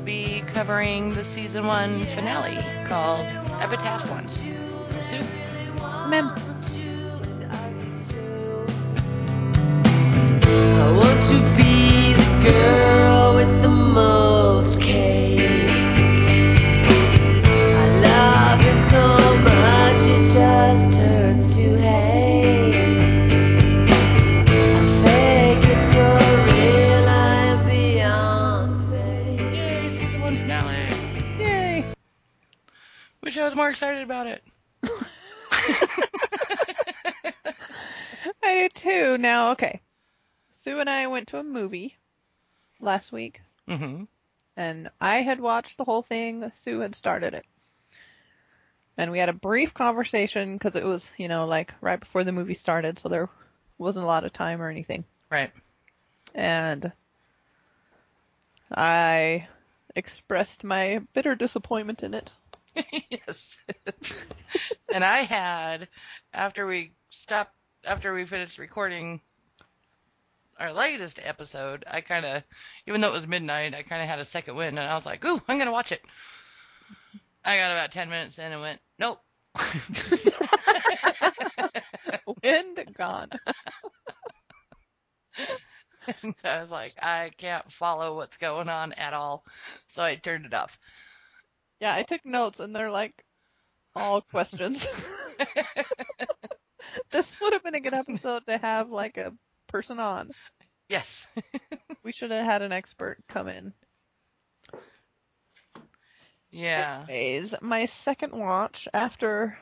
will 0.00 0.06
be 0.06 0.42
covering 0.54 1.12
the 1.12 1.24
season 1.24 1.66
one 1.66 2.04
finale 2.06 2.56
called 2.86 3.26
Epitaph 3.60 4.08
One. 4.10 4.26
Sue? 5.02 5.20
Ma'am. 6.08 6.49
To 41.30 41.38
a 41.38 41.44
movie 41.44 41.96
last 42.80 43.12
week, 43.12 43.40
hmm 43.66 44.04
and 44.56 44.90
I 45.00 45.22
had 45.22 45.40
watched 45.40 45.78
the 45.78 45.84
whole 45.84 46.02
thing. 46.02 46.50
Sue 46.54 46.80
had 46.80 46.94
started 46.94 47.34
it. 47.34 47.46
And 48.98 49.10
we 49.10 49.18
had 49.18 49.28
a 49.28 49.32
brief 49.32 49.72
conversation 49.72 50.54
because 50.54 50.76
it 50.76 50.84
was, 50.84 51.12
you 51.16 51.28
know, 51.28 51.46
like 51.46 51.72
right 51.80 51.98
before 51.98 52.24
the 52.24 52.32
movie 52.32 52.54
started, 52.54 52.98
so 52.98 53.08
there 53.08 53.28
wasn't 53.78 54.04
a 54.04 54.08
lot 54.08 54.24
of 54.24 54.32
time 54.32 54.60
or 54.60 54.68
anything. 54.68 55.04
Right. 55.30 55.50
And 56.34 56.92
I 58.70 59.46
expressed 59.94 60.64
my 60.64 61.00
bitter 61.14 61.34
disappointment 61.34 62.02
in 62.02 62.12
it. 62.12 62.34
yes. 63.10 63.56
and 64.92 65.04
I 65.04 65.18
had, 65.18 65.88
after 66.34 66.66
we 66.66 66.92
stopped, 67.08 67.54
after 67.84 68.12
we 68.12 68.26
finished 68.26 68.58
recording 68.58 69.22
our 70.60 70.72
latest 70.72 71.20
episode, 71.22 71.84
I 71.90 72.00
kind 72.00 72.24
of, 72.24 72.42
even 72.86 73.00
though 73.00 73.08
it 73.08 73.14
was 73.14 73.26
midnight, 73.26 73.74
I 73.74 73.82
kind 73.82 74.02
of 74.02 74.08
had 74.08 74.18
a 74.18 74.24
second 74.24 74.56
wind, 74.56 74.78
and 74.78 74.88
I 74.88 74.94
was 74.94 75.06
like, 75.06 75.24
ooh, 75.24 75.40
I'm 75.48 75.56
going 75.56 75.66
to 75.66 75.72
watch 75.72 75.92
it. 75.92 76.02
I 77.44 77.56
got 77.56 77.72
about 77.72 77.92
10 77.92 78.10
minutes 78.10 78.38
in 78.38 78.52
and 78.52 78.60
went, 78.60 78.80
nope. 78.98 79.20
Wind 82.44 82.94
gone. 82.96 83.30
And 86.22 86.34
I 86.44 86.60
was 86.60 86.70
like, 86.70 86.94
I 87.02 87.30
can't 87.36 87.70
follow 87.70 88.16
what's 88.16 88.36
going 88.36 88.68
on 88.68 88.92
at 88.92 89.14
all. 89.14 89.44
So 89.88 90.02
I 90.02 90.16
turned 90.16 90.46
it 90.46 90.54
off. 90.54 90.78
Yeah, 91.80 91.94
I 91.94 92.02
took 92.02 92.24
notes 92.24 92.60
and 92.60 92.74
they're 92.74 92.90
like 92.90 93.24
all 93.94 94.20
questions. 94.20 94.86
this 97.10 97.40
would 97.40 97.52
have 97.52 97.62
been 97.62 97.74
a 97.74 97.80
good 97.80 97.94
episode 97.94 98.46
to 98.46 98.58
have 98.58 98.90
like 98.90 99.16
a 99.16 99.34
person 99.68 99.98
on. 99.98 100.30
Yes. 100.90 101.28
We 102.04 102.12
should 102.12 102.30
have 102.32 102.44
had 102.46 102.62
an 102.62 102.72
expert 102.72 103.24
come 103.28 103.48
in. 103.48 103.74
yeah. 106.50 107.08
Anyways, 107.08 107.54
my 107.62 107.86
second 107.86 108.32
watch 108.32 108.88
after 108.94 109.58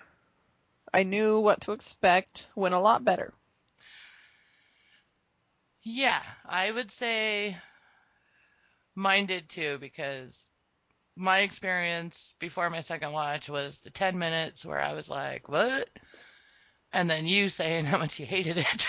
I 0.93 1.05
knew 1.05 1.41
what 1.41 1.63
to 1.63 1.73
expect 1.73 2.47
went 2.55 2.75
a 2.75 2.81
lot 2.81 3.05
better. 3.05 3.35
Yeah, 5.85 6.23
I 6.45 6.71
would 6.71 6.91
say 6.93 7.57
mine 8.97 9.27
did 9.27 9.49
too 9.49 9.79
because 9.79 10.49
my 11.17 11.41
experience 11.41 12.37
before 12.41 12.71
my 12.71 12.81
second 12.83 13.13
watch 13.13 13.49
was 13.49 13.81
the 13.81 13.91
10 13.91 14.19
minutes 14.19 14.65
where 14.65 14.81
I 14.81 14.93
was 14.95 15.11
like, 15.11 15.49
what? 15.49 15.89
And 16.93 17.09
then 17.09 17.27
you 17.27 17.49
saying 17.49 17.85
how 17.85 17.99
much 17.99 18.19
you 18.19 18.27
hated 18.27 18.59
it. 18.59 18.87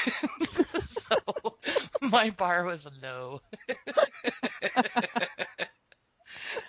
so 0.85 1.15
my 2.01 2.29
bar 2.29 2.63
was 2.63 2.87
low. 3.01 3.41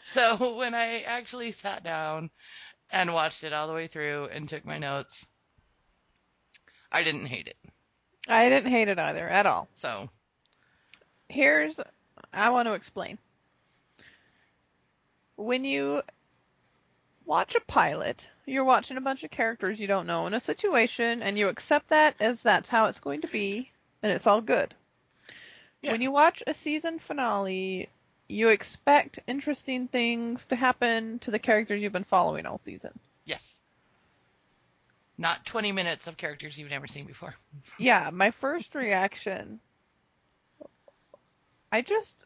so 0.02 0.56
when 0.56 0.74
I 0.74 1.02
actually 1.02 1.52
sat 1.52 1.84
down 1.84 2.30
and 2.90 3.14
watched 3.14 3.44
it 3.44 3.52
all 3.52 3.68
the 3.68 3.74
way 3.74 3.86
through 3.86 4.28
and 4.32 4.48
took 4.48 4.64
my 4.64 4.78
notes, 4.78 5.24
I 6.90 7.04
didn't 7.04 7.26
hate 7.26 7.46
it. 7.46 7.56
I 8.28 8.48
didn't 8.48 8.72
hate 8.72 8.88
it 8.88 8.98
either 8.98 9.28
at 9.28 9.46
all. 9.46 9.68
So, 9.74 10.10
Here's 11.30 11.78
I 12.32 12.50
want 12.50 12.66
to 12.66 12.74
explain. 12.74 13.16
When 15.36 15.64
you 15.64 16.02
watch 17.24 17.54
a 17.54 17.60
pilot, 17.60 18.28
you're 18.50 18.64
watching 18.64 18.96
a 18.96 19.00
bunch 19.00 19.22
of 19.22 19.30
characters 19.30 19.78
you 19.78 19.86
don't 19.86 20.06
know 20.06 20.26
in 20.26 20.34
a 20.34 20.40
situation 20.40 21.22
and 21.22 21.38
you 21.38 21.48
accept 21.48 21.88
that 21.90 22.14
as 22.20 22.42
that's 22.42 22.68
how 22.68 22.86
it's 22.86 23.00
going 23.00 23.20
to 23.22 23.28
be 23.28 23.70
and 24.02 24.12
it's 24.12 24.26
all 24.26 24.40
good. 24.40 24.74
Yeah. 25.82 25.92
When 25.92 26.00
you 26.02 26.10
watch 26.10 26.42
a 26.46 26.52
season 26.52 26.98
finale, 26.98 27.88
you 28.28 28.48
expect 28.48 29.20
interesting 29.26 29.88
things 29.88 30.46
to 30.46 30.56
happen 30.56 31.18
to 31.20 31.30
the 31.30 31.38
characters 31.38 31.80
you've 31.80 31.92
been 31.92 32.04
following 32.04 32.46
all 32.46 32.58
season. 32.58 32.98
yes. 33.24 33.58
Not 35.16 35.44
20 35.44 35.72
minutes 35.72 36.06
of 36.06 36.16
characters 36.16 36.58
you've 36.58 36.70
never 36.70 36.86
seen 36.86 37.04
before. 37.04 37.34
Yeah, 37.78 38.08
my 38.10 38.30
first 38.30 38.74
reaction 38.74 39.60
I 41.72 41.82
just 41.82 42.24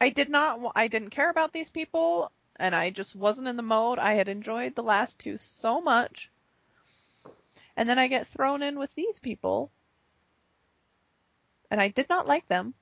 I 0.00 0.08
did 0.08 0.28
not 0.28 0.72
I 0.74 0.88
didn't 0.88 1.10
care 1.10 1.30
about 1.30 1.52
these 1.52 1.70
people 1.70 2.32
and 2.60 2.74
I 2.74 2.90
just 2.90 3.16
wasn't 3.16 3.48
in 3.48 3.56
the 3.56 3.62
mode. 3.62 3.98
I 3.98 4.14
had 4.14 4.28
enjoyed 4.28 4.74
the 4.74 4.82
last 4.82 5.18
two 5.18 5.38
so 5.38 5.80
much. 5.80 6.30
And 7.74 7.88
then 7.88 7.98
I 7.98 8.06
get 8.06 8.28
thrown 8.28 8.62
in 8.62 8.78
with 8.78 8.94
these 8.94 9.18
people 9.18 9.70
and 11.70 11.80
I 11.80 11.88
did 11.88 12.08
not 12.10 12.28
like 12.28 12.46
them. 12.48 12.74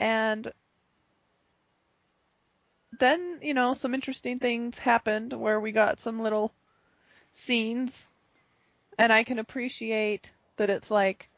And 0.00 0.52
then, 2.98 3.38
you 3.42 3.54
know, 3.54 3.74
some 3.74 3.94
interesting 3.94 4.40
things 4.40 4.76
happened 4.76 5.32
where 5.32 5.60
we 5.60 5.70
got 5.70 6.00
some 6.00 6.20
little 6.20 6.52
scenes 7.30 8.08
and 8.98 9.12
I 9.12 9.22
can 9.22 9.38
appreciate 9.38 10.32
that 10.56 10.68
it's 10.68 10.90
like 10.90 11.30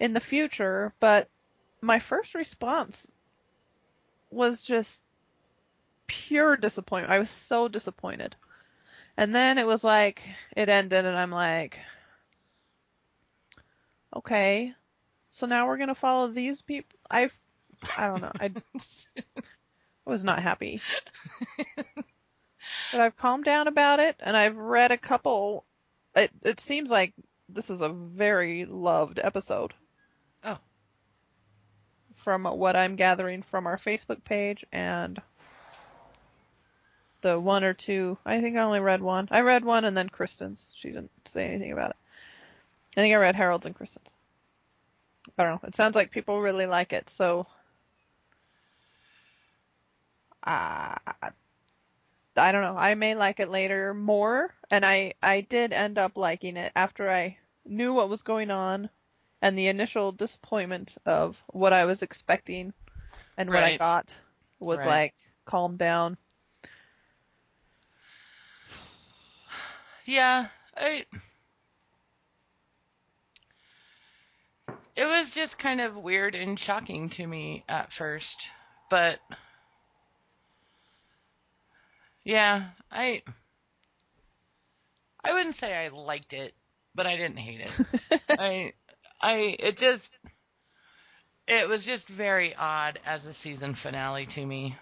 in 0.00 0.14
the 0.14 0.20
future, 0.20 0.94
but 0.98 1.28
my 1.82 1.98
first 1.98 2.34
response 2.34 3.06
was 4.30 4.62
just 4.62 4.98
pure 6.06 6.56
disappointment. 6.56 7.12
I 7.12 7.18
was 7.18 7.30
so 7.30 7.68
disappointed. 7.68 8.36
And 9.16 9.34
then 9.34 9.58
it 9.58 9.66
was 9.66 9.82
like 9.82 10.22
it 10.56 10.68
ended 10.68 11.04
and 11.06 11.16
I'm 11.16 11.30
like 11.30 11.78
okay. 14.14 14.74
So 15.30 15.46
now 15.46 15.66
we're 15.66 15.76
going 15.76 15.88
to 15.88 15.94
follow 15.94 16.28
these 16.28 16.62
people. 16.62 16.98
I 17.10 17.30
I 17.96 18.06
don't 18.06 18.22
know. 18.22 18.32
I 18.40 18.50
was 20.04 20.24
not 20.24 20.42
happy. 20.42 20.80
but 22.92 23.00
I've 23.00 23.16
calmed 23.16 23.44
down 23.44 23.68
about 23.68 24.00
it 24.00 24.16
and 24.20 24.36
I've 24.36 24.56
read 24.56 24.92
a 24.92 24.98
couple 24.98 25.64
it 26.14 26.30
it 26.42 26.60
seems 26.60 26.90
like 26.90 27.12
this 27.48 27.70
is 27.70 27.80
a 27.80 27.88
very 27.88 28.64
loved 28.64 29.20
episode. 29.22 29.72
Oh. 30.42 30.58
From 32.16 32.44
what 32.44 32.76
I'm 32.76 32.96
gathering 32.96 33.42
from 33.42 33.66
our 33.66 33.76
Facebook 33.76 34.24
page 34.24 34.64
and 34.72 35.20
the 37.22 37.38
one 37.40 37.64
or 37.64 37.74
two, 37.74 38.18
I 38.24 38.40
think 38.40 38.56
I 38.56 38.62
only 38.62 38.80
read 38.80 39.02
one. 39.02 39.28
I 39.30 39.40
read 39.40 39.64
one 39.64 39.84
and 39.84 39.96
then 39.96 40.08
Kristen's. 40.08 40.70
She 40.74 40.88
didn't 40.88 41.10
say 41.26 41.46
anything 41.46 41.72
about 41.72 41.90
it. 41.90 41.96
I 42.96 43.00
think 43.00 43.12
I 43.14 43.18
read 43.18 43.36
Harold's 43.36 43.66
and 43.66 43.74
Kristen's. 43.74 44.14
I 45.38 45.44
don't 45.44 45.62
know. 45.62 45.68
It 45.68 45.74
sounds 45.74 45.94
like 45.94 46.10
people 46.10 46.40
really 46.40 46.66
like 46.66 46.92
it, 46.92 47.08
so 47.10 47.46
uh, 50.44 50.96
I 52.36 52.52
don't 52.52 52.62
know. 52.62 52.76
I 52.76 52.94
may 52.94 53.14
like 53.14 53.40
it 53.40 53.48
later 53.48 53.92
more, 53.94 54.54
and 54.70 54.84
I 54.84 55.14
I 55.22 55.40
did 55.42 55.72
end 55.72 55.98
up 55.98 56.16
liking 56.16 56.56
it 56.56 56.72
after 56.76 57.10
I 57.10 57.38
knew 57.64 57.92
what 57.92 58.08
was 58.08 58.22
going 58.22 58.50
on, 58.50 58.90
and 59.42 59.58
the 59.58 59.68
initial 59.68 60.12
disappointment 60.12 60.96
of 61.06 61.42
what 61.48 61.72
I 61.72 61.84
was 61.84 62.02
expecting, 62.02 62.72
and 63.36 63.52
what 63.52 63.62
I 63.64 63.72
got 63.72 64.12
was 64.58 64.78
Right. 64.78 64.86
like 64.86 65.14
calm 65.44 65.76
down. 65.76 66.16
Yeah, 70.06 70.46
I. 70.76 71.04
It 74.94 75.04
was 75.04 75.30
just 75.32 75.58
kind 75.58 75.80
of 75.80 75.96
weird 75.96 76.34
and 76.34 76.58
shocking 76.58 77.10
to 77.10 77.26
me 77.26 77.64
at 77.68 77.92
first, 77.92 78.48
but 78.88 79.20
yeah, 82.24 82.68
I 82.90 83.22
I 85.24 85.32
wouldn't 85.32 85.56
say 85.56 85.74
I 85.76 85.88
liked 85.88 86.32
it, 86.32 86.54
but 86.94 87.06
I 87.06 87.16
didn't 87.16 87.38
hate 87.38 87.60
it. 87.60 88.20
I, 88.38 88.72
I, 89.20 89.56
it 89.58 89.76
just, 89.76 90.12
it 91.48 91.68
was 91.68 91.84
just 91.84 92.08
very 92.08 92.54
odd 92.54 93.00
as 93.04 93.26
a 93.26 93.32
season 93.32 93.74
finale 93.74 94.26
to 94.26 94.46
me. 94.46 94.76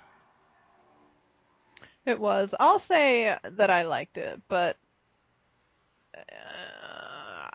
It 2.05 2.21
was. 2.21 2.55
I'll 2.61 2.79
say 2.79 3.37
that 3.43 3.71
I 3.71 3.83
liked 3.83 4.19
it, 4.19 4.43
but 4.49 4.77
uh, 6.17 7.49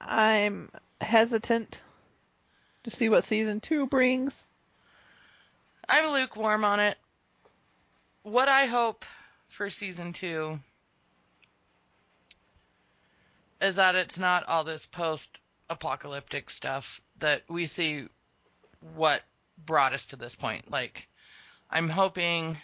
I'm 0.00 0.70
hesitant 1.00 1.80
to 2.84 2.90
see 2.90 3.08
what 3.08 3.24
season 3.24 3.60
two 3.60 3.86
brings. 3.86 4.44
I'm 5.88 6.12
lukewarm 6.12 6.64
on 6.64 6.80
it. 6.80 6.96
What 8.22 8.48
I 8.48 8.66
hope 8.66 9.04
for 9.48 9.70
season 9.70 10.12
two 10.12 10.58
is 13.60 13.76
that 13.76 13.94
it's 13.94 14.18
not 14.18 14.46
all 14.46 14.64
this 14.64 14.86
post 14.86 15.38
apocalyptic 15.70 16.50
stuff 16.50 17.00
that 17.18 17.42
we 17.48 17.66
see 17.66 18.08
what 18.94 19.22
brought 19.64 19.92
us 19.92 20.06
to 20.06 20.16
this 20.16 20.36
point. 20.36 20.70
Like, 20.70 21.08
I'm 21.70 21.88
hoping 21.88 22.58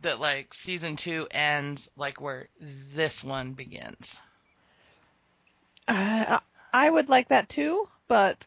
that 0.00 0.20
like 0.20 0.52
season 0.52 0.96
two 0.96 1.28
ends 1.30 1.88
like 1.96 2.20
where 2.20 2.48
this 2.94 3.22
one 3.22 3.52
begins. 3.52 4.20
I 5.92 6.40
I 6.72 6.88
would 6.90 7.08
like 7.08 7.28
that 7.28 7.48
too, 7.48 7.88
but 8.08 8.46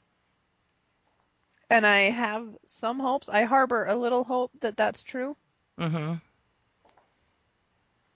and 1.70 1.86
I 1.86 2.10
have 2.12 2.48
some 2.66 3.00
hopes. 3.00 3.30
I 3.30 3.44
harbor 3.44 3.86
a 3.86 3.96
little 3.96 4.24
hope 4.24 4.52
that 4.62 4.78
that's 4.78 5.04
true. 5.04 5.36
Mm-hmm. 5.80 6.14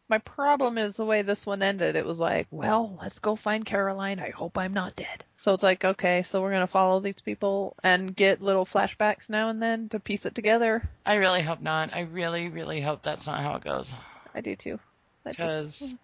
My 0.08 0.18
problem 0.18 0.80
is 0.80 0.96
the 0.98 1.06
way 1.06 1.22
this 1.22 1.46
one 1.46 1.62
ended. 1.62 1.96
It 1.96 2.06
was 2.06 2.20
like, 2.20 2.48
well, 2.50 2.98
let's 3.00 3.20
go 3.20 3.36
find 3.36 3.64
Caroline. 3.64 4.20
I 4.20 4.32
hope 4.32 4.58
I'm 4.58 4.74
not 4.74 4.96
dead. 4.96 5.24
So 5.38 5.54
it's 5.54 5.62
like, 5.62 5.86
okay, 5.86 6.24
so 6.24 6.42
we're 6.42 6.52
gonna 6.52 6.66
follow 6.66 7.00
these 7.00 7.22
people 7.22 7.76
and 7.84 8.16
get 8.16 8.42
little 8.42 8.66
flashbacks 8.66 9.30
now 9.30 9.50
and 9.50 9.62
then 9.62 9.88
to 9.90 10.00
piece 10.00 10.26
it 10.26 10.34
together. 10.34 10.90
I 11.06 11.16
really 11.16 11.44
hope 11.44 11.62
not. 11.62 11.96
I 11.96 12.02
really, 12.02 12.50
really 12.50 12.82
hope 12.82 13.04
that's 13.04 13.28
not 13.28 13.40
how 13.40 13.56
it 13.58 13.64
goes. 13.64 13.94
I 14.34 14.42
do 14.42 14.56
too. 14.56 14.80
That 15.26 15.38
just- 15.38 15.80
Because 15.82 15.96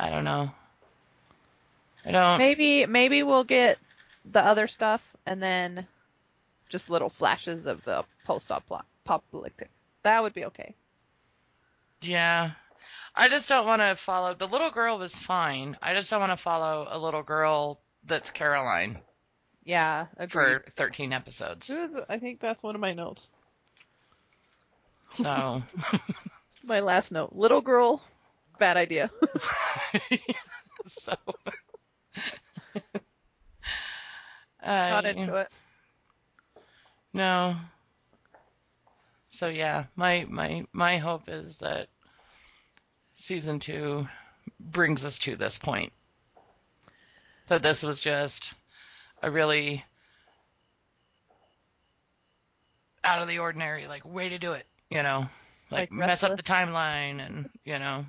I 0.00 0.10
don't 0.10 0.24
know. 0.24 0.50
I 2.06 2.10
don't. 2.12 2.38
maybe 2.38 2.86
maybe 2.86 3.22
we'll 3.22 3.44
get 3.44 3.78
the 4.24 4.40
other 4.44 4.66
stuff 4.66 5.02
and 5.26 5.42
then 5.42 5.86
just 6.70 6.88
little 6.88 7.10
flashes 7.10 7.66
of 7.66 7.84
the 7.84 8.04
post-op 8.24 8.64
apocalyptic. 9.04 9.68
That 10.02 10.22
would 10.22 10.32
be 10.32 10.46
okay. 10.46 10.74
Yeah. 12.00 12.52
I 13.14 13.28
just 13.28 13.48
don't 13.48 13.66
want 13.66 13.82
to 13.82 13.94
follow. 13.96 14.32
The 14.34 14.46
little 14.46 14.70
girl 14.70 14.98
was 14.98 15.14
fine. 15.14 15.76
I 15.82 15.92
just 15.94 16.08
don't 16.08 16.20
want 16.20 16.32
to 16.32 16.36
follow 16.38 16.86
a 16.88 16.98
little 16.98 17.22
girl 17.22 17.80
that's 18.04 18.30
Caroline 18.30 18.98
Yeah, 19.64 20.06
agreed. 20.16 20.30
for 20.30 20.64
13 20.76 21.12
episodes. 21.12 21.76
I 22.08 22.18
think 22.18 22.40
that's 22.40 22.62
one 22.62 22.74
of 22.74 22.80
my 22.80 22.94
notes. 22.94 23.28
So, 25.10 25.62
My 26.62 26.80
last 26.80 27.10
note. 27.12 27.32
Little 27.34 27.60
girl, 27.60 28.00
bad 28.60 28.76
idea. 28.76 29.10
so. 30.86 31.14
Uh, 34.62 34.90
Not 34.90 35.06
I- 35.06 35.08
into 35.08 35.34
it. 35.36 35.48
No. 37.14 37.56
So 39.30 39.48
yeah, 39.48 39.84
my 39.96 40.26
my 40.28 40.66
my 40.74 40.98
hope 40.98 41.30
is 41.30 41.56
that 41.58 41.88
season 43.14 43.58
2 43.58 44.06
brings 44.60 45.04
us 45.06 45.18
to 45.20 45.34
this 45.34 45.56
point. 45.56 45.94
That 47.46 47.62
this 47.62 47.82
was 47.82 48.00
just 48.00 48.52
a 49.22 49.30
really 49.30 49.82
out 53.02 53.22
of 53.22 53.28
the 53.28 53.38
ordinary 53.38 53.86
like 53.86 54.04
way 54.04 54.28
to 54.28 54.38
do 54.38 54.52
it, 54.52 54.66
you 54.90 55.02
know. 55.02 55.26
Like, 55.70 55.90
Like 55.90 55.92
mess 55.92 56.22
up 56.22 56.36
the 56.36 56.42
timeline 56.42 57.24
and, 57.24 57.48
you 57.64 57.78
know. 57.78 58.04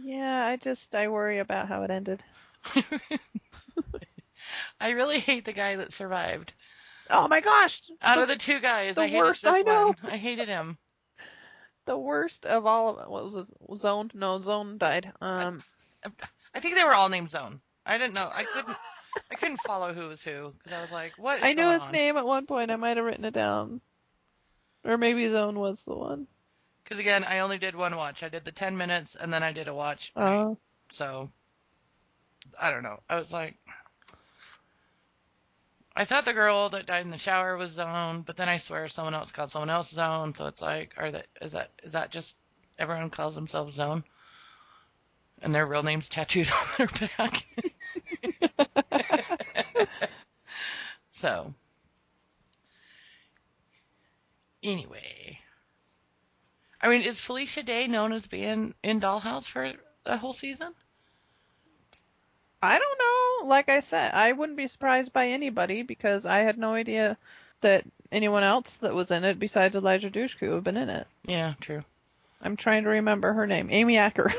Yeah, 0.00 0.46
I 0.46 0.56
just 0.56 0.94
I 0.94 1.08
worry 1.08 1.38
about 1.38 1.68
how 1.68 1.82
it 1.82 1.90
ended. 1.90 2.22
I 4.80 4.90
really 4.92 5.18
hate 5.18 5.44
the 5.44 5.52
guy 5.52 5.76
that 5.76 5.92
survived. 5.92 6.52
Oh 7.10 7.26
my 7.28 7.40
gosh! 7.40 7.82
Out 8.02 8.16
the, 8.16 8.22
of 8.22 8.28
the 8.28 8.36
two 8.36 8.60
guys, 8.60 8.94
the 8.94 9.02
I 9.02 9.06
hated 9.06 9.22
worst, 9.22 9.42
this 9.42 9.54
I 9.54 9.62
know. 9.62 9.86
one. 9.86 9.96
I 10.04 10.16
hated 10.16 10.48
him. 10.48 10.78
the 11.86 11.96
worst 11.96 12.44
of 12.46 12.66
all 12.66 12.98
of. 12.98 13.08
What 13.08 13.24
was 13.24 13.36
it? 13.36 13.46
Zone? 13.78 14.10
No, 14.14 14.40
Zone 14.40 14.78
died. 14.78 15.12
Um, 15.20 15.62
I 16.54 16.60
think 16.60 16.76
they 16.76 16.84
were 16.84 16.94
all 16.94 17.08
named 17.08 17.30
Zone. 17.30 17.60
I 17.86 17.98
didn't 17.98 18.14
know. 18.14 18.28
I 18.32 18.44
couldn't. 18.44 18.76
I 19.30 19.34
couldn't 19.34 19.60
follow 19.62 19.92
who 19.94 20.08
was 20.08 20.22
who 20.22 20.52
because 20.58 20.72
I 20.72 20.80
was 20.80 20.92
like, 20.92 21.12
"What 21.16 21.38
is 21.38 21.44
I 21.44 21.54
knew 21.54 21.68
his 21.70 21.80
on?" 21.80 21.92
name 21.92 22.16
at 22.16 22.26
one 22.26 22.46
point. 22.46 22.70
I 22.70 22.76
might 22.76 22.96
have 22.98 23.06
written 23.06 23.24
it 23.24 23.34
down, 23.34 23.80
or 24.84 24.96
maybe 24.96 25.28
Zone 25.28 25.58
was 25.58 25.84
the 25.84 25.96
one. 25.96 26.26
Because 26.88 27.00
again, 27.00 27.22
I 27.22 27.40
only 27.40 27.58
did 27.58 27.74
one 27.76 27.94
watch. 27.96 28.22
I 28.22 28.30
did 28.30 28.46
the 28.46 28.52
ten 28.52 28.78
minutes 28.78 29.14
and 29.14 29.30
then 29.30 29.42
I 29.42 29.52
did 29.52 29.68
a 29.68 29.74
watch. 29.74 30.10
Oh, 30.16 30.56
So 30.88 31.28
I 32.58 32.70
don't 32.70 32.82
know. 32.82 33.00
I 33.10 33.18
was 33.18 33.30
like, 33.30 33.58
I 35.94 36.06
thought 36.06 36.24
the 36.24 36.32
girl 36.32 36.70
that 36.70 36.86
died 36.86 37.04
in 37.04 37.10
the 37.10 37.18
shower 37.18 37.58
was 37.58 37.72
Zone, 37.72 38.22
but 38.22 38.38
then 38.38 38.48
I 38.48 38.56
swear 38.56 38.88
someone 38.88 39.12
else 39.12 39.32
called 39.32 39.50
someone 39.50 39.68
else 39.68 39.90
Zone. 39.90 40.32
So 40.32 40.46
it's 40.46 40.62
like, 40.62 40.94
are 40.96 41.10
that 41.10 41.26
is 41.42 41.52
that 41.52 41.72
is 41.82 41.92
that 41.92 42.10
just 42.10 42.36
everyone 42.78 43.10
calls 43.10 43.34
themselves 43.34 43.74
Zone? 43.74 44.02
And 45.42 45.54
their 45.54 45.66
real 45.66 45.82
name's 45.82 46.08
tattooed 46.08 46.50
on 46.78 46.88
their 46.98 47.10
back. 47.18 47.42
so, 51.10 51.52
anyway, 54.62 55.38
I 56.80 56.88
mean, 56.88 57.02
is 57.02 57.20
Felicia 57.20 57.62
Day 57.62 57.86
known 57.86 58.12
as 58.12 58.26
being 58.26 58.74
in 58.82 59.00
Dollhouse 59.00 59.48
for 59.48 59.72
the 60.04 60.16
whole 60.16 60.32
season? 60.32 60.72
I 62.62 62.78
don't 62.78 62.98
know. 62.98 63.48
Like 63.48 63.68
I 63.68 63.80
said, 63.80 64.12
I 64.14 64.32
wouldn't 64.32 64.56
be 64.56 64.66
surprised 64.66 65.12
by 65.12 65.28
anybody 65.28 65.82
because 65.82 66.26
I 66.26 66.38
had 66.40 66.58
no 66.58 66.74
idea 66.74 67.16
that 67.60 67.84
anyone 68.10 68.42
else 68.42 68.78
that 68.78 68.94
was 68.94 69.10
in 69.10 69.24
it 69.24 69.38
besides 69.38 69.76
Eliza 69.76 70.10
Dushku 70.10 70.54
have 70.54 70.64
been 70.64 70.76
in 70.76 70.88
it. 70.88 71.06
Yeah, 71.24 71.54
true. 71.60 71.84
I'm 72.40 72.56
trying 72.56 72.84
to 72.84 72.90
remember 72.90 73.32
her 73.32 73.46
name. 73.46 73.68
Amy 73.70 73.96
Acker. 73.96 74.30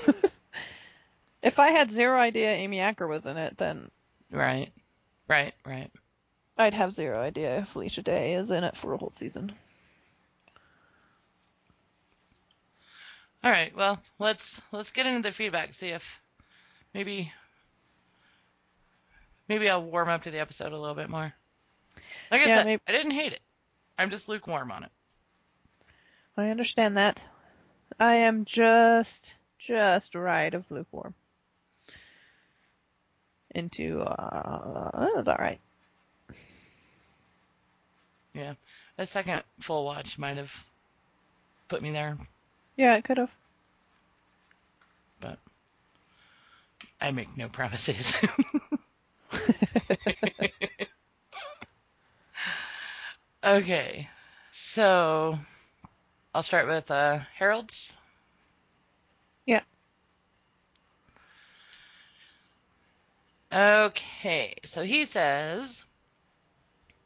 if 1.44 1.60
I 1.60 1.72
had 1.72 1.92
zero 1.92 2.18
idea 2.18 2.52
Amy 2.52 2.80
Acker 2.80 3.08
was 3.08 3.26
in 3.26 3.38
it, 3.38 3.58
then 3.58 3.92
Right, 4.32 4.72
right, 5.28 5.54
right. 5.66 5.92
I'd 6.58 6.74
have 6.74 6.94
zero 6.94 7.20
idea 7.20 7.60
if 7.60 7.70
Felicia 7.70 8.02
Day 8.02 8.34
is 8.34 8.52
in 8.52 8.64
it 8.64 8.78
for 8.78 8.94
a 8.94 8.98
whole 8.98 9.12
season. 9.12 9.54
All 13.44 13.52
right. 13.52 13.76
Well, 13.76 14.02
let's 14.20 14.62
let's 14.72 14.92
get 14.92 15.06
into 15.06 15.28
the 15.30 15.32
feedback. 15.34 15.74
See 15.74 15.90
if 15.90 16.20
maybe 16.94 17.32
maybe 19.48 19.70
I'll 19.70 19.84
warm 19.86 20.10
up 20.10 20.24
to 20.24 20.32
the 20.32 20.40
episode 20.40 20.74
a 20.74 20.78
little 20.78 20.96
bit 20.96 21.10
more. 21.10 21.34
Like 22.32 22.42
I 22.42 22.46
Yeah, 22.46 22.58
said, 22.58 22.66
maybe- 22.66 22.82
I 22.88 22.92
didn't 22.92 23.12
hate 23.12 23.34
it. 23.34 23.42
I'm 23.98 24.10
just 24.10 24.30
lukewarm 24.30 24.72
on 24.72 24.84
it. 24.84 24.92
I 26.38 26.50
understand 26.50 26.98
that. 26.98 27.22
I 28.00 28.16
am 28.16 28.46
just, 28.46 29.36
just 29.58 30.16
right 30.16 30.54
of 30.54 30.70
lukewarm. 30.72 31.14
Into, 33.56 34.02
uh, 34.02 35.10
it's 35.18 35.28
alright. 35.28 35.60
Yeah, 38.34 38.54
a 38.98 39.06
second 39.06 39.44
full 39.60 39.84
watch 39.86 40.18
might 40.18 40.38
have 40.38 40.54
put 41.68 41.82
me 41.82 41.92
there, 41.92 42.18
Yeah, 42.80 42.96
it 42.96 43.04
could 43.04 43.18
have. 43.18 43.36
but 45.20 45.38
I 47.02 47.12
make 47.12 47.36
no 47.36 47.50
promises. 47.50 48.16
okay, 53.44 54.08
so 54.54 55.38
I'll 56.34 56.42
start 56.42 56.68
with 56.68 56.90
uh, 56.90 57.20
Harold's. 57.36 57.98
Yeah. 59.46 59.64
Okay, 63.54 64.54
so 64.64 64.84
he 64.84 65.04
says, 65.04 65.84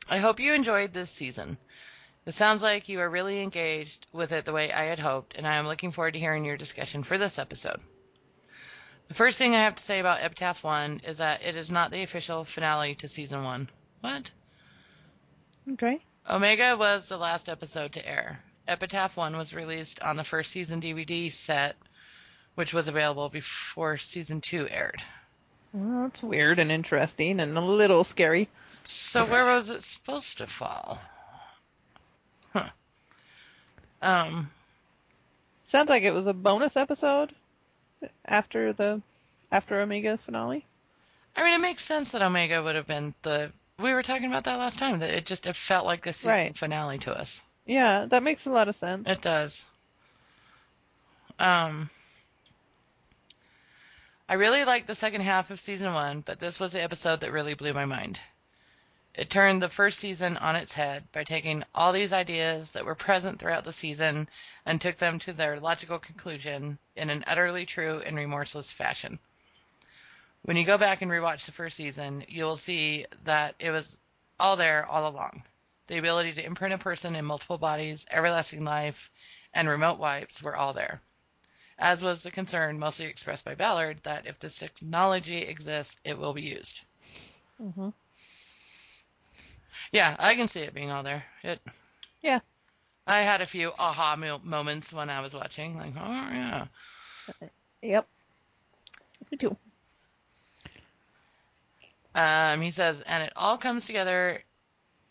I 0.07 0.19
hope 0.19 0.39
you 0.39 0.53
enjoyed 0.53 0.93
this 0.93 1.09
season. 1.09 1.57
It 2.25 2.33
sounds 2.33 2.61
like 2.61 2.89
you 2.89 2.99
are 3.01 3.09
really 3.09 3.41
engaged 3.41 4.05
with 4.11 4.31
it 4.31 4.45
the 4.45 4.53
way 4.53 4.71
I 4.71 4.85
had 4.85 4.99
hoped, 4.99 5.35
and 5.35 5.45
I 5.45 5.55
am 5.55 5.67
looking 5.67 5.91
forward 5.91 6.13
to 6.13 6.19
hearing 6.19 6.45
your 6.45 6.57
discussion 6.57 7.03
for 7.03 7.17
this 7.17 7.37
episode. 7.37 7.79
The 9.07 9.13
first 9.13 9.37
thing 9.37 9.53
I 9.53 9.63
have 9.63 9.75
to 9.75 9.83
say 9.83 9.99
about 9.99 10.21
Epitaph 10.21 10.63
1 10.63 11.01
is 11.05 11.17
that 11.17 11.45
it 11.45 11.55
is 11.55 11.69
not 11.69 11.91
the 11.91 12.03
official 12.03 12.45
finale 12.45 12.95
to 12.95 13.07
season 13.07 13.43
1. 13.43 13.69
What? 14.01 14.31
Okay. 15.73 15.99
Omega 16.29 16.77
was 16.77 17.09
the 17.09 17.17
last 17.17 17.49
episode 17.49 17.93
to 17.93 18.07
air. 18.07 18.41
Epitaph 18.67 19.17
1 19.17 19.35
was 19.35 19.53
released 19.53 20.01
on 20.01 20.15
the 20.15 20.23
first 20.23 20.51
season 20.51 20.81
DVD 20.81 21.31
set 21.31 21.75
which 22.55 22.73
was 22.73 22.87
available 22.87 23.29
before 23.29 23.97
season 23.97 24.41
two 24.41 24.67
aired. 24.69 25.01
Well, 25.73 26.03
that's 26.03 26.21
weird 26.21 26.59
and 26.59 26.71
interesting 26.71 27.39
and 27.39 27.57
a 27.57 27.61
little 27.61 28.03
scary. 28.03 28.49
So 28.83 29.25
where 29.25 29.45
was 29.45 29.69
it 29.69 29.83
supposed 29.83 30.37
to 30.37 30.47
fall? 30.47 30.99
Um, 34.03 34.51
Sounds 35.65 35.89
like 35.89 36.03
it 36.03 36.11
was 36.11 36.27
a 36.27 36.33
bonus 36.33 36.75
episode 36.77 37.33
after 38.25 38.73
the 38.73 39.01
after 39.51 39.79
Omega 39.79 40.17
finale. 40.17 40.65
I 41.35 41.43
mean, 41.43 41.55
it 41.55 41.61
makes 41.61 41.83
sense 41.83 42.11
that 42.11 42.21
Omega 42.21 42.61
would 42.61 42.75
have 42.75 42.85
been 42.85 43.15
the. 43.23 43.51
We 43.79 43.93
were 43.93 44.03
talking 44.03 44.25
about 44.27 44.43
that 44.43 44.59
last 44.59 44.77
time. 44.77 44.99
That 44.99 45.13
it 45.13 45.25
just 45.25 45.47
it 45.47 45.55
felt 45.55 45.85
like 45.85 46.03
the 46.03 46.13
season 46.13 46.31
Right. 46.31 46.57
finale 46.57 46.99
to 46.99 47.17
us. 47.17 47.41
Yeah, 47.65 48.05
that 48.09 48.21
makes 48.23 48.45
a 48.45 48.51
lot 48.51 48.67
of 48.67 48.75
sense. 48.75 49.07
It 49.07 49.21
does. 49.21 49.65
Um, 51.39 51.89
I 54.29 54.35
really 54.35 54.65
liked 54.65 54.87
the 54.87 54.95
second 54.95 55.21
half 55.21 55.49
of 55.49 55.59
season 55.59 55.93
one, 55.93 56.21
but 56.21 56.39
this 56.39 56.59
was 56.59 56.73
the 56.73 56.83
episode 56.83 57.21
that 57.21 57.31
really 57.31 57.53
blew 57.55 57.73
my 57.73 57.85
mind. 57.85 58.19
It 59.15 59.29
turned 59.29 59.61
the 59.61 59.69
first 59.69 59.99
season 59.99 60.37
on 60.37 60.55
its 60.55 60.73
head 60.73 61.11
by 61.11 61.23
taking 61.23 61.63
all 61.75 61.93
these 61.93 62.11
ideas 62.11 62.71
that 62.71 62.85
were 62.85 62.95
present 62.95 63.39
throughout 63.39 63.63
the 63.63 63.71
season 63.71 64.27
and 64.65 64.81
took 64.81 64.97
them 64.97 65.19
to 65.19 65.33
their 65.33 65.59
logical 65.59 65.99
conclusion 65.99 66.79
in 66.95 67.11
an 67.11 67.23
utterly 67.27 67.65
true 67.65 68.01
and 68.03 68.17
remorseless 68.17 68.71
fashion. 68.71 69.19
When 70.41 70.57
you 70.57 70.65
go 70.65 70.79
back 70.79 71.01
and 71.03 71.11
rewatch 71.11 71.45
the 71.45 71.51
first 71.51 71.77
season, 71.77 72.25
you 72.27 72.43
will 72.43 72.57
see 72.57 73.05
that 73.23 73.55
it 73.59 73.69
was 73.69 73.99
all 74.39 74.55
there 74.55 74.85
all 74.85 75.07
along. 75.07 75.43
The 75.87 75.99
ability 75.99 76.33
to 76.33 76.45
imprint 76.45 76.73
a 76.73 76.79
person 76.79 77.15
in 77.15 77.23
multiple 77.23 77.59
bodies, 77.59 78.07
everlasting 78.09 78.63
life, 78.63 79.11
and 79.53 79.69
remote 79.69 79.99
wipes 79.99 80.41
were 80.41 80.55
all 80.55 80.73
there. 80.73 81.01
As 81.77 82.03
was 82.03 82.23
the 82.23 82.31
concern, 82.31 82.79
mostly 82.79 83.05
expressed 83.05 83.45
by 83.45 83.53
Ballard, 83.53 84.01
that 84.03 84.25
if 84.25 84.39
this 84.39 84.57
technology 84.57 85.43
exists, 85.43 85.97
it 86.03 86.17
will 86.17 86.33
be 86.33 86.41
used. 86.41 86.81
hmm 87.57 87.89
Yeah, 89.93 90.15
I 90.17 90.33
can 90.35 90.47
see 90.47 90.61
it 90.61 90.73
being 90.73 90.89
all 90.89 91.03
there. 91.03 91.23
It. 91.43 91.61
Yeah. 92.21 92.39
I 93.05 93.19
had 93.21 93.41
a 93.41 93.45
few 93.45 93.71
aha 93.77 94.15
moments 94.43 94.91
when 94.91 95.09
I 95.09 95.21
was 95.21 95.35
watching, 95.35 95.77
like, 95.77 95.93
oh 95.95 96.29
yeah. 96.31 96.65
Yep. 97.83 98.07
Me 99.31 99.37
too. 99.37 99.55
Um, 102.15 102.61
he 102.61 102.71
says, 102.71 103.01
and 103.01 103.23
it 103.23 103.33
all 103.35 103.57
comes 103.57 103.85
together 103.85 104.41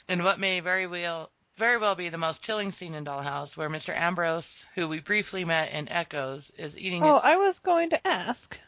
in 0.09 0.25
what 0.25 0.41
may 0.41 0.61
very 0.61 0.87
well 0.87 1.31
very 1.57 1.79
well 1.79 1.95
be 1.95 2.09
the 2.09 2.19
most 2.19 2.43
chilling 2.43 2.73
scene 2.73 2.95
in 2.95 3.05
Dollhouse, 3.05 3.57
where 3.57 3.69
Mr. 3.69 3.95
Ambrose, 3.95 4.65
who 4.75 4.89
we 4.89 5.01
briefly 5.01 5.45
met 5.45 5.71
in 5.73 5.89
Echoes, 5.89 6.51
is 6.59 6.77
eating 6.77 7.05
Oh, 7.05 7.15
his. 7.15 7.25
I 7.25 7.37
was 7.37 7.59
going 7.61 7.91
to 7.91 8.07
ask. 8.07 8.59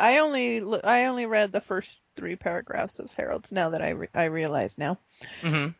I 0.00 0.18
only 0.18 0.62
I 0.82 1.04
only 1.04 1.26
read 1.26 1.52
the 1.52 1.60
first 1.60 2.00
three 2.16 2.36
paragraphs 2.36 2.98
of 2.98 3.12
Harold's. 3.14 3.52
Now 3.52 3.70
that 3.70 3.82
I 3.82 3.90
re- 3.90 4.08
I 4.14 4.24
realize 4.24 4.76
now, 4.78 4.98
Mhm. 5.42 5.74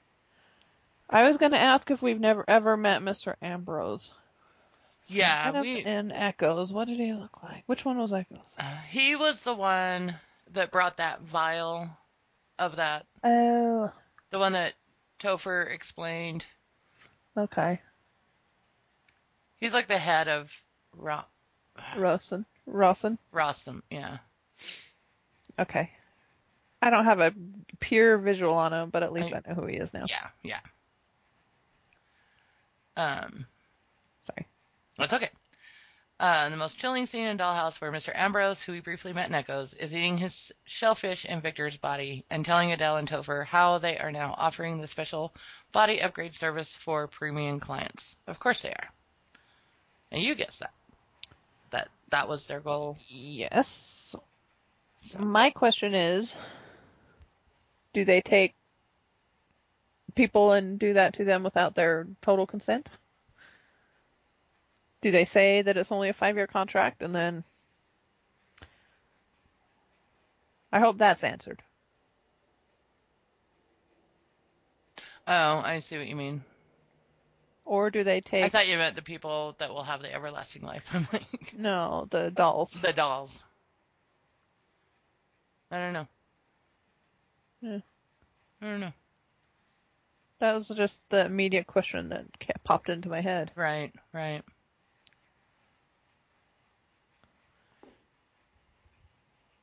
I 1.10 1.24
was 1.24 1.36
going 1.38 1.52
to 1.52 1.58
ask 1.60 1.90
if 1.90 2.00
we've 2.02 2.20
never 2.20 2.44
ever 2.48 2.76
met 2.76 3.02
Mr. 3.02 3.34
Ambrose. 3.42 4.12
Yeah, 5.08 5.60
we. 5.60 5.84
in 5.84 6.12
Echoes. 6.12 6.72
What 6.72 6.88
did 6.88 6.98
he 6.98 7.12
look 7.12 7.42
like? 7.42 7.64
Which 7.66 7.84
one 7.84 7.98
was 7.98 8.12
Echoes? 8.14 8.54
Uh, 8.58 8.76
he 8.88 9.16
was 9.16 9.42
the 9.42 9.54
one 9.54 10.14
that 10.52 10.70
brought 10.70 10.96
that 10.98 11.20
vial 11.22 11.90
of 12.58 12.76
that, 12.76 13.04
Oh, 13.24 13.90
the 14.30 14.38
one 14.38 14.52
that 14.52 14.74
Topher 15.18 15.68
explained. 15.70 16.46
okay. 17.36 17.80
He's 19.58 19.74
like 19.74 19.88
the 19.88 19.98
head 19.98 20.28
of 20.28 20.62
Ro- 20.96 21.24
Rawson. 21.96 22.46
Rawson. 22.66 23.18
Rossum, 23.32 23.82
yeah. 23.90 24.18
Okay. 25.58 25.90
I 26.82 26.90
don't 26.90 27.04
have 27.04 27.20
a 27.20 27.32
pure 27.78 28.18
visual 28.18 28.54
on 28.54 28.72
him, 28.72 28.90
but 28.90 29.02
at 29.02 29.12
least 29.12 29.32
I- 29.32 29.42
I, 29.46 29.48
know 29.48 29.54
who 29.54 29.66
he 29.66 29.76
is 29.76 29.94
now. 29.94 30.04
Yeah, 30.08 30.28
yeah. 30.42 30.60
Um, 32.96 33.46
Sorry. 34.24 34.46
that's 34.98 35.12
okay. 35.12 35.30
Uh, 36.20 36.50
the 36.50 36.56
most 36.56 36.78
chilling 36.78 37.06
scene 37.06 37.26
in 37.26 37.36
Dollhouse, 37.38 37.80
where 37.80 37.90
Mr. 37.90 38.12
Ambrose, 38.14 38.62
who 38.62 38.72
we 38.72 38.80
briefly 38.80 39.12
met 39.12 39.28
in 39.28 39.34
Echoes, 39.34 39.74
is 39.74 39.94
eating 39.94 40.18
his 40.18 40.52
shellfish 40.64 41.24
in 41.24 41.40
Victor's 41.40 41.76
body 41.76 42.24
and 42.30 42.44
telling 42.44 42.70
Adele 42.70 42.98
and 42.98 43.08
Topher 43.08 43.44
how 43.44 43.78
they 43.78 43.98
are 43.98 44.12
now 44.12 44.34
offering 44.36 44.80
the 44.80 44.86
special 44.86 45.34
body 45.72 46.00
upgrade 46.00 46.34
service 46.34 46.76
for 46.76 47.08
premium 47.08 47.58
clients. 47.58 48.14
Of 48.26 48.38
course 48.38 48.62
they 48.62 48.70
are. 48.70 48.88
And 50.12 50.22
you 50.22 50.34
guessed 50.34 50.60
that. 50.60 50.74
That 51.70 51.88
that 52.10 52.28
was 52.28 52.46
their 52.46 52.60
goal. 52.60 52.98
Yes. 53.08 54.14
So, 54.98 55.18
My 55.18 55.50
question 55.50 55.94
is, 55.94 56.32
do 57.92 58.04
they 58.04 58.20
take 58.20 58.54
people 60.14 60.52
and 60.52 60.78
do 60.78 60.94
that 60.94 61.14
to 61.14 61.24
them 61.24 61.42
without 61.42 61.74
their 61.74 62.06
total 62.20 62.46
consent? 62.46 62.88
Do 65.00 65.10
they 65.10 65.24
say 65.24 65.62
that 65.62 65.76
it's 65.76 65.92
only 65.92 66.08
a 66.08 66.14
five 66.14 66.36
year 66.36 66.46
contract 66.46 67.02
and 67.02 67.14
then 67.14 67.44
I 70.72 70.80
hope 70.80 70.96
that's 70.96 71.22
answered. 71.22 71.62
oh, 75.26 75.62
I 75.64 75.80
see 75.80 75.98
what 75.98 76.08
you 76.08 76.16
mean. 76.16 76.42
Or 77.64 77.90
do 77.90 78.02
they 78.02 78.20
take 78.20 78.44
I 78.44 78.48
thought 78.48 78.66
you 78.66 78.76
meant 78.76 78.96
the 78.96 79.02
people 79.02 79.54
that 79.58 79.70
will 79.70 79.82
have 79.82 80.02
the 80.02 80.12
everlasting 80.12 80.62
life. 80.62 80.88
I'm 80.94 81.06
like 81.12 81.54
no, 81.56 82.06
the 82.10 82.30
dolls. 82.30 82.76
the 82.82 82.92
dolls. 82.92 83.38
I 85.70 85.78
don't 85.78 85.92
know. 85.92 86.06
Yeah. 87.62 87.78
I 88.60 88.66
don't 88.66 88.80
know. 88.80 88.92
That 90.40 90.54
was 90.54 90.68
just 90.68 91.00
the 91.08 91.24
immediate 91.24 91.68
question 91.68 92.08
that 92.08 92.26
popped 92.64 92.88
into 92.88 93.08
my 93.08 93.20
head. 93.20 93.52
Right, 93.54 93.92
right. 94.12 94.42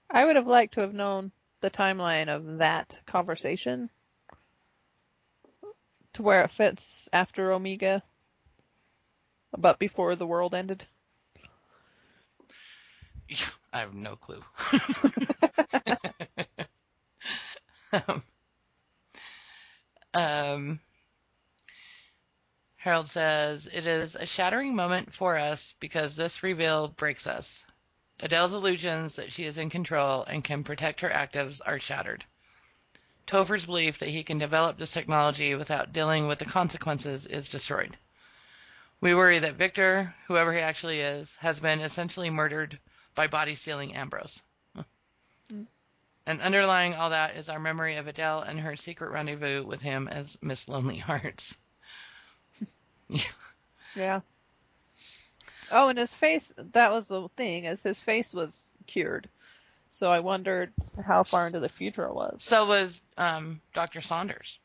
I 0.10 0.26
would 0.26 0.38
have 0.38 0.48
liked 0.48 0.76
to 0.76 0.82
have 0.82 0.94
known 0.94 1.34
the 1.60 1.70
timeline 1.70 2.30
of 2.30 2.60
that 2.60 2.98
conversation 3.06 3.90
to 6.14 6.24
where 6.24 6.44
it 6.46 6.52
fits 6.52 7.10
after 7.12 7.52
Omega, 7.52 8.02
but 9.58 9.80
before 9.80 10.16
the 10.16 10.26
world 10.28 10.56
ended. 10.56 10.86
I 13.74 13.80
have 13.82 13.94
no 13.94 14.16
clue. 14.16 14.42
um, 20.14 20.80
Harold 22.78 23.10
says, 23.10 23.68
It 23.68 23.86
is 23.88 24.16
a 24.16 24.26
shattering 24.26 24.76
moment 24.76 25.14
for 25.14 25.38
us 25.38 25.76
because 25.80 26.16
this 26.16 26.44
reveal 26.44 26.88
breaks 26.88 27.28
us. 27.28 27.64
Adele's 28.22 28.54
illusions 28.54 29.16
that 29.16 29.32
she 29.32 29.46
is 29.46 29.58
in 29.58 29.70
control 29.70 30.24
and 30.24 30.44
can 30.44 30.64
protect 30.64 31.02
her 31.02 31.10
actives 31.10 31.62
are 31.66 31.80
shattered. 31.80 32.26
Topher's 33.26 33.66
belief 33.66 34.00
that 34.00 34.10
he 34.10 34.24
can 34.24 34.40
develop 34.40 34.78
this 34.78 34.92
technology 34.92 35.56
without 35.56 35.94
dealing 35.94 36.28
with 36.28 36.40
the 36.40 36.46
consequences 36.46 37.26
is 37.26 37.48
destroyed. 37.48 37.96
We 39.02 39.16
worry 39.16 39.40
that 39.40 39.56
Victor, 39.56 40.14
whoever 40.28 40.54
he 40.54 40.60
actually 40.60 41.00
is, 41.00 41.36
has 41.38 41.60
been 41.60 41.80
essentially 41.80 42.30
murdered 42.30 42.80
by 43.16 43.28
body 43.28 43.56
stealing 43.56 43.96
Ambrose. 43.96 44.42
And 46.26 46.42
underlying 46.42 46.94
all 46.94 47.10
that 47.12 47.36
is 47.38 47.50
our 47.50 47.60
memory 47.60 47.96
of 47.96 48.08
Adele 48.08 48.42
and 48.42 48.60
her 48.60 48.76
secret 48.76 49.12
rendezvous 49.12 49.64
with 49.66 49.82
him 49.82 50.08
as 50.08 50.38
Miss 50.42 50.68
Lonely 50.68 50.98
Hearts. 50.98 51.58
Yeah. 53.96 54.22
Oh, 55.72 55.90
and 55.90 55.98
his 55.98 56.14
face, 56.14 56.54
that 56.58 56.92
was 56.92 57.08
the 57.08 57.28
thing, 57.36 57.66
is 57.66 57.82
his 57.82 58.00
face 58.00 58.32
was 58.34 58.72
cured. 58.86 59.28
So 59.90 60.12
I 60.12 60.20
wondered 60.20 60.72
how 61.04 61.24
far 61.24 61.48
into 61.48 61.60
the 61.60 61.70
future 61.70 62.06
it 62.06 62.14
was. 62.14 62.44
So 62.44 62.68
was 62.68 63.02
um, 63.18 63.62
Dr. 63.74 64.02
Saunders. 64.02 64.60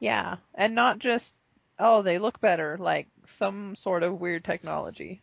Yeah. 0.00 0.36
And 0.56 0.74
not 0.74 0.98
just, 0.98 1.32
oh, 1.78 2.02
they 2.02 2.18
look 2.18 2.40
better, 2.40 2.76
like 2.80 3.06
some 3.38 3.76
sort 3.76 4.02
of 4.02 4.20
weird 4.20 4.44
technology 4.44 5.20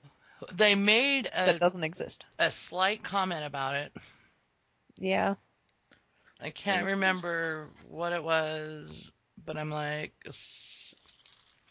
They 0.54 0.76
made 0.76 1.30
that 1.36 1.60
doesn't 1.60 1.84
exist. 1.84 2.26
a 2.40 2.50
slight 2.52 3.04
comment 3.04 3.46
about 3.46 3.76
it. 3.76 3.92
Yeah. 4.98 5.36
I 6.40 6.50
can't 6.52 6.86
remember 6.86 7.70
what 7.90 8.14
it 8.14 8.24
was, 8.24 9.12
but 9.46 9.58
I'm 9.58 9.72
like, 9.72 10.14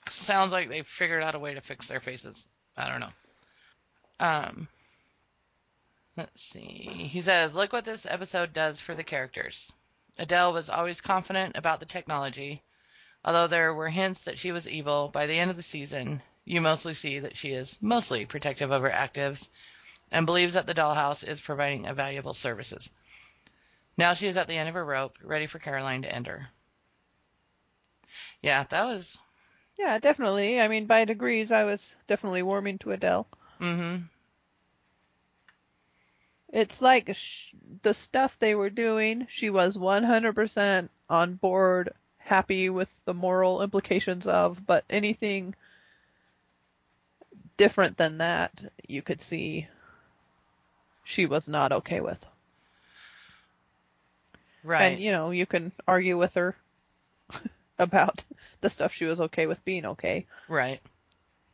sounds 0.09 0.53
like 0.53 0.69
they 0.69 0.83
figured 0.83 1.23
out 1.23 1.35
a 1.35 1.39
way 1.39 1.55
to 1.55 1.61
fix 1.61 1.89
their 1.89 2.01
faces. 2.01 2.49
I 2.77 2.89
don't 2.89 3.01
know. 3.01 3.13
Um, 4.19 4.69
let's 6.17 6.43
see. 6.43 7.09
He 7.11 7.21
says, 7.21 7.55
"Look 7.55 7.73
what 7.73 7.85
this 7.85 8.07
episode 8.07 8.53
does 8.53 8.81
for 8.81 8.95
the 8.95 9.05
characters." 9.05 9.71
Adele 10.19 10.53
was 10.53 10.71
always 10.71 11.01
confident 11.01 11.57
about 11.57 11.79
the 11.79 11.87
technology, 11.87 12.63
although 13.25 13.47
there 13.47 13.75
were 13.75 13.89
hints 13.89 14.23
that 14.23 14.39
she 14.39 14.51
was 14.51 14.69
evil. 14.69 15.09
By 15.09 15.27
the 15.27 15.39
end 15.39 15.51
of 15.51 15.57
the 15.57 15.63
season, 15.63 16.23
you 16.45 16.61
mostly 16.61 16.95
see 16.95 17.19
that 17.21 17.37
she 17.37 17.53
is 17.53 17.79
mostly 17.81 18.25
protective 18.27 18.71
of 18.71 18.83
her 18.83 18.91
actives 18.91 19.51
and 20.11 20.27
believes 20.27 20.55
that 20.55 20.67
the 20.67 20.75
dollhouse 20.75 21.23
is 21.27 21.41
providing 21.41 21.87
a 21.87 21.95
valuable 21.95 22.33
services. 22.33 22.93
Now 23.97 24.13
she 24.13 24.27
is 24.27 24.37
at 24.37 24.49
the 24.49 24.57
end 24.57 24.69
of 24.69 24.75
her 24.75 24.85
rope, 24.85 25.19
ready 25.23 25.47
for 25.47 25.59
Caroline 25.59 26.03
to 26.03 26.15
end 26.15 26.27
her. 26.27 26.49
Yeah, 28.43 28.65
that 28.65 28.85
was. 28.85 29.19
Yeah, 29.79 29.99
definitely. 29.99 30.61
I 30.61 30.69
mean, 30.69 30.87
by 30.87 31.05
degrees, 31.05 31.53
I 31.53 31.65
was 31.65 31.95
definitely 32.07 32.43
warming 32.43 32.79
to 32.79 32.93
Adele. 32.93 33.27
Mm-hmm. 33.61 34.05
It's 36.53 36.81
like 36.81 37.15
sh- 37.15 37.53
the 37.83 37.93
stuff 37.93 38.39
they 38.39 38.55
were 38.55 38.71
doing, 38.71 39.27
she 39.29 39.51
was 39.51 39.77
100% 39.77 40.89
on 41.11 41.35
board, 41.35 41.93
happy 42.19 42.71
with 42.71 42.95
the 43.05 43.15
moral 43.15 43.63
implications 43.63 44.27
of, 44.27 44.65
but 44.65 44.85
anything 44.89 45.55
different 47.57 47.97
than 47.97 48.19
that, 48.19 48.65
you 48.87 49.03
could 49.03 49.21
see 49.21 49.69
she 51.05 51.27
was 51.27 51.49
not 51.49 51.73
okay 51.73 52.01
with. 52.01 52.25
Right. 54.67 54.93
And, 54.93 55.01
you 55.01 55.13
know, 55.13 55.31
you 55.31 55.47
can 55.47 55.71
argue 55.87 56.19
with 56.19 56.35
her 56.35 56.57
about 57.79 58.25
the 58.61 58.69
stuff 58.69 58.93
she 58.93 59.05
was 59.05 59.21
okay 59.21 59.47
with 59.47 59.65
being 59.65 59.87
okay. 59.87 60.27
right. 60.49 60.81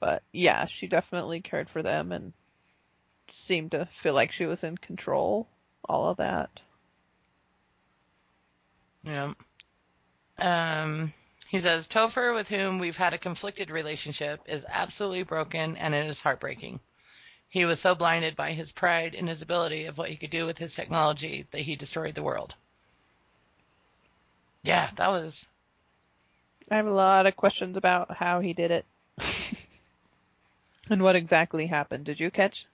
But 0.00 0.22
yeah, 0.32 0.64
she 0.66 0.86
definitely 0.88 1.42
cared 1.42 1.68
for 1.68 1.82
them 1.82 2.10
and 2.10 2.32
seemed 3.28 3.72
to 3.72 3.86
feel 3.86 4.14
like 4.14 4.32
she 4.32 4.46
was 4.46 4.64
in 4.64 4.78
control. 4.78 5.46
All 5.84 6.08
of 6.08 6.16
that. 6.16 6.60
Yeah. 9.04 9.34
Um, 10.38 11.12
he 11.48 11.60
says 11.60 11.86
Topher, 11.86 12.34
with 12.34 12.48
whom 12.48 12.78
we've 12.78 12.96
had 12.96 13.12
a 13.12 13.18
conflicted 13.18 13.70
relationship, 13.70 14.40
is 14.46 14.64
absolutely 14.66 15.24
broken 15.24 15.76
and 15.76 15.94
it 15.94 16.06
is 16.06 16.20
heartbreaking. 16.20 16.80
He 17.48 17.66
was 17.66 17.78
so 17.78 17.94
blinded 17.94 18.36
by 18.36 18.52
his 18.52 18.72
pride 18.72 19.14
in 19.14 19.26
his 19.26 19.42
ability 19.42 19.84
of 19.84 19.98
what 19.98 20.08
he 20.08 20.16
could 20.16 20.30
do 20.30 20.46
with 20.46 20.56
his 20.56 20.74
technology 20.74 21.46
that 21.50 21.60
he 21.60 21.76
destroyed 21.76 22.14
the 22.14 22.22
world. 22.22 22.54
Yeah, 24.62 24.88
that 24.96 25.08
was. 25.08 25.48
I 26.70 26.76
have 26.76 26.86
a 26.86 26.92
lot 26.92 27.26
of 27.26 27.36
questions 27.36 27.76
about 27.76 28.16
how 28.16 28.40
he 28.40 28.52
did 28.52 28.70
it. 28.70 28.86
and 30.90 31.02
what 31.02 31.16
exactly 31.16 31.66
happened. 31.66 32.04
Did 32.04 32.20
you 32.20 32.30
catch? 32.30 32.66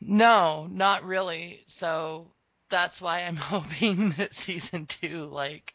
No, 0.00 0.68
not 0.70 1.04
really. 1.04 1.62
So 1.66 2.28
that's 2.68 3.00
why 3.00 3.22
I'm 3.22 3.36
hoping 3.36 4.10
that 4.10 4.34
season 4.34 4.86
two, 4.86 5.24
like, 5.24 5.74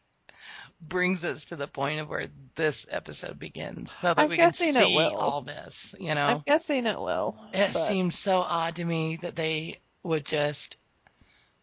brings 0.81 1.23
us 1.25 1.45
to 1.45 1.55
the 1.55 1.67
point 1.67 1.99
of 1.99 2.09
where 2.09 2.27
this 2.55 2.85
episode 2.89 3.37
begins 3.37 3.91
so 3.91 4.07
that 4.13 4.19
I'm 4.19 4.29
we 4.29 4.37
can 4.37 4.51
see 4.51 4.99
all 4.99 5.41
this, 5.41 5.93
you 5.99 6.15
know? 6.15 6.25
I'm 6.25 6.43
guessing 6.45 6.85
it 6.85 6.99
will. 6.99 7.35
It 7.53 7.73
but- 7.73 7.87
seems 7.87 8.17
so 8.17 8.37
odd 8.37 8.75
to 8.77 8.85
me 8.85 9.17
that 9.17 9.35
they 9.35 9.79
would 10.03 10.25
just 10.25 10.77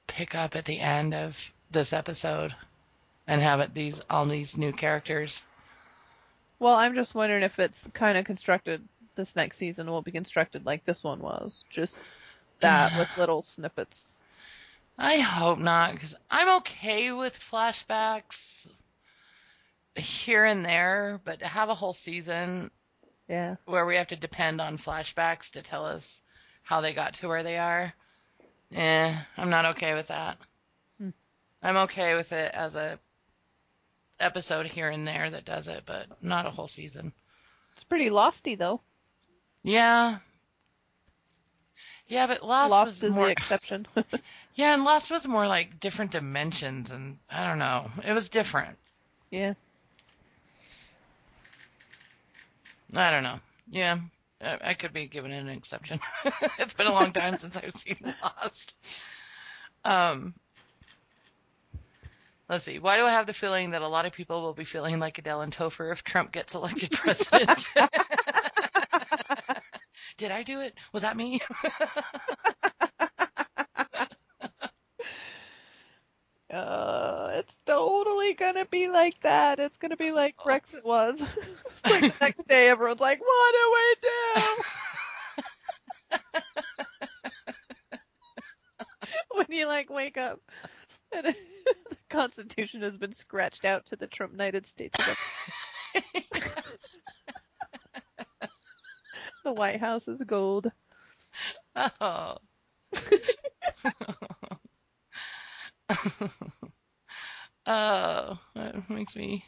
pick 0.06 0.34
up 0.34 0.56
at 0.56 0.64
the 0.64 0.78
end 0.78 1.14
of 1.14 1.52
this 1.70 1.92
episode 1.92 2.54
and 3.28 3.40
have 3.42 3.60
it 3.60 3.74
these 3.74 4.00
all 4.10 4.26
these 4.26 4.56
new 4.56 4.72
characters. 4.72 5.42
Well, 6.58 6.74
I'm 6.74 6.94
just 6.96 7.14
wondering 7.14 7.44
if 7.44 7.58
it's 7.60 7.86
kind 7.94 8.18
of 8.18 8.24
constructed. 8.24 8.82
This 9.14 9.36
next 9.36 9.58
season 9.58 9.90
will 9.90 10.02
be 10.02 10.12
constructed 10.12 10.64
like 10.66 10.84
this 10.84 11.04
one 11.04 11.20
was, 11.20 11.64
just 11.70 12.00
that 12.60 12.96
with 12.98 13.08
little 13.18 13.42
snippets. 13.42 14.14
I 14.96 15.18
hope 15.18 15.58
not, 15.58 15.92
because 15.92 16.16
I'm 16.30 16.56
okay 16.58 17.12
with 17.12 17.38
flashbacks 17.38 18.66
here 19.96 20.44
and 20.44 20.64
there, 20.64 21.20
but 21.24 21.40
to 21.40 21.46
have 21.46 21.68
a 21.68 21.74
whole 21.74 21.92
season 21.92 22.70
Yeah. 23.28 23.56
where 23.64 23.86
we 23.86 23.96
have 23.96 24.08
to 24.08 24.16
depend 24.16 24.60
on 24.60 24.78
flashbacks 24.78 25.52
to 25.52 25.62
tell 25.62 25.84
us 25.86 26.22
how 26.62 26.80
they 26.80 26.94
got 26.94 27.14
to 27.14 27.28
where 27.28 27.42
they 27.42 27.58
are, 27.58 27.92
eh, 28.74 29.14
I'm 29.36 29.50
not 29.50 29.66
okay 29.66 29.94
with 29.94 30.08
that. 30.08 30.38
Hmm. 30.98 31.10
I'm 31.62 31.76
okay 31.76 32.14
with 32.14 32.32
it 32.32 32.52
as 32.54 32.76
a 32.76 32.98
episode 34.20 34.66
here 34.66 34.88
and 34.88 35.06
there 35.06 35.30
that 35.30 35.44
does 35.44 35.68
it, 35.68 35.82
but 35.86 36.06
not 36.22 36.46
a 36.46 36.50
whole 36.50 36.68
season. 36.68 37.12
It's 37.74 37.84
pretty 37.84 38.10
losty 38.10 38.56
though. 38.56 38.80
Yeah. 39.62 40.18
Yeah, 42.08 42.26
but 42.26 42.42
Lost, 42.42 42.70
Lost 42.70 42.86
was 42.86 43.02
is 43.02 43.14
more 43.14 43.26
the 43.26 43.32
exception. 43.32 43.86
Yeah, 44.54 44.74
and 44.74 44.82
Lost 44.84 45.08
was 45.12 45.28
more 45.28 45.46
like 45.46 45.78
different 45.78 46.10
dimensions 46.10 46.90
and 46.90 47.18
I 47.30 47.46
don't 47.46 47.60
know. 47.60 47.88
It 48.04 48.12
was 48.12 48.28
different. 48.28 48.76
yeah. 49.30 49.54
I 52.96 53.10
don't 53.12 53.22
know. 53.22 53.38
Yeah. 53.70 53.98
I 54.40 54.58
I 54.62 54.74
could 54.74 54.92
be 54.92 55.06
given 55.06 55.30
an 55.30 55.48
exception. 55.48 56.00
it's 56.58 56.74
been 56.74 56.86
a 56.86 56.92
long 56.92 57.12
time 57.12 57.36
since 57.36 57.56
I've 57.56 57.74
seen 57.76 58.14
Lost. 58.22 58.74
Um, 59.84 60.34
let's 62.48 62.64
see. 62.64 62.78
Why 62.78 62.96
do 62.96 63.04
I 63.04 63.10
have 63.10 63.26
the 63.26 63.32
feeling 63.32 63.70
that 63.70 63.82
a 63.82 63.88
lot 63.88 64.06
of 64.06 64.12
people 64.12 64.42
will 64.42 64.54
be 64.54 64.64
feeling 64.64 64.98
like 64.98 65.18
Adele 65.18 65.40
and 65.42 65.52
Topher 65.52 65.92
if 65.92 66.02
Trump 66.04 66.32
gets 66.32 66.54
elected 66.54 66.90
president? 66.92 67.66
Did 70.16 70.30
I 70.32 70.42
do 70.42 70.60
it? 70.60 70.74
Was 70.92 71.02
that 71.02 71.16
me? 71.16 71.40
Uh, 76.50 77.32
it's 77.34 77.60
totally 77.66 78.32
gonna 78.32 78.64
be 78.64 78.88
like 78.88 79.20
that. 79.20 79.60
It's 79.60 79.76
gonna 79.76 79.98
be 79.98 80.12
like 80.12 80.34
Brexit 80.38 80.82
was. 80.82 81.20
like 81.84 82.00
the 82.00 82.14
next 82.22 82.48
day, 82.48 82.68
everyone's 82.68 83.00
like, 83.00 83.20
"What 83.20 83.54
do 83.54 83.72
we 83.74 83.94
do?" 84.00 84.62
when 89.34 89.46
you 89.50 89.66
like 89.66 89.90
wake 89.90 90.16
up 90.16 90.40
and 91.12 91.34
Constitution 92.08 92.82
has 92.82 92.96
been 92.96 93.12
scratched 93.12 93.64
out 93.64 93.86
to 93.86 93.96
the 93.96 94.06
Trump 94.06 94.32
United 94.32 94.66
States. 94.66 94.96
the 99.44 99.52
White 99.52 99.80
House 99.80 100.08
is 100.08 100.22
gold. 100.22 100.70
Oh. 102.00 102.36
oh, 107.66 108.38
that 108.54 108.90
makes 108.90 109.14
me 109.16 109.44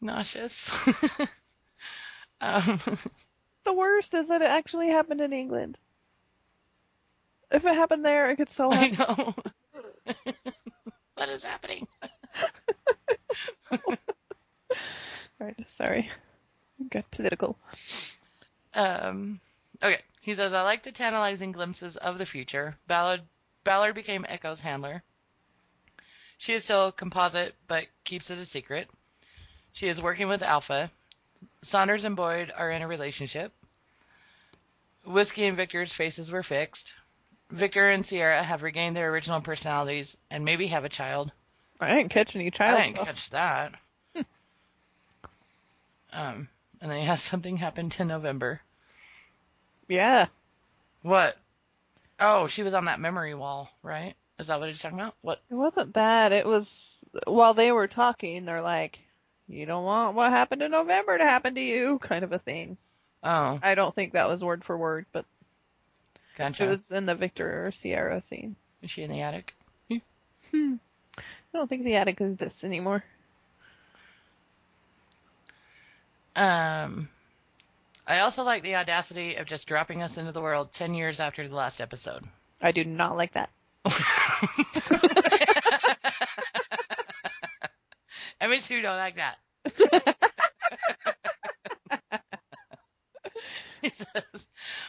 nauseous. 0.00 0.70
um, 2.40 2.80
The 3.64 3.74
worst 3.74 4.14
is 4.14 4.28
that 4.28 4.42
it 4.42 4.48
actually 4.50 4.88
happened 4.88 5.20
in 5.20 5.32
England. 5.32 5.78
If 7.50 7.64
it 7.64 7.74
happened 7.74 8.04
there, 8.04 8.30
it 8.30 8.36
could 8.36 8.48
so 8.48 8.70
I 8.70 8.76
happen. 8.76 8.98
know. 8.98 9.34
What 11.16 11.28
is 11.28 11.42
happening? 11.44 11.86
Right, 15.38 15.70
sorry. 15.70 16.10
Got 16.90 17.10
political. 17.10 17.58
Um, 18.74 19.40
okay. 19.82 20.00
He 20.20 20.34
says, 20.34 20.52
I 20.52 20.62
like 20.62 20.82
the 20.82 20.92
tantalizing 20.92 21.52
glimpses 21.52 21.96
of 21.96 22.18
the 22.18 22.26
future. 22.26 22.76
Ballard, 22.86 23.22
Ballard 23.64 23.94
became 23.94 24.24
Echo's 24.28 24.60
handler. 24.60 25.02
She 26.38 26.52
is 26.52 26.64
still 26.64 26.90
composite, 26.90 27.54
but 27.68 27.86
keeps 28.04 28.30
it 28.30 28.38
a 28.38 28.44
secret. 28.44 28.88
She 29.72 29.88
is 29.88 30.02
working 30.02 30.28
with 30.28 30.42
Alpha. 30.42 30.90
Saunders 31.62 32.04
and 32.04 32.16
Boyd 32.16 32.52
are 32.54 32.70
in 32.70 32.82
a 32.82 32.88
relationship. 32.88 33.52
Whiskey 35.04 35.44
and 35.44 35.56
Victor's 35.56 35.92
faces 35.92 36.30
were 36.30 36.42
fixed. 36.42 36.94
Victor 37.50 37.88
and 37.88 38.04
Sierra 38.04 38.42
have 38.42 38.62
regained 38.62 38.96
their 38.96 39.10
original 39.10 39.40
personalities 39.40 40.16
and 40.30 40.44
maybe 40.44 40.66
have 40.68 40.84
a 40.84 40.88
child. 40.88 41.30
I 41.80 41.94
didn't 41.94 42.08
catch 42.08 42.34
any 42.34 42.50
child 42.50 42.78
I 42.78 42.82
didn't 42.84 42.96
stuff. 42.96 43.06
catch 43.06 43.30
that. 43.30 43.74
um, 46.12 46.48
and 46.80 46.90
then 46.90 47.00
he 47.00 47.06
has 47.06 47.22
something 47.22 47.56
happened 47.56 47.92
to 47.92 48.04
November. 48.04 48.60
Yeah. 49.88 50.26
What? 51.02 51.36
Oh, 52.18 52.46
she 52.46 52.62
was 52.62 52.74
on 52.74 52.86
that 52.86 53.00
memory 53.00 53.34
wall, 53.34 53.70
right? 53.82 54.14
Is 54.38 54.48
that 54.48 54.58
what 54.58 54.68
he's 54.68 54.80
talking 54.80 54.98
about? 54.98 55.14
What? 55.22 55.40
It 55.50 55.54
wasn't 55.54 55.94
that. 55.94 56.32
It 56.32 56.46
was 56.46 57.04
while 57.26 57.54
they 57.54 57.72
were 57.72 57.86
talking, 57.86 58.44
they're 58.44 58.62
like, 58.62 58.98
"You 59.48 59.64
don't 59.66 59.84
want 59.84 60.16
what 60.16 60.30
happened 60.32 60.62
in 60.62 60.70
November 60.70 61.16
to 61.16 61.24
happen 61.24 61.54
to 61.54 61.60
you," 61.60 61.98
kind 61.98 62.24
of 62.24 62.32
a 62.32 62.38
thing. 62.38 62.76
Oh, 63.22 63.58
I 63.62 63.74
don't 63.74 63.94
think 63.94 64.12
that 64.12 64.28
was 64.28 64.42
word 64.44 64.64
for 64.64 64.76
word, 64.76 65.06
but 65.12 65.24
gotcha. 66.36 66.64
it 66.64 66.68
was 66.68 66.90
in 66.90 67.06
the 67.06 67.14
Victor 67.14 67.64
or 67.66 67.72
Sierra 67.72 68.20
scene. 68.20 68.56
Is 68.82 68.90
she 68.90 69.02
in 69.02 69.10
the 69.10 69.20
attic? 69.20 69.54
Hmm. 69.88 70.74
I 71.18 71.22
don't 71.52 71.68
think 71.68 71.84
the 71.84 71.96
attic 71.96 72.20
exists 72.20 72.62
anymore. 72.62 73.02
Um, 76.36 77.08
I 78.06 78.20
also 78.20 78.44
like 78.44 78.62
the 78.62 78.76
audacity 78.76 79.36
of 79.36 79.46
just 79.46 79.66
dropping 79.66 80.02
us 80.02 80.18
into 80.18 80.32
the 80.32 80.42
world 80.42 80.72
10 80.72 80.94
years 80.94 81.18
after 81.18 81.48
the 81.48 81.56
last 81.56 81.80
episode. 81.80 82.24
I 82.60 82.72
do 82.72 82.84
not 82.84 83.16
like 83.16 83.32
that. 83.32 83.50
I 88.40 88.48
mean, 88.48 88.60
who 88.60 88.80
don't 88.82 88.96
like 88.96 89.16
that? 89.16 89.38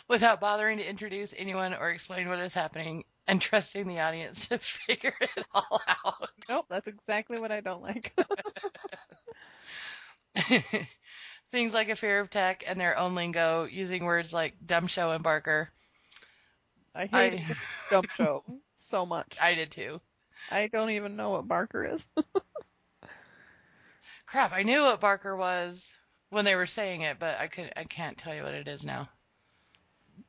without 0.08 0.40
bothering 0.40 0.78
to 0.78 0.90
introduce 0.90 1.34
anyone 1.38 1.74
or 1.74 1.90
explain 1.90 2.30
what 2.30 2.40
is 2.40 2.54
happening 2.54 3.04
and 3.28 3.42
trusting 3.42 3.88
the 3.88 4.00
audience 4.00 4.48
to 4.48 4.58
figure 4.60 5.14
it 5.20 5.46
all 5.54 5.82
out. 5.88 6.30
Nope, 6.50 6.66
that's 6.70 6.88
exactly 6.88 7.40
what 7.40 7.52
I 7.52 7.62
don't 7.62 7.82
like. 7.82 8.14
Things 11.52 11.74
like 11.74 11.90
a 11.90 11.96
fear 11.96 12.20
of 12.20 12.30
tech 12.30 12.64
and 12.68 12.80
their 12.80 12.98
own 12.98 13.16
lingo, 13.16 13.66
using 13.66 14.06
words 14.06 14.34
like 14.34 14.54
dumb 14.66 14.88
show 14.88 15.12
and 15.12 15.24
Barker. 15.24 15.70
I 16.94 17.06
hate 17.06 17.42
I, 17.42 17.56
dumb 17.90 18.04
show 18.16 18.44
so 18.78 19.06
much. 19.06 19.38
I 19.40 19.54
did 19.56 19.72
too. 19.72 20.02
I 20.50 20.68
don't 20.68 20.92
even 20.92 21.16
know 21.16 21.32
what 21.32 21.48
Barker 21.48 21.86
is. 21.86 22.08
Crap, 24.26 24.52
I 24.52 24.64
knew 24.64 24.82
what 24.82 25.00
Barker 25.00 25.36
was 25.36 25.90
when 26.30 26.46
they 26.46 26.56
were 26.56 26.66
saying 26.66 27.02
it, 27.02 27.18
but 27.20 27.38
I 27.40 27.48
could 27.48 27.72
I 27.76 27.84
can't 27.86 28.18
tell 28.18 28.34
you 28.36 28.44
what 28.44 28.54
it 28.54 28.68
is 28.68 28.86
now. 28.86 29.10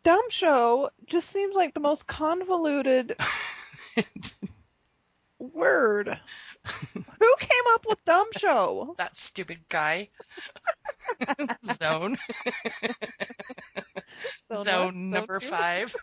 dumb 0.04 0.30
show 0.30 0.90
just 1.06 1.30
seems 1.30 1.54
like 1.56 1.74
the 1.74 1.80
most 1.80 2.06
convoluted 2.06 3.16
word. 5.38 6.18
Who 6.64 7.34
came 7.40 7.64
up 7.74 7.86
with 7.88 8.04
dumb 8.04 8.26
show? 8.36 8.94
that 8.98 9.16
stupid 9.16 9.58
guy. 9.68 10.08
Zone. 11.64 12.18
Zone 14.52 14.64
Zone 14.64 15.10
number 15.10 15.40
five. 15.40 15.94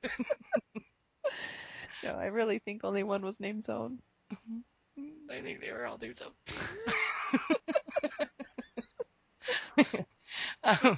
No, 2.04 2.12
I 2.16 2.26
really 2.28 2.60
think 2.60 2.84
only 2.84 3.04
one 3.04 3.22
was 3.22 3.40
named 3.40 3.64
Zone. 3.66 4.00
Mm-hmm. 4.34 5.32
I 5.32 5.42
think 5.42 5.62
they 5.62 5.72
were 5.72 5.86
all 5.86 5.98
dudes. 5.98 6.22
um, 10.64 10.98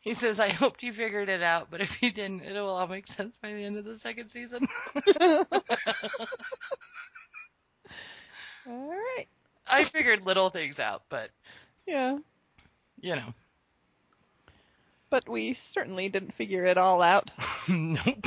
he 0.00 0.14
says, 0.14 0.38
I 0.40 0.48
hoped 0.48 0.82
you 0.82 0.92
figured 0.92 1.28
it 1.28 1.42
out, 1.42 1.68
but 1.70 1.80
if 1.80 2.02
you 2.02 2.12
didn't, 2.12 2.42
it 2.42 2.52
will 2.52 2.68
all 2.70 2.86
make 2.86 3.06
sense 3.06 3.36
by 3.42 3.52
the 3.52 3.64
end 3.64 3.76
of 3.76 3.84
the 3.84 3.98
second 3.98 4.28
season. 4.30 4.66
All 8.68 8.88
right. 8.88 9.26
I 9.66 9.84
figured 9.84 10.24
little 10.24 10.50
things 10.50 10.78
out, 10.78 11.02
but, 11.08 11.30
Yeah. 11.86 12.18
you 13.00 13.16
know. 13.16 13.34
But 15.10 15.28
we 15.28 15.54
certainly 15.54 16.08
didn't 16.08 16.32
figure 16.34 16.64
it 16.64 16.78
all 16.78 17.02
out, 17.02 17.30
nope. 17.68 18.26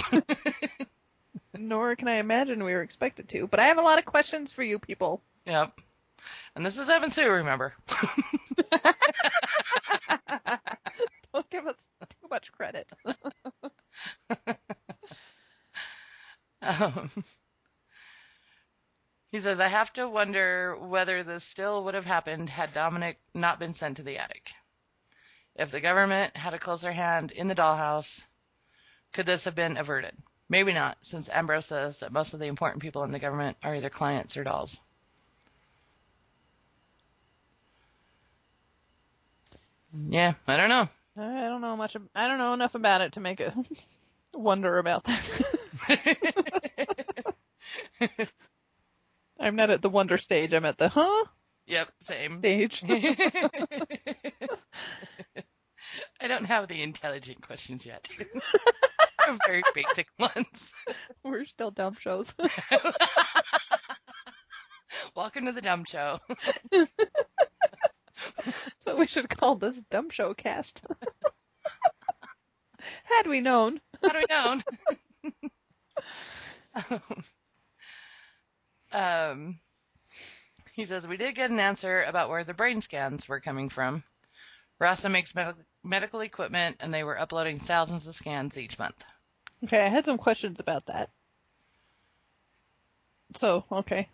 nor 1.57 1.95
can 1.95 2.07
I 2.07 2.15
imagine 2.17 2.63
we 2.63 2.73
were 2.73 2.83
expected 2.83 3.27
to. 3.29 3.47
But 3.47 3.59
I 3.59 3.65
have 3.67 3.79
a 3.79 3.81
lot 3.81 3.97
of 3.97 4.05
questions 4.05 4.51
for 4.51 4.61
you 4.61 4.77
people. 4.77 5.21
yep. 5.45 5.71
And 6.55 6.63
this 6.65 6.77
is 6.77 6.87
Em 6.89 7.03
and 7.03 7.11
Sue, 7.13 7.27
remember. 7.29 7.73
Don't 11.33 11.49
give 11.49 11.65
us 11.67 11.75
too 12.09 12.27
much 12.29 12.51
credit. 12.51 12.91
Um, 16.61 17.11
he 19.31 19.39
says, 19.39 19.59
I 19.59 19.67
have 19.67 19.93
to 19.93 20.09
wonder 20.09 20.75
whether 20.75 21.21
this 21.21 21.43
still 21.43 21.83
would 21.83 21.93
have 21.93 22.05
happened 22.05 22.49
had 22.49 22.73
Dominic 22.73 23.19
not 23.35 23.59
been 23.59 23.73
sent 23.73 23.97
to 23.97 24.03
the 24.03 24.17
attic. 24.17 24.51
If 25.55 25.69
the 25.69 25.81
government 25.81 26.35
had 26.35 26.55
a 26.55 26.59
closer 26.59 26.91
hand 26.91 27.31
in 27.31 27.47
the 27.47 27.55
dollhouse, 27.55 28.23
could 29.13 29.27
this 29.27 29.45
have 29.45 29.53
been 29.55 29.77
averted? 29.77 30.17
Maybe 30.49 30.73
not, 30.73 30.97
since 31.05 31.29
Ambrose 31.29 31.67
says 31.67 31.99
that 31.99 32.11
most 32.11 32.33
of 32.33 32.39
the 32.39 32.47
important 32.47 32.81
people 32.81 33.03
in 33.03 33.11
the 33.11 33.19
government 33.19 33.57
are 33.63 33.75
either 33.75 33.89
clients 33.89 34.37
or 34.37 34.43
dolls. 34.43 34.79
Yeah, 39.95 40.33
I 40.47 40.57
don't 40.57 40.69
know. 40.69 40.89
I 41.17 41.47
don't 41.47 41.61
know 41.61 41.77
much. 41.77 41.95
I 42.13 42.27
don't 42.27 42.37
know 42.37 42.53
enough 42.53 42.75
about 42.75 43.01
it 43.01 43.13
to 43.13 43.21
make 43.21 43.39
a 43.39 43.53
wonder 44.33 44.77
about 44.77 45.05
that. 45.05 45.41
I'm 49.39 49.55
not 49.55 49.69
at 49.69 49.81
the 49.81 49.89
wonder 49.89 50.17
stage. 50.17 50.53
I'm 50.53 50.65
at 50.65 50.77
the 50.77 50.89
huh 50.89 51.23
yep, 51.65 51.89
same. 52.01 52.39
stage. 52.39 52.83
I 56.19 56.27
don't 56.27 56.45
have 56.45 56.67
the 56.67 56.81
intelligent 56.81 57.41
questions 57.41 57.85
yet. 57.85 58.09
Very 59.47 59.63
basic 59.73 60.07
ones. 60.19 60.73
We're 61.23 61.45
still 61.45 61.71
dumb 61.71 61.95
shows. 61.99 62.33
Welcome 65.15 65.45
to 65.45 65.53
the 65.53 65.61
dumb 65.61 65.85
show. 65.85 66.19
so 68.79 68.95
we 68.95 69.07
should 69.07 69.29
call 69.29 69.55
this 69.55 69.81
dumb 69.89 70.09
show 70.09 70.33
cast. 70.33 70.81
Had 73.03 73.27
we 73.27 73.41
known. 73.41 73.81
Had 74.03 74.15
we 74.15 74.25
know? 74.29 74.61
um, 78.91 79.59
he 80.73 80.85
says 80.85 81.07
we 81.07 81.17
did 81.17 81.35
get 81.35 81.49
an 81.49 81.59
answer 81.59 82.03
about 82.03 82.29
where 82.29 82.43
the 82.43 82.53
brain 82.53 82.81
scans 82.81 83.27
were 83.27 83.39
coming 83.39 83.69
from. 83.69 84.03
Rossum 84.79 85.11
makes 85.11 85.33
med- 85.33 85.55
medical 85.83 86.19
equipment, 86.19 86.77
and 86.79 86.93
they 86.93 87.03
were 87.03 87.19
uploading 87.19 87.59
thousands 87.59 88.07
of 88.07 88.15
scans 88.15 88.57
each 88.57 88.77
month. 88.77 89.03
Okay, 89.63 89.81
I 89.81 89.87
had 89.87 90.05
some 90.05 90.17
questions 90.17 90.59
about 90.59 90.85
that. 90.87 91.09
So, 93.35 93.63
okay. 93.71 94.09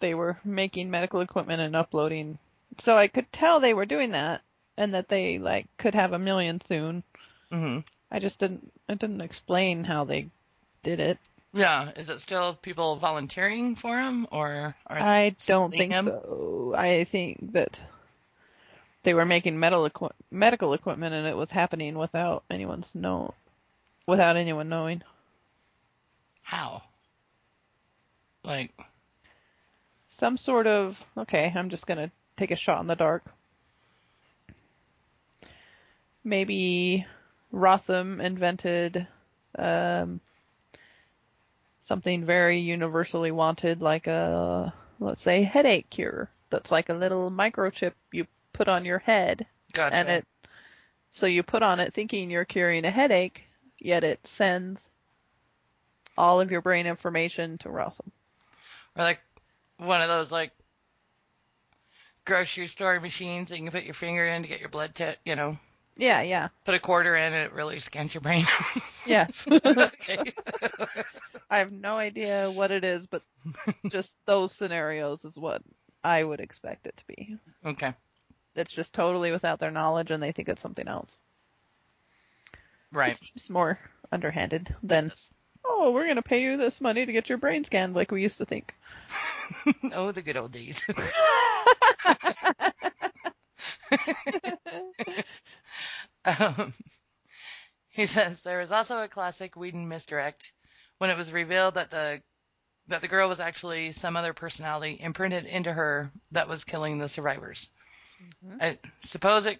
They 0.00 0.14
were 0.14 0.38
making 0.44 0.90
medical 0.90 1.20
equipment 1.20 1.62
and 1.62 1.74
uploading. 1.74 2.38
So 2.78 2.96
I 2.96 3.08
could 3.08 3.30
tell 3.32 3.60
they 3.60 3.74
were 3.74 3.86
doing 3.86 4.10
that 4.10 4.42
and 4.76 4.94
that 4.94 5.08
they 5.08 5.38
like 5.38 5.66
could 5.78 5.94
have 5.94 6.12
a 6.12 6.18
million 6.18 6.60
soon. 6.60 7.02
hmm 7.50 7.80
I 8.10 8.18
just 8.18 8.38
didn't 8.38 8.72
it 8.88 8.98
didn't 8.98 9.20
explain 9.20 9.84
how 9.84 10.04
they 10.04 10.28
did 10.82 11.00
it. 11.00 11.18
Yeah, 11.52 11.90
is 11.96 12.10
it 12.10 12.20
still 12.20 12.54
people 12.54 12.96
volunteering 12.96 13.76
for 13.76 13.94
them, 13.94 14.26
or 14.32 14.74
are 14.86 14.98
I 14.98 15.36
don't 15.46 15.70
think 15.70 15.92
so. 15.92 16.74
I 16.76 17.04
think 17.04 17.52
that 17.52 17.80
they 19.04 19.14
were 19.14 19.24
making 19.24 19.58
medical 19.58 19.86
equi- 19.86 20.16
medical 20.30 20.74
equipment 20.74 21.14
and 21.14 21.26
it 21.26 21.36
was 21.36 21.50
happening 21.50 21.96
without 21.96 22.42
anyone's 22.50 22.94
know 22.94 23.34
without 24.06 24.36
anyone 24.36 24.68
knowing. 24.68 25.02
How? 26.42 26.82
Like, 28.44 28.72
some 30.06 30.36
sort 30.36 30.66
of 30.66 31.04
okay 31.16 31.52
i'm 31.56 31.70
just 31.70 31.86
gonna 31.86 32.10
take 32.36 32.50
a 32.50 32.56
shot 32.56 32.80
in 32.80 32.86
the 32.86 32.94
dark. 32.94 33.24
Maybe 36.22 37.06
rossum 37.52 38.20
invented 38.20 39.06
um, 39.58 40.20
something 41.80 42.24
very 42.24 42.60
universally 42.60 43.30
wanted 43.30 43.80
like 43.82 44.06
a 44.06 44.72
let's 45.00 45.22
say 45.22 45.42
headache 45.42 45.90
cure. 45.90 46.30
That's 46.50 46.70
like 46.70 46.88
a 46.88 46.94
little 46.94 47.30
microchip 47.30 47.92
you 48.12 48.26
put 48.52 48.68
on 48.68 48.84
your 48.84 48.98
head. 48.98 49.46
Gotcha. 49.72 49.96
and 49.96 50.08
it 50.08 50.26
so 51.10 51.26
you 51.26 51.42
put 51.42 51.62
on 51.62 51.80
it 51.80 51.92
thinking 51.92 52.30
you're 52.30 52.44
curing 52.44 52.84
a 52.84 52.90
headache 52.90 53.44
yet 53.78 54.04
it 54.04 54.26
sends 54.26 54.88
all 56.16 56.40
of 56.40 56.50
your 56.50 56.62
brain 56.62 56.86
information 56.86 57.58
to 57.58 57.68
rossum. 57.68 58.10
Or 58.96 59.02
like 59.02 59.20
one 59.78 60.00
of 60.00 60.08
those 60.08 60.32
like 60.32 60.52
grocery 62.24 62.66
store 62.66 63.00
machines 63.00 63.50
that 63.50 63.58
you 63.58 63.64
can 63.64 63.72
put 63.72 63.84
your 63.84 63.94
finger 63.94 64.26
in 64.26 64.42
to 64.42 64.48
get 64.48 64.60
your 64.60 64.68
blood 64.68 64.94
test, 64.94 65.18
you 65.24 65.36
know, 65.36 65.58
yeah 65.96 66.22
yeah 66.22 66.48
put 66.64 66.74
a 66.74 66.80
quarter 66.80 67.14
in 67.14 67.32
and 67.32 67.46
it 67.46 67.52
really 67.52 67.78
scans 67.78 68.14
your 68.14 68.20
brain. 68.20 68.44
yes. 69.06 69.46
I 71.50 71.58
have 71.58 71.72
no 71.72 71.96
idea 71.96 72.50
what 72.50 72.70
it 72.70 72.84
is, 72.84 73.06
but 73.06 73.22
just 73.88 74.16
those 74.26 74.52
scenarios 74.52 75.24
is 75.24 75.38
what 75.38 75.62
I 76.02 76.22
would 76.22 76.40
expect 76.40 76.86
it 76.86 76.96
to 76.96 77.04
be. 77.06 77.38
Okay. 77.64 77.94
It's 78.56 78.72
just 78.72 78.92
totally 78.92 79.32
without 79.32 79.60
their 79.60 79.70
knowledge 79.70 80.10
and 80.10 80.22
they 80.22 80.32
think 80.32 80.48
it's 80.48 80.62
something 80.62 80.88
else. 80.88 81.16
Right. 82.92 83.12
It 83.12 83.18
Seems 83.18 83.50
more 83.50 83.78
underhanded 84.12 84.74
than, 84.82 85.12
oh, 85.74 85.90
we're 85.90 86.04
going 86.04 86.16
to 86.16 86.22
pay 86.22 86.42
you 86.42 86.56
this 86.56 86.80
money 86.80 87.04
to 87.04 87.12
get 87.12 87.28
your 87.28 87.38
brain 87.38 87.64
scanned 87.64 87.94
like 87.94 88.10
we 88.10 88.22
used 88.22 88.38
to 88.38 88.44
think. 88.44 88.74
oh, 89.92 90.12
the 90.12 90.22
good 90.22 90.36
old 90.36 90.52
days. 90.52 90.86
um, 96.24 96.72
he 97.90 98.06
says 98.06 98.42
there 98.42 98.60
was 98.60 98.72
also 98.72 99.02
a 99.02 99.08
classic 99.08 99.56
Whedon 99.56 99.88
misdirect 99.88 100.52
when 100.98 101.10
it 101.10 101.18
was 101.18 101.32
revealed 101.32 101.74
that 101.74 101.90
the 101.90 102.22
that 102.88 103.00
the 103.00 103.08
girl 103.08 103.28
was 103.30 103.40
actually 103.40 103.92
some 103.92 104.14
other 104.14 104.34
personality 104.34 104.98
imprinted 105.00 105.46
into 105.46 105.72
her 105.72 106.10
that 106.32 106.48
was 106.48 106.64
killing 106.64 106.98
the 106.98 107.08
survivors. 107.08 107.70
I 108.60 108.78
suppose 109.02 109.46
it 109.46 109.58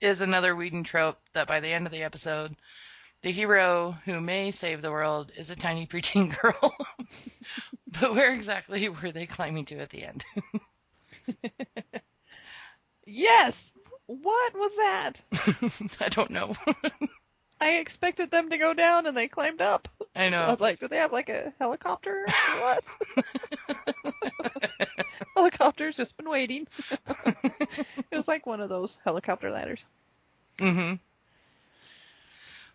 is 0.00 0.20
another 0.20 0.56
Whedon 0.56 0.82
trope 0.82 1.18
that 1.32 1.46
by 1.46 1.60
the 1.60 1.68
end 1.68 1.86
of 1.86 1.92
the 1.92 2.02
episode, 2.02 2.56
the 3.22 3.30
hero 3.30 3.96
who 4.04 4.20
may 4.20 4.50
save 4.50 4.82
the 4.82 4.90
world 4.90 5.30
is 5.36 5.50
a 5.50 5.56
tiny 5.56 5.86
preteen 5.86 6.34
girl. 6.40 6.74
but 7.86 8.14
where 8.14 8.32
exactly 8.32 8.88
were 8.88 9.12
they 9.12 9.26
climbing 9.26 9.64
to 9.66 9.78
at 9.78 9.90
the 9.90 10.04
end? 10.04 10.24
yes! 13.06 13.72
What 14.06 14.54
was 14.54 14.72
that? 14.76 15.22
I 16.00 16.08
don't 16.08 16.30
know. 16.30 16.54
I 17.60 17.76
expected 17.76 18.30
them 18.30 18.48
to 18.50 18.58
go 18.58 18.72
down 18.72 19.06
and 19.06 19.16
they 19.16 19.28
climbed 19.28 19.60
up. 19.60 19.86
I 20.16 20.30
know. 20.30 20.38
I 20.40 20.50
was 20.50 20.60
like, 20.60 20.80
do 20.80 20.88
they 20.88 20.96
have 20.96 21.12
like 21.12 21.28
a 21.28 21.52
helicopter? 21.58 22.26
What? 22.60 22.82
Helicopter's 25.36 25.96
just 25.96 26.16
been 26.16 26.28
waiting. 26.28 26.66
it 27.36 28.16
was 28.16 28.26
like 28.26 28.46
one 28.46 28.60
of 28.60 28.68
those 28.70 28.98
helicopter 29.04 29.50
ladders. 29.50 29.84
hmm 30.58 30.94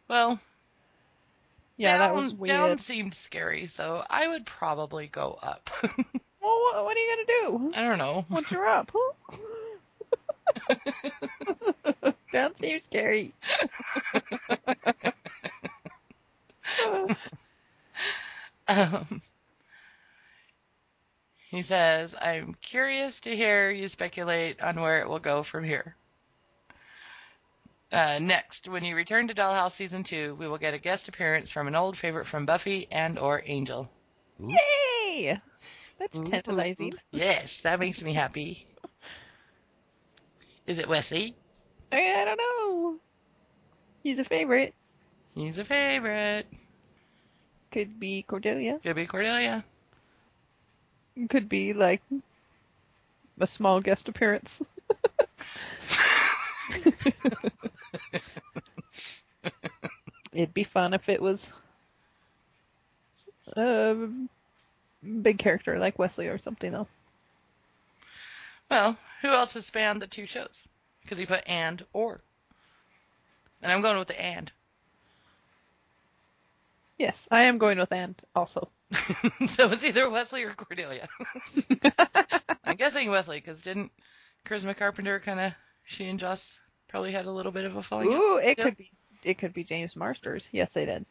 Well, 0.07 0.39
Yeah, 1.77 1.97
down, 1.97 1.99
that 1.99 2.15
was 2.15 2.33
weird. 2.33 2.55
down 2.55 2.77
seemed 2.77 3.13
scary, 3.13 3.67
so 3.67 4.03
I 4.09 4.27
would 4.27 4.45
probably 4.45 5.07
go 5.07 5.37
up. 5.41 5.69
Well, 6.41 6.59
what, 6.61 6.83
what 6.85 6.95
are 6.95 6.99
you 6.99 7.25
gonna 7.25 7.71
do 7.71 7.73
I 7.75 7.81
don't 7.87 7.97
know. 7.97 8.23
once 8.29 8.51
you're 8.51 8.67
up? 8.67 8.91
Down 12.31 12.53
seems 12.61 12.83
scary. 12.83 13.33
Um, 18.67 19.21
he 21.49 21.61
says, 21.61 22.15
I'm 22.19 22.55
curious 22.61 23.21
to 23.21 23.35
hear 23.35 23.69
you 23.71 23.87
speculate 23.87 24.61
on 24.61 24.81
where 24.81 25.01
it 25.01 25.07
will 25.07 25.19
go 25.19 25.43
from 25.43 25.63
here. 25.63 25.95
Uh, 27.95 28.19
next, 28.19 28.67
when 28.67 28.83
you 28.83 28.93
return 28.93 29.29
to 29.29 29.33
Dollhouse 29.33 29.71
Season 29.71 30.03
2, 30.03 30.35
we 30.37 30.49
will 30.49 30.57
get 30.57 30.73
a 30.73 30.77
guest 30.77 31.07
appearance 31.07 31.49
from 31.49 31.69
an 31.69 31.75
old 31.75 31.95
favorite 31.95 32.27
from 32.27 32.45
Buffy 32.45 32.89
and 32.91 33.17
or 33.17 33.41
Angel. 33.45 33.89
Yay! 34.45 35.39
That's 35.97 36.19
Ooh. 36.19 36.25
tantalizing. 36.25 36.93
Yes, 37.11 37.61
that 37.61 37.79
makes 37.79 38.01
me 38.01 38.11
happy. 38.11 38.67
Is 40.67 40.79
it 40.79 40.89
Wesley? 40.89 41.35
I, 41.89 42.21
I 42.21 42.25
don't 42.25 42.37
know. 42.37 42.97
He's 44.03 44.19
a 44.19 44.25
favorite. 44.25 44.73
He's 45.33 45.57
a 45.57 45.63
favorite. 45.63 46.47
Could 47.71 47.97
be 47.97 48.23
Cordelia. 48.23 48.77
Could 48.83 48.97
be 48.97 49.05
Cordelia. 49.05 49.63
Could 51.29 51.47
be 51.47 51.71
like 51.71 52.01
a 53.39 53.47
small 53.47 53.79
guest 53.79 54.09
appearance. 54.09 54.59
It'd 60.33 60.53
be 60.53 60.63
fun 60.63 60.93
if 60.93 61.07
it 61.09 61.21
was 61.21 61.47
a 63.55 64.09
big 65.21 65.37
character 65.37 65.77
like 65.77 65.99
Wesley 65.99 66.27
or 66.27 66.37
something 66.37 66.71
though. 66.71 66.87
Well, 68.69 68.97
who 69.21 69.29
else 69.29 69.53
has 69.53 69.65
spanned 69.65 70.01
the 70.01 70.07
two 70.07 70.25
shows? 70.25 70.63
Because 71.01 71.17
he 71.17 71.25
put 71.25 71.43
and 71.47 71.85
or. 71.93 72.21
And 73.61 73.71
I'm 73.71 73.81
going 73.81 73.97
with 73.97 74.07
the 74.07 74.21
and. 74.21 74.51
Yes, 76.97 77.27
I 77.29 77.43
am 77.43 77.57
going 77.57 77.77
with 77.77 77.91
and 77.91 78.15
also. 78.35 78.69
so 79.47 79.69
it's 79.71 79.83
either 79.83 80.09
Wesley 80.09 80.43
or 80.43 80.53
Cordelia. 80.53 81.07
I'm 82.63 82.75
guessing 82.75 83.09
Wesley, 83.09 83.37
because 83.37 83.61
didn't 83.61 83.91
Charisma 84.45 84.75
Carpenter 84.77 85.19
kind 85.19 85.39
of, 85.39 85.53
she 85.85 86.05
and 86.05 86.19
Joss 86.19 86.59
probably 86.95 87.11
had 87.11 87.25
a 87.25 87.31
little 87.31 87.51
bit 87.51 87.65
of 87.65 87.75
a 87.75 87.81
falling 87.83 88.13
out? 88.13 88.21
Ooh, 88.21 88.37
it 88.37 88.57
Yep. 88.57 88.67
could 88.67 88.77
be 88.77 88.89
it 89.21 89.37
could 89.37 89.51
be 89.51 89.65
James 89.65 89.97
Marsters. 89.97 90.47
Yes, 90.53 90.71
they 90.71 90.85
did. 90.85 91.05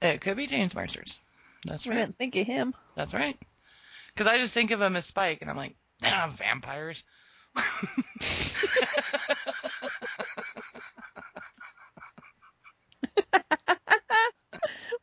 It 0.00 0.20
could 0.20 0.36
be 0.36 0.48
James 0.48 0.74
Marsters. 0.74 1.20
That's 1.64 1.86
I 1.86 1.90
right. 1.90 1.96
didn't 2.00 2.18
think 2.18 2.34
of 2.34 2.44
him. 2.44 2.74
That's 2.96 3.14
right. 3.14 3.38
Because 4.12 4.26
I 4.26 4.38
just 4.38 4.52
think 4.52 4.72
of 4.72 4.80
him 4.80 4.96
as 4.96 5.06
Spike, 5.06 5.38
and 5.40 5.48
I'm 5.48 5.56
like, 5.56 5.76
ah, 6.02 6.34
vampires. 6.36 7.04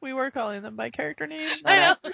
We 0.02 0.14
were 0.14 0.32
calling 0.32 0.62
them 0.62 0.76
by 0.76 0.90
character 0.90 1.28
names. 1.28 1.62
I 1.66 1.96
know. 2.04 2.12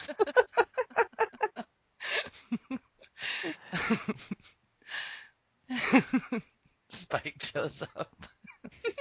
Spike 6.96 7.44
shows 7.44 7.82
up. 7.96 8.16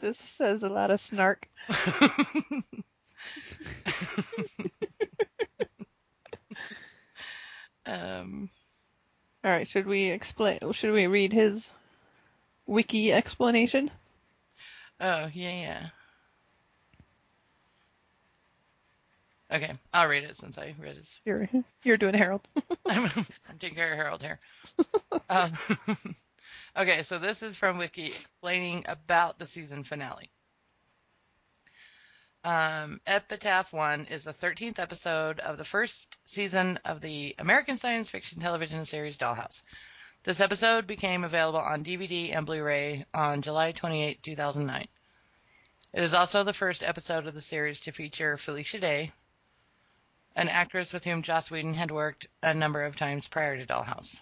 This 0.00 0.18
says 0.18 0.62
a 0.62 0.68
lot 0.68 0.90
of 0.90 1.00
snark. 1.00 1.48
um, 7.86 8.50
All 9.44 9.50
right, 9.50 9.66
should 9.66 9.86
we 9.86 10.10
explain? 10.10 10.58
Should 10.72 10.92
we 10.92 11.06
read 11.06 11.32
his 11.32 11.68
wiki 12.66 13.12
explanation? 13.12 13.90
oh, 15.00 15.30
yeah, 15.32 15.50
yeah. 15.50 15.86
Okay, 19.54 19.72
I'll 19.92 20.08
read 20.08 20.24
it 20.24 20.36
since 20.36 20.58
I 20.58 20.74
read 20.80 20.96
it. 20.96 21.18
You're 21.24 21.48
you're 21.84 21.96
doing 21.96 22.14
Harold. 22.14 22.40
I'm, 22.86 23.04
I'm 23.48 23.58
taking 23.60 23.76
care 23.76 23.92
of 23.92 23.98
Harold 23.98 24.20
here. 24.20 24.40
Um, 25.30 25.52
okay, 26.76 27.04
so 27.04 27.20
this 27.20 27.40
is 27.40 27.54
from 27.54 27.78
Wiki 27.78 28.06
explaining 28.06 28.84
about 28.88 29.38
the 29.38 29.46
season 29.46 29.84
finale. 29.84 30.28
Um, 32.42 33.00
Epitaph 33.06 33.72
1 33.72 34.06
is 34.06 34.24
the 34.24 34.32
13th 34.32 34.80
episode 34.80 35.38
of 35.38 35.56
the 35.56 35.64
first 35.64 36.18
season 36.24 36.80
of 36.84 37.00
the 37.00 37.36
American 37.38 37.76
science 37.76 38.10
fiction 38.10 38.40
television 38.40 38.84
series 38.84 39.16
Dollhouse. 39.16 39.62
This 40.24 40.40
episode 40.40 40.88
became 40.88 41.22
available 41.22 41.60
on 41.60 41.84
DVD 41.84 42.36
and 42.36 42.44
Blu 42.44 42.60
ray 42.60 43.06
on 43.14 43.40
July 43.40 43.70
28, 43.70 44.20
2009. 44.20 44.88
It 45.92 46.02
is 46.02 46.12
also 46.12 46.42
the 46.42 46.52
first 46.52 46.82
episode 46.82 47.28
of 47.28 47.34
the 47.34 47.40
series 47.40 47.80
to 47.80 47.92
feature 47.92 48.36
Felicia 48.36 48.80
Day, 48.80 49.12
an 50.36 50.48
actress 50.48 50.92
with 50.92 51.04
whom 51.04 51.22
Joss 51.22 51.50
Whedon 51.50 51.74
had 51.74 51.90
worked 51.90 52.26
a 52.42 52.54
number 52.54 52.82
of 52.82 52.96
times 52.96 53.28
prior 53.28 53.56
to 53.56 53.66
Dollhouse. 53.66 54.20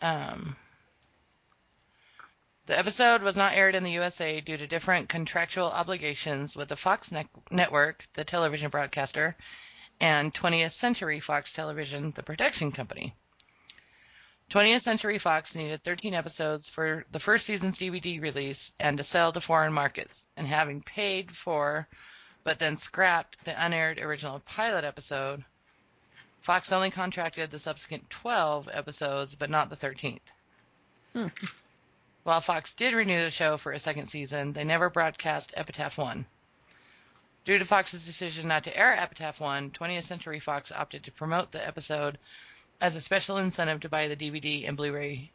Um, 0.00 0.56
the 2.66 2.78
episode 2.78 3.22
was 3.22 3.36
not 3.36 3.54
aired 3.54 3.74
in 3.74 3.84
the 3.84 3.92
USA 3.92 4.40
due 4.40 4.56
to 4.56 4.66
different 4.66 5.08
contractual 5.08 5.66
obligations 5.70 6.56
with 6.56 6.68
the 6.68 6.76
Fox 6.76 7.10
ne- 7.10 7.28
network, 7.50 8.04
the 8.14 8.24
television 8.24 8.70
broadcaster, 8.70 9.36
and 10.00 10.34
20th 10.34 10.72
Century 10.72 11.20
Fox 11.20 11.52
Television, 11.52 12.10
the 12.10 12.22
production 12.22 12.72
company. 12.72 13.14
20th 14.50 14.82
Century 14.82 15.18
Fox 15.18 15.54
needed 15.54 15.82
13 15.82 16.12
episodes 16.12 16.68
for 16.68 17.06
the 17.10 17.20
first 17.20 17.46
season's 17.46 17.78
DVD 17.78 18.20
release 18.20 18.72
and 18.78 18.98
to 18.98 19.04
sell 19.04 19.32
to 19.32 19.40
foreign 19.40 19.72
markets, 19.72 20.26
and 20.36 20.46
having 20.46 20.82
paid 20.82 21.34
for 21.34 21.88
but 22.44 22.58
then 22.58 22.76
scrapped 22.76 23.42
the 23.44 23.64
unaired 23.64 23.98
original 23.98 24.40
pilot 24.40 24.84
episode. 24.84 25.42
Fox 26.42 26.70
only 26.70 26.90
contracted 26.90 27.50
the 27.50 27.58
subsequent 27.58 28.08
12 28.10 28.68
episodes, 28.72 29.34
but 29.34 29.50
not 29.50 29.70
the 29.70 29.76
13th. 29.76 30.20
Hmm. 31.14 31.28
While 32.22 32.40
Fox 32.40 32.74
did 32.74 32.94
renew 32.94 33.22
the 33.22 33.30
show 33.30 33.56
for 33.56 33.72
a 33.72 33.78
second 33.78 34.06
season, 34.06 34.52
they 34.52 34.64
never 34.64 34.90
broadcast 34.90 35.52
Epitaph 35.56 35.98
1. 35.98 36.26
Due 37.44 37.58
to 37.58 37.64
Fox's 37.64 38.06
decision 38.06 38.48
not 38.48 38.64
to 38.64 38.76
air 38.76 38.96
Epitaph 38.96 39.40
1, 39.40 39.70
20th 39.70 40.04
Century 40.04 40.40
Fox 40.40 40.72
opted 40.72 41.04
to 41.04 41.12
promote 41.12 41.52
the 41.52 41.66
episode 41.66 42.18
as 42.80 42.96
a 42.96 43.00
special 43.00 43.36
incentive 43.36 43.80
to 43.80 43.88
buy 43.88 44.08
the 44.08 44.16
DVD 44.16 44.66
and 44.66 44.76
Blu 44.76 44.92
ray 44.92 45.30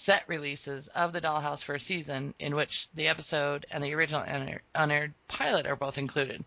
set 0.00 0.24
releases 0.28 0.88
of 0.88 1.12
the 1.12 1.20
Dollhouse 1.20 1.62
first 1.62 1.86
season, 1.86 2.34
in 2.38 2.56
which 2.56 2.88
the 2.94 3.08
episode 3.08 3.66
and 3.70 3.84
the 3.84 3.94
original 3.94 4.22
unair- 4.22 4.60
unaired 4.74 5.12
pilot 5.28 5.66
are 5.66 5.76
both 5.76 5.98
included. 5.98 6.44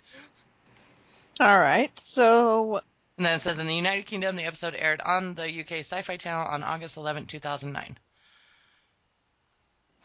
All 1.39 1.60
right, 1.60 1.92
so 2.00 2.82
And 3.18 3.26
then 3.26 3.36
it 3.36 3.42
says 3.42 3.60
in 3.60 3.68
the 3.68 3.76
United 3.76 4.06
Kingdom, 4.06 4.36
the 4.36 4.46
episode 4.46 4.76
aired 4.76 5.02
on 5.02 5.36
the 5.36 5.62
UK 5.62 5.72
Sci 5.80 6.02
Fi 6.02 6.18
Channel 6.18 6.48
on 6.48 6.63
August 6.63 6.98
11, 6.98 7.28
2009. 7.28 7.98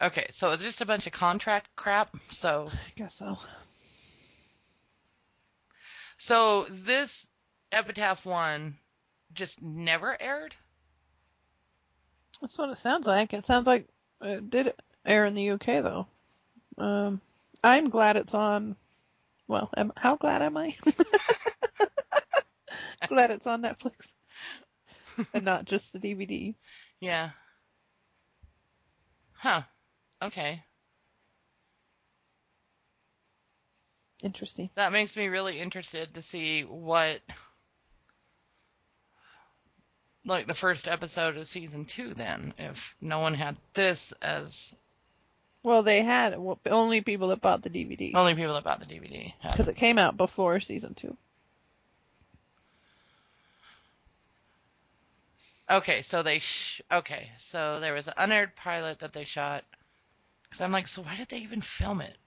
Okay, 0.01 0.27
so 0.31 0.51
it's 0.51 0.63
just 0.63 0.81
a 0.81 0.85
bunch 0.85 1.07
of 1.07 1.13
contract 1.13 1.75
crap. 1.75 2.15
So, 2.31 2.69
I 2.71 2.91
guess 2.95 3.15
so. 3.15 3.37
so 6.17 6.65
this 6.69 7.27
Epitaph 7.71 8.25
one 8.25 8.77
just 9.33 9.61
never 9.61 10.15
aired. 10.19 10.55
That's 12.41 12.57
what 12.57 12.69
it 12.69 12.77
sounds 12.77 13.07
like. 13.07 13.33
It 13.33 13.45
sounds 13.45 13.67
like 13.67 13.87
it 14.21 14.49
did 14.49 14.73
air 15.05 15.25
in 15.25 15.35
the 15.35 15.51
UK 15.51 15.83
though. 15.83 16.07
Um, 16.77 17.21
I'm 17.63 17.89
glad 17.89 18.17
it's 18.17 18.33
on. 18.33 18.75
Well, 19.47 19.69
am, 19.75 19.91
how 19.97 20.15
glad 20.15 20.41
am 20.41 20.57
I? 20.57 20.75
glad 23.07 23.31
it's 23.31 23.47
on 23.47 23.63
Netflix 23.63 23.93
and 25.33 25.43
not 25.43 25.65
just 25.65 25.91
the 25.91 25.99
DVD. 25.99 26.55
Yeah. 26.99 27.31
Huh. 29.33 29.63
Okay. 30.21 30.63
Interesting. 34.23 34.69
That 34.75 34.91
makes 34.91 35.15
me 35.15 35.27
really 35.27 35.59
interested 35.59 36.13
to 36.13 36.21
see 36.21 36.63
what 36.63 37.21
like 40.25 40.47
the 40.47 40.53
first 40.53 40.87
episode 40.87 41.37
of 41.37 41.47
season 41.47 41.85
two 41.85 42.13
then 42.13 42.53
if 42.57 42.95
no 43.01 43.19
one 43.19 43.33
had 43.33 43.55
this 43.73 44.11
as 44.21 44.73
Well, 45.63 45.83
they 45.83 46.01
had 46.03 46.37
well, 46.37 46.59
only 46.65 47.01
people 47.01 47.29
that 47.29 47.41
bought 47.41 47.61
the 47.61 47.69
DVD 47.69 48.13
only 48.15 48.35
people 48.35 48.53
that 48.53 48.63
bought 48.63 48.79
the 48.79 48.85
DVD 48.85 49.33
because 49.43 49.67
it. 49.67 49.75
came 49.75 49.97
out 49.97 50.17
before 50.17 50.59
season 50.59 50.93
two. 50.93 51.15
Okay, 55.69 56.01
so 56.01 56.23
they 56.23 56.39
sh- 56.39 56.81
okay, 56.91 57.29
so 57.37 57.79
there 57.79 57.93
was 57.93 58.07
an 58.07 58.15
unaired 58.17 58.55
pilot 58.55 58.99
that 58.99 59.13
they 59.13 59.23
shot. 59.23 59.63
Because 60.43 60.61
I'm 60.61 60.71
like, 60.71 60.87
so 60.87 61.03
why 61.03 61.15
did 61.15 61.27
they 61.27 61.37
even 61.39 61.61
film 61.61 62.01
it? 62.01 62.17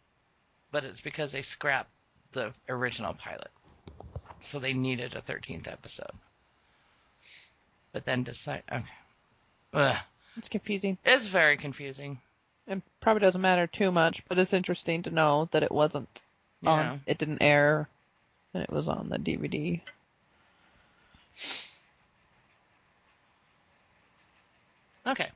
But 0.70 0.84
it's 0.84 1.00
because 1.00 1.32
they 1.32 1.42
scrapped 1.42 1.90
the 2.30 2.54
original 2.68 3.14
pilot, 3.14 3.50
so 4.42 4.60
they 4.60 4.72
needed 4.72 5.16
a 5.16 5.20
13th 5.20 5.66
episode. 5.66 6.12
But 7.92 8.04
then 8.04 8.22
decide, 8.22 8.62
okay, 8.70 8.84
Ugh. 9.74 9.96
It's 10.36 10.48
confusing. 10.48 10.96
it's 11.04 11.26
very 11.26 11.56
confusing. 11.56 12.18
It 12.66 12.80
probably 13.00 13.20
doesn't 13.20 13.40
matter 13.40 13.66
too 13.66 13.92
much, 13.92 14.22
but 14.28 14.38
it's 14.38 14.54
interesting 14.54 15.02
to 15.02 15.10
know 15.10 15.48
that 15.50 15.62
it 15.62 15.72
wasn't 15.72 16.08
on. 16.64 16.84
Yeah. 16.84 16.98
It 17.06 17.18
didn't 17.18 17.42
air, 17.42 17.88
and 18.54 18.62
it 18.62 18.70
was 18.70 18.88
on 18.88 19.08
the 19.08 19.18
DVD. 19.18 19.80
Okay. 25.06 25.28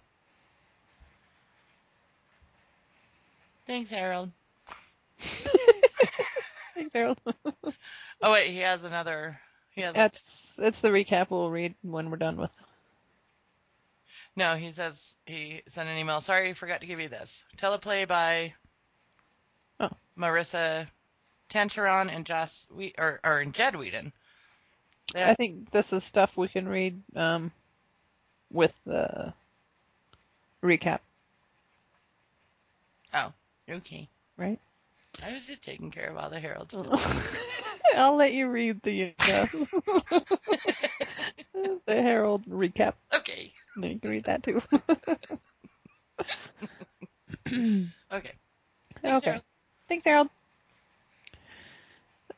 Thanks, 3.66 3.90
Harold. 3.90 4.31
Thanks, 5.19 6.92
Harold. 6.95 7.21
Oh 8.23 8.33
wait, 8.33 8.49
he 8.49 8.61
has 8.61 8.83
another. 8.83 9.38
A, 9.77 9.93
That's 9.93 10.59
it's 10.59 10.81
the 10.81 10.89
recap 10.89 11.31
we'll 11.31 11.51
read 11.51 11.75
when 11.83 12.11
we're 12.11 12.17
done 12.17 12.37
with. 12.37 12.51
no, 14.35 14.57
he 14.57 14.73
says 14.73 15.17
he 15.27 15.62
sent 15.69 15.89
an 15.89 15.99
email. 15.99 16.21
Sorry, 16.21 16.49
I 16.51 16.53
forgot 16.55 16.81
to 16.81 16.87
give 16.87 17.01
you 17.01 17.09
this. 17.09 17.45
Teleplay 17.57 18.07
by. 18.09 18.55
Oh. 19.79 19.91
Maurissa 20.19 20.87
Tancharoen 21.51 22.11
and 22.15 22.25
Joss 22.25 22.67
we 22.75 22.95
or 22.99 23.21
or 23.23 23.45
Jed 23.45 23.77
Whedon. 23.77 24.12
I 25.15 25.35
think 25.35 25.71
this 25.71 25.93
is 25.93 26.03
stuff 26.03 26.37
we 26.37 26.49
can 26.49 26.67
read 26.67 27.01
um, 27.15 27.53
with 28.51 28.75
the 28.85 29.33
recap, 30.62 30.99
Oh, 33.15 33.33
okay. 33.71 34.09
right? 34.37 34.59
I 35.22 35.33
was 35.33 35.46
just 35.46 35.62
taking 35.62 35.90
care 35.90 36.09
of 36.11 36.16
all 36.16 36.31
the 36.31 36.40
Harolds. 36.40 36.74
I'll 37.96 38.16
let 38.16 38.35
you 38.35 38.48
read 38.48 38.83
the 38.83 39.14
uh, 39.18 39.46
the 41.87 42.02
Harold 42.02 42.44
recap. 42.46 42.94
okay. 43.14 43.52
Then 43.76 43.92
you 43.92 43.98
can 43.98 44.11
read 44.11 44.24
that 44.24 44.42
too. 44.42 44.62
Okay. 47.48 48.33
Thanks, 49.02 49.18
okay. 49.18 49.31
Harold. 49.31 49.44
Thanks, 49.88 50.05
Harold. 50.05 50.29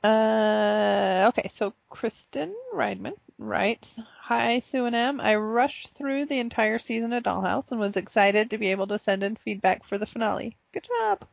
Uh, 0.03 1.27
okay, 1.29 1.49
so 1.53 1.73
Kristen 1.89 2.55
Reidman 2.75 3.15
writes, 3.39 3.99
Hi, 4.23 4.59
Sue 4.61 4.85
and 4.87 4.95
Em. 4.95 5.21
I 5.21 5.37
rushed 5.37 5.91
through 5.95 6.27
the 6.27 6.39
entire 6.39 6.79
season 6.79 7.13
of 7.13 7.23
Dollhouse 7.25 7.73
and 7.73 7.81
was 7.81 7.97
excited 7.97 8.51
to 8.51 8.59
be 8.59 8.71
able 8.71 8.87
to 8.89 8.99
send 8.99 9.23
in 9.23 9.37
feedback 9.37 9.85
for 9.85 9.99
the 9.99 10.07
finale. 10.07 10.57
Good 10.73 10.89
job. 10.99 11.27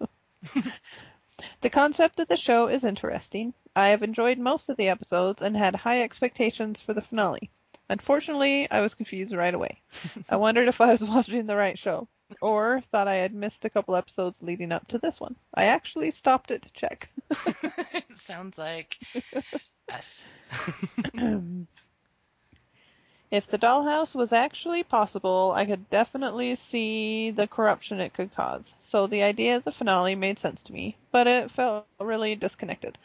The 1.61 1.69
concept 1.69 2.19
of 2.19 2.27
the 2.27 2.37
show 2.37 2.67
is 2.67 2.83
interesting. 2.85 3.53
I 3.75 3.89
have 3.89 4.03
enjoyed 4.03 4.37
most 4.37 4.69
of 4.69 4.77
the 4.77 4.89
episodes 4.89 5.41
and 5.41 5.55
had 5.55 5.75
high 5.75 6.01
expectations 6.01 6.79
for 6.79 6.93
the 6.93 7.01
finale. 7.01 7.51
Unfortunately, 7.89 8.69
I 8.71 8.81
was 8.81 8.93
confused 8.93 9.33
right 9.33 9.53
away. 9.53 9.81
I 10.29 10.37
wondered 10.37 10.67
if 10.67 10.81
I 10.81 10.87
was 10.87 11.03
watching 11.03 11.45
the 11.45 11.55
right 11.55 11.77
show 11.77 12.07
or 12.41 12.81
thought 12.81 13.07
I 13.07 13.15
had 13.15 13.33
missed 13.33 13.65
a 13.65 13.69
couple 13.69 13.95
episodes 13.95 14.41
leading 14.41 14.71
up 14.71 14.87
to 14.87 14.97
this 14.97 15.19
one. 15.19 15.35
I 15.53 15.65
actually 15.65 16.11
stopped 16.11 16.51
it 16.51 16.63
to 16.63 16.73
check. 16.73 17.09
it 17.93 18.05
sounds 18.17 18.57
like 18.57 18.97
us. 19.91 20.27
if 23.31 23.47
the 23.47 23.57
dollhouse 23.57 24.15
was 24.15 24.31
actually 24.33 24.83
possible, 24.83 25.51
I 25.55 25.65
could 25.65 25.89
definitely 25.89 26.55
see 26.55 27.31
the 27.31 27.47
corruption 27.47 27.99
it 27.99 28.13
could 28.13 28.33
cause. 28.35 28.73
So 28.77 29.07
the 29.07 29.23
idea 29.23 29.57
of 29.57 29.63
the 29.63 29.71
finale 29.71 30.15
made 30.15 30.39
sense 30.39 30.63
to 30.63 30.73
me, 30.73 30.95
but 31.11 31.27
it 31.27 31.51
felt 31.51 31.87
really 31.99 32.35
disconnected. 32.35 32.97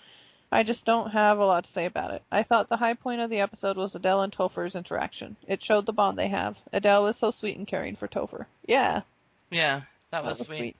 I 0.52 0.62
just 0.64 0.84
don't 0.84 1.10
have 1.12 1.38
a 1.38 1.44
lot 1.46 1.64
to 1.64 1.70
say 1.70 1.86
about 1.86 2.12
it. 2.12 2.22
I 2.30 2.42
thought 2.42 2.68
the 2.68 2.76
high 2.76 2.94
point 2.94 3.20
of 3.20 3.30
the 3.30 3.40
episode 3.40 3.76
was 3.76 3.94
Adele 3.94 4.22
and 4.22 4.32
Topher's 4.32 4.74
interaction. 4.74 5.36
It 5.46 5.62
showed 5.62 5.86
the 5.86 5.92
bond 5.92 6.18
they 6.18 6.28
have. 6.28 6.56
Adele 6.72 7.04
was 7.04 7.16
so 7.16 7.30
sweet 7.30 7.56
and 7.56 7.66
caring 7.66 7.96
for 7.96 8.08
Topher. 8.08 8.46
Yeah, 8.66 9.02
Yeah, 9.50 9.82
that 10.10 10.22
that 10.22 10.24
was, 10.24 10.38
was 10.38 10.48
sweet. 10.48 10.58
sweet. 10.58 10.76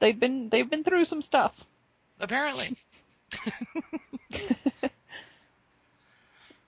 They've 0.00 0.18
been 0.18 0.50
they've 0.50 0.68
been 0.68 0.84
through 0.84 1.06
some 1.06 1.22
stuff. 1.22 1.64
Apparently. 2.20 2.66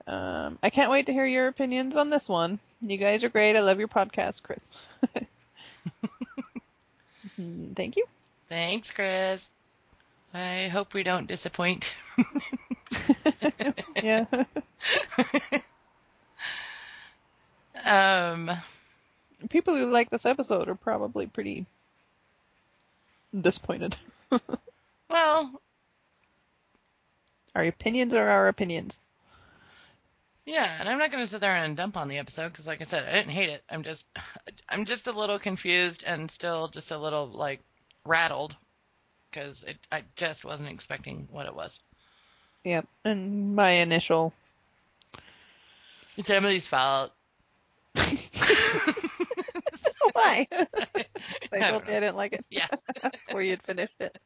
Um, 0.06 0.58
I 0.62 0.70
can't 0.70 0.90
wait 0.90 1.06
to 1.06 1.12
hear 1.12 1.26
your 1.26 1.48
opinions 1.48 1.96
on 1.96 2.10
this 2.10 2.28
one. 2.28 2.58
You 2.80 2.96
guys 2.96 3.24
are 3.24 3.28
great. 3.28 3.56
I 3.56 3.60
love 3.60 3.78
your 3.78 3.88
podcast, 3.88 4.42
Chris. 4.42 4.64
Thank 7.74 7.96
you. 7.96 8.04
Thanks, 8.48 8.90
Chris. 8.92 9.50
I 10.32 10.68
hope 10.68 10.94
we 10.94 11.02
don't 11.02 11.26
disappoint. 11.26 11.96
Yeah. 14.02 14.26
um, 17.84 18.50
People 19.50 19.74
who 19.74 19.86
like 19.86 20.10
this 20.10 20.24
episode 20.26 20.68
are 20.68 20.74
probably 20.74 21.26
pretty 21.26 21.66
disappointed. 23.38 23.96
well, 25.10 25.60
Our 27.54 27.64
opinions 27.64 28.14
are 28.14 28.28
our 28.28 28.48
opinions. 28.48 29.00
Yeah, 30.46 30.76
and 30.78 30.88
I'm 30.88 30.98
not 30.98 31.10
going 31.10 31.22
to 31.24 31.28
sit 31.28 31.40
there 31.40 31.56
and 31.56 31.76
dump 31.76 31.96
on 31.96 32.08
the 32.08 32.18
episode 32.18 32.48
because, 32.50 32.66
like 32.66 32.80
I 32.80 32.84
said, 32.84 33.04
I 33.08 33.12
didn't 33.12 33.30
hate 33.32 33.50
it. 33.50 33.62
I'm 33.68 33.82
just, 33.82 34.06
I'm 34.68 34.84
just 34.84 35.06
a 35.08 35.12
little 35.12 35.38
confused 35.38 36.04
and 36.06 36.30
still 36.30 36.68
just 36.68 36.90
a 36.92 36.98
little 36.98 37.26
like 37.26 37.60
rattled 38.04 38.56
because 39.30 39.62
it, 39.64 39.76
I 39.92 40.02
just 40.14 40.44
wasn't 40.44 40.70
expecting 40.70 41.28
what 41.30 41.46
it 41.46 41.54
was. 41.54 41.80
Yep. 42.64 42.86
And 43.04 43.54
my 43.56 43.70
initial. 43.70 44.32
It's 46.16 46.30
Emily's 46.30 46.66
fault. 46.66 47.12
Why? 50.12 50.46
I 50.52 50.66
I 51.52 51.70
told 51.70 51.86
you 51.88 51.94
I 51.94 52.00
didn't 52.00 52.16
like 52.16 52.32
it 52.32 52.44
Yeah, 52.50 52.66
before 53.26 53.42
you'd 53.42 53.62
finished 53.62 53.94
it. 54.00 54.18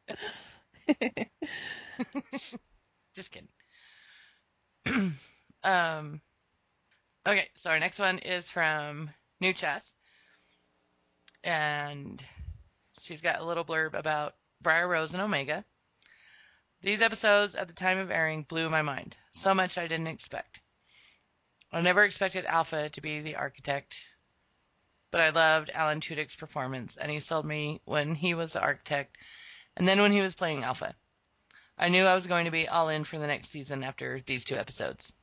just 3.15 3.31
kidding. 3.31 3.49
um, 5.63 6.21
okay, 7.25 7.47
so 7.55 7.69
our 7.69 7.79
next 7.79 7.99
one 7.99 8.19
is 8.19 8.49
from 8.49 9.09
New 9.39 9.53
Chess, 9.53 9.93
and 11.43 12.23
she's 13.01 13.21
got 13.21 13.39
a 13.39 13.45
little 13.45 13.65
blurb 13.65 13.93
about 13.93 14.35
Briar 14.61 14.87
Rose 14.87 15.13
and 15.13 15.21
Omega. 15.21 15.63
These 16.81 17.01
episodes 17.01 17.55
at 17.55 17.67
the 17.67 17.73
time 17.73 17.99
of 17.99 18.09
airing 18.09 18.43
blew 18.43 18.69
my 18.69 18.81
mind. 18.81 19.15
So 19.33 19.53
much 19.53 19.77
I 19.77 19.87
didn't 19.87 20.07
expect. 20.07 20.61
I 21.71 21.81
never 21.81 22.03
expected 22.03 22.45
Alpha 22.45 22.89
to 22.89 23.01
be 23.01 23.21
the 23.21 23.35
architect, 23.35 23.97
but 25.11 25.21
I 25.21 25.29
loved 25.29 25.69
Alan 25.73 26.01
Tudyk's 26.01 26.35
performance, 26.35 26.97
and 26.97 27.11
he 27.11 27.19
sold 27.19 27.45
me 27.45 27.81
when 27.85 28.15
he 28.15 28.33
was 28.33 28.53
the 28.53 28.61
architect, 28.61 29.15
and 29.77 29.87
then 29.87 30.01
when 30.01 30.11
he 30.11 30.21
was 30.21 30.35
playing 30.35 30.63
Alpha. 30.63 30.95
I 31.77 31.89
knew 31.89 32.03
I 32.03 32.13
was 32.13 32.27
going 32.27 32.45
to 32.45 32.51
be 32.51 32.67
all 32.67 32.89
in 32.89 33.03
for 33.03 33.17
the 33.17 33.27
next 33.27 33.49
season 33.49 33.83
after 33.83 34.19
these 34.25 34.43
two 34.43 34.55
episodes. 34.55 35.15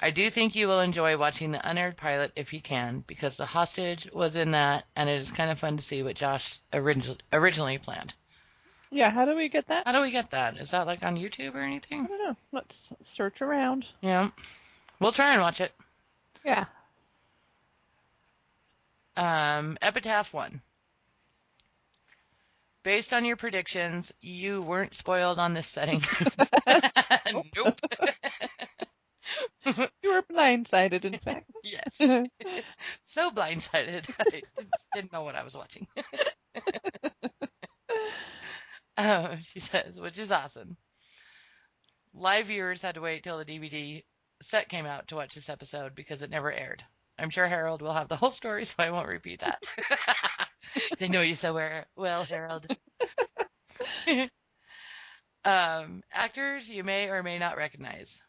I 0.00 0.10
do 0.10 0.30
think 0.30 0.54
you 0.54 0.68
will 0.68 0.80
enjoy 0.80 1.16
watching 1.16 1.50
the 1.50 1.68
unaired 1.68 1.96
pilot 1.96 2.32
if 2.36 2.52
you 2.52 2.60
can, 2.62 3.02
because 3.06 3.36
the 3.36 3.46
hostage 3.46 4.08
was 4.12 4.36
in 4.36 4.52
that, 4.52 4.84
and 4.94 5.08
it 5.08 5.20
is 5.20 5.32
kind 5.32 5.50
of 5.50 5.58
fun 5.58 5.76
to 5.76 5.82
see 5.82 6.02
what 6.04 6.14
Joss 6.14 6.62
orig- 6.72 7.20
originally 7.32 7.78
planned. 7.78 8.14
Yeah, 8.90 9.10
how 9.10 9.24
do 9.24 9.34
we 9.34 9.48
get 9.48 9.66
that? 9.68 9.86
How 9.86 9.92
do 9.92 10.00
we 10.00 10.12
get 10.12 10.30
that? 10.30 10.56
Is 10.58 10.70
that 10.70 10.86
like 10.86 11.02
on 11.02 11.16
YouTube 11.16 11.54
or 11.54 11.60
anything? 11.60 11.98
I 11.98 12.00
anything? 12.02 12.16
don't 12.16 12.28
know. 12.28 12.36
Let's 12.52 12.92
search 13.02 13.42
around. 13.42 13.86
Yeah. 14.00 14.30
We'll 15.00 15.12
try 15.12 15.32
and 15.32 15.42
watch 15.42 15.60
it. 15.60 15.72
Yeah. 16.44 16.64
Um, 19.16 19.76
Epitaph 19.82 20.32
1. 20.32 20.60
Based 22.84 23.12
on 23.12 23.24
your 23.24 23.36
predictions, 23.36 24.14
you 24.20 24.62
weren't 24.62 24.94
spoiled 24.94 25.38
on 25.38 25.52
this 25.54 25.66
setting. 25.66 26.00
nope. 27.56 27.78
You 30.02 30.14
were 30.14 30.22
blindsided, 30.22 31.04
in 31.04 31.18
fact. 31.18 31.50
yes. 31.64 32.00
So 33.04 33.30
blindsided. 33.30 34.08
I 34.18 34.42
didn't, 34.94 35.12
know 35.12 35.22
what 35.22 35.34
I 35.34 35.42
was 35.44 35.56
watching. 35.56 35.86
uh, 38.96 39.36
she 39.42 39.60
says, 39.60 39.98
which 39.98 40.18
is 40.18 40.30
awesome. 40.30 40.76
Live 42.14 42.46
viewers 42.46 42.82
had 42.82 42.94
to 42.96 43.00
wait 43.00 43.22
till 43.22 43.38
the 43.38 43.44
DVD 43.44 44.04
set 44.42 44.68
came 44.68 44.86
out 44.86 45.08
to 45.08 45.16
watch 45.16 45.34
this 45.34 45.48
episode 45.48 45.94
because 45.94 46.22
it 46.22 46.30
never 46.30 46.52
aired. 46.52 46.84
I'm 47.18 47.30
sure 47.30 47.48
Harold 47.48 47.82
will 47.82 47.92
have 47.92 48.08
the 48.08 48.16
whole 48.16 48.30
story, 48.30 48.64
so 48.64 48.76
I 48.78 48.90
won't 48.90 49.08
repeat 49.08 49.40
that. 49.40 49.62
they 50.98 51.08
know 51.08 51.22
you 51.22 51.34
so 51.34 51.54
well, 51.54 51.84
well 51.96 52.24
Harold. 52.24 52.66
um, 55.44 56.02
actors 56.12 56.68
you 56.68 56.84
may 56.84 57.08
or 57.08 57.22
may 57.22 57.38
not 57.38 57.56
recognize. 57.56 58.20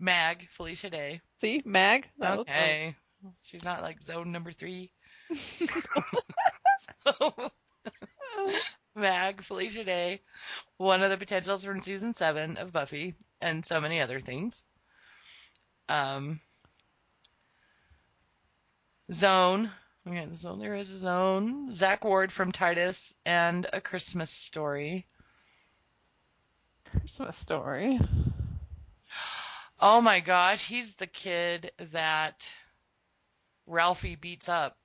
Mag, 0.00 0.48
Felicia 0.50 0.90
Day. 0.90 1.20
See, 1.40 1.60
Mag. 1.64 2.08
That 2.18 2.40
Okay. 2.40 2.96
She's 3.42 3.64
not 3.64 3.82
like 3.82 4.02
zone 4.02 4.32
number 4.32 4.50
three. 4.50 4.90
so, 5.34 5.66
Mag, 8.96 9.42
Felicia 9.42 9.84
Day, 9.84 10.22
one 10.78 11.02
of 11.02 11.10
the 11.10 11.18
potentials 11.18 11.62
from 11.62 11.80
season 11.80 12.14
seven 12.14 12.56
of 12.56 12.72
Buffy, 12.72 13.14
and 13.42 13.64
so 13.64 13.80
many 13.80 14.00
other 14.00 14.20
things. 14.20 14.64
Um, 15.88 16.40
Zone. 19.12 19.70
Okay, 20.08 20.24
the 20.24 20.36
Zone. 20.36 20.58
There 20.58 20.76
is 20.76 20.92
a 20.92 20.98
Zone. 20.98 21.72
Zach 21.72 22.04
Ward 22.04 22.32
from 22.32 22.52
Titus 22.52 23.14
and 23.26 23.66
A 23.72 23.80
Christmas 23.80 24.30
Story. 24.30 25.06
Christmas 26.84 27.36
story. 27.36 28.00
Oh 29.80 30.00
my 30.00 30.20
gosh, 30.20 30.66
he's 30.66 30.94
the 30.96 31.06
kid 31.06 31.72
that 31.92 32.52
Ralphie 33.66 34.16
beats 34.16 34.48
up. 34.48 34.76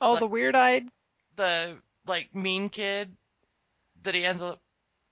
Oh, 0.00 0.12
Like- 0.12 0.20
the 0.20 0.26
weird-eyed. 0.26 0.88
The 1.36 1.76
like 2.06 2.34
mean 2.34 2.68
kid 2.68 3.16
that 4.04 4.14
he 4.14 4.24
ends 4.24 4.40
up 4.42 4.60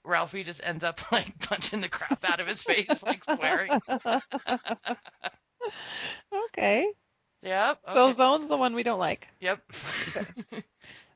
Ralphie 0.05 0.45
just 0.45 0.61
ends 0.64 0.85
up 0.85 1.01
like 1.12 1.39
punching 1.41 1.81
the 1.81 1.89
crap 1.89 2.25
out 2.25 2.41
of 2.41 2.47
his 2.47 2.62
face, 2.62 3.03
like 3.03 3.25
swearing. 3.25 3.70
okay. 6.47 6.87
Yep. 7.43 7.79
So 7.93 8.05
okay, 8.07 8.12
Zone's 8.14 8.49
the 8.49 8.57
one 8.57 8.75
we 8.75 8.83
don't 8.85 8.99
like. 9.01 9.29
Yep. 9.41 9.61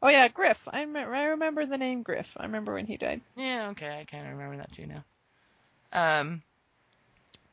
Oh 0.02 0.08
yeah, 0.08 0.28
Griff. 0.28 0.60
I, 0.70 0.84
me- 0.84 1.00
I 1.00 1.24
remember 1.24 1.64
the 1.64 1.78
name 1.78 2.02
Griff. 2.02 2.30
I 2.36 2.42
remember 2.44 2.74
when 2.74 2.84
he 2.86 2.98
died. 2.98 3.22
yeah, 3.34 3.68
okay, 3.70 3.98
I 3.98 4.04
kind 4.04 4.26
of 4.26 4.32
remember 4.34 4.58
that 4.58 4.70
too 4.70 4.86
now. 4.86 5.04
Um 5.92 6.42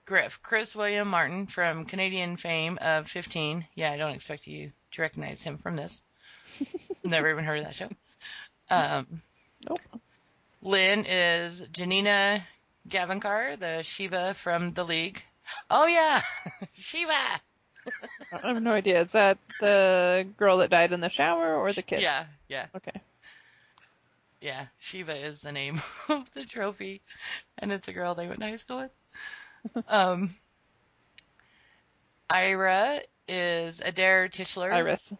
Griff, 0.06 0.40
Chris 0.44 0.76
William 0.76 1.08
Martin 1.08 1.48
from 1.48 1.86
Canadian 1.86 2.36
fame 2.38 2.78
of 2.82 3.10
15. 3.10 3.66
Yeah, 3.76 3.92
I 3.92 3.98
don't 3.98 4.14
expect 4.14 4.48
you 4.48 4.72
to 4.92 5.02
recognize 5.02 5.42
him 5.44 5.58
from 5.58 5.76
this. 5.76 6.02
Never 7.04 7.30
even 7.32 7.46
heard 7.46 7.60
of 7.60 7.66
that 7.66 7.76
show. 7.76 7.90
Um, 8.70 9.22
Nope. 9.68 9.80
Lynn 10.62 11.06
is 11.06 11.62
Janina 11.72 12.44
Gavankar, 12.90 13.58
the 13.60 13.82
Shiva 13.84 14.34
from 14.34 14.74
the 14.74 14.84
League. 14.84 15.24
Oh 15.70 15.88
yeah, 15.88 16.22
Shiva. 16.74 17.14
I 17.14 18.48
have 18.48 18.62
no 18.62 18.72
idea. 18.74 19.02
Is 19.02 19.12
that 19.12 19.38
the 19.60 20.26
girl 20.38 20.58
that 20.58 20.70
died 20.70 20.94
in 20.94 21.02
the 21.02 21.10
shower 21.10 21.56
or 21.56 21.72
the 21.74 21.82
kid? 21.82 22.02
Yeah, 22.02 22.26
yeah, 22.48 22.68
Okay. 22.76 23.02
yeah. 24.42 24.68
Shiva 24.80 25.16
is 25.16 25.42
the 25.42 25.52
name 25.52 25.82
of 26.10 26.32
the 26.34 26.46
trophy, 26.46 27.02
and 27.58 27.72
it's 27.72 27.88
a 27.90 27.94
girl 27.94 28.16
they 28.16 28.28
went 28.28 28.40
to 28.40 28.46
high 28.48 28.56
school 28.56 28.78
with. 28.80 28.92
Um, 29.88 30.30
Ira 32.30 33.02
is 33.28 33.80
Adair 33.80 34.28
Tishler. 34.28 34.72
Iris. 34.72 35.14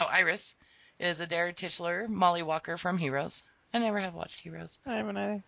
Oh, 0.00 0.06
Iris 0.06 0.54
is 0.98 1.20
Adair 1.20 1.52
Tishler, 1.52 2.08
Molly 2.08 2.42
Walker 2.42 2.76
from 2.76 2.98
Heroes. 2.98 3.44
I 3.72 3.78
never 3.78 3.98
have 3.98 4.14
watched 4.14 4.40
Heroes. 4.40 4.78
I 4.86 4.94
haven't 4.94 5.16
either. 5.16 5.42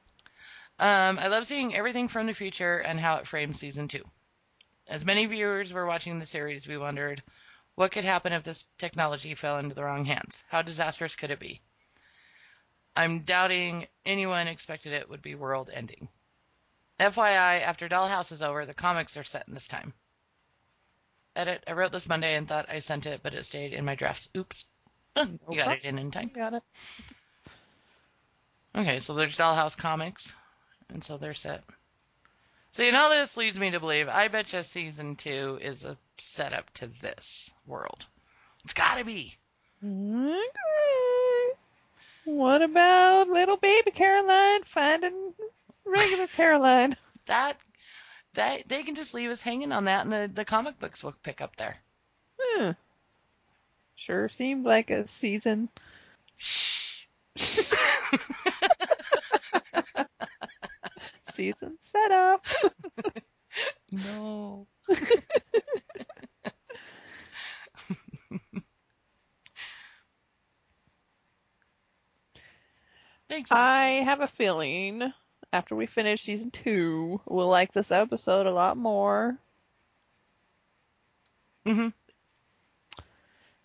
Um, 0.79 1.19
I 1.19 1.29
love 1.29 1.47
seeing 1.47 1.75
everything 1.75 2.09
from 2.09 2.27
the 2.27 2.35
future 2.35 2.79
and 2.79 3.01
how 3.01 3.17
it 3.17 3.27
frames 3.27 3.59
season 3.59 3.89
two. 3.89 4.05
As 4.89 5.05
many 5.05 5.27
viewers 5.27 5.73
were 5.73 5.87
watching 5.87 6.19
the 6.19 6.27
series, 6.27 6.67
we 6.67 6.77
wondered 6.77 7.23
what 7.75 7.93
could 7.93 8.05
happen 8.05 8.33
if 8.33 8.43
this 8.43 8.65
technology 8.79 9.35
fell 9.35 9.59
into 9.59 9.75
the 9.75 9.85
wrong 9.85 10.05
hands. 10.05 10.45
How 10.49 10.63
disastrous 10.63 11.15
could 11.15 11.31
it 11.31 11.41
be? 11.41 11.61
I'm 12.95 13.21
doubting 13.21 13.87
anyone 14.05 14.49
expected 14.49 14.93
it 14.93 15.09
would 15.09 15.23
be 15.23 15.35
world 15.35 15.71
ending. 15.73 16.09
FYI, 16.99 17.63
after 17.63 17.89
Dollhouse 17.89 18.33
is 18.33 18.43
over, 18.43 18.65
the 18.65 18.75
comics 18.75 19.17
are 19.17 19.25
set 19.25 19.47
in 19.49 19.55
this 19.55 19.69
time. 19.69 19.93
Edit. 21.35 21.63
I 21.67 21.73
wrote 21.73 21.93
this 21.93 22.09
Monday 22.09 22.35
and 22.35 22.49
thought 22.49 22.71
I 22.71 22.79
sent 22.79 23.05
it, 23.05 23.21
but 23.23 23.35
it 23.35 23.45
stayed 23.45 23.75
in 23.75 23.85
my 23.85 23.95
drafts. 23.95 24.29
Oops. 24.37 24.65
you 25.17 25.57
got 25.57 25.77
it 25.77 25.85
in 25.85 25.99
in 25.99 26.11
time. 26.11 26.31
Got 26.35 26.55
it. 26.55 26.63
Okay, 28.75 28.99
so 28.99 29.15
there's 29.15 29.37
Dollhouse 29.37 29.77
Comics, 29.77 30.35
and 30.91 31.05
so 31.05 31.19
they're 31.19 31.35
set. 31.35 31.65
So 32.73 32.83
you 32.83 32.93
know 32.93 33.09
this 33.11 33.37
leads 33.37 33.59
me 33.59 33.71
to 33.71 33.81
believe 33.81 34.09
I 34.09 34.29
bet 34.29 34.53
you 34.53 34.63
season 34.63 35.17
two 35.17 35.59
is 35.63 35.85
a 35.85 35.97
setup 36.19 36.71
to 36.75 36.87
this 36.87 37.51
world. 37.67 38.07
It's 38.65 38.75
got 38.75 38.97
to 38.97 39.05
be. 39.05 39.35
Okay. 39.83 40.41
What 42.25 42.61
about 42.61 43.29
little 43.29 43.57
baby 43.57 43.93
Caroline 43.93 44.63
finding 44.65 45.33
regular 45.87 46.27
Caroline? 46.29 46.97
That 47.27 47.57
that 48.35 48.69
they 48.69 48.85
can 48.85 48.95
just 48.95 49.13
leave 49.13 49.31
us 49.31 49.41
hanging 49.41 49.73
on 49.73 49.87
that, 49.87 50.05
and 50.05 50.13
the 50.13 50.31
the 50.33 50.45
comic 50.45 50.79
books 50.79 51.03
will 51.03 51.13
pick 51.25 51.41
up 51.41 51.57
there. 51.57 51.77
Hmm. 52.41 52.71
Sure 53.97 54.29
seemed 54.29 54.65
like 54.65 54.91
a 54.91 55.09
season. 55.09 55.69
Shh. 56.37 57.07
Season 61.35 61.79
setup. 61.93 62.47
No. 63.91 64.67
Thanks. 73.29 73.51
I 73.51 74.03
have 74.05 74.21
a 74.21 74.27
feeling 74.29 75.13
after 75.53 75.75
we 75.77 75.87
finish 75.87 76.23
season 76.23 76.51
two, 76.51 77.21
we'll 77.27 77.49
like 77.49 77.73
this 77.73 77.91
episode 77.91 78.47
a 78.47 78.53
lot 78.53 78.77
more. 78.77 79.39
hmm 81.65 81.89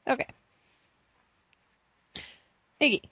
Okay. 0.07 0.27
Iggy 2.81 3.03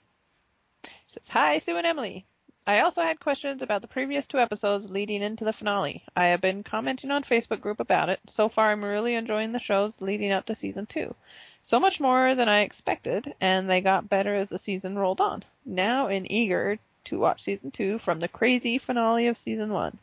says, 1.10 1.28
Hi, 1.28 1.58
Sue 1.58 1.76
and 1.76 1.86
Emily. 1.86 2.24
I 2.66 2.80
also 2.80 3.02
had 3.02 3.18
questions 3.18 3.62
about 3.62 3.82
the 3.82 3.88
previous 3.88 4.26
two 4.26 4.38
episodes 4.38 4.90
leading 4.90 5.22
into 5.22 5.44
the 5.44 5.52
finale. 5.52 6.04
I 6.14 6.26
have 6.26 6.40
been 6.40 6.62
commenting 6.62 7.10
on 7.10 7.24
Facebook 7.24 7.60
group 7.60 7.80
about 7.80 8.10
it. 8.10 8.20
So 8.28 8.48
far, 8.48 8.70
I'm 8.70 8.84
really 8.84 9.14
enjoying 9.14 9.50
the 9.52 9.58
shows 9.58 10.00
leading 10.00 10.30
up 10.30 10.46
to 10.46 10.54
season 10.54 10.86
two. 10.86 11.14
So 11.62 11.80
much 11.80 12.00
more 12.00 12.34
than 12.34 12.48
I 12.48 12.60
expected, 12.60 13.34
and 13.40 13.68
they 13.68 13.80
got 13.80 14.08
better 14.08 14.36
as 14.36 14.50
the 14.50 14.58
season 14.58 14.98
rolled 14.98 15.20
on. 15.20 15.44
Now, 15.64 16.06
in 16.08 16.30
eager 16.30 16.78
to 17.04 17.18
watch 17.18 17.42
season 17.42 17.70
two 17.70 17.98
from 17.98 18.20
the 18.20 18.28
crazy 18.28 18.78
finale 18.78 19.28
of 19.28 19.38
season 19.38 19.72
one. 19.72 19.98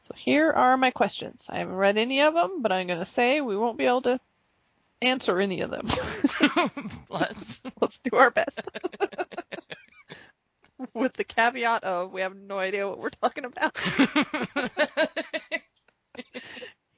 So 0.00 0.14
here 0.16 0.50
are 0.50 0.76
my 0.76 0.90
questions. 0.90 1.46
I 1.50 1.58
haven't 1.58 1.74
read 1.74 1.98
any 1.98 2.22
of 2.22 2.34
them, 2.34 2.62
but 2.62 2.72
I'm 2.72 2.86
going 2.86 2.98
to 2.98 3.04
say 3.04 3.40
we 3.40 3.56
won't 3.56 3.78
be 3.78 3.84
able 3.84 4.02
to 4.02 4.20
answer 5.02 5.38
any 5.38 5.60
of 5.60 5.70
them. 5.70 5.86
Bless. 7.08 7.60
Let's 7.80 7.98
do 7.98 8.16
our 8.16 8.30
best. 8.30 8.60
With 10.94 11.12
the 11.14 11.24
caveat 11.24 11.84
of 11.84 12.12
we 12.12 12.20
have 12.20 12.36
no 12.36 12.56
idea 12.56 12.88
what 12.88 12.98
we're 12.98 13.10
talking 13.10 13.44
about. 13.44 13.76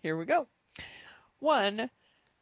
Here 0.02 0.16
we 0.16 0.26
go. 0.26 0.46
One, 1.38 1.90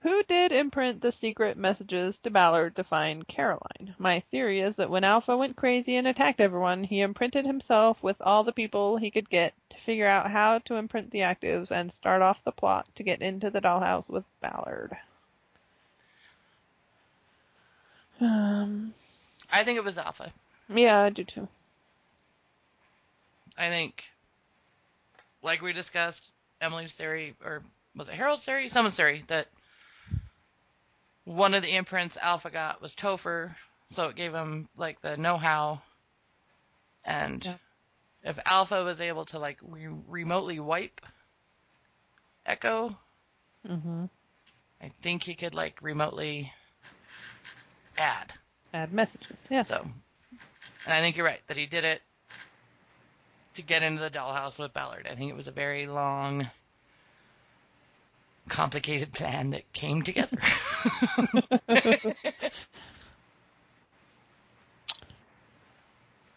who 0.00 0.22
did 0.24 0.52
imprint 0.52 1.00
the 1.00 1.10
secret 1.10 1.56
messages 1.56 2.18
to 2.18 2.30
Ballard 2.30 2.76
to 2.76 2.84
find 2.84 3.26
Caroline? 3.26 3.96
My 3.98 4.20
theory 4.20 4.60
is 4.60 4.76
that 4.76 4.90
when 4.90 5.02
Alpha 5.02 5.36
went 5.36 5.56
crazy 5.56 5.96
and 5.96 6.06
attacked 6.06 6.40
everyone, 6.40 6.84
he 6.84 7.00
imprinted 7.00 7.44
himself 7.46 8.02
with 8.02 8.16
all 8.20 8.44
the 8.44 8.52
people 8.52 8.96
he 8.96 9.10
could 9.10 9.28
get 9.28 9.54
to 9.70 9.78
figure 9.78 10.06
out 10.06 10.30
how 10.30 10.58
to 10.60 10.76
imprint 10.76 11.10
the 11.10 11.20
actives 11.20 11.72
and 11.72 11.92
start 11.92 12.22
off 12.22 12.44
the 12.44 12.52
plot 12.52 12.86
to 12.94 13.02
get 13.02 13.22
into 13.22 13.50
the 13.50 13.60
dollhouse 13.60 14.08
with 14.08 14.24
Ballard. 14.40 14.96
Um, 18.20 18.94
I 19.50 19.64
think 19.64 19.78
it 19.78 19.84
was 19.84 19.98
Alpha. 19.98 20.32
yeah, 20.68 21.00
I 21.02 21.10
do 21.10 21.24
too. 21.24 21.48
I 23.56 23.68
think, 23.68 24.04
like 25.42 25.60
we 25.60 25.72
discussed, 25.72 26.30
Emily's 26.60 26.92
theory, 26.92 27.34
or 27.44 27.62
was 27.96 28.08
it 28.08 28.14
Harold's 28.14 28.44
theory? 28.44 28.68
Someone's 28.68 28.94
theory 28.94 29.24
that 29.26 29.48
one 31.28 31.52
of 31.54 31.62
the 31.62 31.76
imprints 31.76 32.16
Alpha 32.16 32.50
got 32.50 32.80
was 32.80 32.94
Topher, 32.94 33.54
so 33.90 34.08
it 34.08 34.16
gave 34.16 34.32
him 34.32 34.68
like 34.76 35.00
the 35.02 35.16
know-how. 35.16 35.82
And 37.04 37.44
Yeah. 37.44 37.54
if 38.24 38.38
Alpha 38.46 38.82
was 38.82 39.00
able 39.00 39.26
to 39.26 39.38
like 39.38 39.58
re- 39.62 39.88
remotely 40.08 40.58
wipe 40.58 41.00
Echo, 42.46 42.96
Mm-hmm. 43.68 44.04
I 44.80 44.88
think 45.02 45.24
he 45.24 45.34
could 45.34 45.54
like 45.54 45.82
remotely 45.82 46.52
add. 47.98 48.32
Add 48.72 48.92
messages. 48.92 49.46
Yeah. 49.50 49.62
So, 49.62 49.82
and 49.82 50.94
I 50.94 51.00
think 51.00 51.16
you're 51.16 51.26
right 51.26 51.40
that 51.48 51.56
he 51.56 51.66
did 51.66 51.84
it 51.84 52.00
to 53.54 53.62
get 53.62 53.82
into 53.82 54.00
the 54.00 54.10
dollhouse 54.10 54.58
with 54.58 54.72
Ballard. 54.72 55.06
I 55.10 55.16
think 55.16 55.30
it 55.30 55.36
was 55.36 55.48
a 55.48 55.52
very 55.52 55.86
long 55.86 56.48
complicated 58.48 59.12
plan 59.12 59.50
that 59.50 59.70
came 59.72 60.02
together. 60.02 60.38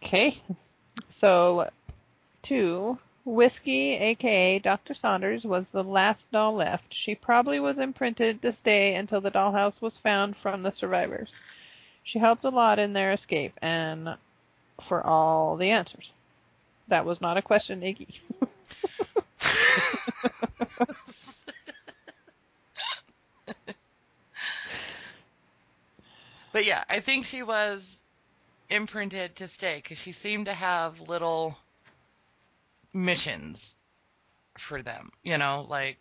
Okay. 0.03 0.41
So, 1.07 1.69
two, 2.41 2.97
Whiskey, 3.23 3.93
aka 3.93 4.59
Dr. 4.59 4.93
Saunders, 4.93 5.45
was 5.45 5.69
the 5.69 5.85
last 5.85 6.29
doll 6.31 6.55
left. 6.55 6.93
She 6.93 7.15
probably 7.15 7.61
was 7.61 7.79
imprinted 7.79 8.41
to 8.41 8.51
stay 8.51 8.95
until 8.95 9.21
the 9.21 9.31
dollhouse 9.31 9.81
was 9.81 9.97
found 9.97 10.35
from 10.35 10.63
the 10.63 10.71
survivors. 10.71 11.33
She 12.03 12.19
helped 12.19 12.43
a 12.43 12.49
lot 12.49 12.77
in 12.77 12.91
their 12.91 13.13
escape 13.13 13.57
and 13.61 14.17
for 14.85 15.01
all 15.05 15.55
the 15.55 15.69
answers. 15.69 16.11
That 16.89 17.05
was 17.05 17.21
not 17.21 17.37
a 17.37 17.41
question, 17.41 17.79
Iggy. 17.79 18.19
but 26.53 26.65
yeah, 26.65 26.83
I 26.89 26.99
think 26.99 27.25
she 27.25 27.43
was 27.43 27.99
imprinted 28.69 29.35
to 29.37 29.47
stay 29.47 29.77
because 29.77 29.97
she 29.97 30.11
seemed 30.11 30.45
to 30.45 30.53
have 30.53 31.01
little 31.01 31.57
missions 32.93 33.75
for 34.57 34.81
them. 34.81 35.11
You 35.23 35.37
know, 35.37 35.65
like 35.69 35.97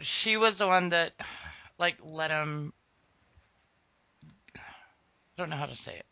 she 0.00 0.36
was 0.36 0.58
the 0.58 0.66
one 0.66 0.90
that 0.90 1.12
like 1.78 1.96
let 2.02 2.30
him. 2.30 2.72
I 4.56 4.60
don't 5.36 5.50
know 5.50 5.56
how 5.56 5.66
to 5.66 5.76
say 5.76 5.96
it. 5.96 6.06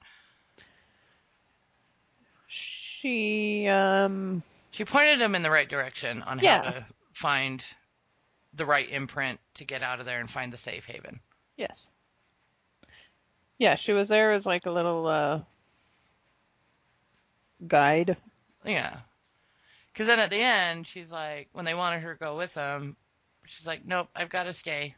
She, 3.02 3.66
um, 3.68 4.42
She 4.70 4.84
pointed 4.84 5.20
him 5.20 5.34
in 5.34 5.42
the 5.42 5.50
right 5.50 5.68
direction 5.68 6.22
on 6.22 6.38
Yeah. 6.38 6.62
how 6.62 6.70
to 6.70 6.86
find 7.12 7.64
the 8.54 8.66
right 8.66 8.90
imprint 8.90 9.40
to 9.54 9.64
get 9.64 9.82
out 9.82 10.00
of 10.00 10.06
there 10.06 10.20
and 10.20 10.30
find 10.30 10.52
the 10.52 10.56
safe 10.58 10.84
haven. 10.86 11.20
yes. 11.56 11.88
Yeah, 13.58 13.76
she 13.76 13.92
was 13.92 14.08
there 14.08 14.32
as 14.32 14.44
like 14.44 14.66
a 14.66 14.72
little, 14.72 15.06
uh, 15.06 15.40
guide. 17.66 18.16
Yeah. 18.64 18.96
Because 19.92 20.06
then 20.06 20.18
at 20.18 20.30
the 20.30 20.40
end, 20.42 20.86
she's 20.86 21.12
like, 21.12 21.48
when 21.52 21.64
they 21.64 21.74
wanted 21.74 22.02
her 22.02 22.14
to 22.14 22.18
go 22.18 22.36
with 22.36 22.52
them, 22.54 22.96
she's 23.44 23.66
like, 23.66 23.84
nope, 23.84 24.08
I've 24.16 24.30
got 24.30 24.44
to 24.44 24.52
stay. 24.52 24.94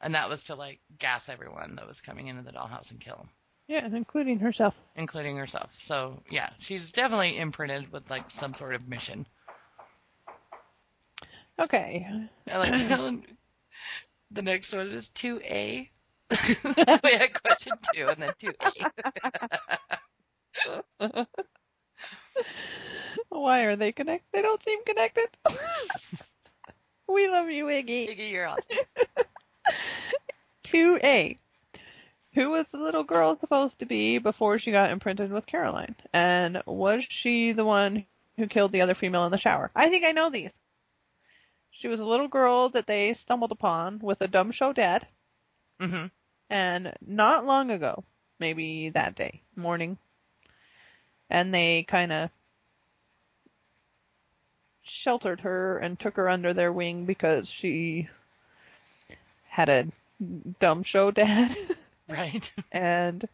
And 0.00 0.14
that 0.14 0.28
was 0.28 0.44
to 0.44 0.54
like 0.54 0.80
gas 0.98 1.28
everyone 1.28 1.76
that 1.76 1.86
was 1.86 2.00
coming 2.00 2.28
into 2.28 2.42
the 2.42 2.52
dollhouse 2.52 2.90
and 2.90 3.00
kill 3.00 3.16
them, 3.16 3.30
Yeah, 3.68 3.86
including 3.86 4.38
herself. 4.40 4.74
including 4.96 5.36
herself. 5.36 5.74
So 5.80 6.22
yeah, 6.30 6.50
she's 6.58 6.90
definitely 6.92 7.38
imprinted 7.38 7.92
with 7.92 8.10
like 8.10 8.30
some 8.30 8.54
sort 8.54 8.74
of 8.74 8.88
mission. 8.88 9.26
Okay. 11.58 12.06
I 12.50 12.58
like 12.58 12.72
the 14.30 14.42
next 14.42 14.72
one 14.72 14.90
is 14.90 15.10
2A. 15.10 15.88
so 16.32 16.98
we 17.04 17.12
had 17.12 17.42
question 17.42 17.72
two 17.94 18.06
and 18.08 18.22
then 18.22 18.32
2A. 18.40 18.90
Why 23.28 23.62
are 23.62 23.76
they 23.76 23.92
connected? 23.92 24.26
They 24.32 24.42
don't 24.42 24.62
seem 24.62 24.84
connected. 24.84 25.26
we 27.08 27.28
love 27.28 27.50
you, 27.50 27.66
Iggy. 27.66 28.08
Iggy, 28.08 28.30
you're 28.32 28.46
awesome. 28.46 28.78
2A. 30.64 31.36
Who 32.34 32.50
was 32.50 32.66
the 32.68 32.78
little 32.78 33.04
girl 33.04 33.38
supposed 33.38 33.78
to 33.78 33.86
be 33.86 34.18
before 34.18 34.58
she 34.58 34.72
got 34.72 34.90
imprinted 34.90 35.30
with 35.30 35.46
Caroline? 35.46 35.94
And 36.12 36.62
was 36.66 37.04
she 37.08 37.52
the 37.52 37.64
one 37.64 38.06
who 38.36 38.48
killed 38.48 38.72
the 38.72 38.80
other 38.80 38.94
female 38.94 39.24
in 39.26 39.30
the 39.30 39.38
shower? 39.38 39.70
I 39.76 39.88
think 39.88 40.04
I 40.04 40.12
know 40.12 40.30
these. 40.30 40.52
She 41.74 41.88
was 41.88 42.00
a 42.00 42.06
little 42.06 42.28
girl 42.28 42.70
that 42.70 42.86
they 42.86 43.12
stumbled 43.12 43.52
upon 43.52 43.98
with 43.98 44.22
a 44.22 44.28
dumb 44.28 44.50
show 44.50 44.72
dad, 44.72 45.06
hmm 45.78 46.06
and 46.48 46.94
not 47.02 47.44
long 47.44 47.70
ago, 47.70 48.04
maybe 48.38 48.88
that 48.90 49.14
day, 49.14 49.42
morning, 49.56 49.98
and 51.28 51.52
they 51.54 51.82
kind 51.82 52.12
of 52.12 52.30
sheltered 54.82 55.40
her 55.40 55.78
and 55.78 55.98
took 55.98 56.16
her 56.16 56.28
under 56.28 56.54
their 56.54 56.72
wing 56.72 57.04
because 57.06 57.48
she 57.48 58.08
had 59.48 59.68
a 59.68 59.88
dumb 60.60 60.82
show 60.84 61.10
dad 61.10 61.50
Right. 62.08 62.52
and 62.72 63.28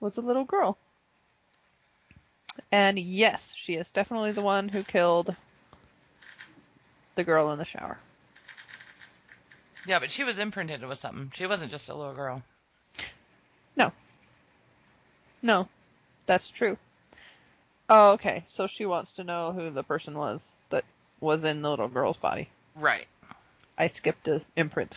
was 0.00 0.18
a 0.18 0.22
little 0.22 0.44
girl. 0.44 0.78
And 2.70 2.98
yes, 2.98 3.54
she 3.54 3.74
is 3.74 3.90
definitely 3.90 4.32
the 4.32 4.42
one 4.42 4.68
who 4.68 4.82
killed 4.82 5.34
the 7.16 7.24
girl 7.24 7.50
in 7.52 7.58
the 7.58 7.64
shower. 7.64 7.98
Yeah, 9.86 9.98
but 9.98 10.10
she 10.10 10.24
was 10.24 10.38
imprinted 10.38 10.84
with 10.84 10.98
something. 10.98 11.30
She 11.34 11.46
wasn't 11.46 11.70
just 11.70 11.88
a 11.88 11.94
little 11.94 12.14
girl. 12.14 12.42
No, 13.76 13.92
No, 15.42 15.68
that's 16.26 16.50
true. 16.50 16.76
Oh, 17.88 18.12
okay. 18.12 18.44
So 18.48 18.66
she 18.66 18.86
wants 18.86 19.12
to 19.12 19.24
know 19.24 19.52
who 19.52 19.70
the 19.70 19.84
person 19.84 20.18
was 20.18 20.56
that 20.70 20.84
was 21.20 21.44
in 21.44 21.62
the 21.62 21.70
little 21.70 21.88
girl's 21.88 22.16
body. 22.16 22.48
Right. 22.74 23.06
I 23.78 23.88
skipped 23.88 24.28
a 24.28 24.40
imprint. 24.56 24.96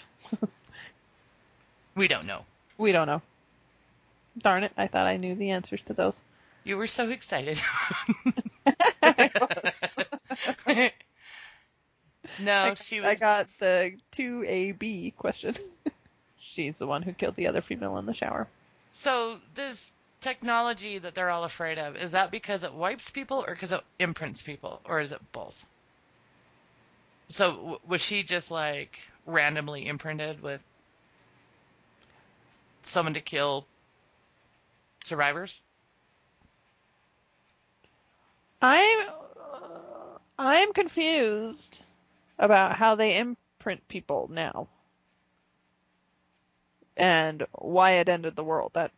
We 1.95 2.07
don't 2.07 2.25
know. 2.25 2.45
We 2.77 2.91
don't 2.91 3.07
know. 3.07 3.21
Darn 4.37 4.63
it, 4.63 4.71
I 4.77 4.87
thought 4.87 5.05
I 5.05 5.17
knew 5.17 5.35
the 5.35 5.51
answers 5.51 5.81
to 5.87 5.93
those. 5.93 6.19
You 6.63 6.77
were 6.77 6.87
so 6.87 7.09
excited. 7.09 7.61
no, 12.41 12.51
I, 12.51 12.73
she 12.73 12.99
was. 12.99 13.07
I 13.07 13.15
got 13.15 13.47
the 13.59 13.93
2AB 14.13 15.15
question. 15.15 15.55
She's 16.39 16.77
the 16.77 16.87
one 16.87 17.01
who 17.01 17.13
killed 17.13 17.35
the 17.35 17.47
other 17.47 17.61
female 17.61 17.97
in 17.97 18.05
the 18.05 18.13
shower. 18.13 18.47
So 18.93 19.35
this 19.55 19.91
technology 20.21 20.97
that 20.97 21.15
they're 21.15 21.29
all 21.29 21.43
afraid 21.43 21.77
of 21.77 21.95
is 21.95 22.11
that 22.11 22.31
because 22.31 22.63
it 22.63 22.73
wipes 22.73 23.09
people 23.09 23.45
or 23.47 23.53
because 23.53 23.71
it 23.71 23.81
imprints 23.99 24.41
people 24.41 24.81
or 24.85 24.99
is 24.99 25.11
it 25.11 25.21
both? 25.31 25.65
So 27.29 27.53
w- 27.53 27.79
was 27.87 28.01
she 28.01 28.23
just 28.23 28.51
like 28.51 28.97
randomly 29.25 29.87
imprinted 29.87 30.41
with 30.41 30.63
someone 32.81 33.13
to 33.13 33.21
kill 33.21 33.65
survivors? 35.03 35.61
I'm 38.61 39.07
uh, 39.07 40.17
I'm 40.37 40.73
confused 40.73 41.81
about 42.39 42.77
how 42.77 42.95
they 42.95 43.17
imprint 43.17 43.87
people 43.87 44.29
now. 44.31 44.69
And 46.97 47.45
why 47.53 47.93
it 47.93 48.09
ended 48.09 48.35
the 48.35 48.43
world. 48.43 48.71
That 48.73 48.91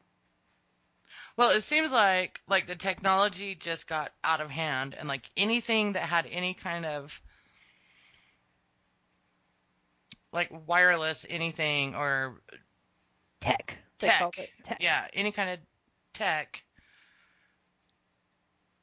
Well, 1.38 1.52
it 1.52 1.62
seems 1.62 1.92
like 1.92 2.40
like 2.48 2.68
the 2.68 2.76
technology 2.76 3.56
just 3.56 3.88
got 3.88 4.12
out 4.24 4.42
of 4.42 4.50
hand 4.50 4.96
and 4.98 5.08
like 5.08 5.30
anything 5.36 5.94
that 5.94 6.04
had 6.04 6.28
any 6.32 6.54
kind 6.54 6.86
of 6.86 7.20
like 10.32 10.50
wireless 10.68 11.26
anything 11.30 11.96
or 11.96 12.42
tech. 13.40 13.78
Tech. 14.00 14.50
tech. 14.64 14.78
Yeah, 14.80 15.06
any 15.14 15.32
kind 15.32 15.52
of 15.52 15.60
tech. 16.14 16.64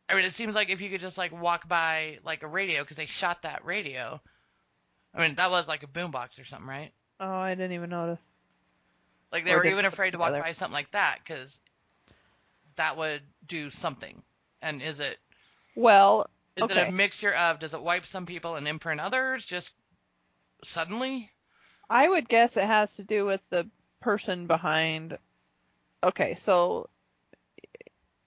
I 0.08 0.14
mean, 0.14 0.24
it 0.24 0.32
seems 0.32 0.54
like 0.54 0.70
if 0.70 0.80
you 0.80 0.90
could 0.90 1.00
just 1.00 1.18
like 1.18 1.32
walk 1.32 1.68
by 1.68 2.18
like 2.24 2.42
a 2.42 2.48
radio 2.48 2.82
because 2.82 2.96
they 2.96 3.06
shot 3.06 3.42
that 3.42 3.64
radio. 3.64 4.20
I 5.14 5.20
mean, 5.26 5.34
that 5.36 5.50
was 5.50 5.68
like 5.68 5.82
a 5.82 5.86
boombox 5.86 6.40
or 6.40 6.44
something, 6.44 6.68
right? 6.68 6.92
Oh, 7.20 7.28
I 7.34 7.54
didn't 7.54 7.72
even 7.72 7.90
notice. 7.90 8.22
Like 9.32 9.44
they 9.44 9.54
Or 9.54 9.58
were 9.58 9.64
even 9.64 9.84
afraid 9.84 10.12
to 10.12 10.18
walk 10.18 10.32
by 10.38 10.52
something 10.52 10.72
like 10.74 10.90
that 10.92 11.18
because 11.22 11.60
that 12.76 12.96
would 12.96 13.22
do 13.46 13.70
something. 13.70 14.22
And 14.62 14.82
is 14.82 15.00
it 15.00 15.18
Well, 15.74 16.28
is 16.56 16.70
it 16.70 16.76
a 16.76 16.92
mixture 16.92 17.32
of 17.32 17.58
does 17.58 17.74
it 17.74 17.82
wipe 17.82 18.06
some 18.06 18.26
people 18.26 18.56
and 18.56 18.66
imprint 18.68 19.00
others 19.00 19.44
just 19.44 19.74
suddenly? 20.64 21.30
I 21.90 22.08
would 22.08 22.28
guess 22.28 22.56
it 22.56 22.64
has 22.64 22.94
to 22.96 23.04
do 23.04 23.24
with 23.24 23.42
the 23.50 23.68
person 24.00 24.46
behind. 24.46 25.18
Okay, 26.02 26.34
so 26.36 26.88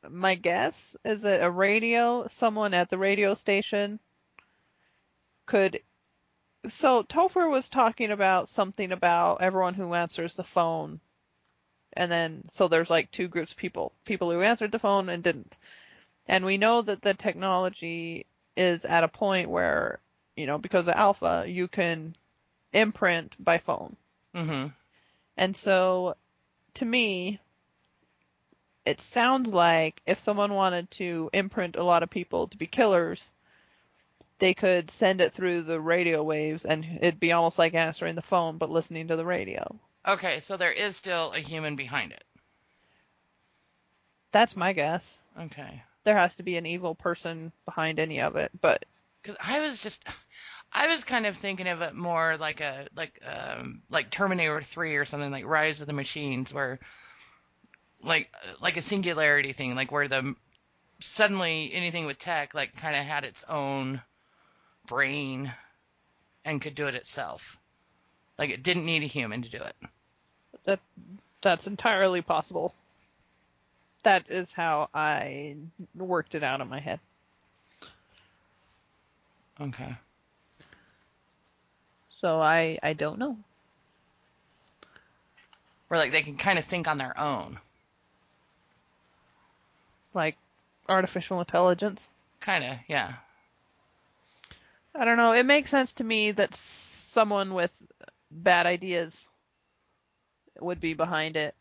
my 0.10 0.36
guess 0.36 0.96
is 1.04 1.22
that 1.24 1.42
a 1.44 1.50
radio, 1.50 2.28
someone 2.28 2.74
at 2.74 2.90
the 2.90 2.98
radio 2.98 3.34
station 3.34 4.00
could. 5.46 5.82
So 6.70 7.04
Topher 7.04 7.50
was 7.50 7.70
talking 7.70 8.12
about 8.12 8.50
something 8.50 8.92
about 8.92 9.42
everyone 9.42 9.74
who 9.74 9.94
answers 9.94 10.36
the 10.36 10.44
phone. 10.44 11.00
And 11.94 12.12
then, 12.12 12.44
so 12.48 12.68
there's 12.68 12.90
like 12.90 13.12
two 13.12 13.28
groups 13.28 13.52
of 13.52 13.58
people. 13.58 13.94
People 14.06 14.32
who 14.32 14.42
answered 14.42 14.72
the 14.72 14.80
phone 14.80 15.10
and 15.10 15.24
didn't. 15.24 15.58
And 16.28 16.46
we 16.46 16.58
know 16.58 16.82
that 16.82 17.02
the 17.02 17.14
technology 17.14 18.26
is 18.56 18.86
at 18.86 19.04
a 19.04 19.08
point 19.08 19.50
where, 19.50 20.00
you 20.36 20.46
know, 20.46 20.58
because 20.58 20.88
of 20.88 20.94
alpha, 20.96 21.46
you 21.48 21.68
can 21.68 22.16
imprint 22.74 23.36
by 23.44 23.58
phone. 23.58 23.96
Mm-hmm. 24.36 24.68
And 25.38 25.58
so, 25.58 26.16
to 26.76 26.86
me, 26.86 27.40
it 28.86 29.00
sounds 29.02 29.54
like 29.54 30.02
if 30.06 30.20
someone 30.20 30.54
wanted 30.54 30.90
to 30.92 31.30
imprint 31.34 31.76
a 31.76 31.84
lot 31.84 32.04
of 32.04 32.10
people 32.10 32.48
to 32.48 32.58
be 32.58 32.68
killers, 32.68 33.30
they 34.42 34.56
could 34.56 34.90
send 34.90 35.22
it 35.22 35.32
through 35.32 35.62
the 35.62 35.80
radio 35.80 36.24
waves 36.24 36.66
and 36.66 36.84
it'd 37.00 37.20
be 37.20 37.32
almost 37.32 37.60
like 37.60 37.76
answering 37.76 38.16
the 38.16 38.24
phone 38.24 38.58
but 38.58 38.72
listening 38.72 39.08
to 39.08 39.16
the 39.16 39.24
radio. 39.26 39.80
Okay, 40.06 40.40
so 40.40 40.58
there 40.58 40.72
is 40.72 40.96
still 40.98 41.32
a 41.32 41.40
human 41.40 41.76
behind 41.76 42.12
it. 42.12 42.24
That's 44.32 44.56
my 44.58 44.74
guess. 44.74 45.22
Okay. 45.40 45.84
There 46.04 46.18
has 46.18 46.36
to 46.38 46.44
be 46.44 46.58
an 46.58 46.66
evil 46.66 46.96
person 46.96 47.52
behind 47.66 48.00
any 48.00 48.20
of 48.22 48.36
it, 48.36 48.52
but 48.60 48.84
Because 49.22 49.38
I 49.40 49.60
was 49.60 49.80
just, 49.80 50.04
I 50.74 50.88
was 50.88 51.04
kind 51.04 51.28
of 51.28 51.38
thinking 51.38 51.68
of 51.68 51.82
it 51.82 51.94
more 51.94 52.36
like 52.38 52.62
a 52.62 52.88
like 52.96 53.22
um 53.24 53.84
like 53.92 54.10
Terminator 54.10 54.64
Three 54.64 54.96
or 54.96 55.06
something 55.06 55.30
like 55.32 55.46
Rise 55.46 55.82
of 55.82 55.88
the 55.88 55.94
Machines, 55.94 56.52
where 56.52 56.80
like 58.02 58.34
like 58.60 58.78
a 58.78 58.82
singularity 58.82 59.54
thing, 59.54 59.76
like 59.76 59.92
where 59.92 60.08
the 60.08 60.36
suddenly 61.00 61.72
anything 61.74 62.08
with 62.08 62.18
tech 62.18 62.56
like 62.56 62.76
kind 62.76 62.96
of 62.96 63.04
had 63.04 63.24
its 63.24 63.44
own 63.48 64.02
brain 64.92 65.54
and 66.44 66.62
could 66.62 66.76
do 66.76 66.88
it 66.88 66.96
itself. 66.96 67.58
Like 68.38 68.50
it 68.50 68.62
didn't 68.62 68.86
need 68.86 69.04
a 69.04 69.08
human 69.08 69.42
to 69.42 69.50
do 69.50 69.58
it. 69.58 69.76
that 70.66 70.80
that's 71.42 71.66
entirely 71.66 72.22
possible. 72.22 72.76
That 74.04 74.26
is 74.30 74.52
how 74.52 74.90
I 74.94 75.56
worked 75.96 76.36
it 76.36 76.44
out 76.44 76.60
in 76.60 76.68
my 76.68 76.82
head. 76.82 77.00
Okay. 79.62 79.96
So 82.10 82.42
I 82.42 82.78
I 82.84 82.92
don't 82.92 83.18
know. 83.18 83.38
Where 85.88 86.00
like 86.00 86.12
they 86.12 86.22
can 86.22 86.36
kind 86.36 86.60
of 86.60 86.66
think 86.66 86.90
on 86.90 86.98
their 86.98 87.18
own. 87.18 87.60
Like 90.14 90.36
artificial 90.90 91.40
intelligence. 91.40 92.10
Kind 92.42 92.66
of, 92.66 92.78
yeah. 92.90 93.14
I 94.96 95.06
don't 95.06 95.18
know. 95.18 95.34
It 95.34 95.46
makes 95.46 95.70
sense 95.70 95.96
to 95.96 96.04
me 96.04 96.32
that 96.32 96.54
someone 96.56 97.54
with 97.54 97.72
bad 98.30 98.66
ideas 98.66 99.26
would 100.60 100.80
be 100.80 100.94
behind 100.94 101.38
it, 101.38 101.56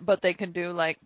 but 0.00 0.22
they 0.22 0.34
can 0.34 0.52
do 0.52 0.70
like 0.72 0.98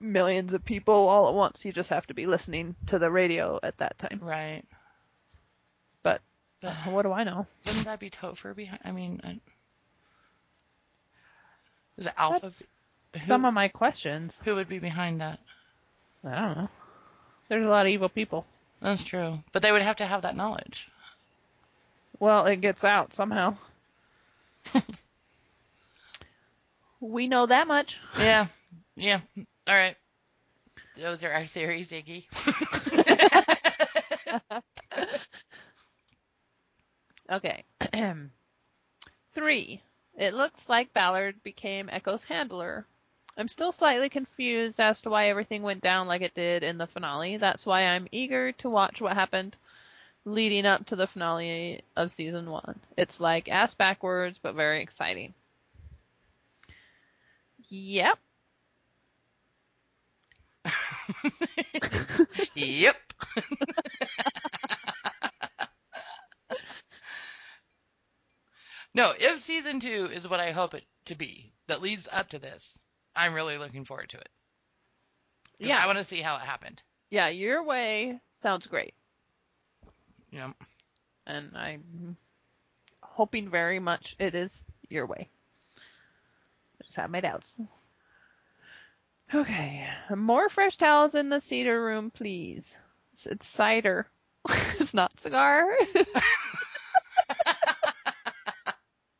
millions 0.00 0.54
of 0.54 0.64
people 0.64 1.08
all 1.08 1.28
at 1.28 1.34
once. 1.34 1.64
You 1.64 1.72
just 1.72 1.90
have 1.90 2.06
to 2.08 2.14
be 2.14 2.26
listening 2.26 2.74
to 2.86 2.98
the 2.98 3.10
radio 3.10 3.58
at 3.62 3.78
that 3.78 3.98
time. 3.98 4.18
Right. 4.20 4.64
But 6.02 6.20
But 6.60 6.70
uh, 6.70 6.90
what 6.90 7.02
do 7.02 7.12
I 7.12 7.24
know? 7.24 7.46
wouldn't 7.66 7.84
that 7.84 8.00
be 8.00 8.10
Topher 8.10 8.54
behind? 8.54 8.80
I 8.84 8.90
mean, 8.90 9.20
I, 9.24 9.40
is 11.96 12.06
it 12.06 12.14
Alpha? 12.16 12.50
Who, 13.14 13.20
Some 13.20 13.44
of 13.44 13.54
my 13.54 13.68
questions. 13.68 14.40
who 14.44 14.56
would 14.56 14.68
be 14.68 14.78
behind 14.78 15.20
that? 15.20 15.38
I 16.24 16.40
don't 16.40 16.56
know. 16.56 16.68
There's 17.48 17.64
a 17.66 17.68
lot 17.68 17.86
of 17.86 17.92
evil 17.92 18.08
people. 18.08 18.46
That's 18.82 19.04
true. 19.04 19.38
But 19.52 19.62
they 19.62 19.72
would 19.72 19.82
have 19.82 19.96
to 19.96 20.06
have 20.06 20.22
that 20.22 20.36
knowledge. 20.36 20.88
Well, 22.18 22.46
it 22.46 22.60
gets 22.60 22.84
out 22.84 23.14
somehow. 23.14 23.56
we 27.00 27.28
know 27.28 27.46
that 27.46 27.66
much. 27.66 27.98
Yeah. 28.18 28.46
Yeah. 28.94 29.20
All 29.66 29.74
right. 29.74 29.96
Those 30.98 31.24
are 31.24 31.32
our 31.32 31.46
theories, 31.46 31.92
Iggy. 31.92 32.26
Okay. 37.30 37.64
Three. 39.32 39.82
It 40.18 40.34
looks 40.34 40.68
like 40.68 40.92
Ballard 40.92 41.42
became 41.42 41.88
Echo's 41.90 42.24
handler. 42.24 42.86
I'm 43.36 43.48
still 43.48 43.72
slightly 43.72 44.08
confused 44.10 44.78
as 44.78 45.00
to 45.02 45.10
why 45.10 45.28
everything 45.28 45.62
went 45.62 45.80
down 45.80 46.06
like 46.06 46.22
it 46.22 46.34
did 46.34 46.62
in 46.62 46.76
the 46.78 46.86
finale. 46.86 47.38
That's 47.38 47.64
why 47.64 47.86
I'm 47.86 48.06
eager 48.12 48.52
to 48.52 48.68
watch 48.70 49.00
what 49.00 49.14
happened 49.14 49.56
leading 50.24 50.66
up 50.66 50.86
to 50.86 50.96
the 50.96 51.06
finale 51.06 51.82
of 51.96 52.12
season 52.12 52.50
one. 52.50 52.78
It's 52.96 53.20
like 53.20 53.48
ass 53.48 53.74
backwards, 53.74 54.38
but 54.42 54.54
very 54.54 54.82
exciting. 54.82 55.34
Yep. 57.70 58.18
yep. 62.54 62.96
no, 68.94 69.12
if 69.18 69.40
season 69.40 69.80
two 69.80 70.10
is 70.12 70.28
what 70.28 70.38
I 70.40 70.50
hope 70.52 70.74
it 70.74 70.84
to 71.06 71.14
be, 71.14 71.50
that 71.66 71.80
leads 71.80 72.08
up 72.12 72.28
to 72.30 72.38
this, 72.38 72.78
I'm 73.14 73.34
really 73.34 73.58
looking 73.58 73.84
forward 73.84 74.10
to 74.10 74.18
it. 74.18 74.28
Yeah. 75.58 75.78
I 75.78 75.86
want 75.86 75.98
to 75.98 76.04
see 76.04 76.20
how 76.20 76.36
it 76.36 76.42
happened. 76.42 76.82
Yeah, 77.10 77.28
your 77.28 77.62
way 77.62 78.20
sounds 78.36 78.66
great. 78.66 78.94
Know, 80.32 80.54
and 81.26 81.50
I'm 81.54 82.16
hoping 83.02 83.50
very 83.50 83.78
much 83.78 84.16
it 84.18 84.34
is 84.34 84.64
your 84.88 85.06
way. 85.06 85.28
I 86.80 86.84
just 86.84 86.96
have 86.96 87.10
my 87.10 87.20
doubts. 87.20 87.56
Okay, 89.34 89.86
more 90.14 90.48
fresh 90.48 90.78
towels 90.78 91.14
in 91.14 91.28
the 91.28 91.40
cedar 91.40 91.84
room, 91.84 92.10
please. 92.10 92.76
It's, 93.12 93.26
it's 93.26 93.46
cider. 93.46 94.06
it's 94.48 94.94
not 94.94 95.20
cigar. 95.20 95.66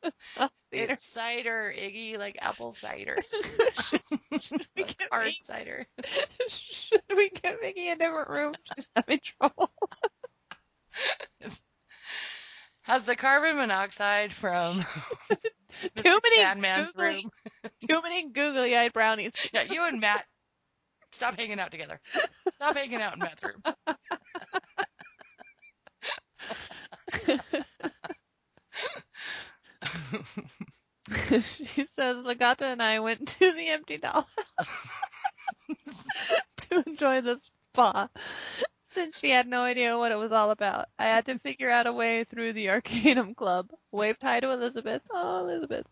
It's 0.73 1.05
cider, 1.05 1.73
Iggy, 1.77 2.19
like 2.19 2.39
apple 2.41 2.73
cider, 2.73 3.17
Should 3.83 4.03
we 4.31 4.39
like 4.83 4.99
get 4.99 5.09
hard 5.11 5.25
Vicky- 5.27 5.39
cider. 5.43 5.87
Should 6.49 7.03
we 7.17 7.29
get 7.31 7.61
Iggy 7.63 7.93
a 7.93 7.97
different 7.97 8.31
room? 8.31 8.55
She's 8.75 8.89
having 8.97 9.21
trouble. 9.23 9.71
Has 12.83 13.07
the 13.07 13.17
carbon 13.17 13.57
monoxide 13.57 14.33
from 14.33 14.85
Too 15.97 16.19
many 16.23 16.37
Sandman's 16.37 16.93
googly, 16.93 17.25
room? 17.25 17.71
too 17.89 18.03
many 18.03 18.29
googly-eyed 18.31 18.93
brownies. 18.93 19.33
Yeah, 19.53 19.63
you 19.63 19.85
and 19.85 20.01
Matt, 20.01 20.25
stop 21.13 21.39
hanging 21.39 21.61
out 21.61 21.71
together. 21.71 22.01
Stop 22.51 22.77
hanging 22.77 23.01
out 23.01 23.15
in 23.15 23.21
Matt's 23.21 23.45
room. 23.45 23.63
she 31.43 31.85
says 31.87 32.17
Legata 32.19 32.63
and 32.63 32.83
I 32.83 33.01
went 33.01 33.29
to 33.29 33.53
the 33.53 33.69
empty 33.69 33.99
doll 33.99 34.27
to 36.71 36.83
enjoy 36.87 37.21
the 37.21 37.41
spa. 37.73 38.09
Since 38.91 39.19
she 39.19 39.31
had 39.31 39.47
no 39.47 39.63
idea 39.63 39.97
what 39.97 40.13
it 40.13 40.17
was 40.17 40.33
all 40.33 40.51
about, 40.51 40.87
I 40.99 41.05
had 41.05 41.25
to 41.27 41.39
figure 41.39 41.71
out 41.71 41.87
a 41.87 41.93
way 41.93 42.25
through 42.25 42.53
the 42.53 42.69
Arcanum 42.69 43.35
Club. 43.35 43.71
Waved 43.91 44.23
hi 44.23 44.41
to 44.41 44.53
Elizabeth. 44.53 45.03
Oh, 45.11 45.41
Elizabeth. 45.41 45.87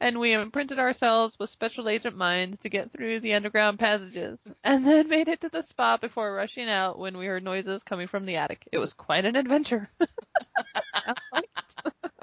And 0.00 0.18
we 0.18 0.32
imprinted 0.32 0.78
ourselves 0.78 1.38
with 1.38 1.50
special 1.50 1.88
agent 1.88 2.16
minds 2.16 2.58
to 2.60 2.70
get 2.70 2.90
through 2.90 3.20
the 3.20 3.34
underground 3.34 3.78
passages, 3.78 4.38
and 4.64 4.86
then 4.86 5.08
made 5.08 5.28
it 5.28 5.42
to 5.42 5.50
the 5.50 5.62
spa 5.62 5.98
before 5.98 6.34
rushing 6.34 6.70
out 6.70 6.98
when 6.98 7.18
we 7.18 7.26
heard 7.26 7.44
noises 7.44 7.82
coming 7.82 8.08
from 8.08 8.24
the 8.24 8.36
attic. 8.36 8.66
It 8.72 8.78
was 8.78 8.94
quite 8.94 9.26
an 9.26 9.36
adventure. 9.36 9.90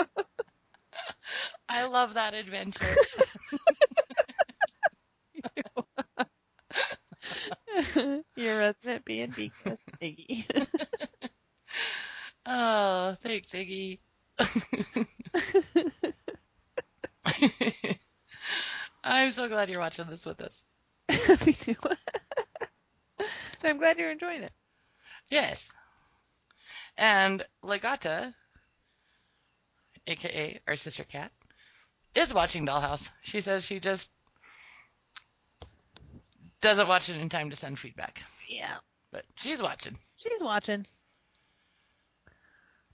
I 1.69 1.85
love 1.85 2.15
that 2.15 2.33
adventure. 2.33 2.95
Your 8.35 8.57
resident 8.57 9.05
B&B 9.05 9.51
guest, 9.63 9.83
Iggy. 10.01 10.67
Oh, 12.45 13.15
thanks, 13.21 13.51
Iggy. 13.51 13.99
I'm 19.03 19.31
so 19.31 19.47
glad 19.47 19.69
you're 19.69 19.79
watching 19.79 20.07
this 20.09 20.25
with 20.25 20.41
us. 20.41 20.63
Me 21.45 21.53
too. 21.53 21.75
so 23.59 23.69
I'm 23.69 23.77
glad 23.77 23.97
you're 23.99 24.11
enjoying 24.11 24.43
it. 24.43 24.51
Yes. 25.29 25.69
And 26.97 27.43
Legata, 27.63 28.35
aka 30.07 30.59
our 30.67 30.75
sister 30.75 31.03
cat, 31.03 31.31
is 32.15 32.33
watching 32.33 32.65
Dollhouse. 32.65 33.09
She 33.21 33.41
says 33.41 33.65
she 33.65 33.79
just 33.79 34.09
doesn't 36.61 36.87
watch 36.87 37.09
it 37.09 37.17
in 37.17 37.29
time 37.29 37.49
to 37.51 37.55
send 37.55 37.79
feedback. 37.79 38.21
Yeah. 38.47 38.75
But 39.11 39.25
she's 39.35 39.61
watching. 39.61 39.95
She's 40.17 40.41
watching. 40.41 40.85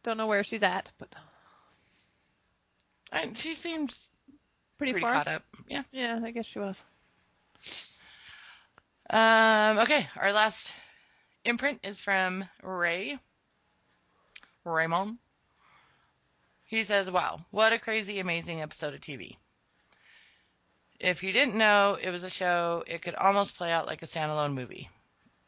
Don't 0.04 0.18
know 0.18 0.28
where 0.28 0.44
she's 0.44 0.64
at, 0.64 0.92
but 1.00 1.10
And 3.12 3.38
she 3.38 3.56
seems 3.56 4.08
pretty, 4.78 4.94
pretty 4.94 5.06
far. 5.06 5.14
caught 5.14 5.28
up. 5.28 5.44
Yeah. 5.68 5.84
Yeah, 5.92 6.20
I 6.24 6.32
guess 6.32 6.46
she 6.46 6.60
was. 6.60 6.78
Um, 9.10 9.80
okay, 9.80 10.08
our 10.18 10.32
last 10.32 10.72
imprint 11.44 11.80
is 11.84 12.00
from 12.00 12.46
Ray. 12.62 13.18
Raymond. 14.64 15.18
He 16.66 16.84
says, 16.84 17.12
Wow, 17.12 17.46
what 17.52 17.74
a 17.74 17.80
crazy, 17.80 18.20
amazing 18.20 18.62
episode 18.62 18.94
of 18.94 19.02
TV. 19.02 19.38
If 21.00 21.24
you 21.24 21.32
didn't 21.32 21.56
know 21.56 21.98
it 22.02 22.10
was 22.10 22.24
a 22.24 22.30
show, 22.30 22.84
it 22.88 23.02
could 23.02 23.16
almost 23.16 23.56
play 23.56 23.72
out 23.72 23.86
like 23.86 24.02
a 24.02 24.08
standalone 24.08 24.54
movie. 24.54 24.90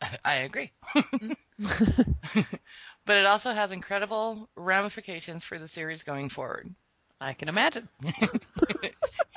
I 0.26 0.36
agree. 0.36 0.72
Mm-hmm. 0.94 1.32
but 3.06 3.18
it 3.18 3.26
also 3.26 3.52
has 3.52 3.72
incredible 3.72 4.48
ramifications 4.56 5.44
for 5.44 5.58
the 5.58 5.68
series 5.68 6.04
going 6.04 6.30
forward. 6.30 6.74
I 7.20 7.34
can 7.34 7.50
imagine. 7.50 7.90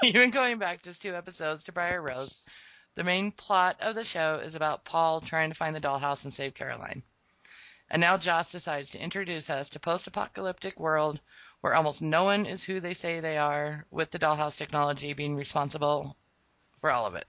Even 0.02 0.30
going 0.30 0.58
back 0.58 0.82
just 0.82 1.00
two 1.00 1.14
episodes 1.14 1.62
to 1.64 1.72
Briar 1.72 2.02
Rose, 2.02 2.42
the 2.94 3.04
main 3.04 3.32
plot 3.32 3.80
of 3.80 3.94
the 3.94 4.04
show 4.04 4.40
is 4.44 4.54
about 4.54 4.84
Paul 4.84 5.22
trying 5.22 5.48
to 5.48 5.56
find 5.56 5.74
the 5.74 5.80
dollhouse 5.80 6.24
and 6.24 6.32
save 6.32 6.52
Caroline. 6.52 7.02
And 7.88 8.00
now 8.00 8.18
Joss 8.18 8.50
decides 8.50 8.90
to 8.90 9.02
introduce 9.02 9.48
us 9.48 9.70
to 9.70 9.80
post-apocalyptic 9.80 10.78
world 10.78 11.20
where 11.60 11.74
almost 11.74 12.02
no 12.02 12.24
one 12.24 12.46
is 12.46 12.64
who 12.64 12.80
they 12.80 12.94
say 12.94 13.20
they 13.20 13.36
are, 13.36 13.84
with 13.90 14.10
the 14.10 14.18
dollhouse 14.18 14.56
technology 14.56 15.12
being 15.12 15.36
responsible 15.36 16.16
for 16.80 16.90
all 16.90 17.06
of 17.06 17.14
it. 17.14 17.26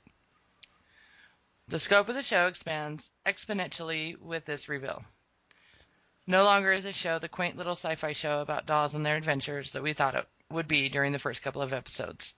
The 1.67 1.79
scope 1.79 2.09
of 2.09 2.15
the 2.15 2.23
show 2.23 2.47
expands 2.47 3.11
exponentially 3.25 4.17
with 4.17 4.45
this 4.45 4.67
reveal. 4.69 5.03
No 6.27 6.43
longer 6.43 6.71
is 6.71 6.83
the 6.83 6.93
show 6.93 7.19
the 7.19 7.29
quaint 7.29 7.57
little 7.57 7.73
sci-fi 7.75 8.11
show 8.13 8.41
about 8.41 8.65
dolls 8.65 8.93
and 8.95 9.05
their 9.05 9.17
adventures 9.17 9.71
that 9.73 9.83
we 9.83 9.93
thought 9.93 10.15
it 10.15 10.27
would 10.49 10.67
be 10.67 10.89
during 10.89 11.11
the 11.11 11.19
first 11.19 11.41
couple 11.41 11.61
of 11.61 11.73
episodes. 11.73 12.35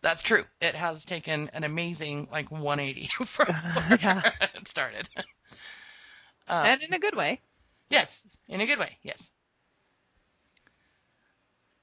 That's 0.00 0.22
true. 0.22 0.44
It 0.60 0.74
has 0.74 1.04
taken 1.04 1.48
an 1.52 1.64
amazing 1.64 2.28
like 2.30 2.50
180 2.50 3.06
from 3.24 3.46
where 3.88 3.98
Yeah. 4.00 4.30
it 4.54 4.68
started. 4.68 5.08
Um, 6.48 6.66
and 6.66 6.82
in 6.82 6.92
a 6.92 6.98
good 6.98 7.14
way. 7.14 7.40
Yes, 7.88 8.26
in 8.48 8.60
a 8.60 8.66
good 8.66 8.78
way. 8.78 8.98
Yes. 9.02 9.30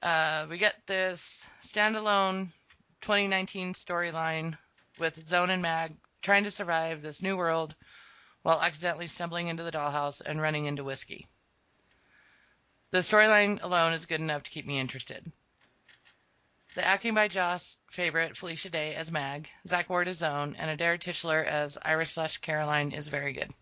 Uh, 0.02 0.46
we 0.48 0.56
get 0.56 0.86
this 0.86 1.44
standalone 1.62 2.48
2019 3.02 3.74
storyline 3.74 4.56
with 4.98 5.22
Zone 5.22 5.50
and 5.50 5.62
Mag 5.62 5.94
trying 6.22 6.44
to 6.44 6.50
survive 6.50 7.02
this 7.02 7.22
new 7.22 7.36
world 7.36 7.74
while 8.42 8.62
accidentally 8.62 9.06
stumbling 9.06 9.48
into 9.48 9.62
the 9.62 9.72
dollhouse 9.72 10.20
and 10.20 10.40
running 10.40 10.64
into 10.66 10.84
whiskey. 10.84 11.26
The 12.92 12.98
storyline 12.98 13.62
alone 13.62 13.92
is 13.92 14.06
good 14.06 14.20
enough 14.20 14.42
to 14.44 14.50
keep 14.50 14.66
me 14.66 14.78
interested. 14.78 15.30
The 16.74 16.84
acting 16.86 17.14
by 17.14 17.28
Joss 17.28 17.76
favorite 17.90 18.36
Felicia 18.36 18.70
Day 18.70 18.94
as 18.94 19.12
Mag, 19.12 19.48
Zach 19.66 19.90
Ward 19.90 20.08
as 20.08 20.18
Zone, 20.18 20.56
and 20.58 20.70
Adair 20.70 20.98
Tishler 20.98 21.44
as 21.44 21.76
Iris 21.82 22.12
slash 22.12 22.38
Caroline 22.38 22.92
is 22.92 23.08
very 23.08 23.32
good. 23.32 23.52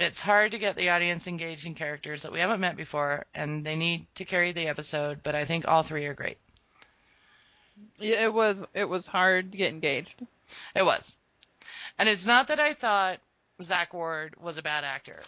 It's 0.00 0.22
hard 0.22 0.52
to 0.52 0.58
get 0.58 0.76
the 0.76 0.88
audience 0.88 1.26
engaged 1.26 1.66
in 1.66 1.74
characters 1.74 2.22
that 2.22 2.32
we 2.32 2.40
haven't 2.40 2.60
met 2.60 2.74
before, 2.74 3.26
and 3.34 3.64
they 3.66 3.76
need 3.76 4.06
to 4.14 4.24
carry 4.24 4.52
the 4.52 4.66
episode, 4.66 5.22
but 5.22 5.34
I 5.34 5.44
think 5.44 5.68
all 5.68 5.82
three 5.82 6.06
are 6.06 6.14
great. 6.14 6.38
Yeah, 7.98 8.24
It 8.24 8.32
was 8.32 8.66
it 8.72 8.88
was 8.88 9.06
hard 9.06 9.52
to 9.52 9.58
get 9.58 9.72
engaged. 9.72 10.14
It 10.74 10.84
was. 10.84 11.18
And 11.98 12.08
it's 12.08 12.24
not 12.24 12.48
that 12.48 12.58
I 12.58 12.72
thought 12.72 13.20
Zach 13.62 13.92
Ward 13.92 14.34
was 14.40 14.56
a 14.56 14.62
bad 14.62 14.84
actor. 14.84 15.20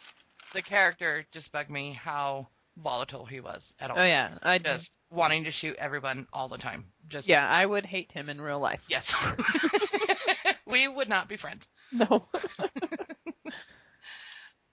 The 0.55 0.63
character 0.63 1.27
just 1.33 1.53
bugged 1.53 1.71
me 1.71 1.93
how 1.93 2.49
volatile 2.79 3.27
he 3.27 3.41
was 3.41 3.75
at 3.79 3.91
all. 3.91 3.99
Oh 3.99 4.05
yeah, 4.05 4.33
I 4.43 4.59
Just 4.59 4.91
wanting 5.11 5.45
to 5.45 5.51
shoot 5.51 5.77
everyone 5.79 6.27
all 6.33 6.49
the 6.49 6.57
time. 6.59 6.87
Just 7.11 7.29
yeah, 7.29 7.47
I 7.47 7.65
would 7.65 7.85
hate 7.85 8.11
him 8.13 8.31
in 8.31 8.41
real 8.41 8.59
life. 8.59 8.83
Yes. 8.89 9.15
we 10.67 10.89
would 10.89 11.11
not 11.11 11.29
be 11.29 11.37
friends. 11.37 11.69
No, 11.93 12.27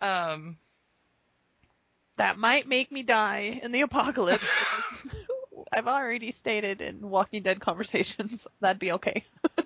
Um 0.01 0.57
that 2.17 2.37
might 2.37 2.67
make 2.67 2.91
me 2.91 3.03
die 3.03 3.59
in 3.63 3.71
the 3.71 3.81
apocalypse. 3.81 4.43
I've 5.71 5.87
already 5.87 6.31
stated 6.31 6.81
in 6.81 7.09
Walking 7.09 7.43
Dead 7.43 7.61
conversations 7.61 8.45
that'd 8.59 8.79
be 8.79 8.91
okay. 8.93 9.23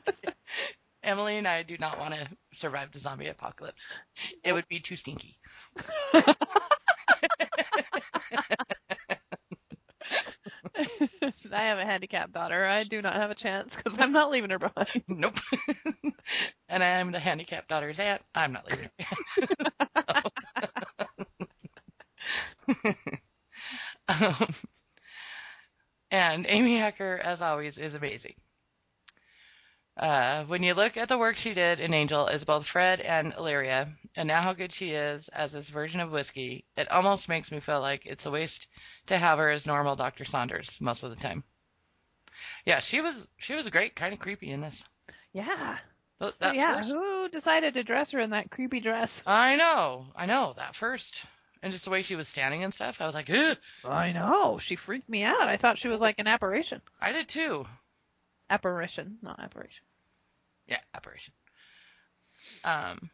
Emily 1.03 1.38
and 1.38 1.47
I 1.47 1.63
do 1.63 1.77
not 1.77 1.99
want 1.99 2.13
to 2.13 2.27
survive 2.53 2.91
the 2.91 2.99
zombie 2.99 3.27
apocalypse. 3.27 3.88
It 4.43 4.53
would 4.53 4.67
be 4.67 4.79
too 4.79 4.95
stinky. 4.95 5.38
I 11.51 11.63
have 11.63 11.78
a 11.78 11.86
handicapped 11.86 12.34
daughter. 12.34 12.65
I 12.65 12.84
do 12.84 13.01
not 13.01 13.13
have 13.13 13.32
a 13.32 13.36
chance 13.36 13.76
because 13.76 13.97
I'm 13.99 14.11
not 14.11 14.32
leaving 14.32 14.49
her 14.49 14.59
behind. 14.59 15.03
Nope. 15.07 15.38
and 16.69 16.84
I 16.84 16.88
am 16.99 17.11
the 17.11 17.19
handicapped 17.19 17.69
daughter's 17.69 17.99
aunt. 17.99 18.21
I'm 18.34 18.53
not 18.53 18.67
leaving. 18.69 18.89
her 18.97 20.24
um, 24.07 24.47
and 26.11 26.45
Amy 26.47 26.80
Acker, 26.80 27.19
as 27.21 27.41
always, 27.41 27.78
is 27.78 27.95
amazing. 27.95 28.36
Uh, 29.95 30.43
when 30.45 30.63
you 30.63 30.73
look 30.73 30.97
at 30.97 31.07
the 31.07 31.17
work 31.17 31.37
she 31.37 31.53
did 31.53 31.79
in 31.79 31.93
Angel 31.93 32.27
as 32.27 32.43
both 32.43 32.65
Fred 32.65 32.99
and 32.99 33.31
Illyria, 33.33 33.93
and 34.15 34.27
now 34.27 34.41
how 34.41 34.51
good 34.53 34.71
she 34.73 34.91
is 34.91 35.29
as 35.29 35.51
this 35.51 35.69
version 35.69 35.99
of 36.01 36.11
Whiskey, 36.11 36.65
it 36.75 36.91
almost 36.91 37.29
makes 37.29 37.51
me 37.51 37.59
feel 37.59 37.79
like 37.79 38.05
it's 38.05 38.25
a 38.25 38.31
waste 38.31 38.67
to 39.07 39.17
have 39.17 39.37
her 39.37 39.49
as 39.49 39.67
normal 39.67 39.95
Dr. 39.95 40.25
Saunders 40.25 40.81
most 40.81 41.03
of 41.03 41.11
the 41.11 41.21
time. 41.21 41.43
Yeah, 42.65 42.79
she 42.79 43.01
was 43.01 43.27
she 43.37 43.53
was 43.53 43.67
great, 43.69 43.95
kind 43.95 44.13
of 44.13 44.19
creepy 44.19 44.49
in 44.49 44.61
this. 44.61 44.83
Yeah. 45.31 45.77
Th- 46.19 46.31
Oh, 46.31 46.31
That 46.39 46.55
yeah. 46.55 46.75
first, 46.75 46.91
Who 46.93 47.29
decided 47.29 47.73
to 47.75 47.83
dress 47.83 48.11
her 48.11 48.19
in 48.19 48.29
that 48.31 48.49
creepy 48.49 48.79
dress? 48.79 49.21
I 49.27 49.55
know, 49.57 50.07
I 50.15 50.25
know 50.25 50.53
that 50.55 50.73
first, 50.75 51.25
and 51.61 51.71
just 51.71 51.85
the 51.85 51.91
way 51.91 52.01
she 52.01 52.15
was 52.15 52.27
standing 52.27 52.63
and 52.63 52.73
stuff. 52.73 52.99
I 53.01 53.05
was 53.05 53.13
like, 53.15 53.29
Ugh! 53.29 53.57
I 53.83 54.11
know. 54.11 54.57
She 54.57 54.75
freaked 54.75 55.09
me 55.09 55.23
out. 55.23 55.49
I 55.49 55.57
thought 55.57 55.77
she 55.77 55.87
was 55.89 56.01
like 56.01 56.19
an 56.19 56.27
apparition. 56.27 56.81
I 57.01 57.11
did 57.11 57.27
too. 57.27 57.67
Apparition, 58.49 59.17
not 59.21 59.39
apparition. 59.39 59.83
Yeah, 60.67 60.79
apparition. 60.93 61.33
Um, 62.63 63.09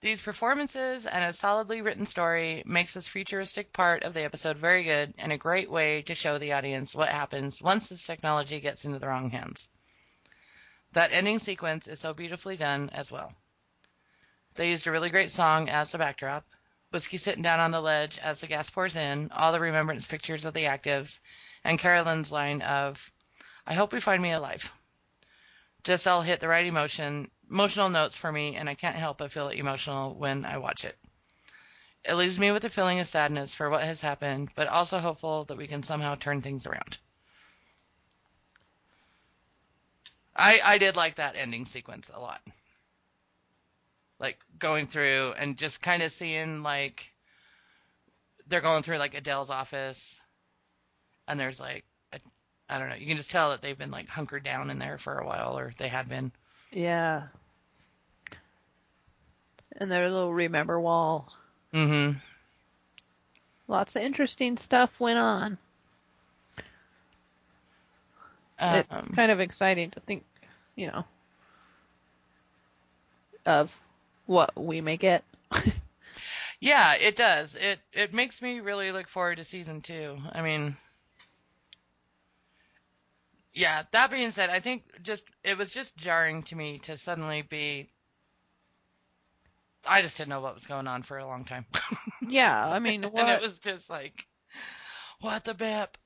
these 0.00 0.20
performances 0.20 1.06
and 1.06 1.24
a 1.24 1.32
solidly 1.32 1.82
written 1.82 2.06
story 2.06 2.62
makes 2.66 2.94
this 2.94 3.08
futuristic 3.08 3.72
part 3.72 4.02
of 4.02 4.14
the 4.14 4.24
episode 4.24 4.56
very 4.56 4.84
good 4.84 5.14
and 5.18 5.32
a 5.32 5.38
great 5.38 5.70
way 5.70 6.02
to 6.02 6.14
show 6.14 6.38
the 6.38 6.52
audience 6.52 6.94
what 6.94 7.08
happens 7.08 7.62
once 7.62 7.88
this 7.88 8.06
technology 8.06 8.60
gets 8.60 8.84
into 8.84 8.98
the 8.98 9.08
wrong 9.08 9.30
hands. 9.30 9.68
That 10.92 11.12
ending 11.12 11.38
sequence 11.38 11.88
is 11.88 12.00
so 12.00 12.14
beautifully 12.14 12.56
done 12.56 12.90
as 12.90 13.10
well. 13.10 13.32
They 14.54 14.68
used 14.70 14.86
a 14.86 14.92
really 14.92 15.10
great 15.10 15.30
song 15.30 15.68
as 15.68 15.92
the 15.92 15.98
backdrop. 15.98 16.46
Whiskey 16.92 17.16
sitting 17.16 17.42
down 17.42 17.60
on 17.60 17.72
the 17.72 17.80
ledge 17.80 18.18
as 18.18 18.40
the 18.40 18.46
gas 18.46 18.70
pours 18.70 18.96
in, 18.96 19.30
all 19.32 19.52
the 19.52 19.60
remembrance 19.60 20.06
pictures 20.06 20.44
of 20.44 20.54
the 20.54 20.64
actives, 20.64 21.18
and 21.64 21.78
Carolyn's 21.78 22.30
line 22.30 22.62
of, 22.62 23.12
I 23.66 23.74
hope 23.74 23.92
we 23.92 24.00
find 24.00 24.22
me 24.22 24.32
alive 24.32 24.70
just 25.86 26.08
all 26.08 26.20
hit 26.20 26.40
the 26.40 26.48
right 26.48 26.66
emotion 26.66 27.30
emotional 27.48 27.88
notes 27.88 28.16
for 28.16 28.30
me 28.30 28.56
and 28.56 28.68
I 28.68 28.74
can't 28.74 28.96
help 28.96 29.18
but 29.18 29.30
feel 29.30 29.48
emotional 29.48 30.16
when 30.16 30.44
I 30.44 30.58
watch 30.58 30.84
it. 30.84 30.98
It 32.04 32.14
leaves 32.14 32.40
me 32.40 32.50
with 32.50 32.64
a 32.64 32.70
feeling 32.70 32.98
of 32.98 33.06
sadness 33.06 33.54
for 33.54 33.70
what 33.70 33.84
has 33.84 34.00
happened, 34.00 34.50
but 34.56 34.66
also 34.66 34.98
hopeful 34.98 35.44
that 35.44 35.56
we 35.56 35.68
can 35.68 35.84
somehow 35.84 36.16
turn 36.16 36.42
things 36.42 36.66
around. 36.66 36.98
I 40.34 40.60
I 40.62 40.78
did 40.78 40.96
like 40.96 41.16
that 41.16 41.36
ending 41.36 41.66
sequence 41.66 42.10
a 42.12 42.18
lot. 42.18 42.42
Like 44.18 44.40
going 44.58 44.88
through 44.88 45.34
and 45.38 45.56
just 45.56 45.80
kind 45.80 46.02
of 46.02 46.10
seeing 46.10 46.64
like 46.64 47.12
they're 48.48 48.60
going 48.60 48.82
through 48.82 48.98
like 48.98 49.14
Adele's 49.14 49.50
office 49.50 50.20
and 51.28 51.38
there's 51.38 51.60
like 51.60 51.84
I 52.68 52.78
don't 52.78 52.88
know, 52.88 52.96
you 52.96 53.06
can 53.06 53.16
just 53.16 53.30
tell 53.30 53.50
that 53.50 53.62
they've 53.62 53.78
been 53.78 53.90
like 53.90 54.08
hunkered 54.08 54.42
down 54.44 54.70
in 54.70 54.78
there 54.78 54.98
for 54.98 55.18
a 55.18 55.26
while 55.26 55.58
or 55.58 55.72
they 55.78 55.88
had 55.88 56.08
been. 56.08 56.32
Yeah. 56.72 57.24
And 59.76 59.90
their 59.90 60.08
little 60.08 60.32
remember 60.32 60.80
wall. 60.80 61.32
Mm-hmm. 61.72 62.18
Lots 63.68 63.96
of 63.96 64.02
interesting 64.02 64.56
stuff 64.56 64.98
went 65.00 65.18
on. 65.18 65.58
It's 68.58 68.94
Um, 68.94 69.12
kind 69.14 69.30
of 69.30 69.40
exciting 69.40 69.90
to 69.90 70.00
think, 70.00 70.24
you 70.76 70.86
know, 70.86 71.04
of 73.44 73.76
what 74.26 74.56
we 74.56 74.80
may 74.80 74.96
get. 74.96 75.24
Yeah, 76.58 76.94
it 76.94 77.16
does. 77.16 77.54
It 77.54 77.78
it 77.92 78.14
makes 78.14 78.40
me 78.40 78.60
really 78.60 78.90
look 78.90 79.08
forward 79.08 79.36
to 79.36 79.44
season 79.44 79.82
two. 79.82 80.16
I 80.32 80.40
mean, 80.40 80.74
yeah. 83.56 83.82
That 83.90 84.10
being 84.10 84.30
said, 84.30 84.50
I 84.50 84.60
think 84.60 84.84
just 85.02 85.24
it 85.42 85.58
was 85.58 85.70
just 85.70 85.96
jarring 85.96 86.42
to 86.44 86.56
me 86.56 86.78
to 86.80 86.96
suddenly 86.96 87.42
be. 87.42 87.90
I 89.84 90.02
just 90.02 90.16
didn't 90.16 90.30
know 90.30 90.40
what 90.40 90.54
was 90.54 90.66
going 90.66 90.88
on 90.88 91.02
for 91.02 91.18
a 91.18 91.26
long 91.26 91.44
time, 91.44 91.64
yeah, 92.28 92.68
I 92.68 92.80
mean, 92.80 93.04
and 93.04 93.28
it 93.28 93.40
was 93.40 93.60
just 93.60 93.88
like, 93.88 94.26
what 95.20 95.44
the 95.44 95.54
bip? 95.54 95.96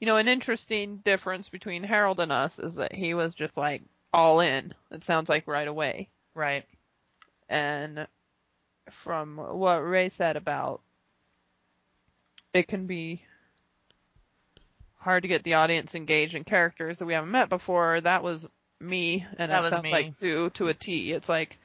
you 0.00 0.06
know, 0.06 0.16
an 0.16 0.28
interesting 0.28 0.98
difference 0.98 1.48
between 1.48 1.82
Harold 1.82 2.20
and 2.20 2.32
us 2.32 2.58
is 2.58 2.74
that 2.76 2.92
he 2.92 3.14
was 3.14 3.34
just 3.34 3.56
like 3.56 3.82
all 4.12 4.40
in. 4.40 4.74
It 4.90 5.04
sounds 5.04 5.28
like 5.28 5.46
right 5.46 5.68
away. 5.68 6.08
Right. 6.34 6.64
And 7.48 8.06
from 8.90 9.36
what 9.36 9.78
Ray 9.78 10.08
said 10.10 10.36
about 10.36 10.82
it 12.52 12.68
can 12.68 12.86
be 12.86 13.22
hard 15.06 15.22
to 15.22 15.28
get 15.28 15.42
the 15.44 15.54
audience 15.54 15.94
engaged 15.94 16.34
in 16.34 16.44
characters 16.44 16.98
that 16.98 17.06
we 17.06 17.14
haven't 17.14 17.30
met 17.30 17.48
before, 17.48 18.00
that 18.00 18.22
was 18.22 18.46
me 18.80 19.24
and 19.38 19.50
That 19.50 19.58
it 19.58 19.62
was 19.62 19.70
sounds 19.70 19.82
me. 19.84 19.92
like 19.92 20.10
Sue 20.10 20.50
to 20.50 20.66
a 20.68 20.74
T. 20.74 21.12
It's 21.12 21.28
like 21.28 21.56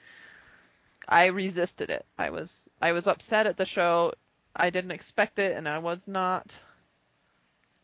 I 1.08 1.26
resisted 1.28 1.90
it. 1.90 2.06
I 2.18 2.30
was 2.30 2.64
I 2.82 2.92
was 2.94 3.08
upset 3.08 3.48
at 3.48 3.58
the 3.58 3.66
show. 3.66 4.14
I 4.56 4.70
didn't 4.70 4.92
expect 4.92 5.40
it, 5.40 5.58
and 5.58 5.68
I 5.68 5.80
was 5.80 6.08
not. 6.08 6.58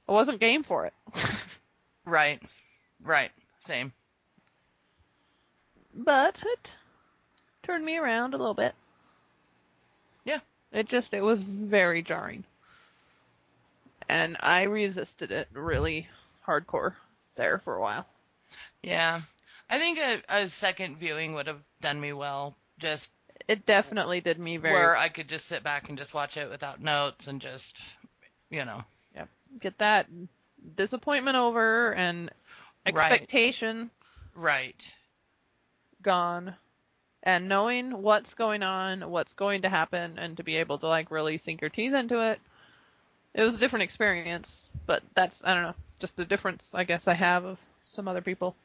I 0.08 0.12
wasn't 0.14 0.40
game 0.40 0.64
for 0.64 0.86
it. 0.86 0.94
Right. 2.06 2.42
Right. 3.04 3.32
Same. 3.60 3.92
but 5.94 6.42
it 6.46 6.72
turned 7.64 7.84
me 7.84 7.98
around 7.98 8.34
a 8.34 8.38
little 8.38 8.54
bit. 8.54 8.74
Yeah. 10.24 10.40
It 10.72 10.88
just 10.88 11.14
it 11.14 11.22
was 11.22 11.42
very 11.42 12.02
jarring. 12.04 12.46
And 14.10 14.38
I 14.40 14.64
resisted 14.64 15.32
it 15.32 15.48
really 15.54 16.08
hardcore 16.46 16.96
there 17.36 17.60
for 17.60 17.76
a 17.76 17.82
while. 17.82 18.06
Yeah. 18.84 19.22
I 19.70 19.80
think 19.80 20.00
a, 20.00 20.22
a 20.30 20.50
second 20.50 20.98
viewing 20.98 21.34
would 21.34 21.48
have 21.48 21.62
done 21.82 22.00
me 22.00 22.14
well. 22.14 22.56
Just 22.80 23.12
It 23.48 23.66
definitely 23.66 24.22
did 24.22 24.40
me 24.40 24.58
very 24.58 24.74
where 24.74 24.96
I 24.96 25.10
could 25.10 25.28
just 25.28 25.46
sit 25.48 25.64
back 25.64 25.90
and 25.90 25.98
just 25.98 26.14
watch 26.14 26.38
it 26.38 26.50
without 26.50 26.82
notes 26.82 27.28
and 27.28 27.42
just, 27.42 27.82
you 28.50 28.66
know. 28.66 28.84
Yeah. 29.16 29.26
Get 29.60 29.78
that 29.80 30.08
disappointment 30.76 31.38
over 31.38 31.94
and 31.94 32.32
Right. 32.86 33.26
expectation 33.26 33.92
Right. 34.36 34.96
gone 36.02 36.56
and 37.24 37.48
knowing 37.50 38.02
what's 38.02 38.34
going 38.34 38.64
on, 38.64 39.10
what's 39.10 39.34
going 39.34 39.62
to 39.64 39.70
happen 39.70 40.18
and 40.18 40.38
to 40.38 40.44
be 40.44 40.58
able 40.58 40.78
to 40.80 40.88
like 40.88 41.12
really 41.12 41.38
sink 41.38 41.62
your 41.62 41.70
teeth 41.70 41.94
into 41.94 42.20
it. 42.32 42.40
It 43.38 43.44
was 43.44 43.56
a 43.56 43.60
different 43.60 43.84
experience, 43.84 44.64
but 44.88 45.04
that's 45.14 45.44
I 45.46 45.54
don't 45.54 45.64
know, 45.64 45.76
just 46.00 46.20
a 46.20 46.26
difference 46.26 46.72
I 46.74 46.84
guess 46.84 47.08
I 47.08 47.14
have 47.14 47.46
of 47.46 47.60
some 47.82 48.08
other 48.08 48.22
people. 48.22 48.56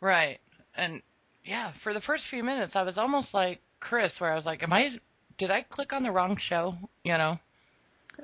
Right. 0.00 0.38
And 0.76 1.02
yeah, 1.44 1.72
for 1.72 1.92
the 1.92 2.00
first 2.00 2.26
few 2.26 2.42
minutes, 2.42 2.76
I 2.76 2.84
was 2.84 2.96
almost 2.96 3.34
like 3.34 3.60
Chris, 3.80 4.20
where 4.20 4.30
I 4.30 4.36
was 4.36 4.46
like, 4.46 4.62
am 4.62 4.72
I, 4.72 4.98
did 5.36 5.50
I 5.50 5.62
click 5.62 5.92
on 5.92 6.02
the 6.02 6.12
wrong 6.12 6.36
show? 6.36 6.76
You 7.04 7.18
know? 7.18 7.38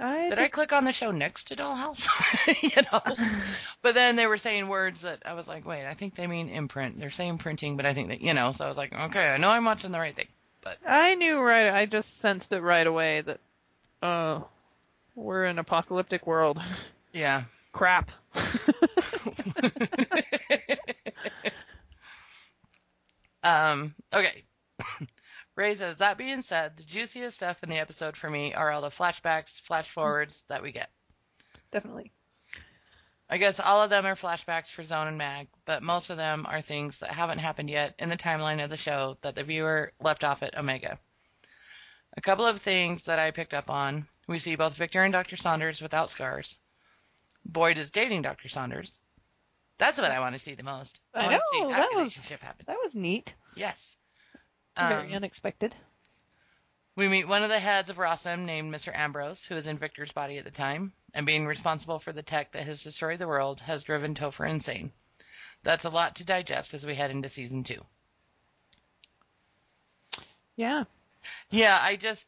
I 0.00 0.30
Did 0.30 0.38
I 0.38 0.48
click 0.48 0.72
on 0.72 0.84
the 0.84 0.92
show 0.92 1.10
next 1.10 1.48
to 1.48 1.56
Dollhouse? 1.56 2.08
you 2.62 2.82
know? 2.90 3.16
But 3.82 3.94
then 3.94 4.14
they 4.14 4.28
were 4.28 4.38
saying 4.38 4.68
words 4.68 5.02
that 5.02 5.22
I 5.26 5.34
was 5.34 5.48
like, 5.48 5.66
wait, 5.66 5.86
I 5.86 5.94
think 5.94 6.14
they 6.14 6.28
mean 6.28 6.48
imprint. 6.48 6.98
They're 6.98 7.10
saying 7.10 7.38
printing, 7.38 7.76
but 7.76 7.84
I 7.84 7.94
think 7.94 8.10
that, 8.10 8.20
you 8.20 8.32
know, 8.32 8.52
so 8.52 8.64
I 8.64 8.68
was 8.68 8.76
like, 8.76 8.94
okay, 8.94 9.26
I 9.26 9.38
know 9.38 9.48
I'm 9.48 9.64
watching 9.64 9.90
the 9.90 9.98
right 9.98 10.14
thing. 10.14 10.28
But 10.62 10.78
I 10.86 11.16
knew 11.16 11.40
right 11.40 11.68
I 11.68 11.86
just 11.86 12.20
sensed 12.20 12.52
it 12.52 12.60
right 12.60 12.86
away 12.86 13.22
that 13.22 13.40
oh 14.02 14.46
we're 15.14 15.44
in 15.44 15.52
an 15.52 15.58
apocalyptic 15.58 16.26
world. 16.26 16.60
Yeah. 17.12 17.44
Crap. 17.72 18.10
Um, 23.42 23.94
okay. 24.12 24.44
Ray 25.56 25.74
says, 25.74 25.98
that 25.98 26.18
being 26.18 26.42
said, 26.42 26.76
the 26.76 26.84
juiciest 26.84 27.36
stuff 27.36 27.62
in 27.62 27.68
the 27.68 27.78
episode 27.78 28.16
for 28.16 28.30
me 28.30 28.54
are 28.54 28.70
all 28.70 28.80
the 28.80 28.88
flashbacks, 28.88 29.60
flash 29.60 29.90
forwards 29.90 30.44
that 30.48 30.62
we 30.62 30.72
get. 30.72 30.90
Definitely. 31.72 32.12
I 33.28 33.38
guess 33.38 33.60
all 33.60 33.82
of 33.82 33.90
them 33.90 34.06
are 34.06 34.14
flashbacks 34.14 34.70
for 34.70 34.84
Zone 34.84 35.08
and 35.08 35.18
Mag, 35.18 35.48
but 35.64 35.82
most 35.82 36.10
of 36.10 36.16
them 36.16 36.46
are 36.48 36.60
things 36.60 36.98
that 36.98 37.10
haven't 37.10 37.38
happened 37.38 37.70
yet 37.70 37.94
in 37.98 38.10
the 38.10 38.16
timeline 38.16 38.62
of 38.62 38.70
the 38.70 38.76
show 38.76 39.16
that 39.22 39.34
the 39.34 39.44
viewer 39.44 39.92
left 40.00 40.22
off 40.22 40.42
at 40.42 40.56
Omega. 40.56 40.98
A 42.16 42.20
couple 42.20 42.46
of 42.46 42.60
things 42.60 43.04
that 43.04 43.18
I 43.18 43.30
picked 43.30 43.54
up 43.54 43.70
on. 43.70 44.06
We 44.28 44.38
see 44.38 44.54
both 44.56 44.74
Victor 44.74 45.02
and 45.02 45.12
Dr. 45.12 45.36
Saunders 45.36 45.82
without 45.82 46.10
scars. 46.10 46.56
Boyd 47.44 47.78
is 47.78 47.90
dating 47.90 48.22
Dr. 48.22 48.48
Saunders. 48.48 48.92
That's 49.78 49.98
what 49.98 50.10
I 50.10 50.20
want 50.20 50.34
to 50.34 50.38
see 50.40 50.54
the 50.54 50.62
most. 50.62 51.00
I 51.12 51.26
want 51.26 51.32
to 51.36 51.42
see 51.52 51.60
know, 51.60 51.68
that, 51.70 51.90
that 51.90 51.96
was- 52.04 52.14
happen. 52.16 52.64
That 52.66 52.78
was 52.84 52.94
neat. 52.94 53.34
Yes. 53.56 53.96
Very 54.78 55.08
Um, 55.08 55.14
unexpected. 55.14 55.74
We 56.94 57.08
meet 57.08 57.26
one 57.26 57.42
of 57.42 57.48
the 57.48 57.58
heads 57.58 57.88
of 57.90 57.96
Rossum 57.96 58.40
named 58.44 58.72
Mr. 58.72 58.94
Ambrose, 58.94 59.44
who 59.44 59.56
is 59.56 59.66
in 59.66 59.78
Victor's 59.78 60.12
body 60.12 60.36
at 60.38 60.44
the 60.44 60.50
time, 60.50 60.92
and 61.14 61.26
being 61.26 61.46
responsible 61.46 61.98
for 61.98 62.12
the 62.12 62.22
tech 62.22 62.52
that 62.52 62.64
has 62.66 62.82
destroyed 62.84 63.18
the 63.18 63.26
world 63.26 63.60
has 63.60 63.82
driven 63.84 64.14
Topher 64.14 64.48
insane. 64.48 64.92
That's 65.62 65.84
a 65.84 65.90
lot 65.90 66.16
to 66.16 66.24
digest 66.24 66.74
as 66.74 66.84
we 66.86 66.94
head 66.94 67.10
into 67.10 67.28
season 67.30 67.64
two. 67.64 67.82
Yeah. 70.56 70.84
Yeah, 71.50 71.78
I 71.80 71.96
just 71.96 72.26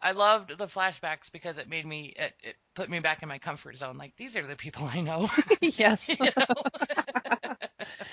I 0.00 0.12
loved 0.12 0.56
the 0.56 0.66
flashbacks 0.66 1.32
because 1.32 1.58
it 1.58 1.68
made 1.68 1.86
me 1.86 2.14
it, 2.16 2.34
it 2.42 2.56
put 2.74 2.90
me 2.90 3.00
back 3.00 3.22
in 3.22 3.28
my 3.28 3.38
comfort 3.38 3.76
zone. 3.76 3.96
Like 3.96 4.14
these 4.16 4.36
are 4.36 4.46
the 4.46 4.56
people 4.56 4.84
I 4.84 5.00
know. 5.00 5.28
yes. 5.60 6.08
know? 6.20 7.56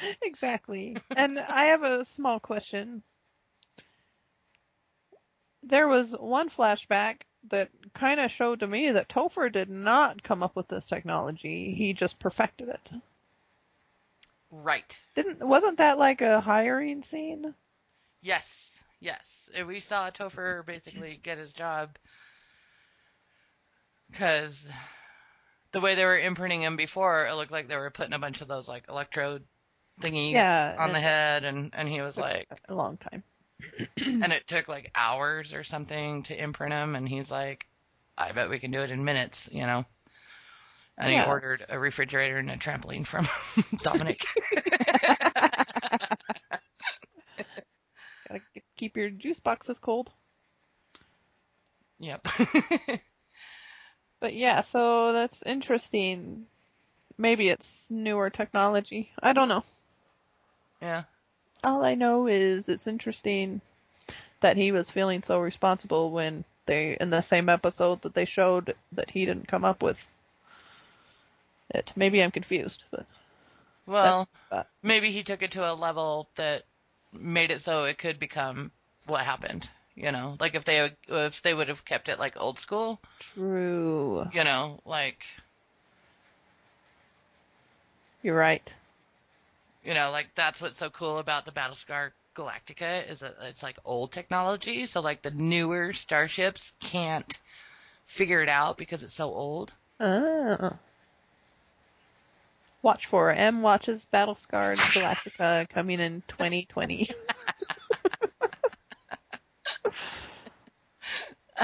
exactly. 0.21 0.97
And 1.15 1.39
I 1.39 1.65
have 1.65 1.83
a 1.83 2.05
small 2.05 2.39
question. 2.39 3.03
There 5.63 5.87
was 5.87 6.15
one 6.17 6.49
flashback 6.49 7.21
that 7.49 7.69
kind 7.93 8.19
of 8.19 8.31
showed 8.31 8.61
to 8.61 8.67
me 8.67 8.91
that 8.91 9.09
Topher 9.09 9.51
did 9.51 9.69
not 9.69 10.23
come 10.23 10.43
up 10.43 10.55
with 10.55 10.67
this 10.67 10.85
technology. 10.85 11.73
He 11.73 11.93
just 11.93 12.19
perfected 12.19 12.69
it. 12.69 12.89
right. 14.51 14.99
Didn't 15.15 15.45
wasn't 15.45 15.77
that 15.79 15.97
like 15.99 16.21
a 16.21 16.39
hiring 16.39 17.03
scene? 17.03 17.53
Yes. 18.21 18.72
Yes. 19.03 19.49
And 19.53 19.67
We 19.67 19.81
saw 19.81 20.09
Topher 20.09 20.65
basically 20.65 21.19
get 21.21 21.37
his 21.37 21.51
job 21.51 21.97
because 24.09 24.69
the 25.73 25.81
way 25.81 25.95
they 25.95 26.05
were 26.05 26.17
imprinting 26.17 26.61
him 26.61 26.77
before, 26.77 27.27
it 27.27 27.33
looked 27.33 27.51
like 27.51 27.67
they 27.67 27.75
were 27.75 27.89
putting 27.89 28.13
a 28.13 28.19
bunch 28.19 28.39
of 28.41 28.47
those 28.47 28.69
like 28.69 28.85
electrode 28.87 29.43
thingies 29.99 30.35
Yeah, 30.35 30.75
on 30.79 30.93
the 30.93 31.01
head, 31.01 31.43
and 31.43 31.71
and 31.73 31.89
he 31.89 31.99
was 31.99 32.17
like, 32.17 32.47
A 32.69 32.73
long 32.73 32.95
time. 32.97 33.23
and 33.97 34.31
it 34.31 34.47
took 34.47 34.69
like 34.69 34.91
hours 34.95 35.53
or 35.53 35.65
something 35.65 36.23
to 36.23 36.41
imprint 36.41 36.71
him, 36.73 36.95
and 36.95 37.07
he's 37.07 37.29
like, 37.29 37.67
I 38.17 38.31
bet 38.31 38.49
we 38.49 38.59
can 38.59 38.71
do 38.71 38.79
it 38.79 38.91
in 38.91 39.03
minutes, 39.03 39.49
you 39.51 39.65
know. 39.65 39.83
And 40.97 41.11
he 41.11 41.21
ordered 41.21 41.59
a 41.69 41.77
refrigerator 41.77 42.37
and 42.37 42.49
a 42.49 42.55
trampoline 42.55 43.05
from 43.05 43.27
Dominic. 43.83 44.23
Keep 48.83 48.97
your 48.97 49.09
juice 49.09 49.39
boxes 49.39 49.79
cold. 49.79 50.11
yep. 51.99 52.27
But 54.19 54.33
yeah, 54.33 54.59
so 54.59 55.13
that's 55.13 55.41
interesting. 55.43 56.47
Maybe 57.17 57.47
it's 57.47 57.89
newer 57.89 58.29
technology. 58.29 59.09
I 59.21 59.31
don't 59.31 59.47
know. 59.47 59.63
yeah. 60.81 61.03
All 61.63 61.85
I 61.85 61.95
know 61.95 62.27
is 62.27 62.67
it's 62.67 62.87
interesting 62.87 63.61
that 64.41 64.57
he 64.57 64.73
was 64.73 64.91
feeling 64.91 65.23
so 65.23 65.39
responsible 65.39 66.11
when 66.11 66.43
they, 66.65 66.97
in 66.99 67.09
the 67.09 67.21
same 67.21 67.47
episode 67.47 68.01
that 68.01 68.13
they 68.13 68.25
showed 68.25 68.75
that 68.91 69.11
he 69.11 69.25
didn't 69.25 69.47
come 69.47 69.63
up 69.63 69.81
with 69.81 70.05
it. 71.69 71.93
Maybe 71.95 72.21
I'm 72.21 72.31
confused, 72.31 72.83
but 72.91 73.05
Well, 73.85 74.27
maybe 74.81 75.09
he 75.11 75.23
took 75.23 75.41
it 75.41 75.51
to 75.51 75.71
a 75.71 75.73
level 75.73 76.27
that 76.35 76.65
made 77.13 77.51
it 77.51 77.61
so 77.61 77.83
it 77.85 77.97
could 77.97 78.19
become 78.19 78.71
what 79.05 79.21
happened. 79.21 79.69
You 79.95 80.11
know, 80.11 80.37
like 80.39 80.55
if 80.55 80.65
they 80.65 80.91
if 81.07 81.41
they 81.43 81.53
would 81.53 81.67
have 81.67 81.85
kept 81.85 82.09
it 82.09 82.17
like 82.17 82.33
old 82.39 82.57
school, 82.57 82.99
true. 83.19 84.25
you 84.33 84.43
know, 84.43 84.79
like 84.85 85.23
You're 88.23 88.35
right. 88.35 88.73
you 89.83 89.93
know, 89.93 90.09
like 90.09 90.27
that's 90.33 90.61
what's 90.61 90.79
so 90.79 90.89
cool 90.89 91.19
about 91.19 91.45
the 91.45 91.51
Battlestar 91.51 92.11
Galactica 92.35 93.07
is 93.07 93.19
that 93.19 93.35
it's 93.43 93.61
like 93.61 93.77
old 93.85 94.11
technology. 94.11 94.87
So 94.87 95.01
like 95.01 95.21
the 95.21 95.31
newer 95.31 95.93
starships 95.93 96.73
can't 96.79 97.37
figure 98.05 98.41
it 98.41 98.49
out 98.49 98.77
because 98.77 99.03
it's 99.03 99.13
so 99.13 99.29
old. 99.29 99.71
Ah. 99.99 100.77
Watch 102.83 103.07
for 103.07 103.31
Em 103.31 103.63
watches 103.63 104.05
Battlestar 104.13 104.75
Galactica 104.75 105.67
coming 105.69 105.99
in 105.99 106.21
2020. 106.27 107.09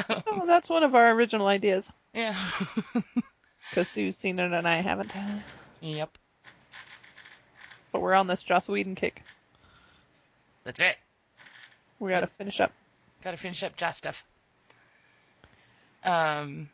oh, 0.10 0.46
that's 0.48 0.70
one 0.70 0.84
of 0.84 0.96
our 0.96 1.12
original 1.12 1.48
ideas. 1.48 1.88
Yeah. 2.14 2.36
Because 3.70 3.88
Sue's 3.88 4.18
seen 4.18 4.40
it 4.40 4.52
and 4.52 4.68
I 4.68 4.82
haven't. 4.82 5.12
yep. 5.80 6.10
But 7.92 8.02
we're 8.02 8.16
on 8.16 8.26
this 8.26 8.42
Joss 8.42 8.68
Whedon 8.68 8.96
kick. 8.96 9.22
That's 10.64 10.80
it. 10.80 10.98
We 12.00 12.10
gotta 12.10 12.26
finish 12.26 12.60
up. 12.60 12.72
Got 13.24 13.32
to 13.32 13.38
finish 13.38 13.62
up 13.64 13.76
Joss 13.76 13.98
stuff. 13.98 14.24
Um, 16.04 16.70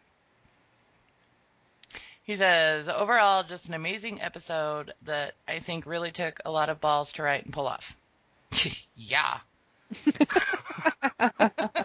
he 2.26 2.36
says, 2.36 2.90
overall, 2.90 3.44
just 3.44 3.70
an 3.70 3.76
amazing 3.76 4.22
episode 4.22 4.94
that 5.04 5.36
I 5.48 5.60
think 5.60 5.86
really 5.86 6.12
took 6.12 6.40
a 6.44 6.52
lot 6.52 6.70
of 6.70 6.82
balls 6.82 7.14
to 7.14 7.24
write 7.24 7.46
and 7.46 7.54
pull 7.54 7.68
off. 7.68 7.96
yeah. 8.96 9.40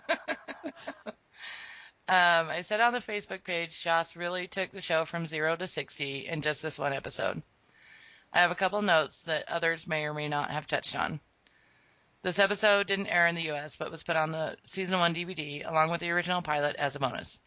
Um, 2.10 2.50
I 2.50 2.62
said 2.62 2.80
on 2.80 2.92
the 2.92 2.98
Facebook 2.98 3.44
page, 3.44 3.84
Joss 3.84 4.16
really 4.16 4.48
took 4.48 4.72
the 4.72 4.80
show 4.80 5.04
from 5.04 5.28
zero 5.28 5.54
to 5.54 5.68
60 5.68 6.26
in 6.26 6.42
just 6.42 6.60
this 6.60 6.76
one 6.76 6.92
episode. 6.92 7.40
I 8.32 8.40
have 8.40 8.50
a 8.50 8.56
couple 8.56 8.82
notes 8.82 9.22
that 9.22 9.48
others 9.48 9.86
may 9.86 10.06
or 10.06 10.12
may 10.12 10.26
not 10.26 10.50
have 10.50 10.66
touched 10.66 10.96
on. 10.96 11.20
This 12.22 12.40
episode 12.40 12.88
didn't 12.88 13.06
air 13.06 13.28
in 13.28 13.36
the 13.36 13.52
US, 13.52 13.76
but 13.76 13.92
was 13.92 14.02
put 14.02 14.16
on 14.16 14.32
the 14.32 14.56
season 14.64 14.98
one 14.98 15.14
DVD 15.14 15.64
along 15.64 15.92
with 15.92 16.00
the 16.00 16.10
original 16.10 16.42
pilot 16.42 16.74
as 16.74 16.96
a 16.96 16.98
bonus. 16.98 17.40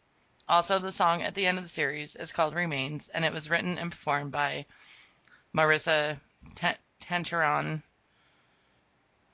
Also, 0.48 0.80
the 0.80 0.92
song 0.92 1.22
at 1.22 1.36
the 1.36 1.46
end 1.46 1.58
of 1.58 1.64
the 1.64 1.70
series 1.70 2.16
is 2.16 2.32
called 2.32 2.54
Remains, 2.54 3.10
and 3.10 3.24
it 3.24 3.34
was 3.34 3.50
written 3.50 3.78
and 3.78 3.92
performed 3.92 4.32
by 4.32 4.66
Maurissa 5.56 6.20
Ta- 6.56 6.78
Tancharoen. 7.02 7.82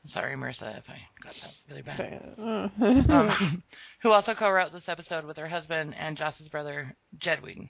Sorry, 0.06 0.36
Maurissa, 0.36 0.78
if 0.78 0.90
I 0.90 1.02
got 1.22 1.34
that 1.34 1.56
really 1.70 1.82
bad. 1.82 2.34
Um, 2.38 3.64
who 4.00 4.12
also 4.12 4.34
co-wrote 4.34 4.72
this 4.72 4.88
episode 4.88 5.26
with 5.26 5.38
her 5.38 5.48
husband 5.48 5.96
and 5.96 6.16
Joss's 6.16 6.50
brother, 6.50 6.96
Jed 7.18 7.42
Whedon. 7.42 7.70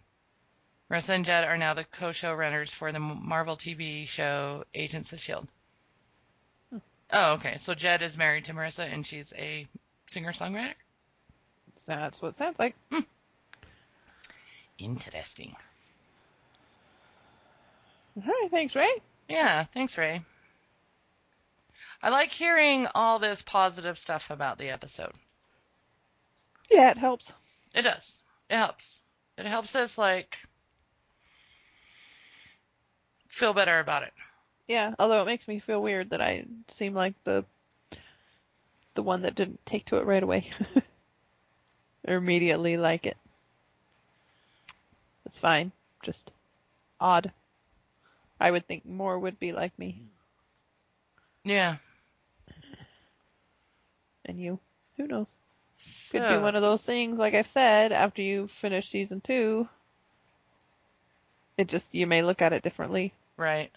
Maurissa 0.92 1.10
and 1.10 1.26
Jed 1.26 1.46
are 1.46 1.58
now 1.58 1.74
the 1.74 1.86
co-showrunners 1.86 2.72
for 2.72 2.92
the 2.92 3.00
Marvel 3.00 3.56
TV 3.56 4.08
show 4.08 4.66
Agents 4.74 5.14
of 5.14 5.20
S.H.I.E.L.D. 5.20 6.82
Oh, 7.12 7.34
okay. 7.34 7.58
So 7.60 7.74
Jed 7.74 8.02
is 8.02 8.18
married 8.18 8.46
to 8.46 8.54
Maurissa, 8.54 8.92
and 8.92 9.06
she's 9.06 9.34
a 9.38 9.68
singer-songwriter? 10.08 10.74
That's 11.86 12.22
what 12.22 12.30
it 12.30 12.36
sounds 12.36 12.60
like. 12.60 12.76
Interesting. 14.80 15.56
All 18.16 18.24
right, 18.24 18.50
thanks, 18.50 18.76
Ray. 18.76 18.92
Yeah, 19.28 19.64
thanks, 19.66 19.98
Ray. 19.98 20.24
I 22.02 22.10
like 22.10 22.32
hearing 22.32 22.88
all 22.96 23.20
this 23.20 23.42
positive 23.42 24.00
stuff 24.00 24.30
about 24.30 24.58
the 24.58 24.70
episode. 24.70 25.12
Yeah, 26.72 26.92
it 26.92 26.98
helps. 26.98 27.34
It 27.74 27.82
does. 27.82 28.22
It 28.50 28.56
helps. 28.56 29.00
It 29.38 29.46
helps 29.46 29.76
us 29.76 29.98
like 29.98 30.38
feel 33.28 33.54
better 33.54 33.80
about 33.80 34.04
it. 34.04 34.14
Yeah, 34.68 34.94
although 35.00 35.22
it 35.22 35.26
makes 35.26 35.48
me 35.48 35.60
feel 35.60 35.82
weird 35.82 36.12
that 36.12 36.22
I 36.22 36.46
seem 36.70 36.94
like 36.94 37.16
the 37.24 37.46
the 38.94 39.04
one 39.04 39.22
that 39.24 39.36
didn't 39.36 39.66
take 39.66 39.86
to 39.88 39.98
it 39.98 40.06
right 40.06 40.24
away. 40.24 40.52
or 42.08 42.16
immediately 42.16 42.78
like 42.78 43.06
it. 43.06 43.18
It's 45.30 45.38
fine. 45.38 45.72
Just 46.02 46.32
odd. 47.00 47.32
I 48.40 48.50
would 48.50 48.66
think 48.66 48.84
more 48.84 49.20
would 49.20 49.38
be 49.38 49.52
like 49.52 49.78
me. 49.78 50.02
Yeah. 51.44 51.76
And 54.26 54.42
you. 54.42 54.58
Who 54.98 55.06
knows? 55.06 55.36
Could 56.10 56.28
be 56.28 56.38
one 56.40 56.56
of 56.56 56.64
those 56.64 56.84
things, 56.84 57.20
like 57.20 57.36
I've 57.36 57.46
said, 57.46 57.92
after 57.92 58.24
you 58.24 58.48
finish 58.48 58.90
season 58.90 59.22
two. 59.22 59.70
It 61.60 61.68
just, 61.68 61.94
you 61.94 62.08
may 62.08 62.24
look 62.24 62.42
at 62.42 62.52
it 62.52 62.64
differently. 62.64 63.14
Right. 63.38 63.72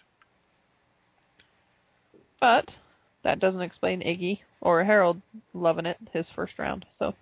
But 2.40 2.74
that 3.24 3.40
doesn't 3.40 3.60
explain 3.60 4.00
Iggy 4.00 4.40
or 4.62 4.82
Harold 4.84 5.20
loving 5.52 5.84
it 5.84 5.98
his 6.14 6.30
first 6.30 6.58
round. 6.58 6.86
So 6.88 7.14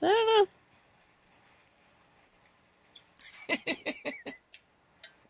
I 0.00 0.06
don't 0.06 0.38
know. 0.38 0.46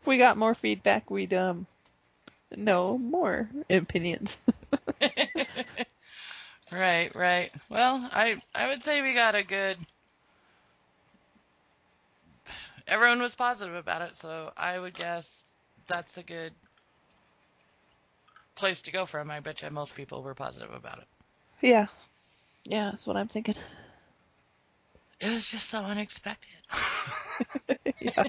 If 0.00 0.06
we 0.06 0.18
got 0.18 0.36
more 0.36 0.54
feedback, 0.54 1.10
we'd 1.10 1.32
um 1.34 1.66
know 2.56 2.98
more 2.98 3.48
opinions. 3.70 4.36
Right, 6.70 7.14
right. 7.14 7.50
Well, 7.70 8.08
I 8.12 8.40
I 8.54 8.68
would 8.68 8.82
say 8.82 9.02
we 9.02 9.12
got 9.14 9.34
a 9.34 9.42
good 9.44 9.86
everyone 12.86 13.20
was 13.22 13.34
positive 13.34 13.74
about 13.74 14.02
it, 14.02 14.16
so 14.16 14.52
I 14.56 14.78
would 14.78 14.94
guess 14.94 15.54
that's 15.86 16.16
a 16.18 16.22
good 16.22 16.54
place 18.56 18.82
to 18.82 18.90
go 18.92 19.06
from. 19.06 19.30
I 19.30 19.40
bet 19.40 19.62
you 19.62 19.70
most 19.70 19.94
people 19.94 20.22
were 20.22 20.34
positive 20.34 20.72
about 20.72 20.98
it. 20.98 21.08
yeah. 21.60 21.86
Yeah, 22.64 22.90
that's 22.90 23.06
what 23.06 23.16
I'm 23.16 23.28
thinking. 23.28 23.54
It 25.24 25.30
was 25.32 25.46
just 25.48 25.70
so 25.70 25.78
unexpected. 25.78 26.50
yeah. 28.00 28.24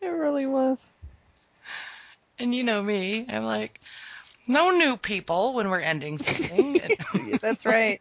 it 0.00 0.06
really 0.06 0.46
was. 0.46 0.82
And 2.38 2.54
you 2.54 2.64
know 2.64 2.82
me, 2.82 3.26
I'm 3.28 3.44
like, 3.44 3.78
no 4.46 4.70
new 4.70 4.96
people 4.96 5.52
when 5.54 5.68
we're 5.68 5.80
ending 5.80 6.18
something. 6.18 6.80
And- 7.14 7.40
That's 7.42 7.66
right. 7.66 8.00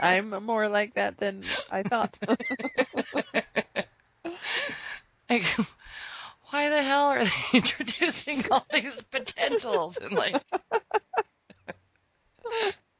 I'm 0.00 0.30
more 0.44 0.68
like 0.68 0.94
that 0.94 1.16
than 1.16 1.42
I 1.70 1.82
thought. 1.84 2.18
like, 5.30 5.44
why 6.50 6.68
the 6.68 6.82
hell 6.82 7.06
are 7.08 7.24
they 7.24 7.30
introducing 7.54 8.44
all 8.50 8.66
these 8.72 9.00
potentials 9.04 9.96
in 9.96 10.10
like 10.10 10.42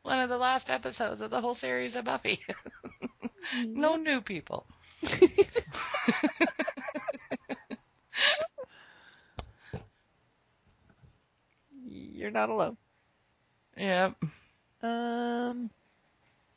one 0.03 0.20
of 0.20 0.30
the 0.30 0.38
last 0.38 0.70
episodes 0.70 1.20
of 1.20 1.30
the 1.30 1.40
whole 1.40 1.55
series 1.55 1.96
of 1.96 2.07
Buffy? 2.07 2.40
No 3.64 3.97
new 3.97 4.20
people. 4.20 4.66
You're 11.88 12.30
not 12.30 12.49
alone. 12.51 12.76
Yep. 13.76 14.16
Um. 14.82 15.70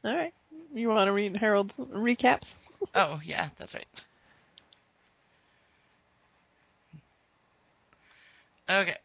All 0.04 0.16
right. 0.16 0.34
You 0.74 0.90
want 0.90 1.08
to 1.08 1.12
read 1.14 1.36
Harold's 1.38 1.76
recaps? 1.78 2.56
Oh, 2.94 3.20
yeah, 3.24 3.50
that's 3.58 3.74
right. 3.74 3.88
Okay. 8.70 8.98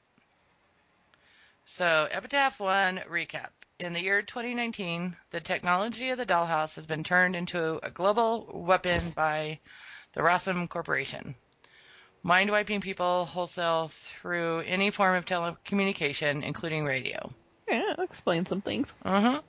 So, 1.65 2.09
Epitaph 2.11 2.61
1 2.61 3.03
recap. 3.11 3.51
In 3.81 3.95
the 3.95 4.03
year 4.03 4.21
2019, 4.21 5.17
the 5.31 5.41
technology 5.41 6.11
of 6.11 6.19
the 6.19 6.27
dollhouse 6.27 6.75
has 6.75 6.85
been 6.85 7.03
turned 7.03 7.35
into 7.35 7.81
a 7.83 7.91
global 7.91 8.47
weapon 8.53 9.01
by 9.17 9.59
the 10.13 10.21
Rossum 10.21 10.69
Corporation. 10.69 11.35
Mind 12.23 12.51
wiping 12.51 12.83
people 12.83 13.25
wholesale 13.25 13.89
through 13.89 14.61
any 14.67 14.91
form 14.91 15.15
of 15.15 15.25
telecommunication, 15.25 16.45
including 16.45 16.85
radio. 16.85 17.33
Yeah, 17.71 17.95
explain 18.01 18.45
some 18.45 18.61
things. 18.61 18.93
Uh-huh. 19.03 19.41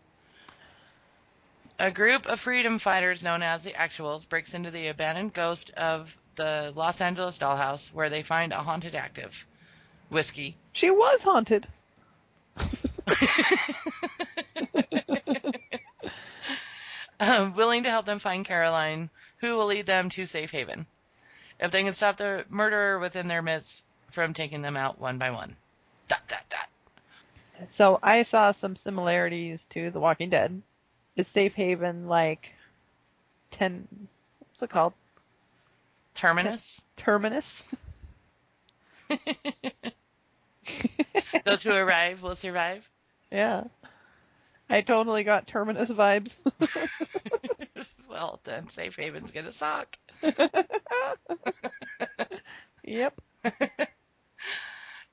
A 1.77 1.91
group 1.91 2.25
of 2.25 2.39
freedom 2.39 2.79
fighters 2.79 3.21
known 3.21 3.43
as 3.43 3.65
the 3.65 3.73
Actuals 3.73 4.29
breaks 4.29 4.53
into 4.53 4.71
the 4.71 4.87
abandoned 4.87 5.33
ghost 5.33 5.71
of 5.71 6.17
the 6.35 6.71
Los 6.73 7.01
Angeles 7.01 7.37
dollhouse 7.37 7.93
where 7.93 8.09
they 8.09 8.23
find 8.23 8.53
a 8.53 8.63
haunted 8.63 8.95
active, 8.95 9.45
Whiskey. 10.07 10.55
She 10.71 10.89
was 10.89 11.21
haunted. 11.21 11.67
um, 17.19 17.55
willing 17.55 17.83
to 17.83 17.89
help 17.89 18.05
them 18.05 18.19
find 18.19 18.45
Caroline, 18.45 19.09
who 19.37 19.53
will 19.55 19.67
lead 19.67 19.85
them 19.85 20.09
to 20.09 20.25
safe 20.25 20.51
haven. 20.51 20.85
If 21.59 21.71
they 21.71 21.83
can 21.83 21.93
stop 21.93 22.17
the 22.17 22.45
murderer 22.49 22.99
within 22.99 23.27
their 23.27 23.41
midst 23.41 23.85
from 24.11 24.33
taking 24.33 24.61
them 24.61 24.77
out 24.77 24.99
one 24.99 25.17
by 25.17 25.31
one. 25.31 25.55
Dot, 26.07 26.21
dot, 26.27 26.43
dot. 26.49 26.69
So 27.69 27.99
I 28.01 28.23
saw 28.23 28.51
some 28.51 28.75
similarities 28.75 29.65
to 29.67 29.91
The 29.91 29.99
Walking 29.99 30.29
Dead. 30.29 30.61
Is 31.15 31.27
Safe 31.27 31.53
Haven 31.55 32.07
like 32.07 32.53
ten? 33.51 33.87
What's 34.39 34.63
it 34.63 34.69
called? 34.69 34.93
Terminus. 36.13 36.81
Terminus. 36.97 37.63
Those 41.45 41.63
who 41.63 41.73
arrive 41.73 42.21
will 42.21 42.35
survive. 42.35 42.87
yeah. 43.31 43.63
I 44.69 44.81
totally 44.81 45.23
got 45.23 45.47
Terminus 45.47 45.91
vibes. 45.91 46.37
well, 48.09 48.39
then 48.45 48.69
safe 48.69 48.95
haven's 48.95 49.31
gonna 49.31 49.51
suck. 49.51 49.97
yep. 52.83 53.19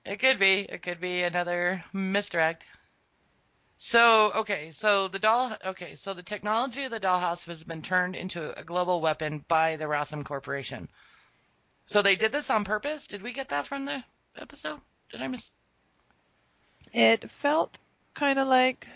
It 0.05 0.21
could 0.21 0.39
be. 0.39 0.61
It 0.61 0.83
could 0.83 1.01
be 1.01 1.23
another 1.23 1.85
misdirect. 1.93 2.67
So, 3.77 4.33
okay, 4.37 4.73
so 4.73 5.09
the 5.09 5.19
doll, 5.19 5.55
okay, 5.67 5.95
so 5.95 6.15
the 6.15 6.23
technology 6.23 6.85
of 6.85 6.91
the 6.91 6.99
dollhouse 6.99 7.47
has 7.47 7.63
been 7.63 7.83
turned 7.83 8.17
into 8.17 8.59
a 8.59 8.65
global 8.65 9.01
weapon 9.01 9.45
by 9.47 9.77
the 9.77 9.85
Rossum 9.85 10.25
Corporation. 10.25 10.89
So 11.87 12.03
they 12.03 12.17
did 12.17 12.33
this 12.33 12.51
on 12.51 12.65
purpose? 12.65 13.07
Did 13.07 13.23
we 13.23 13.33
get 13.33 13.51
that 13.51 13.67
from 13.67 13.85
the 13.85 14.03
episode? 14.37 14.81
Did 15.11 15.23
I 15.23 15.29
miss? 15.29 15.51
It 16.93 17.29
felt 17.31 17.79
kind 18.15 18.39
of 18.39 18.49
like, 18.49 18.87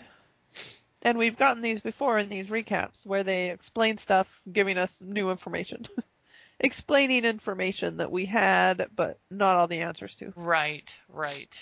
and 1.01 1.17
we've 1.17 1.37
gotten 1.37 1.61
these 1.61 1.81
before 1.81 2.17
in 2.17 2.29
these 2.29 2.47
recaps 2.47 3.05
where 3.05 3.23
they 3.23 3.49
explain 3.49 3.97
stuff, 3.97 4.41
giving 4.51 4.77
us 4.77 5.01
new 5.01 5.31
information. 5.31 5.85
Explaining 6.59 7.25
information 7.25 7.97
that 7.97 8.11
we 8.11 8.25
had, 8.25 8.87
but 8.95 9.19
not 9.29 9.55
all 9.55 9.67
the 9.67 9.81
answers 9.81 10.15
to. 10.15 10.31
Right, 10.35 10.95
right. 11.09 11.59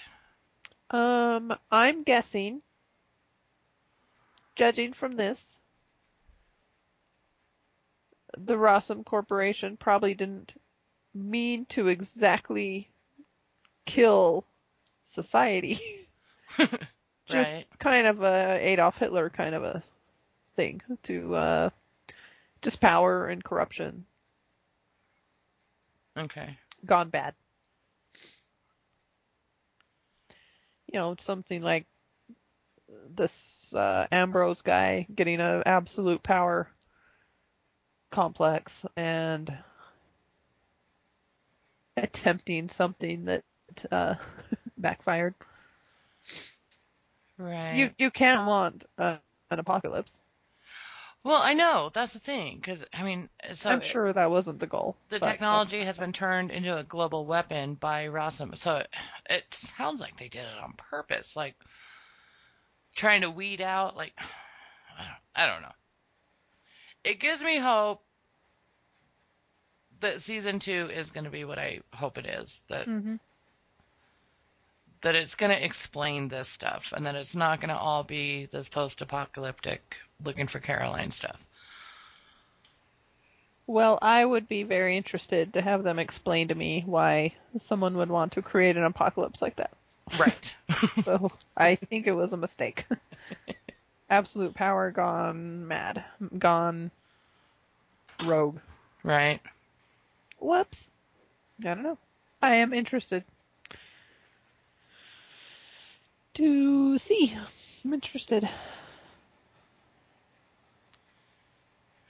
Um, 0.91 1.55
I'm 1.71 2.03
guessing, 2.03 2.61
judging 4.55 4.93
from 4.93 5.15
this, 5.15 5.59
the 8.37 8.55
Rossum 8.55 9.03
Corporation 9.05 9.77
probably 9.77 10.13
didn't 10.13 10.53
mean 11.13 11.65
to 11.67 11.87
exactly 11.87 12.90
kill 13.85 14.45
society. 15.03 15.79
just 17.27 17.61
Right. 17.61 17.67
kind 17.79 18.07
of 18.07 18.21
a 18.21 18.57
Adolf 18.61 18.97
Hitler 18.97 19.29
kind 19.29 19.55
of 19.55 19.63
a 19.63 19.83
thing 20.55 20.81
to 21.03 21.35
uh, 21.35 21.69
just 22.61 22.81
power 22.81 23.27
and 23.27 23.43
corruption 23.43 24.05
Okay. 26.17 26.57
gone 26.85 27.09
bad. 27.09 27.35
You 30.87 30.99
know, 30.99 31.15
something 31.19 31.61
like 31.61 31.85
this 33.09 33.73
uh, 33.73 34.07
Ambrose 34.11 34.61
guy 34.61 35.07
getting 35.13 35.39
an 35.41 35.63
absolute 35.65 36.23
power 36.23 36.69
complex 38.11 38.85
and 38.95 39.57
attempting 41.97 42.69
something 42.69 43.25
that 43.25 43.43
uh, 43.91 44.15
backfired. 44.77 45.33
Right. 47.37 47.73
You 47.73 47.89
you 47.97 48.11
can't 48.11 48.47
want 48.47 48.85
uh, 48.97 49.17
an 49.49 49.59
apocalypse. 49.59 50.19
well, 51.23 51.41
I 51.41 51.53
know 51.53 51.89
that's 51.93 52.13
the 52.13 52.19
thing 52.19 52.57
because 52.57 52.85
I 52.93 53.03
mean, 53.03 53.29
so 53.53 53.69
I'm 53.69 53.81
sure 53.81 54.11
that 54.13 54.29
wasn't 54.29 54.59
the 54.59 54.67
goal. 54.67 54.95
the 55.09 55.19
technology 55.19 55.81
has 55.83 55.97
been 55.97 56.13
turned 56.13 56.51
into 56.51 56.77
a 56.77 56.83
global 56.83 57.25
weapon 57.25 57.75
by 57.75 58.07
Rossum. 58.07 58.55
So 58.55 58.77
it, 58.77 58.87
it 59.29 59.53
sounds 59.53 60.01
like 60.01 60.17
they 60.17 60.29
did 60.29 60.45
it 60.45 60.57
on 60.63 60.73
purpose, 60.73 61.35
like 61.35 61.55
trying 62.95 63.21
to 63.21 63.29
weed 63.31 63.61
out, 63.61 63.95
like 63.97 64.13
I 64.99 65.03
don't, 65.03 65.17
I 65.35 65.45
don't 65.47 65.61
know. 65.61 65.71
It 67.03 67.19
gives 67.19 67.43
me 67.43 67.57
hope 67.57 68.03
that 70.01 70.21
season 70.21 70.59
two 70.59 70.89
is 70.93 71.09
going 71.11 71.23
to 71.25 71.29
be 71.29 71.45
what 71.45 71.59
I 71.59 71.81
hope 71.93 72.17
it 72.17 72.25
is. 72.25 72.63
That 72.69 72.87
Mhm. 72.87 73.19
That 75.01 75.15
it's 75.15 75.35
going 75.35 75.51
to 75.51 75.65
explain 75.65 76.27
this 76.27 76.47
stuff, 76.47 76.93
and 76.95 77.05
that 77.05 77.15
it's 77.15 77.35
not 77.35 77.59
going 77.59 77.69
to 77.69 77.77
all 77.77 78.03
be 78.03 78.45
this 78.45 78.69
post-apocalyptic 78.69 79.97
looking 80.23 80.47
for 80.47 80.59
Caroline 80.59 81.11
stuff. 81.11 81.41
Well, 83.67 83.99
I 84.01 84.25
would 84.25 84.47
be 84.49 84.63
very 84.63 84.97
interested 84.97 85.53
to 85.53 85.61
have 85.61 85.83
them 85.83 85.97
explain 85.97 86.49
to 86.49 86.55
me 86.55 86.83
why 86.85 87.33
someone 87.57 87.95
would 87.97 88.09
want 88.09 88.33
to 88.33 88.41
create 88.41 88.75
an 88.77 88.83
apocalypse 88.83 89.41
like 89.41 89.55
that. 89.57 89.71
Right. 90.19 90.55
So 91.03 91.31
I 91.55 91.75
think 91.75 92.07
it 92.07 92.11
was 92.11 92.33
a 92.33 92.37
mistake. 92.37 92.85
Absolute 94.09 94.53
power 94.55 94.91
gone 94.91 95.67
mad, 95.67 96.03
gone 96.37 96.91
rogue. 98.25 98.59
right. 99.03 99.39
Whoops. 100.39 100.89
I 101.61 101.75
don't 101.75 101.83
know. 101.83 101.97
I 102.41 102.55
am 102.55 102.73
interested 102.73 103.23
to 106.35 106.97
see. 106.97 107.37
I'm 107.83 107.93
interested. 107.93 108.47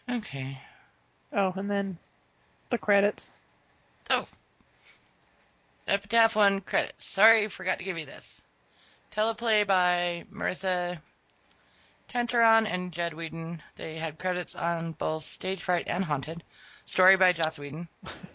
Okay. 0.10 0.60
Oh, 1.32 1.54
and 1.56 1.72
then 1.72 1.98
the 2.70 2.78
credits. 2.78 3.32
Oh. 4.10 4.28
Epitaph 5.88 6.36
one 6.36 6.62
credits. 6.62 7.06
Sorry, 7.06 7.48
forgot 7.48 7.80
to 7.80 7.86
give 7.86 7.98
you 7.98 8.06
this. 8.06 8.42
Teleplay 9.12 9.66
by 9.66 10.26
Maurissa 10.32 11.00
Tenteron 12.10 12.66
and 12.66 12.92
Jed 12.92 13.14
Whedon. 13.14 13.62
They 13.78 13.98
had 13.98 14.20
credits 14.20 14.56
on 14.56 14.92
both 14.94 15.24
Stage 15.24 15.64
Fright 15.64 15.88
and 15.88 16.04
Haunted. 16.04 16.44
Story 16.86 17.16
by 17.16 17.32
Joss 17.32 17.58
Whedon. 17.58 17.88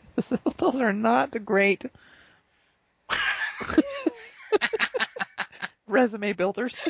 Those 0.56 0.80
are 0.80 0.94
not 0.94 1.44
great 1.44 1.84
resume 5.86 6.32
builders. 6.32 6.76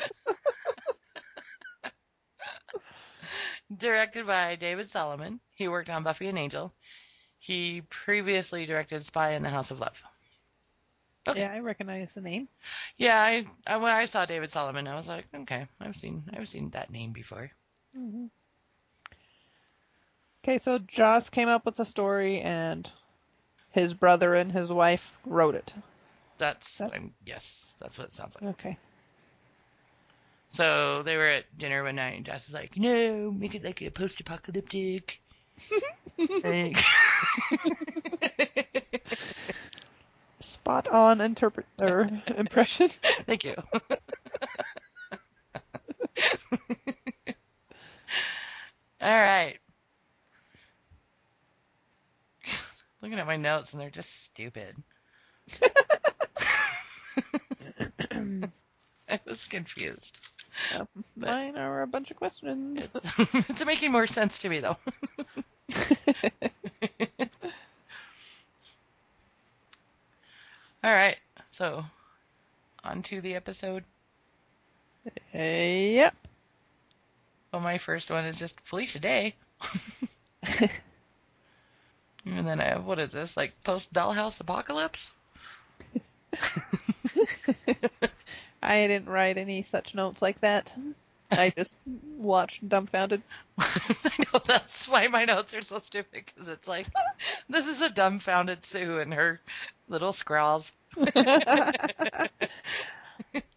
Directed 3.77 4.27
by 4.27 4.57
David 4.57 4.89
Solomon. 4.89 5.41
He 5.55 5.67
worked 5.69 5.91
on 5.91 6.05
Buffy 6.05 6.29
and 6.29 6.39
Angel. 6.39 6.73
He 7.39 7.83
previously 7.89 8.65
directed 8.67 9.05
Spy 9.05 9.33
in 9.33 9.43
the 9.43 9.49
House 9.51 9.71
of 9.71 9.81
Love. 9.81 10.03
Okay. 11.29 11.41
Yeah, 11.41 11.53
I 11.53 11.59
recognize 11.59 12.09
the 12.15 12.21
name. 12.21 12.47
Yeah, 12.97 13.21
I, 13.21 13.45
I 13.67 13.79
when 13.79 13.91
I 13.91 14.05
saw 14.05 14.25
David 14.25 14.51
Solomon, 14.51 14.87
I 14.87 14.95
was 14.95 15.09
like, 15.09 15.27
okay, 15.35 15.67
I've 15.81 15.97
seen 15.97 16.23
I've 16.33 16.49
seen 16.49 16.71
that 16.71 16.91
name 16.91 17.11
before. 17.13 17.51
Mm-hmm. 17.99 18.27
Okay, 20.45 20.59
so 20.59 20.79
Joss 20.79 21.29
came 21.31 21.49
up 21.49 21.67
with 21.67 21.75
the 21.75 21.85
story, 21.85 22.41
and 22.41 22.89
his 23.73 23.93
brother 23.93 24.35
and 24.37 24.53
his 24.53 24.71
wife 24.73 25.19
wrote 25.27 25.57
it. 25.57 25.75
That's 26.39 26.79
That- 26.79 26.91
what 26.91 26.95
I'm, 26.97 27.13
yes, 27.25 27.75
that's 27.81 27.99
what 27.99 28.07
it 28.07 28.13
sounds 28.13 28.37
like. 28.41 28.51
Okay. 28.51 28.79
So 30.57 31.03
they 31.03 31.19
were 31.19 31.27
at 31.27 31.59
dinner 31.59 31.85
one 31.85 31.97
night, 31.97 32.17
and 32.17 32.25
Joss 32.25 32.49
is 32.49 32.55
like, 32.55 32.79
"No, 32.79 33.31
make 33.31 33.55
it 33.55 33.63
like 33.63 33.83
a 33.83 33.91
post-apocalyptic." 33.91 35.21
like, 36.43 36.79
Spot 40.41 40.89
on 40.89 41.21
interpret 41.21 41.67
or 41.79 42.09
impression. 42.39 42.89
Thank 43.27 43.45
you. 43.45 43.55
All 49.03 49.03
right. 49.03 49.59
Looking 53.03 53.19
at 53.19 53.27
my 53.27 53.37
notes, 53.37 53.75
and 53.75 53.83
they're 53.83 53.91
just 53.91 54.25
stupid. 54.25 54.75
I 59.11 59.21
was 59.25 59.45
confused. 59.45 60.19
Uh, 60.75 60.85
mine 61.17 61.57
are 61.57 61.83
a 61.83 61.87
bunch 61.87 62.11
of 62.11 62.17
questions. 62.17 62.89
it's 63.49 63.65
making 63.65 63.93
more 63.93 64.07
sense 64.07 64.39
to 64.39 64.49
me, 64.49 64.61
though. 64.61 64.77
All 70.85 70.93
right. 70.93 71.17
So, 71.51 71.85
on 72.85 73.03
to 73.05 73.21
the 73.21 73.35
episode. 73.35 73.85
yep. 75.33 76.15
Well, 77.53 77.63
my 77.63 77.79
first 77.79 78.11
one 78.11 78.25
is 78.25 78.39
just 78.39 78.61
Felicia 78.63 78.99
Day. 78.99 79.35
and 82.25 82.47
then 82.47 82.61
I 82.61 82.65
have, 82.65 82.85
what 82.85 82.99
is 82.99 83.13
this? 83.13 83.37
Like 83.37 83.53
post 83.65 83.93
Dollhouse 83.93 84.41
Apocalypse? 84.41 85.13
I 88.67 88.89
didn't 88.89 89.09
write 89.09 89.39
any 89.39 89.63
such 89.63 89.95
notes 89.95 90.21
like 90.21 90.41
that. 90.41 90.75
I 91.31 91.51
just 91.57 91.77
watched 92.19 92.69
dumbfounded. 92.69 93.23
I 93.59 93.95
know 94.33 94.41
that's 94.45 94.89
why 94.89 95.07
my 95.07 95.25
notes 95.25 95.55
are 95.55 95.63
so 95.63 95.79
stupid 95.79 96.25
because 96.27 96.49
it's 96.49 96.67
like, 96.67 96.89
this 97.49 97.69
is 97.69 97.81
a 97.81 97.91
dumbfounded 97.91 98.65
Sue 98.65 98.99
and 98.99 99.15
her 99.15 99.41
little 99.89 100.13
scrawls. 100.13 100.73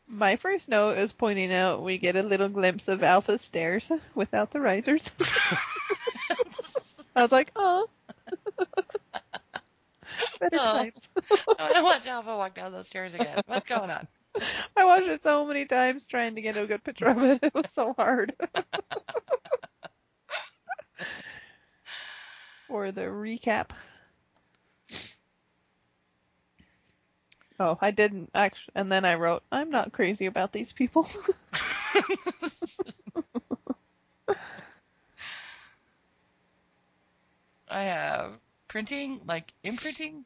My 0.08 0.36
first 0.36 0.70
note 0.70 0.98
is 1.00 1.12
pointing 1.12 1.54
out 1.54 1.82
we 1.82 1.98
get 1.98 2.16
a 2.16 2.24
little 2.24 2.50
glimpse 2.50 2.88
of 2.88 3.04
Alpha's 3.04 3.42
stairs 3.42 3.92
without 4.14 4.52
the 4.52 4.60
risers. 4.60 5.12
I 7.16 7.24
was 7.24 7.32
like, 7.32 7.52
oh. 7.56 7.90
Better 10.40 10.58
Oh. 10.60 10.68
I 10.78 10.92
want 11.58 11.76
to 11.76 11.84
watch 11.84 12.08
Alpha 12.08 12.38
walk 12.38 12.56
down 12.56 12.72
those 12.72 12.88
stairs 12.88 13.14
again. 13.14 13.42
What's 13.48 13.66
going 13.68 13.90
on? 13.90 14.08
I 14.78 14.86
watched 14.86 15.08
it 15.08 15.22
so 15.22 15.46
many 15.46 15.66
times 15.66 16.06
trying 16.06 16.36
to 16.36 16.42
get 16.42 16.58
a 16.58 16.66
good 16.66 16.84
picture 16.84 17.08
of 17.08 17.24
it. 17.24 17.40
It 17.44 17.54
was 17.54 17.72
so 17.72 17.94
hard. 17.94 18.36
For 22.68 22.92
the 22.92 23.02
recap. 23.04 23.72
Oh, 27.60 27.78
I 27.82 27.92
didn't 27.92 28.30
actually, 28.34 28.74
and 28.76 28.92
then 28.92 29.04
I 29.06 29.16
wrote, 29.16 29.44
I'm 29.52 29.70
not 29.70 29.92
crazy 29.92 30.26
about 30.28 30.54
these 30.54 30.72
people. 30.72 31.08
I 37.70 37.84
have 37.84 38.40
printing, 38.68 39.22
like 39.26 39.54
imprinting, 39.64 40.26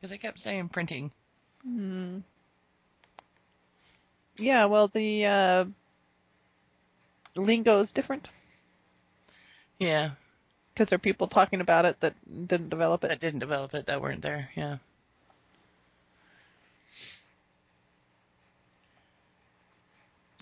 because 0.00 0.12
I 0.12 0.16
kept 0.18 0.40
saying 0.40 0.68
printing. 0.68 1.12
Hmm. 1.62 2.18
Yeah, 4.36 4.64
well, 4.66 4.88
the 4.88 5.26
uh, 5.26 5.64
lingo 7.36 7.80
is 7.80 7.92
different 7.92 8.30
Yeah, 9.78 10.10
because 10.72 10.88
there 10.88 10.96
are 10.96 10.98
people 10.98 11.28
talking 11.28 11.60
about 11.60 11.84
it 11.84 12.00
that 12.00 12.14
didn't 12.48 12.68
develop 12.68 13.04
it. 13.04 13.08
that 13.08 13.20
didn't 13.20 13.40
develop 13.40 13.74
it, 13.74 13.86
that 13.86 14.00
weren't 14.02 14.22
there. 14.22 14.50
Yeah. 14.56 14.78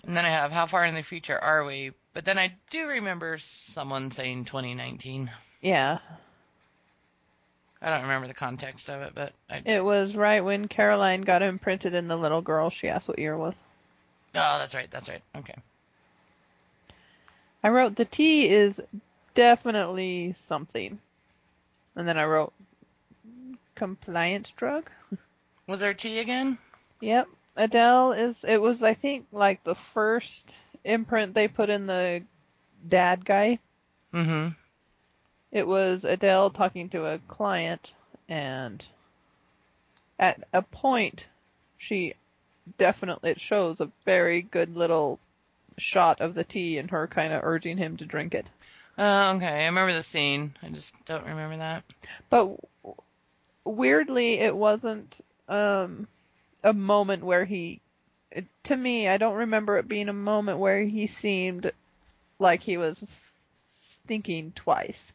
And 0.05 0.17
then 0.17 0.25
I 0.25 0.29
have 0.29 0.51
how 0.51 0.65
far 0.65 0.85
in 0.85 0.95
the 0.95 1.01
future 1.03 1.37
are 1.37 1.63
we? 1.63 1.91
But 2.13 2.25
then 2.25 2.37
I 2.37 2.53
do 2.69 2.87
remember 2.87 3.37
someone 3.37 4.11
saying 4.11 4.45
2019. 4.45 5.31
Yeah, 5.61 5.99
I 7.81 7.89
don't 7.89 8.03
remember 8.03 8.27
the 8.27 8.33
context 8.33 8.89
of 8.89 9.01
it, 9.01 9.13
but 9.15 9.33
I 9.49 9.61
it 9.65 9.83
was 9.83 10.15
right 10.15 10.41
when 10.41 10.67
Caroline 10.67 11.21
got 11.21 11.41
imprinted 11.41 11.93
in 11.93 12.07
the 12.07 12.17
little 12.17 12.41
girl. 12.41 12.69
She 12.69 12.87
asked 12.89 13.07
what 13.07 13.19
year 13.19 13.33
it 13.33 13.39
was. 13.39 13.55
Oh, 14.35 14.57
that's 14.57 14.75
right. 14.75 14.89
That's 14.89 15.09
right. 15.09 15.21
Okay. 15.37 15.55
I 17.63 17.69
wrote 17.69 17.95
the 17.95 18.05
T 18.05 18.49
is 18.49 18.81
definitely 19.35 20.33
something. 20.33 20.99
And 21.95 22.07
then 22.07 22.17
I 22.17 22.25
wrote 22.25 22.53
compliance 23.75 24.51
drug. 24.51 24.89
Was 25.67 25.79
there 25.79 25.93
tea 25.93 26.19
again? 26.19 26.57
Yep. 26.99 27.27
Adele 27.55 28.13
is 28.13 28.43
it 28.43 28.59
was 28.59 28.81
I 28.81 28.95
think 28.95 29.27
like 29.31 29.63
the 29.63 29.75
first 29.75 30.57
imprint 30.83 31.33
they 31.33 31.47
put 31.47 31.69
in 31.69 31.85
the 31.85 32.23
dad 32.87 33.23
guy. 33.23 33.59
Mm-hmm. 34.13 34.49
It 35.51 35.67
was 35.67 36.03
Adele 36.03 36.49
talking 36.49 36.89
to 36.89 37.05
a 37.05 37.19
client 37.27 37.93
and 38.27 38.83
at 40.17 40.43
a 40.51 40.63
point 40.63 41.27
she 41.77 42.15
definitely 42.77 43.31
it 43.31 43.39
shows 43.39 43.81
a 43.81 43.91
very 44.05 44.41
good 44.41 44.75
little 44.75 45.19
shot 45.77 46.21
of 46.21 46.33
the 46.33 46.43
tea 46.43 46.77
and 46.77 46.91
her 46.91 47.07
kind 47.07 47.33
of 47.33 47.43
urging 47.43 47.77
him 47.77 47.97
to 47.97 48.05
drink 48.05 48.33
it. 48.33 48.49
Uh, 48.97 49.33
okay. 49.35 49.63
I 49.63 49.65
remember 49.65 49.93
the 49.93 50.03
scene. 50.03 50.55
I 50.61 50.69
just 50.69 51.05
don't 51.05 51.25
remember 51.25 51.57
that. 51.57 51.83
But 52.29 52.57
weirdly, 53.63 54.39
it 54.39 54.55
wasn't 54.55 55.19
um, 55.47 56.07
a 56.63 56.73
moment 56.73 57.23
where 57.23 57.45
he. 57.45 57.81
To 58.63 58.75
me, 58.75 59.07
I 59.07 59.17
don't 59.17 59.35
remember 59.35 59.77
it 59.77 59.87
being 59.87 60.09
a 60.09 60.13
moment 60.13 60.57
where 60.57 60.83
he 60.83 61.05
seemed 61.05 61.71
like 62.39 62.63
he 62.63 62.77
was 62.77 62.99
thinking 64.07 64.51
twice, 64.55 65.13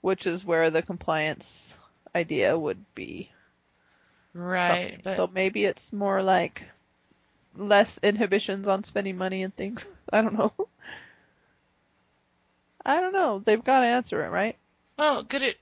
which 0.00 0.26
is 0.26 0.44
where 0.44 0.70
the 0.70 0.80
compliance 0.80 1.76
idea 2.14 2.58
would 2.58 2.82
be. 2.94 3.30
Right. 4.34 5.00
So 5.14 5.26
maybe 5.26 5.64
it's 5.64 5.92
more 5.92 6.22
like 6.22 6.64
less 7.54 7.98
inhibitions 8.02 8.66
on 8.66 8.84
spending 8.84 9.16
money 9.18 9.42
and 9.42 9.54
things. 9.54 9.84
I 10.12 10.22
don't 10.22 10.38
know. 10.38 10.52
I 12.84 13.00
don't 13.00 13.12
know. 13.12 13.38
They've 13.38 13.62
got 13.62 13.80
to 13.80 13.86
answer 13.86 14.24
it, 14.24 14.30
right? 14.30 14.56
well, 14.98 15.24
could 15.24 15.42
it 15.42 15.56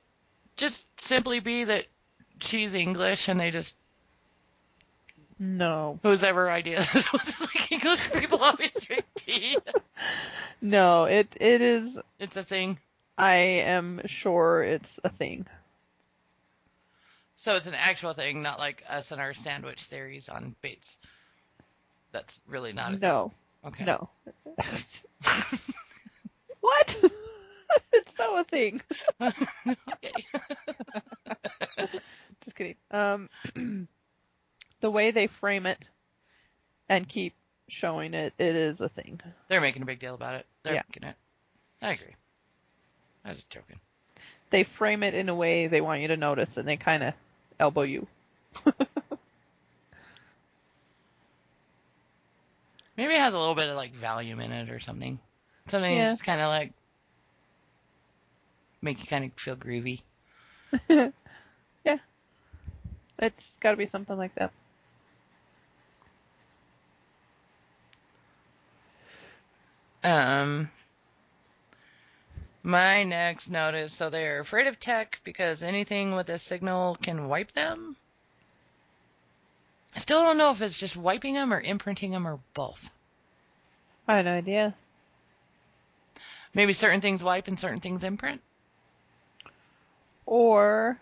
just 0.57 0.85
simply 1.01 1.41
be 1.41 1.65
that 1.65 1.87
she's 2.41 2.75
English 2.75 3.29
and 3.29 3.41
they 3.41 3.51
just 3.51 3.75
No. 5.39 5.99
whose 6.03 6.23
ever 6.23 6.51
idea 6.51 6.77
this 6.93 7.13
was 7.13 7.41
like 7.41 7.73
English 7.73 8.11
people 8.13 8.39
always 8.39 8.73
drink 8.81 9.05
tea? 9.17 9.57
No, 10.63 11.05
it 11.05 11.35
it 11.41 11.63
is 11.63 11.99
It's 12.19 12.37
a 12.37 12.45
thing. 12.45 12.79
I 13.17 13.35
am 13.65 14.03
sure 14.07 14.63
it's 14.63 15.01
a 15.03 15.09
thing. 15.09 15.47
So 17.41 17.57
it's 17.57 17.65
an 17.65 17.73
actual 17.73 18.13
thing, 18.13 18.43
not 18.43 18.59
like 18.59 18.85
us 18.87 19.13
and 19.13 19.21
our 19.21 19.33
sandwich 19.33 19.85
theories 19.85 20.29
on 20.29 20.55
Bates. 20.61 20.99
That's 22.13 22.39
really 22.47 22.75
not 22.75 22.93
a 22.93 22.99
No. 22.99 23.33
thing. 23.63 23.73
Okay. 23.73 23.85
No. 23.87 24.11
what? 26.61 27.05
it's 27.95 28.15
so 28.15 28.37
a 28.37 28.45
thing. 28.45 28.83
Just 32.45 32.57
kidding. 32.57 32.77
Um 32.91 33.31
the 34.81 34.91
way 34.91 35.11
they 35.11 35.27
frame 35.27 35.65
it 35.65 35.89
and 36.91 37.09
keep 37.09 37.33
showing 37.69 38.13
it, 38.13 38.35
it 38.37 38.55
is 38.55 38.83
a 38.83 38.89
thing. 38.91 39.19
They're 39.49 39.63
making 39.63 39.81
a 39.81 39.87
big 39.87 39.99
deal 40.01 40.15
about 40.15 40.35
it. 40.35 40.45
They're 40.63 40.75
Yeah. 40.75 40.83
making 40.91 41.09
it. 41.09 41.17
I 41.81 41.93
agree. 41.93 42.17
I 43.25 43.31
was 43.31 43.43
joking. 43.45 43.81
They 44.51 44.65
frame 44.65 45.03
it 45.03 45.15
in 45.15 45.31
a 45.31 45.35
way 45.35 45.69
they 45.69 45.81
want 45.81 46.03
you 46.03 46.09
to 46.09 46.19
notice 46.19 46.59
and 46.59 46.69
they 46.69 46.77
kind 46.77 47.03
of 47.03 47.15
elbow 47.61 47.83
you. 47.83 48.07
Maybe 52.97 53.15
it 53.15 53.21
has 53.21 53.35
a 53.35 53.39
little 53.39 53.55
bit 53.55 53.69
of 53.69 53.77
like 53.77 53.95
Valium 53.95 54.43
in 54.45 54.51
it 54.53 54.71
or 54.71 54.81
something. 54.81 55.19
Something 55.69 55.93
Yeah. 55.97 56.09
that's 56.09 56.23
kind 56.23 56.41
of 56.41 56.49
like 56.49 56.73
make 58.83 59.01
you 59.01 59.07
kind 59.07 59.25
of 59.25 59.33
feel 59.35 59.57
groovy. 59.57 60.01
Yeah, 61.85 61.97
it's 63.19 63.57
got 63.57 63.71
to 63.71 63.77
be 63.79 63.87
something 63.87 64.19
like 64.19 64.35
that. 64.35 64.53
Um, 70.05 70.71
my 72.63 73.05
next 73.05 73.49
note 73.49 73.75
is 73.75 73.93
so 73.93 74.11
they're 74.11 74.41
afraid 74.41 74.67
of 74.67 74.79
tech 74.79 75.21
because 75.25 75.63
anything 75.63 76.15
with 76.15 76.29
a 76.29 76.39
signal 76.39 76.97
can 77.03 77.29
wipe 77.29 77.53
them. 77.53 77.97
I 79.95 79.99
still 79.99 80.23
don't 80.23 80.39
know 80.39 80.51
if 80.51 80.63
it's 80.63 80.79
just 80.79 80.97
wiping 80.97 81.35
them 81.35 81.53
or 81.53 81.61
imprinting 81.61 82.11
them 82.11 82.27
or 82.27 82.39
both. 82.55 82.91
I 84.07 84.17
had 84.17 84.25
no 84.25 84.33
idea. 84.33 84.75
Maybe 86.55 86.73
certain 86.73 87.01
things 87.01 87.23
wipe 87.23 87.49
and 87.49 87.59
certain 87.59 87.81
things 87.81 88.05
imprint. 88.05 88.41
Or 90.27 90.99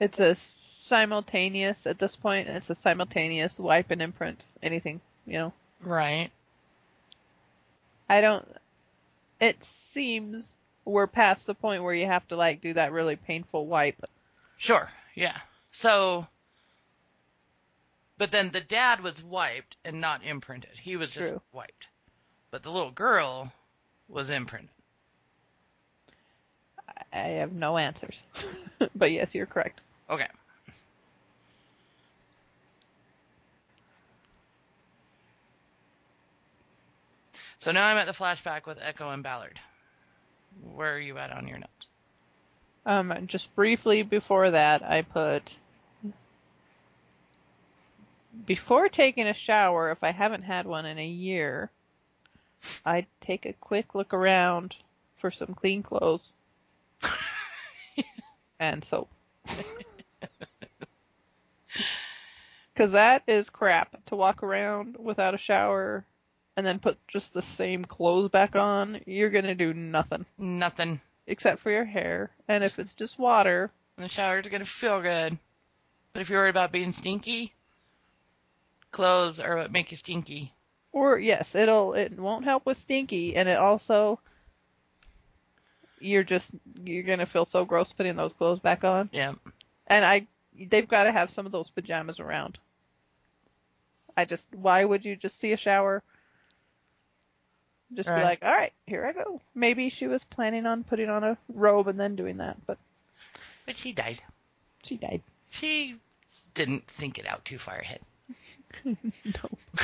it's 0.00 0.18
a 0.18 0.34
simultaneous 0.34 1.86
at 1.86 1.98
this 1.98 2.16
point. 2.16 2.48
It's 2.48 2.70
a 2.70 2.74
simultaneous 2.74 3.58
wipe 3.58 3.90
and 3.90 4.02
imprint. 4.02 4.44
Anything, 4.62 5.00
you 5.26 5.34
know. 5.34 5.52
Right. 5.80 6.30
I 8.08 8.20
don't. 8.20 8.46
It 9.40 9.62
seems 9.62 10.54
we're 10.84 11.06
past 11.06 11.46
the 11.46 11.54
point 11.54 11.82
where 11.82 11.94
you 11.94 12.06
have 12.06 12.26
to 12.28 12.36
like 12.36 12.60
do 12.60 12.72
that 12.74 12.92
really 12.92 13.16
painful 13.16 13.66
wipe. 13.66 14.02
Sure. 14.56 14.88
Yeah. 15.14 15.36
So, 15.72 16.26
but 18.16 18.30
then 18.30 18.50
the 18.50 18.60
dad 18.60 19.00
was 19.00 19.22
wiped 19.22 19.76
and 19.84 20.00
not 20.00 20.24
imprinted. 20.24 20.78
He 20.78 20.96
was 20.96 21.12
just 21.12 21.28
True. 21.28 21.42
wiped. 21.52 21.88
But 22.50 22.62
the 22.62 22.70
little 22.70 22.92
girl 22.92 23.52
was 24.08 24.30
imprinted. 24.30 24.70
I 27.12 27.18
have 27.18 27.52
no 27.52 27.76
answers. 27.76 28.22
but 28.94 29.10
yes, 29.10 29.34
you're 29.34 29.46
correct. 29.46 29.80
Okay. 30.08 30.28
So 37.66 37.72
now 37.72 37.84
I'm 37.84 37.96
at 37.96 38.06
the 38.06 38.12
flashback 38.12 38.64
with 38.64 38.78
Echo 38.80 39.10
and 39.10 39.24
Ballard. 39.24 39.58
Where 40.62 40.94
are 40.94 41.00
you 41.00 41.18
at 41.18 41.32
on 41.32 41.48
your 41.48 41.58
notes? 41.58 41.88
Um, 42.86 43.12
just 43.26 43.52
briefly 43.56 44.04
before 44.04 44.52
that, 44.52 44.84
I 44.84 45.02
put 45.02 45.58
before 48.46 48.88
taking 48.88 49.26
a 49.26 49.34
shower, 49.34 49.90
if 49.90 50.04
I 50.04 50.12
haven't 50.12 50.42
had 50.42 50.64
one 50.64 50.86
in 50.86 50.96
a 50.96 51.04
year, 51.04 51.72
I'd 52.84 53.08
take 53.20 53.46
a 53.46 53.52
quick 53.54 53.96
look 53.96 54.14
around 54.14 54.76
for 55.16 55.32
some 55.32 55.52
clean 55.52 55.82
clothes 55.82 56.34
and 58.60 58.84
soap. 58.84 59.10
Because 62.72 62.92
that 62.92 63.22
is 63.26 63.50
crap 63.50 64.04
to 64.04 64.16
walk 64.16 64.42
around 64.42 64.96
without 64.98 65.34
a 65.34 65.38
shower 65.38 66.04
and 66.56 66.64
then 66.64 66.78
put 66.78 66.98
just 67.08 67.34
the 67.34 67.42
same 67.42 67.84
clothes 67.84 68.30
back 68.30 68.56
on. 68.56 69.00
You're 69.06 69.30
going 69.30 69.44
to 69.44 69.54
do 69.54 69.74
nothing 69.74 70.24
Nothing. 70.38 71.00
except 71.26 71.60
for 71.60 71.70
your 71.70 71.84
hair. 71.84 72.30
And 72.48 72.64
if 72.64 72.78
it's 72.78 72.94
just 72.94 73.18
water, 73.18 73.70
And 73.96 74.04
the 74.04 74.08
shower's 74.08 74.48
gonna 74.48 74.64
feel 74.64 75.00
good. 75.02 75.38
But 76.12 76.20
if 76.20 76.30
you're 76.30 76.40
worried 76.40 76.50
about 76.50 76.72
being 76.72 76.92
stinky, 76.92 77.52
clothes 78.90 79.40
are 79.40 79.56
what 79.56 79.72
make 79.72 79.90
you 79.90 79.96
stinky. 79.96 80.52
Or 80.92 81.18
yes, 81.18 81.54
it'll 81.54 81.94
it 81.94 82.18
won't 82.18 82.44
help 82.44 82.64
with 82.64 82.78
stinky, 82.78 83.36
and 83.36 83.48
it 83.48 83.58
also 83.58 84.18
you're 85.98 86.24
just 86.24 86.50
you're 86.84 87.02
gonna 87.02 87.26
feel 87.26 87.44
so 87.44 87.64
gross 87.64 87.92
putting 87.92 88.16
those 88.16 88.34
clothes 88.34 88.60
back 88.60 88.84
on. 88.84 89.10
Yeah. 89.12 89.34
And 89.86 90.04
I 90.04 90.26
they've 90.58 90.88
got 90.88 91.04
to 91.04 91.12
have 91.12 91.30
some 91.30 91.44
of 91.46 91.52
those 91.52 91.70
pajamas 91.70 92.20
around. 92.20 92.58
I 94.16 94.24
just 94.24 94.46
why 94.54 94.84
would 94.84 95.04
you 95.04 95.16
just 95.16 95.38
see 95.38 95.52
a 95.52 95.56
shower? 95.56 96.02
Just 97.94 98.08
Right. 98.08 98.16
be 98.16 98.22
like, 98.22 98.38
all 98.42 98.52
right, 98.52 98.72
here 98.86 99.06
I 99.06 99.12
go. 99.12 99.40
Maybe 99.54 99.88
she 99.88 100.06
was 100.06 100.24
planning 100.24 100.66
on 100.66 100.84
putting 100.84 101.08
on 101.08 101.24
a 101.24 101.38
robe 101.48 101.88
and 101.88 101.98
then 101.98 102.16
doing 102.16 102.38
that, 102.38 102.56
but 102.66 102.78
But 103.66 103.76
she 103.76 103.92
died. 103.92 104.22
she 104.82 104.96
died. 104.96 105.22
She 105.50 105.96
didn't 106.54 106.86
think 106.88 107.18
it 107.18 107.26
out 107.26 107.44
too 107.44 107.58
far 107.58 107.76
ahead. 107.78 108.00
no. 108.84 108.94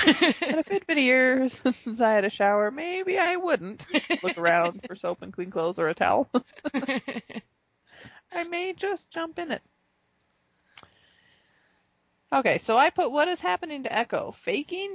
And 0.07 0.59
if 0.59 0.71
it'd 0.71 0.87
been 0.87 0.99
years 0.99 1.61
since 1.73 2.01
I 2.01 2.13
had 2.13 2.25
a 2.25 2.31
shower, 2.31 2.71
maybe 2.71 3.19
I 3.19 3.37
wouldn't 3.37 3.87
look 4.23 4.37
around 4.39 4.83
for 4.87 4.97
soap 4.97 5.23
and 5.23 5.33
clean 5.33 5.51
clothes 5.51 5.79
or 5.79 5.89
a 5.89 5.95
towel. 5.95 6.29
I 8.33 8.45
may 8.45 8.73
just 8.73 9.11
jump 9.11 9.39
in 9.39 9.53
it. 9.53 9.63
Okay, 12.33 12.59
so 12.59 12.77
I 12.77 12.91
put 12.91 13.13
what 13.13 13.29
is 13.29 13.41
happening 13.41 13.83
to 13.85 13.93
Echo? 13.93 14.33
Faking? 14.33 14.95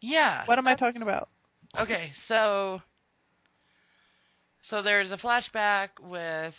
yeah. 0.00 0.44
What 0.46 0.58
am 0.58 0.68
I 0.68 0.74
talking 0.74 1.02
about? 1.02 1.28
Okay, 1.76 2.10
so 2.14 2.80
so 4.62 4.82
there's 4.82 5.12
a 5.12 5.16
flashback 5.16 5.88
with 6.00 6.56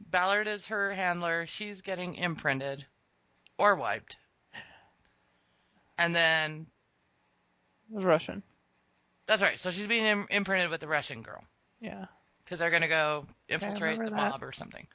Ballard 0.00 0.48
as 0.48 0.66
her 0.68 0.92
handler. 0.92 1.46
She's 1.46 1.82
getting 1.82 2.14
imprinted 2.14 2.84
or 3.58 3.76
wiped. 3.76 4.16
and 5.98 6.14
then 6.14 6.66
was 7.90 8.04
Russian. 8.04 8.42
that's 9.26 9.42
right. 9.42 9.58
So 9.58 9.70
she's 9.70 9.86
being 9.86 10.04
Im- 10.06 10.26
imprinted 10.30 10.70
with 10.70 10.80
the 10.80 10.88
Russian 10.88 11.22
girl 11.22 11.42
Yeah. 11.80 12.06
because 12.44 12.58
they're 12.58 12.70
gonna 12.70 12.88
go 12.88 13.26
infiltrate 13.48 13.96
the 13.98 14.04
remember 14.04 14.16
that. 14.22 14.30
mob 14.32 14.42
or 14.42 14.52
something. 14.52 14.86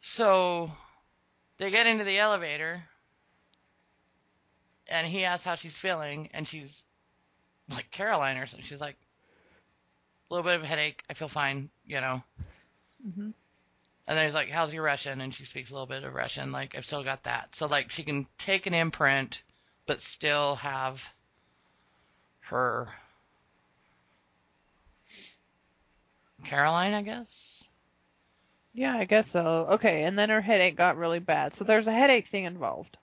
So 0.00 0.70
they 1.58 1.70
get 1.70 1.86
into 1.86 2.04
the 2.04 2.18
elevator, 2.18 2.84
and 4.86 5.06
he 5.06 5.24
asks 5.24 5.44
how 5.44 5.54
she's 5.56 5.76
feeling, 5.76 6.28
and 6.32 6.46
she's 6.46 6.84
like 7.68 7.90
Caroline 7.90 8.38
or 8.38 8.46
something. 8.46 8.64
She's 8.66 8.80
like, 8.80 8.96
a 10.30 10.34
little 10.34 10.48
bit 10.50 10.56
of 10.56 10.62
a 10.62 10.66
headache. 10.66 11.02
I 11.10 11.14
feel 11.14 11.28
fine, 11.28 11.70
you 11.84 12.00
know. 12.00 12.22
hmm 13.02 13.30
And 14.08 14.18
then 14.18 14.24
he's 14.24 14.34
like, 14.34 14.50
"How's 14.50 14.74
your 14.74 14.82
Russian?" 14.82 15.20
And 15.20 15.32
she 15.32 15.44
speaks 15.44 15.70
a 15.70 15.74
little 15.74 15.86
bit 15.86 16.02
of 16.02 16.12
Russian. 16.12 16.50
Like, 16.50 16.74
I've 16.74 16.84
still 16.84 17.04
got 17.04 17.22
that. 17.24 17.54
So 17.54 17.66
like, 17.68 17.92
she 17.92 18.02
can 18.02 18.26
take 18.36 18.66
an 18.66 18.74
imprint, 18.74 19.42
but 19.86 20.00
still 20.00 20.56
have 20.56 21.14
her 22.50 22.88
Caroline, 26.44 26.94
I 26.94 27.02
guess. 27.02 27.62
Yeah, 28.72 28.96
I 28.96 29.04
guess 29.04 29.30
so. 29.30 29.42
Okay, 29.72 30.04
and 30.04 30.18
then 30.18 30.30
her 30.30 30.40
headache 30.40 30.74
got 30.76 30.96
really 30.96 31.18
bad. 31.18 31.52
So 31.52 31.64
there's 31.64 31.86
a 31.86 31.92
headache 31.92 32.28
thing 32.28 32.44
involved 32.44 32.96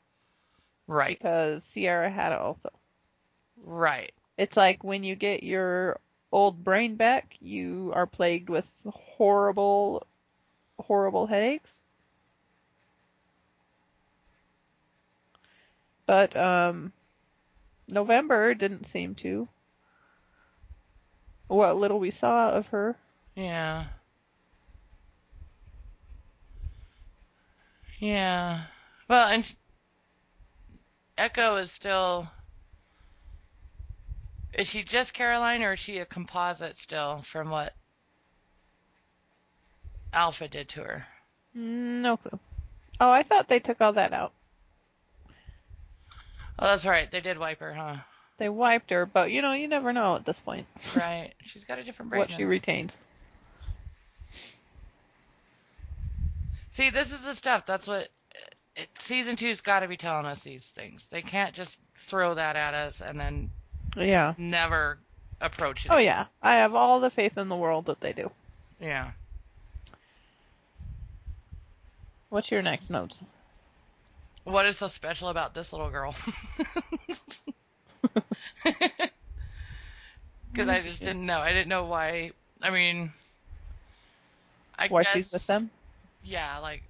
Right, 0.88 1.20
because 1.20 1.66
Sierra 1.66 2.10
had 2.10 2.32
it 2.34 2.40
also. 2.40 2.70
right. 3.64 4.15
It's 4.38 4.58
like 4.58 4.84
when 4.84 5.04
you 5.04 5.16
get 5.16 5.44
your 5.44 6.00
old 6.32 6.64
brain 6.64 6.96
back, 6.96 7.38
you 7.40 7.92
are 7.96 8.06
plagued 8.06 8.50
with 8.50 8.70
horrible, 8.86 10.06
horrible 10.80 11.28
headaches. 11.28 11.82
But 16.06 16.36
um, 16.36 16.92
November 17.90 18.54
didn't 18.54 18.86
seem 18.86 19.16
to. 19.16 19.48
What 21.48 21.78
little 21.78 22.00
we 22.00 22.12
saw 22.12 22.50
of 22.50 22.68
her. 22.68 22.98
Yeah. 23.36 23.86
Yeah. 28.00 28.64
Well, 29.08 29.30
and 29.30 29.56
Echo 31.18 31.56
is 31.58 31.72
still. 31.72 32.30
Is 34.56 34.68
she 34.68 34.84
just 34.84 35.14
Caroline, 35.14 35.64
or 35.64 35.74
is 35.74 35.80
she 35.80 36.00
a 36.00 36.06
composite 36.06 36.78
still 36.78 37.18
from 37.24 37.50
what 37.50 37.74
Alpha 40.14 40.48
did 40.48 40.70
to 40.70 40.82
her? 40.82 41.08
No 41.54 42.16
clue. 42.16 42.40
Oh, 43.02 43.10
I 43.10 43.24
thought 43.24 43.50
they 43.50 43.60
took 43.60 43.82
all 43.82 43.94
that 43.94 44.14
out. 44.14 44.32
Oh, 46.58 46.68
that's 46.68 46.86
right. 46.86 47.12
They 47.12 47.20
did 47.20 47.38
wipe 47.38 47.60
her, 47.60 47.74
huh? 47.74 47.98
They 48.38 48.48
wiped 48.48 48.92
her, 48.92 49.06
but 49.06 49.32
you 49.32 49.42
know, 49.42 49.52
you 49.52 49.68
never 49.68 49.92
know 49.92 50.16
at 50.16 50.26
this 50.26 50.40
point 50.40 50.68
Right. 50.96 51.34
She's 51.42 51.66
got 51.66 51.80
a 51.80 51.84
different 51.84 52.12
brain. 52.12 52.20
what 52.22 52.32
she 52.32 52.46
retains. 52.46 52.98
See, 56.72 56.90
this 56.90 57.12
is 57.12 57.24
the 57.24 57.34
stuff. 57.34 57.66
That's 57.66 57.88
what 57.88 58.10
it, 58.76 58.90
season 58.96 59.36
two's 59.36 59.62
got 59.62 59.82
to 59.82 59.88
be 59.88 59.98
telling 59.98 60.26
us 60.26 60.44
these 60.44 60.70
things. 60.70 61.08
They 61.08 61.22
can't 61.22 61.54
just 61.54 61.80
throw 61.96 62.34
that 62.36 62.56
at 62.56 62.74
us 62.74 63.02
and 63.02 63.20
then 63.20 63.50
Yeah. 63.96 64.34
never 64.38 64.98
approach 65.42 65.86
it. 65.86 65.92
Oh 65.92 65.98
yeah. 65.98 66.26
I 66.42 66.58
have 66.58 66.76
all 66.76 67.00
the 67.00 67.10
faith 67.10 67.38
in 67.38 67.50
the 67.50 67.56
world 67.56 67.86
that 67.86 68.02
they 68.02 68.14
do. 68.14 68.32
Yeah. 68.80 69.12
What's 72.30 72.52
your 72.52 72.62
next 72.62 72.90
notes? 72.90 73.22
What 74.44 74.66
is 74.66 74.78
so 74.78 74.88
special 74.88 75.30
about 75.30 75.54
this 75.54 75.72
little 75.74 75.90
girl? 75.90 76.16
Because 80.56 80.70
I 80.70 80.82
just 80.82 81.02
didn't 81.02 81.26
know. 81.26 81.40
I 81.40 81.52
didn't 81.52 81.68
know 81.68 81.86
why. 81.86 82.32
I 82.62 82.70
mean, 82.70 83.12
I 84.80 84.88
Why 84.88 85.04
guess, 85.04 85.14
she's 85.14 85.34
with 85.34 85.48
them? 85.48 85.70
Yeah, 86.24 86.60
like, 86.60 86.82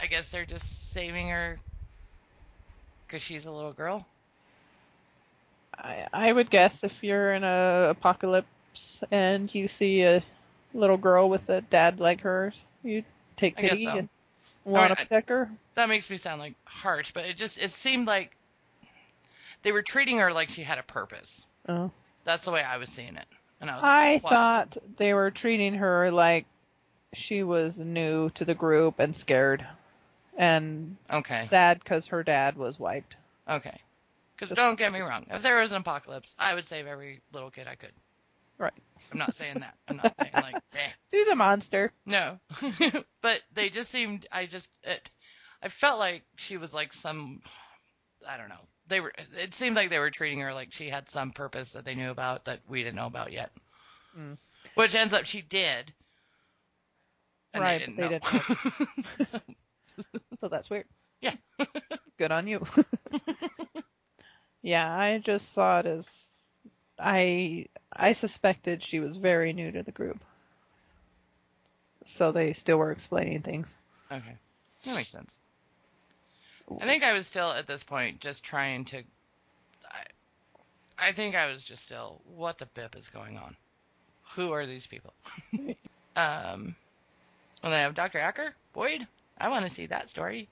I 0.00 0.06
guess 0.06 0.30
they're 0.30 0.46
just 0.46 0.92
saving 0.92 1.28
her 1.28 1.58
because 3.06 3.20
she's 3.20 3.44
a 3.44 3.50
little 3.50 3.74
girl. 3.74 4.06
I 5.78 6.06
I 6.12 6.32
would 6.32 6.50
guess 6.50 6.84
if 6.84 7.02
you're 7.02 7.32
in 7.32 7.44
a 7.44 7.88
apocalypse 7.90 9.02
and 9.10 9.52
you 9.54 9.68
see 9.68 10.02
a 10.02 10.22
little 10.74 10.96
girl 10.96 11.28
with 11.28 11.48
a 11.48 11.60
dad 11.62 12.00
like 12.00 12.20
hers, 12.20 12.62
you 12.82 13.04
take 13.36 13.54
I 13.58 13.62
guess 13.62 13.70
pity 13.72 13.84
so. 13.84 13.90
and 13.90 14.08
want 14.64 14.90
to 14.90 14.96
protect 14.96 15.28
her. 15.30 15.50
That 15.74 15.88
makes 15.88 16.10
me 16.10 16.16
sound 16.16 16.40
like 16.40 16.54
harsh, 16.64 17.12
but 17.12 17.24
it 17.26 17.36
just 17.36 17.58
it 17.58 17.70
seemed 17.70 18.06
like 18.06 18.36
they 19.62 19.72
were 19.72 19.82
treating 19.82 20.18
her 20.18 20.32
like 20.32 20.50
she 20.50 20.62
had 20.62 20.78
a 20.78 20.82
purpose. 20.82 21.44
Oh. 21.68 21.90
That's 22.24 22.44
the 22.44 22.50
way 22.50 22.62
I 22.62 22.78
was 22.78 22.90
seeing 22.90 23.16
it, 23.16 23.26
and 23.60 23.70
I 23.70 23.76
was 23.76 23.84
I 23.84 24.12
like, 24.14 24.22
thought 24.22 24.76
they 24.96 25.14
were 25.14 25.30
treating 25.30 25.74
her 25.74 26.10
like 26.10 26.46
she 27.14 27.42
was 27.42 27.78
new 27.78 28.30
to 28.30 28.44
the 28.44 28.54
group 28.54 28.98
and 28.98 29.14
scared 29.14 29.64
and 30.36 30.96
okay, 31.10 31.42
sad 31.42 31.78
because 31.78 32.08
her 32.08 32.22
dad 32.22 32.56
was 32.56 32.78
wiped. 32.78 33.16
okay. 33.48 33.80
Because 34.38 34.54
don't 34.54 34.78
get 34.78 34.92
me 34.92 35.00
wrong, 35.00 35.26
if 35.30 35.42
there 35.42 35.60
was 35.60 35.72
an 35.72 35.78
apocalypse, 35.78 36.34
I 36.38 36.54
would 36.54 36.66
save 36.66 36.86
every 36.86 37.22
little 37.32 37.50
kid 37.50 37.66
I 37.66 37.74
could. 37.74 37.92
Right. 38.58 38.72
I'm 39.12 39.18
not 39.18 39.34
saying 39.34 39.60
that. 39.60 39.74
I'm 39.88 39.96
not 39.96 40.14
saying 40.20 40.32
like, 40.34 40.54
eh. 40.74 40.90
She's 41.10 41.28
a 41.28 41.34
monster. 41.34 41.92
no. 42.04 42.38
but 43.22 43.42
they 43.54 43.68
just 43.68 43.90
seemed. 43.90 44.26
I 44.32 44.46
just. 44.46 44.70
It, 44.82 45.10
I 45.62 45.68
felt 45.68 45.98
like 45.98 46.22
she 46.36 46.56
was 46.56 46.72
like 46.72 46.92
some. 46.92 47.40
I 48.26 48.36
don't 48.36 48.48
know. 48.48 48.54
They 48.88 49.00
were. 49.00 49.12
It 49.38 49.52
seemed 49.54 49.76
like 49.76 49.90
they 49.90 49.98
were 49.98 50.10
treating 50.10 50.40
her 50.40 50.54
like 50.54 50.72
she 50.72 50.88
had 50.88 51.08
some 51.08 51.32
purpose 51.32 51.72
that 51.72 51.84
they 51.84 51.94
knew 51.94 52.10
about 52.10 52.46
that 52.46 52.60
we 52.68 52.82
didn't 52.82 52.96
know 52.96 53.06
about 53.06 53.32
yet. 53.32 53.50
Mm. 54.18 54.38
Which 54.74 54.94
ends 54.94 55.12
up 55.12 55.26
she 55.26 55.42
did. 55.42 55.92
And 57.52 57.62
Right, 57.62 57.78
They 57.78 57.86
didn't 57.86 57.96
they 57.96 58.08
know. 58.08 59.24
So, 59.24 59.40
So 60.40 60.48
that's 60.48 60.68
weird. 60.70 60.86
Yeah. 61.20 61.34
Good 62.18 62.32
on 62.32 62.46
you. 62.46 62.66
Yeah, 64.66 64.92
I 64.92 65.18
just 65.18 65.52
saw 65.52 65.78
it 65.78 65.86
as 65.86 66.08
I 66.98 67.66
I 67.92 68.14
suspected 68.14 68.82
she 68.82 68.98
was 68.98 69.16
very 69.16 69.52
new 69.52 69.70
to 69.70 69.84
the 69.84 69.92
group. 69.92 70.18
So 72.04 72.32
they 72.32 72.52
still 72.52 72.78
were 72.78 72.90
explaining 72.90 73.42
things. 73.42 73.76
okay. 74.10 74.36
That 74.82 74.96
makes 74.96 75.10
sense. 75.10 75.38
I 76.80 76.84
think 76.84 77.04
I 77.04 77.12
was 77.12 77.28
still 77.28 77.48
at 77.48 77.68
this 77.68 77.84
point 77.84 78.18
just 78.18 78.42
trying 78.42 78.84
to. 78.86 79.04
I, 79.88 80.02
I 80.98 81.12
think 81.12 81.36
I 81.36 81.52
was 81.52 81.62
just 81.62 81.84
still. 81.84 82.20
What 82.34 82.58
the 82.58 82.66
bip 82.66 82.96
is 82.96 83.08
going 83.08 83.38
on? 83.38 83.54
Who 84.34 84.50
are 84.50 84.66
these 84.66 84.88
people? 84.88 85.14
um, 86.16 86.74
and 87.62 87.72
I 87.72 87.82
have 87.82 87.94
Dr. 87.94 88.18
Acker 88.18 88.52
Boyd. 88.72 89.06
I 89.38 89.48
want 89.48 89.64
to 89.64 89.70
see 89.70 89.86
that 89.86 90.08
story. 90.08 90.48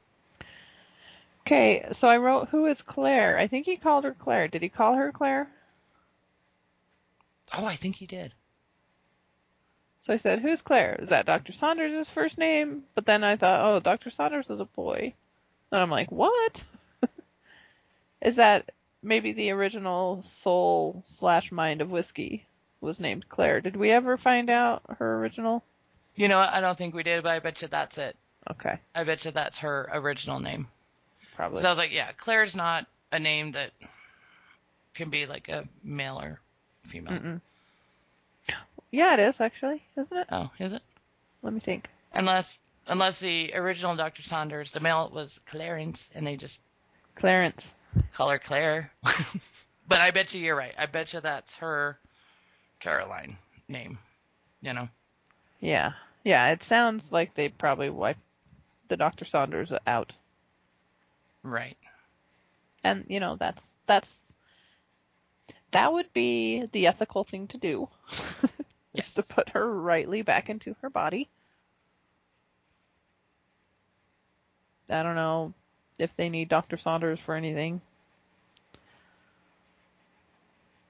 Okay, 1.47 1.87
so 1.93 2.09
I 2.09 2.17
wrote 2.17 2.49
who 2.49 2.65
is 2.65 2.81
Claire? 2.81 3.37
I 3.37 3.49
think 3.49 3.67
he 3.67 3.77
called 3.77 4.05
her 4.05 4.15
Claire. 4.15 4.49
Did 4.49 4.63
he 4.63 4.71
call 4.71 4.95
her 4.95 5.13
Claire? 5.13 5.51
Oh, 7.53 7.67
I 7.67 7.77
think 7.77 7.97
he 7.97 8.07
did. 8.07 8.33
So 10.01 10.13
I 10.13 10.17
said, 10.17 10.41
Who's 10.41 10.63
Claire? 10.63 10.97
Is 11.01 11.11
that 11.11 11.27
Dr. 11.27 11.53
Saunders' 11.53 12.09
first 12.09 12.39
name? 12.39 12.85
But 12.95 13.05
then 13.05 13.23
I 13.25 13.37
thought, 13.37 13.61
oh, 13.65 13.81
Dr. 13.81 14.11
Saunders 14.11 14.49
is 14.49 14.61
a 14.61 14.65
boy. 14.65 15.15
And 15.71 15.81
I'm 15.81 15.91
like, 15.91 16.11
what? 16.11 16.65
is 18.23 18.37
that 18.37 18.71
maybe 19.03 19.33
the 19.33 19.51
original 19.51 20.23
soul 20.23 21.03
slash 21.07 21.53
mind 21.53 21.83
of 21.83 21.91
whiskey 21.91 22.47
was 22.81 23.01
named 23.01 23.29
Claire? 23.29 23.61
Did 23.61 23.77
we 23.77 23.91
ever 23.91 24.17
find 24.17 24.49
out 24.49 24.83
her 24.99 25.19
original? 25.19 25.63
You 26.17 26.29
know? 26.29 26.39
I 26.39 26.61
don't 26.61 26.77
think 26.77 26.95
we 26.95 27.03
did, 27.03 27.23
but 27.23 27.33
I 27.33 27.39
bet 27.39 27.61
you 27.61 27.69
that's 27.69 27.99
it. 27.99 28.17
Okay, 28.51 28.79
I 28.95 29.05
bet 29.05 29.25
you 29.25 29.31
that's 29.31 29.59
her 29.59 29.89
original 29.93 30.39
name. 30.39 30.69
Probably. 31.35 31.63
So 31.63 31.69
I 31.69 31.71
was 31.71 31.79
like, 31.79 31.93
yeah, 31.93 32.13
Claire's 32.13 32.57
not 32.57 32.87
a 33.13 33.19
name 33.19 33.53
that 33.53 33.71
can 34.95 35.11
be 35.11 35.27
like 35.27 35.49
a 35.49 35.65
male 35.83 36.21
or 36.21 36.41
female. 36.83 37.15
Mm-mm. 37.15 37.41
Yeah, 38.91 39.15
it 39.15 39.21
is 39.21 39.41
actually, 39.41 39.83
isn't 39.97 40.17
it? 40.17 40.29
Oh, 40.31 40.51
is 40.61 40.73
it? 40.73 40.83
Let 41.43 41.53
me 41.53 41.59
think. 41.59 41.89
Unless 42.13 42.61
unless 42.87 43.19
the 43.19 43.53
original 43.55 43.97
Dr. 43.97 44.23
Saunders, 44.23 44.71
the 44.71 44.79
male 44.79 45.11
was 45.13 45.41
Clarence, 45.47 46.09
and 46.15 46.25
they 46.25 46.37
just 46.37 46.61
Clarence. 47.17 47.69
call 48.13 48.29
her 48.29 48.39
Claire. 48.39 48.93
but 49.89 50.01
I 50.01 50.13
bet 50.13 50.33
you 50.33 50.41
you're 50.41 50.57
right. 50.57 50.75
I 50.79 50.87
bet 50.87 51.13
you 51.13 51.21
that's 51.21 51.57
her 51.57 51.99
Caroline 52.79 53.37
name. 53.69 53.99
You 54.63 54.75
know? 54.75 54.89
Yeah, 55.61 55.93
yeah. 56.23 56.53
It 56.53 56.63
sounds 56.63 57.11
like 57.11 57.35
they 57.35 57.49
probably 57.49 57.91
wiped 57.91 58.21
the 58.89 58.97
Dr. 58.97 59.25
Saunders 59.25 59.73
out. 59.87 60.13
Right. 61.45 61.77
And 62.83 63.05
you 63.09 63.21
know, 63.21 63.37
that's 63.37 63.65
that's 63.87 64.17
that 65.71 65.93
would 65.93 66.13
be 66.13 66.67
the 66.73 66.87
ethical 66.87 67.23
thing 67.23 67.47
to 67.49 67.59
do. 67.59 67.89
Yes. 68.93 69.09
is 69.09 69.15
to 69.15 69.35
put 69.35 69.51
her 69.51 69.81
rightly 69.81 70.23
back 70.23 70.49
into 70.49 70.75
her 70.81 70.91
body. 70.91 71.29
I 74.91 75.03
don't 75.03 75.17
know. 75.17 75.53
if 75.99 76.15
they 76.17 76.29
need 76.29 76.49
Dr. 76.49 76.77
Saunders 76.77 77.21
for 77.21 77.35
anything. 77.35 77.81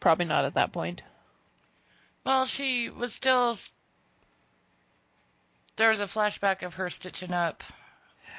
Probably 0.01 0.27
not 0.27 0.45
at 0.45 0.55
that 0.55 0.73
point. 0.73 1.03
Well, 2.25 2.45
she 2.47 2.91
was 2.91 3.15
still. 3.15 3.57
There 5.77 5.91
was 5.91 6.01
a 6.01 6.05
flashback 6.05 6.63
of 6.63 6.75
her 6.75 6.91
stitching 6.91 7.33
up. 7.33 7.63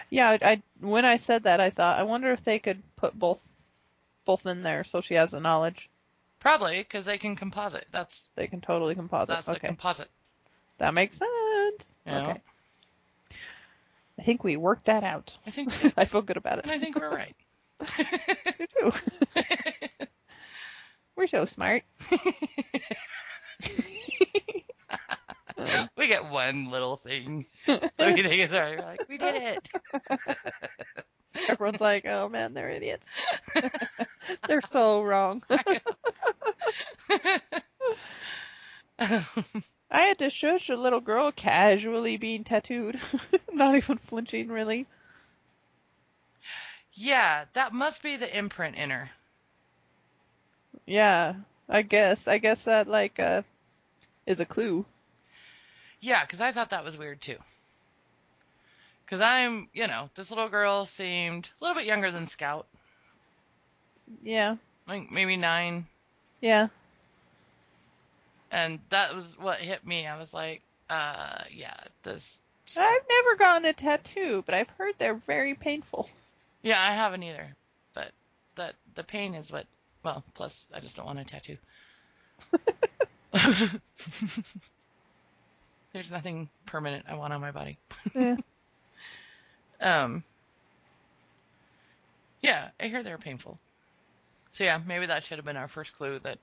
Yeah, 0.10 0.30
I, 0.30 0.40
I 0.42 0.62
when 0.80 1.06
I 1.06 1.18
said 1.18 1.44
that, 1.44 1.60
I 1.60 1.70
thought, 1.70 2.00
I 2.00 2.04
wonder 2.04 2.32
if 2.32 2.44
they 2.44 2.60
could 2.60 2.82
put 2.96 3.18
both 3.18 3.40
both 4.26 4.46
in 4.46 4.64
there 4.64 4.84
so 4.84 5.02
she 5.02 5.14
has 5.16 5.32
the 5.32 5.40
knowledge. 5.40 5.90
Probably 6.40 6.78
because 6.80 7.06
they 7.06 7.18
can 7.18 7.36
composite. 7.36 7.88
That's 7.92 8.30
They 8.36 8.48
can 8.48 8.62
totally 8.62 8.96
composite. 8.96 9.28
that's 9.36 9.48
the 9.48 9.60
composite. 9.60 10.10
that 10.78 10.94
makes 10.94 11.18
sense. 11.18 11.94
Yeah. 12.06 12.22
Okay, 12.30 12.42
I 14.20 14.24
think 14.24 14.44
we 14.44 14.56
worked 14.58 14.86
that 14.86 15.04
out. 15.04 15.36
I 15.46 15.52
think, 15.52 15.72
so. 15.72 15.92
I 15.98 16.06
feel 16.06 16.22
good 16.22 16.38
about 16.38 16.60
it. 16.60 16.66
and 16.66 16.72
I 16.72 16.80
think 16.80 16.96
we're 17.00 17.10
right. 17.10 17.36
We 18.60 18.68
do. 18.80 18.92
We're 21.18 21.28
so 21.28 21.46
smart. 21.46 21.84
We 26.06 26.10
get 26.10 26.30
one 26.32 26.70
little 26.70 26.98
thing 26.98 27.46
we 27.68 27.76
think 27.96 28.20
is 28.20 28.52
right. 28.52 28.78
We're 28.78 28.86
like, 28.86 29.02
we 29.10 29.18
did 29.18 29.36
it. 29.36 29.70
Everyone's 31.50 31.82
like, 31.82 32.06
"Oh 32.08 32.30
man, 32.30 32.54
they're 32.54 32.70
idiots. 32.70 33.08
they're 34.48 34.62
so 34.62 35.02
wrong." 35.02 35.42
I 39.00 40.02
had 40.02 40.20
to 40.20 40.30
shush 40.30 40.70
a 40.70 40.76
little 40.76 41.02
girl 41.02 41.32
casually 41.32 42.18
being 42.18 42.44
tattooed, 42.44 43.00
not 43.52 43.76
even 43.76 43.98
flinching 43.98 44.50
really. 44.50 44.86
yeah, 46.94 47.46
that 47.54 47.74
must 47.74 48.04
be 48.04 48.16
the 48.18 48.38
imprint 48.38 48.76
in 48.76 48.92
her. 48.92 49.10
Yeah, 50.86 51.36
I 51.68 51.82
guess. 51.84 52.28
I 52.28 52.38
guess 52.38 52.62
that 52.64 52.88
like 52.88 53.20
uh 53.20 53.42
is 54.28 54.40
a 54.40 54.46
clue. 54.46 54.86
Yeah, 56.06 56.24
because 56.24 56.40
I 56.40 56.52
thought 56.52 56.70
that 56.70 56.84
was 56.86 56.96
weird 56.96 57.20
too. 57.20 57.38
Because 59.04 59.22
I'm, 59.22 59.68
you 59.74 59.88
know, 59.88 60.10
this 60.14 60.30
little 60.30 60.50
girl 60.50 60.86
seemed 60.86 61.50
a 61.60 61.64
little 61.64 61.76
bit 61.76 61.88
younger 61.88 62.12
than 62.12 62.28
Scout, 62.28 62.68
Yeah, 64.22 64.58
like 64.88 65.12
maybe 65.12 65.36
nine, 65.36 65.88
yeah. 66.42 66.68
and 68.52 68.80
that 68.90 69.16
was 69.16 69.36
what 69.40 69.58
hit 69.60 69.86
me. 69.86 70.06
I 70.06 70.18
was 70.20 70.32
like, 70.32 70.62
uh, 70.92 71.42
yeah, 71.52 71.76
this. 72.04 72.40
I've 72.78 73.02
never 73.10 73.36
gotten 73.38 73.66
a 73.66 73.74
tattoo, 73.74 74.44
but 74.46 74.54
I've 74.54 74.70
heard 74.78 74.94
they're 75.00 75.16
very 75.16 75.56
painful. 75.56 76.08
Yeah, 76.62 76.82
I 76.82 76.94
haven't 76.96 77.22
either, 77.22 77.48
but 77.94 78.12
that 78.56 78.74
the 78.96 79.04
pain 79.04 79.36
is 79.36 79.52
what. 79.52 79.66
Well, 80.04 80.24
plus 80.34 80.68
I 80.74 80.80
just 80.80 80.96
don't 80.98 81.06
want 81.06 81.20
a 81.20 81.24
tattoo. 81.24 81.58
There's 85.96 86.12
nothing 86.12 86.50
permanent 86.66 87.06
I 87.08 87.16
want 87.16 87.32
on 87.32 87.40
my 87.40 87.52
body. 87.52 87.78
Yeah. 88.14 88.36
Um. 89.82 90.24
Yeah, 92.42 92.70
I 92.80 92.88
hear 92.88 93.04
they're 93.04 93.18
painful. 93.18 93.60
So 94.54 94.64
yeah, 94.64 94.80
maybe 94.86 95.06
that 95.06 95.24
should 95.24 95.38
have 95.38 95.46
been 95.46 95.58
our 95.58 95.68
first 95.68 95.94
clue 95.94 96.20
that 96.20 96.38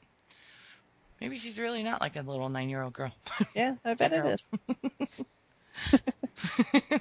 maybe 1.20 1.38
she's 1.38 1.58
really 1.58 1.82
not 1.82 2.00
like 2.02 2.16
a 2.16 2.22
little 2.22 2.50
nine-year-old 2.50 2.92
girl. 2.92 3.10
Yeah, 3.54 3.74
I 3.84 3.94
bet 3.94 4.12
it 4.12 4.38
is. 5.92 6.00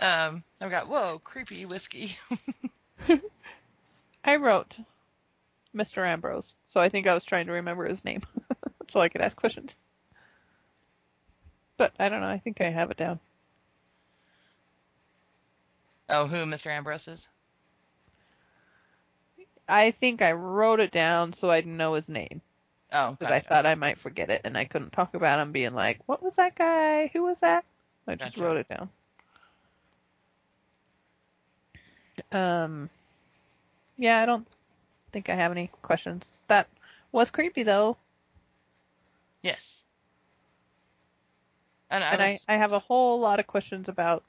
Um, 0.00 0.42
I've 0.60 0.70
got 0.70 0.88
whoa, 0.88 1.20
creepy 1.22 1.66
whiskey. 1.66 2.16
I 4.24 4.36
wrote 4.36 4.78
Mr. 5.74 6.04
Ambrose, 6.06 6.54
so 6.66 6.80
I 6.80 6.88
think 6.88 7.06
I 7.06 7.14
was 7.14 7.24
trying 7.24 7.46
to 7.46 7.52
remember 7.52 7.88
his 7.88 8.04
name 8.04 8.22
so 8.88 9.00
I 9.00 9.08
could 9.08 9.20
ask 9.20 9.36
questions. 9.36 9.74
But 11.80 11.94
I 11.98 12.10
don't 12.10 12.20
know, 12.20 12.28
I 12.28 12.36
think 12.36 12.60
I 12.60 12.68
have 12.68 12.90
it 12.90 12.98
down. 12.98 13.18
Oh, 16.10 16.26
who 16.26 16.44
Mr. 16.44 16.70
Ambrose 16.70 17.08
is? 17.08 17.26
I 19.66 19.90
think 19.90 20.20
I 20.20 20.32
wrote 20.32 20.80
it 20.80 20.90
down 20.90 21.32
so 21.32 21.50
I'd 21.50 21.66
know 21.66 21.94
his 21.94 22.10
name. 22.10 22.42
Oh, 22.92 23.16
Because 23.18 23.32
I 23.32 23.40
thought 23.40 23.64
I 23.64 23.76
might 23.76 23.96
forget 23.96 24.28
it 24.28 24.42
and 24.44 24.58
I 24.58 24.66
couldn't 24.66 24.92
talk 24.92 25.14
about 25.14 25.40
him 25.40 25.52
being 25.52 25.72
like, 25.72 26.00
what 26.04 26.22
was 26.22 26.36
that 26.36 26.54
guy? 26.54 27.06
Who 27.14 27.22
was 27.22 27.40
that? 27.40 27.64
I 28.06 28.16
just 28.16 28.36
Gotcha. 28.36 28.44
wrote 28.44 28.58
it 28.58 28.68
down. 28.68 28.90
Um, 32.30 32.90
yeah, 33.96 34.20
I 34.20 34.26
don't 34.26 34.46
think 35.12 35.30
I 35.30 35.34
have 35.34 35.50
any 35.50 35.70
questions. 35.80 36.26
That 36.48 36.68
was 37.10 37.30
creepy 37.30 37.62
though, 37.62 37.96
Yes. 39.40 39.82
And 41.90 42.04
I 42.04 42.16
was, 42.16 42.44
I, 42.48 42.54
I 42.54 42.58
have 42.58 42.72
a 42.72 42.78
whole 42.78 43.18
lot 43.20 43.40
of 43.40 43.46
questions 43.46 43.88
about 43.88 44.24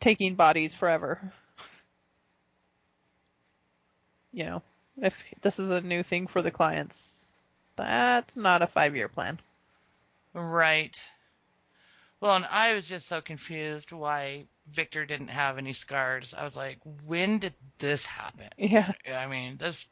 taking 0.00 0.34
bodies 0.34 0.74
forever. 0.74 1.32
You 4.32 4.44
know, 4.44 4.62
if 5.00 5.22
this 5.40 5.58
is 5.58 5.70
a 5.70 5.80
new 5.80 6.02
thing 6.02 6.26
for 6.26 6.42
the 6.42 6.50
clients, 6.50 7.24
that's 7.76 8.36
not 8.36 8.62
a 8.62 8.66
five 8.66 8.94
year 8.96 9.08
plan. 9.08 9.38
right. 10.34 11.00
Well, 12.20 12.34
and 12.34 12.44
I 12.50 12.74
was 12.74 12.88
just 12.88 13.06
so 13.06 13.20
confused 13.20 13.92
why 13.92 14.46
Victor 14.72 15.06
didn't 15.06 15.28
have 15.28 15.56
any 15.56 15.72
scars. 15.72 16.34
I 16.36 16.42
was 16.42 16.56
like, 16.56 16.78
when 17.06 17.38
did 17.38 17.54
this 17.78 18.04
happen? 18.06 18.48
Yeah. 18.56 18.92
I 19.14 19.28
mean, 19.28 19.56
this 19.56 19.88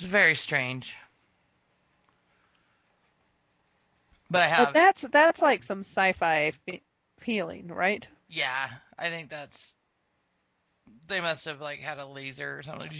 is 0.00 0.06
very 0.06 0.34
strange. 0.34 0.96
But 4.34 4.42
I 4.42 4.46
have, 4.48 4.66
But 4.66 4.74
that's 4.74 5.00
that's 5.02 5.40
like 5.42 5.62
some 5.62 5.80
sci-fi 5.80 6.50
fe- 6.66 6.82
feeling, 7.20 7.68
right? 7.68 8.06
yeah, 8.28 8.68
I 8.98 9.08
think 9.08 9.30
that's. 9.30 9.76
They 11.06 11.20
must 11.20 11.44
have 11.44 11.60
like 11.60 11.78
had 11.78 11.98
a 11.98 12.06
laser 12.06 12.58
or 12.58 12.62
something. 12.62 12.90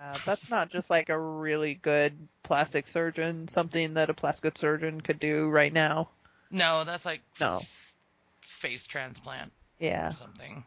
Uh, 0.00 0.18
that's 0.24 0.48
not 0.50 0.70
just 0.70 0.88
like 0.90 1.10
a 1.10 1.18
really 1.18 1.74
good 1.74 2.28
plastic 2.42 2.86
surgeon, 2.88 3.48
something 3.48 3.94
that 3.94 4.08
a 4.10 4.14
plastic 4.14 4.56
surgeon 4.56 5.00
could 5.02 5.18
do 5.20 5.48
right 5.50 5.72
now. 5.72 6.08
no, 6.50 6.84
that's 6.84 7.04
like 7.04 7.20
No. 7.40 7.60
face 8.40 8.86
transplant 8.86 9.52
Yeah, 9.78 10.08
or 10.08 10.12
something. 10.12 10.64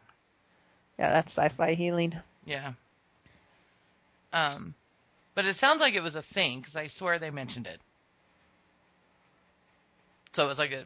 yeah, 0.98 1.10
that's 1.10 1.32
sci-fi 1.36 1.74
healing. 1.74 2.14
Yeah. 2.44 2.74
Um, 4.32 4.74
but 5.34 5.44
it 5.46 5.54
sounds 5.54 5.80
like 5.80 5.94
it 5.94 6.02
was 6.02 6.14
a 6.14 6.22
thing 6.22 6.60
because 6.60 6.76
I 6.76 6.86
swear 6.86 7.18
they 7.18 7.30
mentioned 7.30 7.66
it. 7.66 7.80
So 10.32 10.44
it 10.44 10.48
was 10.48 10.58
like 10.58 10.72
a 10.72 10.84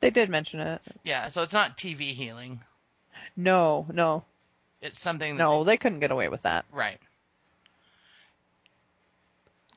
They 0.00 0.10
did 0.10 0.28
mention 0.30 0.60
it. 0.60 0.80
yeah. 1.04 1.28
So 1.28 1.42
it's 1.42 1.52
not 1.52 1.76
TV 1.78 2.12
healing. 2.14 2.60
No, 3.36 3.86
no, 3.92 4.24
It's 4.80 4.98
something. 5.00 5.36
That 5.36 5.42
no, 5.42 5.64
they 5.64 5.76
couldn't 5.76 6.00
get 6.00 6.10
away 6.10 6.28
with 6.28 6.42
that. 6.42 6.64
right. 6.72 6.98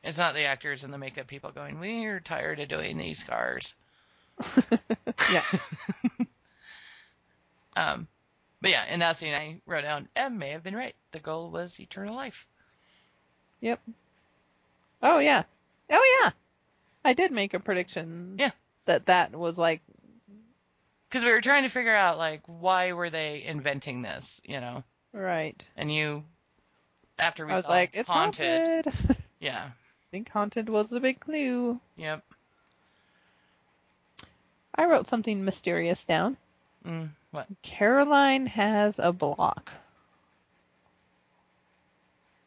It's 0.03 0.17
not 0.17 0.33
the 0.33 0.43
actors 0.43 0.83
and 0.83 0.91
the 0.93 0.97
makeup 0.97 1.27
people 1.27 1.51
going. 1.51 1.79
We're 1.79 2.19
tired 2.19 2.59
of 2.59 2.67
doing 2.67 2.97
these 2.97 3.19
scars. 3.19 3.73
Yeah. 5.31 5.43
Um, 7.75 8.07
but 8.61 8.69
yeah, 8.69 8.85
in 8.93 8.99
that 8.99 9.17
scene 9.17 9.33
I 9.33 9.59
wrote 9.65 9.81
down. 9.81 10.07
M 10.15 10.37
may 10.37 10.49
have 10.49 10.61
been 10.63 10.75
right. 10.75 10.93
The 11.11 11.19
goal 11.19 11.49
was 11.49 11.79
eternal 11.79 12.13
life. 12.15 12.45
Yep. 13.61 13.79
Oh 15.01 15.17
yeah. 15.19 15.43
Oh 15.89 16.19
yeah. 16.21 16.31
I 17.05 17.13
did 17.13 17.31
make 17.31 17.53
a 17.53 17.59
prediction. 17.59 18.35
Yeah. 18.39 18.51
That 18.85 19.05
that 19.07 19.35
was 19.35 19.57
like 19.57 19.81
Because 21.09 21.23
we 21.23 21.31
were 21.31 21.41
trying 21.41 21.63
to 21.63 21.69
figure 21.69 21.95
out 21.95 22.17
like 22.17 22.41
why 22.45 22.93
were 22.93 23.09
they 23.09 23.43
inventing 23.43 24.01
this, 24.01 24.41
you 24.45 24.59
know? 24.59 24.83
right. 25.13 25.63
And 25.77 25.93
you, 25.93 26.23
after 27.19 27.45
we 27.45 27.51
I 27.51 27.55
was 27.55 27.65
saw 27.65 27.71
like, 27.71 27.91
it's 27.93 28.09
haunted, 28.09 28.85
haunted. 28.87 29.17
yeah, 29.39 29.65
I 29.69 30.05
think 30.11 30.29
haunted 30.29 30.69
was 30.69 30.91
a 30.93 30.99
big 30.99 31.19
clue. 31.19 31.79
yep, 31.95 32.23
I 34.75 34.85
wrote 34.85 35.07
something 35.07 35.45
mysterious 35.45 36.03
down. 36.03 36.35
mm, 36.85 37.09
what? 37.31 37.47
Caroline 37.61 38.47
has 38.47 38.97
a 38.97 39.13
block. 39.13 39.71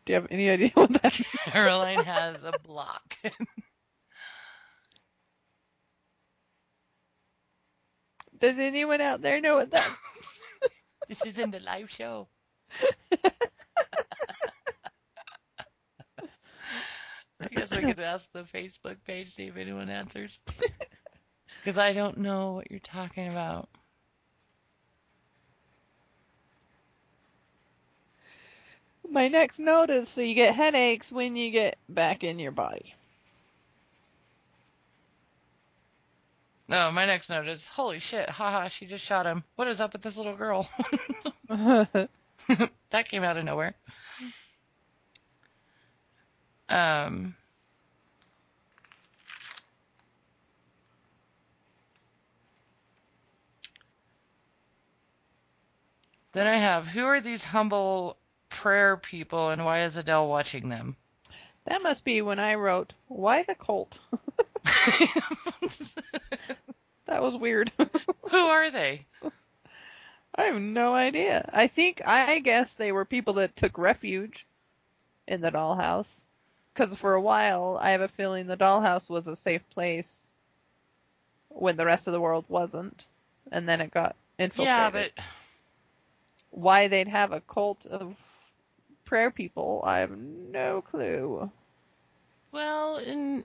Do 0.04 0.12
you 0.12 0.14
have 0.20 0.28
any 0.30 0.48
idea 0.50 0.70
what 0.74 0.90
that? 1.02 1.12
Caroline 1.46 1.98
has 1.98 2.42
a 2.44 2.52
block. 2.66 3.16
Does 8.38 8.58
anyone 8.58 9.00
out 9.00 9.22
there 9.22 9.40
know 9.40 9.56
what 9.56 9.70
that 9.70 9.88
this 11.08 11.24
isn't 11.24 11.54
a 11.54 11.60
live 11.60 11.90
show. 11.90 12.28
I 17.40 17.48
guess 17.50 17.70
we 17.70 17.82
could 17.82 18.00
ask 18.00 18.30
the 18.32 18.42
Facebook 18.42 18.96
page 19.06 19.28
see 19.30 19.44
if 19.44 19.56
anyone 19.56 19.88
answers. 19.88 20.40
Because 21.60 21.78
I 21.78 21.92
don't 21.92 22.18
know 22.18 22.52
what 22.52 22.70
you're 22.70 22.80
talking 22.80 23.28
about. 23.28 23.68
My 29.08 29.28
next 29.28 29.58
note 29.58 29.90
is 29.90 30.08
so 30.08 30.20
you 30.20 30.34
get 30.34 30.54
headaches 30.54 31.10
when 31.10 31.34
you 31.34 31.50
get 31.50 31.76
back 31.88 32.22
in 32.22 32.38
your 32.38 32.52
body. 32.52 32.95
No, 36.68 36.90
my 36.90 37.06
next 37.06 37.30
note 37.30 37.46
is 37.46 37.66
holy 37.66 38.00
shit, 38.00 38.28
haha, 38.28 38.68
she 38.68 38.86
just 38.86 39.04
shot 39.04 39.26
him. 39.26 39.44
What 39.54 39.68
is 39.68 39.80
up 39.80 39.92
with 39.92 40.02
this 40.02 40.16
little 40.16 40.34
girl? 40.34 40.68
that 41.48 43.08
came 43.08 43.22
out 43.22 43.36
of 43.36 43.44
nowhere. 43.44 43.74
Um, 46.68 47.36
then 56.32 56.48
I 56.48 56.56
have 56.56 56.88
who 56.88 57.04
are 57.04 57.20
these 57.20 57.44
humble 57.44 58.16
prayer 58.48 58.96
people 58.96 59.50
and 59.50 59.64
why 59.64 59.82
is 59.82 59.96
Adele 59.96 60.28
watching 60.28 60.68
them? 60.68 60.96
that 61.66 61.82
must 61.82 62.04
be 62.04 62.22
when 62.22 62.38
I 62.38 62.54
wrote, 62.54 62.92
Why 63.08 63.42
the 63.42 63.54
cult? 63.54 63.98
that 67.06 67.22
was 67.22 67.36
weird. 67.36 67.72
who 68.30 68.36
are 68.36 68.70
they? 68.70 69.06
I 70.34 70.44
have 70.44 70.60
no 70.60 70.94
idea. 70.94 71.48
I 71.52 71.66
think, 71.66 72.02
I 72.06 72.38
guess 72.40 72.72
they 72.74 72.92
were 72.92 73.04
people 73.04 73.34
that 73.34 73.56
took 73.56 73.78
refuge 73.78 74.46
in 75.26 75.40
the 75.40 75.50
dollhouse. 75.50 76.08
Because 76.74 76.96
for 76.96 77.14
a 77.14 77.20
while, 77.20 77.78
I 77.80 77.90
have 77.90 78.02
a 78.02 78.08
feeling 78.08 78.46
the 78.46 78.56
dollhouse 78.56 79.08
was 79.08 79.28
a 79.28 79.36
safe 79.36 79.68
place 79.70 80.32
when 81.48 81.76
the 81.76 81.86
rest 81.86 82.06
of 82.06 82.12
the 82.12 82.20
world 82.20 82.44
wasn't. 82.48 83.06
And 83.50 83.68
then 83.68 83.80
it 83.80 83.90
got 83.90 84.14
infiltrated. 84.38 84.66
Yeah, 84.66 84.90
but 84.90 85.12
Why 86.50 86.88
they'd 86.88 87.08
have 87.08 87.32
a 87.32 87.40
cult 87.40 87.86
of 87.86 88.14
prayer 89.04 89.30
people, 89.30 89.82
I 89.84 89.98
have 89.98 90.16
no 90.16 90.82
clue. 90.82 91.50
well, 92.52 92.98
in 92.98 93.44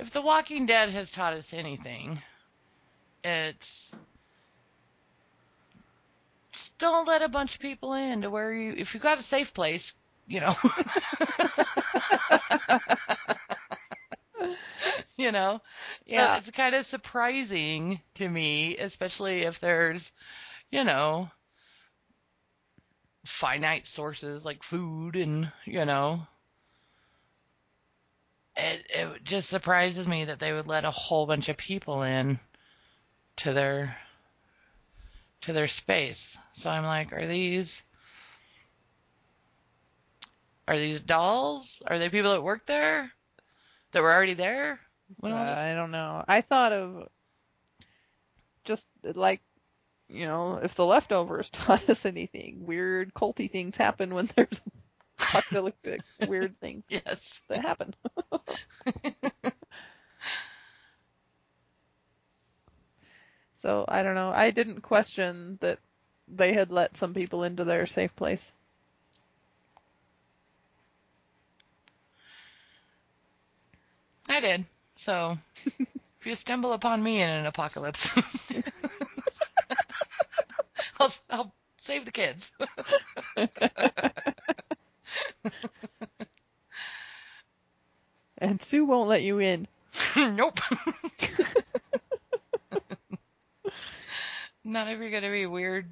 if 0.00 0.10
The 0.10 0.22
Walking 0.22 0.66
Dead 0.66 0.90
has 0.90 1.10
taught 1.10 1.34
us 1.34 1.52
anything, 1.52 2.22
it's 3.22 3.92
just 6.52 6.78
don't 6.78 7.06
let 7.06 7.22
a 7.22 7.28
bunch 7.28 7.54
of 7.54 7.60
people 7.60 7.92
in 7.92 8.22
to 8.22 8.30
where 8.30 8.52
you 8.52 8.74
if 8.76 8.94
you've 8.94 9.02
got 9.02 9.18
a 9.18 9.22
safe 9.22 9.52
place, 9.52 9.94
you 10.26 10.40
know. 10.40 10.54
you 15.18 15.32
know. 15.32 15.60
Yeah. 16.06 16.34
So 16.34 16.38
it's 16.38 16.50
kind 16.50 16.74
of 16.74 16.86
surprising 16.86 18.00
to 18.14 18.28
me, 18.28 18.78
especially 18.78 19.42
if 19.42 19.60
there's, 19.60 20.12
you 20.70 20.84
know, 20.84 21.30
finite 23.26 23.86
sources 23.86 24.46
like 24.46 24.62
food 24.62 25.16
and, 25.16 25.52
you 25.66 25.84
know, 25.84 26.26
it 28.60 28.86
it 28.90 29.24
just 29.24 29.48
surprises 29.48 30.06
me 30.06 30.24
that 30.24 30.38
they 30.38 30.52
would 30.52 30.66
let 30.66 30.84
a 30.84 30.90
whole 30.90 31.26
bunch 31.26 31.48
of 31.48 31.56
people 31.56 32.02
in 32.02 32.38
to 33.36 33.52
their 33.52 33.96
to 35.42 35.52
their 35.52 35.68
space. 35.68 36.36
So 36.52 36.70
I'm 36.70 36.84
like, 36.84 37.12
are 37.12 37.26
these 37.26 37.82
are 40.68 40.78
these 40.78 41.00
dolls? 41.00 41.82
Are 41.86 41.98
they 41.98 42.08
people 42.08 42.32
that 42.32 42.42
work 42.42 42.66
there? 42.66 43.10
That 43.92 44.02
were 44.02 44.12
already 44.12 44.34
there? 44.34 44.80
When 45.18 45.32
Uh, 45.32 45.50
this 45.50 45.58
I 45.58 45.74
don't 45.74 45.90
know. 45.90 46.24
I 46.28 46.42
thought 46.42 46.72
of 46.72 47.08
just 48.64 48.86
like, 49.02 49.40
you 50.08 50.26
know, 50.26 50.60
if 50.62 50.74
the 50.74 50.86
leftovers 50.86 51.50
taught 51.52 51.88
us 51.88 52.06
anything, 52.06 52.66
weird 52.66 53.14
culty 53.14 53.50
things 53.50 53.76
happen 53.76 54.14
when 54.14 54.28
there's 54.36 54.60
apocalyptic 55.30 56.02
weird 56.20 56.58
things 56.60 56.84
Yes. 56.88 57.42
that 57.48 57.62
happen. 57.62 57.94
so 63.62 63.84
I 63.88 64.02
don't 64.02 64.14
know. 64.16 64.32
I 64.32 64.50
didn't 64.50 64.80
question 64.80 65.56
that 65.60 65.78
they 66.26 66.52
had 66.52 66.72
let 66.72 66.96
some 66.96 67.14
people 67.14 67.44
into 67.44 67.62
their 67.64 67.86
safe 67.86 68.14
place. 68.16 68.50
I 74.28 74.40
did. 74.40 74.64
So 74.96 75.36
if 76.20 76.26
you 76.26 76.34
stumble 76.34 76.72
upon 76.72 77.02
me 77.02 77.20
in 77.22 77.28
an 77.30 77.46
apocalypse, 77.46 78.10
I'll, 81.00 81.12
I'll 81.30 81.54
save 81.80 82.04
the 82.04 82.12
kids. 82.12 82.52
And 88.38 88.60
Sue 88.62 88.84
won't 88.86 89.08
let 89.08 89.22
you 89.22 89.38
in. 89.38 89.68
nope. 90.16 90.58
Not 94.64 94.88
if 94.88 94.98
you're 94.98 95.10
gonna 95.10 95.30
be 95.30 95.46
weird, 95.46 95.90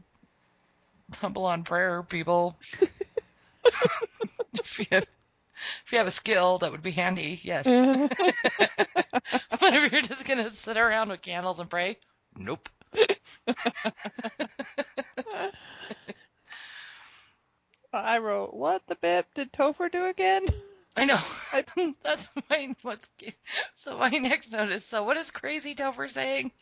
humble 1.16 1.44
on 1.46 1.64
prayer 1.64 2.02
people. 2.02 2.58
if 4.54 4.78
you 4.78 4.86
have, 4.92 5.06
if 5.84 5.92
you 5.92 5.98
have 5.98 6.06
a 6.06 6.12
skill, 6.12 6.58
that 6.58 6.70
would 6.70 6.82
be 6.82 6.90
handy. 6.90 7.40
Yes. 7.42 7.66
but 7.66 8.12
if 9.74 9.92
you're 9.92 10.02
just 10.02 10.26
gonna 10.26 10.50
sit 10.50 10.76
around 10.76 11.10
with 11.10 11.22
candles 11.22 11.60
and 11.60 11.68
pray, 11.68 11.98
nope. 12.36 12.68
I 17.92 18.18
wrote, 18.18 18.52
what 18.52 18.86
the 18.86 18.96
bip 18.96 19.32
did 19.34 19.52
Topher 19.52 19.90
do 19.90 20.06
again? 20.06 20.46
I 20.96 21.04
know. 21.04 21.20
That's 22.02 22.28
my 22.50 22.74
what's 22.82 23.08
so 23.74 23.96
my 23.96 24.10
next 24.10 24.52
note 24.52 24.70
is 24.70 24.84
so 24.84 25.04
what 25.04 25.16
is 25.16 25.30
crazy 25.30 25.74
Topher 25.74 26.10
saying? 26.10 26.52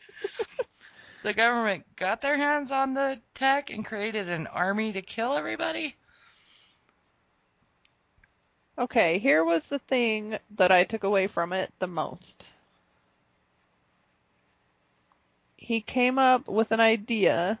the 1.23 1.33
government 1.33 1.85
got 1.95 2.21
their 2.21 2.37
hands 2.37 2.71
on 2.71 2.93
the 2.93 3.19
tech 3.33 3.69
and 3.69 3.85
created 3.85 4.29
an 4.29 4.47
army 4.47 4.93
to 4.93 5.01
kill 5.01 5.33
everybody? 5.33 5.95
Okay, 8.79 9.17
here 9.17 9.43
was 9.43 9.67
the 9.67 9.79
thing 9.79 10.37
that 10.55 10.71
I 10.71 10.83
took 10.83 11.03
away 11.03 11.27
from 11.27 11.51
it 11.51 11.73
the 11.79 11.87
most. 11.87 12.49
He 15.57 15.81
came 15.81 16.19
up 16.19 16.47
with 16.47 16.71
an 16.71 16.79
idea 16.79 17.57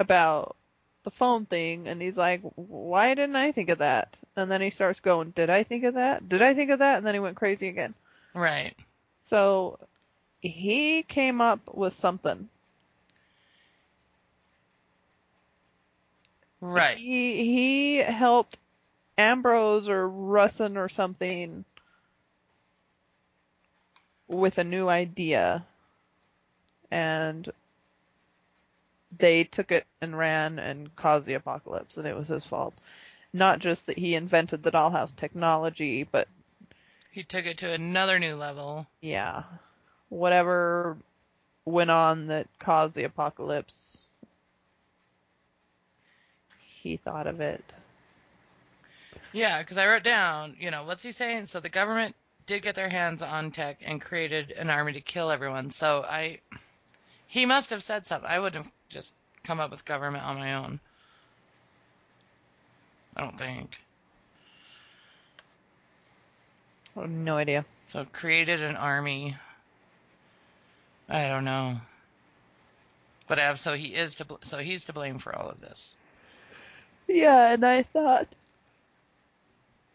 about 0.00 0.56
the 1.10 1.16
phone 1.16 1.44
thing, 1.46 1.88
and 1.88 2.00
he's 2.00 2.16
like, 2.16 2.40
why 2.54 3.14
didn't 3.14 3.36
I 3.36 3.52
think 3.52 3.68
of 3.68 3.78
that? 3.78 4.16
And 4.36 4.50
then 4.50 4.60
he 4.60 4.70
starts 4.70 5.00
going, 5.00 5.30
did 5.30 5.50
I 5.50 5.64
think 5.64 5.84
of 5.84 5.94
that? 5.94 6.28
Did 6.28 6.40
I 6.40 6.54
think 6.54 6.70
of 6.70 6.78
that? 6.78 6.98
And 6.98 7.06
then 7.06 7.14
he 7.14 7.20
went 7.20 7.36
crazy 7.36 7.68
again. 7.68 7.94
Right. 8.32 8.74
So 9.24 9.78
he 10.40 11.02
came 11.02 11.40
up 11.40 11.60
with 11.74 11.94
something. 11.94 12.48
Right. 16.60 16.96
He 16.96 17.44
he 17.44 17.96
helped 17.96 18.58
Ambrose 19.18 19.88
or 19.88 20.08
Rossum 20.08 20.76
or 20.76 20.88
something 20.88 21.64
with 24.28 24.58
a 24.58 24.64
new 24.64 24.88
idea, 24.88 25.64
and 26.90 27.50
they 29.20 29.44
took 29.44 29.70
it 29.70 29.86
and 30.00 30.16
ran 30.18 30.58
and 30.58 30.94
caused 30.96 31.26
the 31.26 31.34
apocalypse, 31.34 31.96
and 31.98 32.06
it 32.06 32.16
was 32.16 32.28
his 32.28 32.44
fault. 32.44 32.74
Not 33.32 33.60
just 33.60 33.86
that 33.86 33.98
he 33.98 34.14
invented 34.16 34.62
the 34.62 34.72
dollhouse 34.72 35.14
technology, 35.14 36.02
but 36.04 36.26
He 37.12 37.22
took 37.22 37.46
it 37.46 37.58
to 37.58 37.70
another 37.72 38.18
new 38.18 38.34
level. 38.34 38.86
yeah, 39.00 39.44
whatever 40.08 40.96
went 41.64 41.90
on 41.90 42.26
that 42.28 42.48
caused 42.58 42.96
the 42.96 43.04
apocalypse, 43.04 44.08
he 46.82 46.96
thought 46.96 47.26
of 47.28 47.40
it. 47.40 47.62
Yeah, 49.32 49.60
because 49.62 49.78
I 49.78 49.86
wrote 49.86 50.02
down, 50.02 50.56
you 50.58 50.70
know, 50.72 50.84
what's 50.84 51.02
he 51.02 51.12
saying? 51.12 51.46
So 51.46 51.60
the 51.60 51.68
government 51.68 52.16
did 52.46 52.62
get 52.62 52.74
their 52.74 52.88
hands 52.88 53.22
on 53.22 53.52
tech 53.52 53.78
and 53.82 54.00
created 54.00 54.50
an 54.52 54.70
army 54.70 54.92
to 54.94 55.00
kill 55.00 55.30
everyone. 55.30 55.70
So 55.70 56.04
I, 56.08 56.40
he 57.28 57.46
must 57.46 57.70
have 57.70 57.82
said 57.84 58.06
something. 58.06 58.28
I 58.28 58.40
wouldn't 58.40 58.64
have 58.64 58.72
just 58.90 59.14
come 59.44 59.60
up 59.60 59.70
with 59.70 59.84
government 59.84 60.24
on 60.24 60.38
my 60.38 60.54
own. 60.54 60.80
I 63.16 63.22
don't 63.22 63.38
think. 63.38 63.78
I 66.96 67.00
have 67.00 67.10
no 67.10 67.36
idea. 67.36 67.64
So 67.86 68.04
created 68.04 68.60
an 68.60 68.76
army. 68.76 69.36
I 71.08 71.28
don't 71.28 71.44
know. 71.44 71.76
But 73.26 73.38
I 73.38 73.44
have, 73.44 73.58
so 73.58 73.74
he 73.74 73.94
is 73.94 74.16
to, 74.16 74.24
bl- 74.24 74.34
so 74.42 74.58
he's 74.58 74.84
to 74.84 74.92
blame 74.92 75.18
for 75.18 75.34
all 75.34 75.48
of 75.48 75.60
this. 75.60 75.94
Yeah, 77.08 77.52
and 77.52 77.64
I 77.64 77.82
thought 77.82 78.28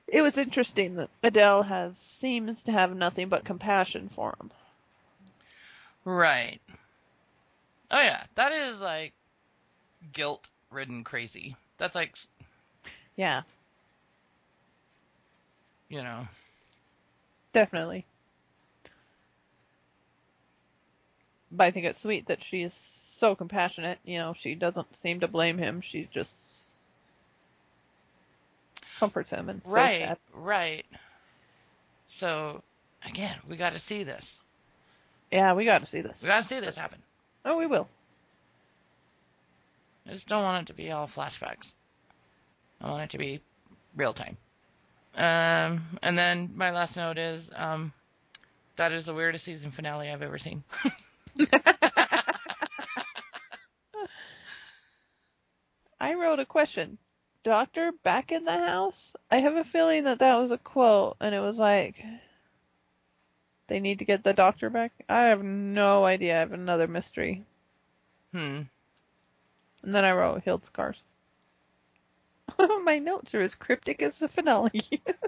it 0.08 0.22
was 0.22 0.38
interesting 0.38 0.96
that 0.96 1.10
Adele 1.24 1.64
has 1.64 1.98
seems 1.98 2.64
to 2.64 2.72
have 2.72 2.96
nothing 2.96 3.30
but 3.30 3.46
compassion 3.46 4.10
for 4.10 4.36
him. 4.40 4.52
Right. 6.06 6.60
Oh 7.92 8.02
yeah, 8.02 8.24
that 8.36 8.52
is 8.52 8.82
like 8.82 9.14
guilt 10.14 10.48
ridden 10.72 11.04
crazy. 11.04 11.56
That's 11.78 11.96
like, 11.96 12.18
Yeah, 13.16 13.44
you 15.90 16.02
know, 16.02 16.28
definitely. 17.54 18.06
But 21.52 21.66
I 21.66 21.72
think 21.72 21.86
it's 21.86 22.00
sweet 22.02 22.26
that 22.28 22.44
she's 22.44 22.74
so 23.18 23.36
compassionate. 23.36 24.00
You 24.04 24.20
know, 24.20 24.34
she 24.38 24.56
doesn't 24.56 24.96
seem 24.96 25.22
to 25.22 25.28
blame 25.28 25.58
him. 25.58 25.82
She 25.82 26.08
just 26.12 26.46
comforts 29.00 29.30
him 29.30 29.50
and 29.50 29.62
right, 29.66 30.18
right. 30.34 30.86
So 32.08 32.64
again, 33.06 33.36
we 33.48 33.58
got 33.58 33.74
to 33.74 33.80
see 33.80 34.04
this. 34.04 34.42
Yeah, 35.32 35.54
we 35.54 35.66
got 35.66 35.80
to 35.82 35.88
see 35.88 36.02
this. 36.02 36.22
We 36.22 36.28
got 36.28 36.42
to 36.42 36.48
see 36.48 36.60
this 36.60 36.76
happen. 36.78 37.00
Oh, 37.46 37.58
we 37.58 37.68
will. 37.68 37.88
I 40.08 40.12
just 40.12 40.28
don't 40.28 40.44
want 40.44 40.64
it 40.64 40.72
to 40.72 40.74
be 40.74 40.92
all 40.92 41.08
flashbacks. 41.08 41.74
I 42.82 42.90
want 42.90 43.04
it 43.04 43.10
to 43.12 43.18
be 43.20 43.40
real 43.96 44.14
time. 44.14 44.38
Um, 45.16 45.84
and 46.02 46.18
then 46.18 46.52
my 46.56 46.72
last 46.72 46.98
note 46.98 47.18
is, 47.18 47.52
um, 47.56 47.94
that 48.76 48.92
is 48.92 49.06
the 49.06 49.14
weirdest 49.14 49.46
season 49.46 49.72
finale 49.72 50.10
I've 50.10 50.22
ever 50.22 50.38
seen. 50.38 50.64
I 56.00 56.16
wrote 56.16 56.40
a 56.40 56.46
question. 56.46 56.98
Doctor 57.44 57.92
back 58.04 58.32
in 58.32 58.44
the 58.44 58.58
house? 58.58 59.16
I 59.32 59.38
have 59.38 59.56
a 59.56 59.64
feeling 59.64 60.06
that 60.06 60.20
that 60.20 60.36
was 60.36 60.52
a 60.52 60.58
quote, 60.58 61.18
and 61.22 61.34
it 61.34 61.40
was 61.40 61.60
like, 61.60 62.04
they 63.68 63.80
need 63.80 64.00
to 64.00 64.06
get 64.06 64.24
the 64.24 64.34
doctor 64.34 64.70
back. 64.70 64.92
I 65.10 65.26
have 65.26 65.44
no 65.44 66.06
idea. 66.06 66.36
I 66.36 66.40
have 66.40 66.54
another 66.54 66.88
mystery. 66.88 67.44
Hmm. 68.32 68.64
And 69.84 69.94
then 69.96 70.06
I 70.06 70.12
wrote 70.12 70.44
healed 70.44 70.66
scars. 70.66 71.04
My 72.84 73.00
notes 73.00 73.34
are 73.34 73.42
as 73.42 73.56
cryptic 73.56 74.02
as 74.02 74.18
the 74.18 74.28
finale. 74.28 74.84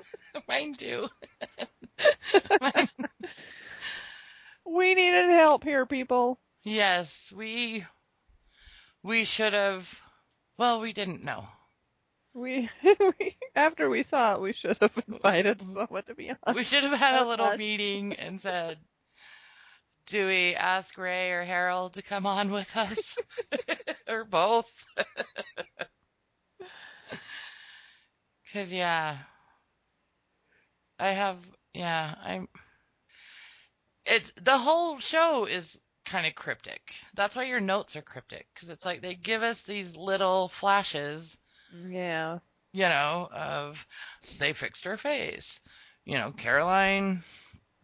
Mine 0.48 0.74
too. 0.76 1.08
we 4.66 4.94
needed 4.94 5.30
help 5.30 5.64
here, 5.64 5.86
people. 5.86 6.40
Yes, 6.64 7.32
we 7.36 7.86
we 9.04 9.24
should 9.24 9.54
have. 9.54 10.02
Well, 10.58 10.82
we 10.82 10.94
didn't 10.94 11.24
know. 11.24 11.48
We, 12.38 12.70
we 12.84 13.36
after 13.56 13.90
we 13.90 14.04
saw 14.04 14.36
it, 14.36 14.42
we 14.42 14.54
should 14.54 14.78
have 14.78 14.96
invited 15.08 15.58
mm-hmm. 15.58 15.74
someone 15.74 16.04
to 16.04 16.14
be 16.14 16.30
on. 16.30 16.54
We 16.54 16.64
should 16.64 16.84
have 16.84 16.98
had 16.98 17.20
a 17.20 17.28
little 17.28 17.58
meeting 17.58 18.14
and 18.14 18.40
said, 18.40 18.78
"Do 20.06 20.28
we 20.28 20.54
ask 20.54 20.96
Ray 21.00 21.32
or 21.32 21.44
Harold 21.44 21.96
to 21.96 22.04
come 22.04 22.28
on 22.28 22.52
with 22.52 22.78
us, 22.78 23.18
or 24.08 24.24
both?" 24.24 24.70
Cause 28.54 28.72
yeah, 28.72 29.18
I 31.00 31.10
have. 31.14 31.40
Yeah, 31.74 32.14
I'm. 32.24 32.50
It's 34.06 34.32
the 34.44 34.60
whole 34.60 35.00
show 35.00 35.46
is 35.46 35.80
kind 36.06 36.28
of 36.28 36.36
cryptic. 36.36 36.94
That's 37.16 37.36
why 37.36 37.46
your 37.46 37.62
notes 37.62 37.96
are 37.96 38.04
cryptic, 38.04 38.46
because 38.54 38.70
it's 38.70 38.86
like 38.86 39.02
they 39.02 39.16
give 39.16 39.42
us 39.42 39.64
these 39.64 39.98
little 39.98 40.50
flashes 40.50 41.36
Yeah. 41.90 42.40
you 42.74 42.84
know, 42.84 43.28
of 43.32 43.86
they 44.40 44.54
fixed 44.54 44.86
her 44.86 44.98
face. 44.98 45.60
You 46.06 46.16
know, 46.18 46.32
Caroline 46.32 47.24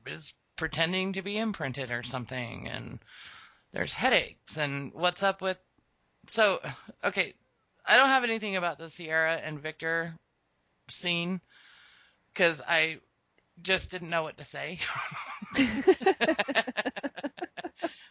is 0.06 0.34
pretending 0.56 1.14
to 1.14 1.22
be 1.22 1.38
imprinted 1.38 1.92
or 1.92 2.04
something, 2.04 2.68
and 2.68 3.00
there's 3.74 3.94
headaches, 3.94 4.58
and 4.58 4.94
what's 4.94 5.24
up 5.24 5.42
with. 5.42 5.58
So, 6.28 6.60
okay, 7.04 7.34
I 7.86 7.98
don't 7.98 8.10
have 8.10 8.24
anything 8.24 8.56
about 8.58 8.78
the 8.80 8.90
Sierra 8.90 9.36
and 9.36 9.62
Victor 9.62 10.16
scene 10.90 11.42
because 12.34 12.62
I 12.62 13.00
just 13.62 13.92
didn't 13.92 14.12
know 14.12 14.24
what 14.24 14.38
to 14.38 14.46
say. 14.46 14.80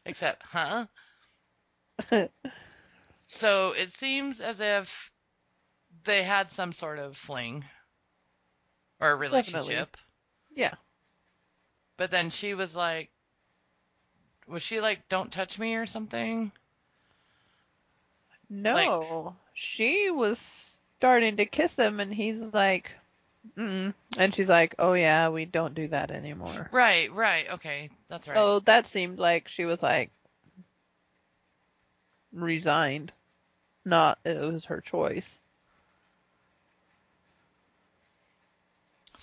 Except, 0.07 0.43
huh? 0.45 0.87
So 3.29 3.73
it 3.73 3.93
seems 3.93 4.41
as 4.41 4.61
if 4.61 5.12
they 6.05 6.23
had 6.23 6.51
some 6.51 6.73
sort 6.73 6.99
of 6.99 7.17
fling 7.17 7.65
or 9.01 9.11
a 9.11 9.17
relationship. 9.17 9.97
yeah. 10.55 10.75
But 11.97 12.11
then 12.11 12.31
she 12.31 12.55
was 12.55 12.75
like, 12.75 13.11
was 14.47 14.63
she 14.63 14.81
like, 14.81 15.09
don't 15.09 15.33
touch 15.33 15.59
me 15.59 15.77
or 15.77 15.87
something? 15.87 16.53
No, 18.49 19.35
she 19.55 20.11
was 20.11 20.79
starting 20.99 21.39
to 21.39 21.47
kiss 21.47 21.75
him, 21.75 22.01
and 22.01 22.13
he's 22.13 22.43
like, 22.53 22.91
mm. 23.57 23.95
and 24.19 24.35
she's 24.35 24.49
like, 24.49 24.75
"Oh 24.79 24.93
yeah, 24.93 25.31
we 25.31 25.47
don't 25.47 25.75
do 25.75 25.89
that 25.89 26.11
anymore." 26.11 26.69
Right, 26.71 27.11
right. 27.13 27.47
Okay, 27.55 27.89
that's 28.09 28.29
right. 28.29 28.37
So 28.37 28.61
that 28.61 28.87
seemed 28.87 29.19
like 29.19 29.49
she 29.49 29.65
was 29.65 29.83
like 29.83 30.11
resigned, 32.31 33.11
not 33.87 34.19
it 34.25 34.39
was 34.39 34.67
her 34.67 34.83
choice. 34.83 35.39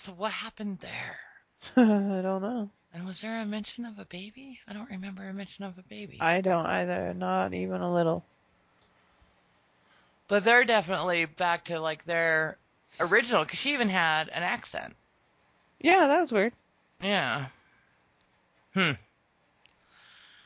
So 0.00 0.12
what 0.12 0.32
happened 0.32 0.78
there? 0.78 1.18
I 1.76 2.22
don't 2.22 2.40
know. 2.40 2.70
And 2.94 3.06
was 3.06 3.20
there 3.20 3.38
a 3.38 3.44
mention 3.44 3.84
of 3.84 3.98
a 3.98 4.06
baby? 4.06 4.58
I 4.66 4.72
don't 4.72 4.88
remember 4.88 5.28
a 5.28 5.34
mention 5.34 5.66
of 5.66 5.76
a 5.76 5.82
baby. 5.82 6.16
I 6.18 6.40
don't 6.40 6.64
either. 6.64 7.12
Not 7.12 7.52
even 7.52 7.82
a 7.82 7.92
little. 7.92 8.24
But 10.26 10.42
they're 10.42 10.64
definitely 10.64 11.26
back 11.26 11.66
to 11.66 11.80
like 11.80 12.06
their 12.06 12.56
original, 12.98 13.44
because 13.44 13.58
she 13.58 13.74
even 13.74 13.90
had 13.90 14.30
an 14.30 14.42
accent. 14.42 14.96
Yeah, 15.82 16.06
that 16.06 16.20
was 16.22 16.32
weird. 16.32 16.54
Yeah. 17.02 17.48
Hmm. 18.72 18.92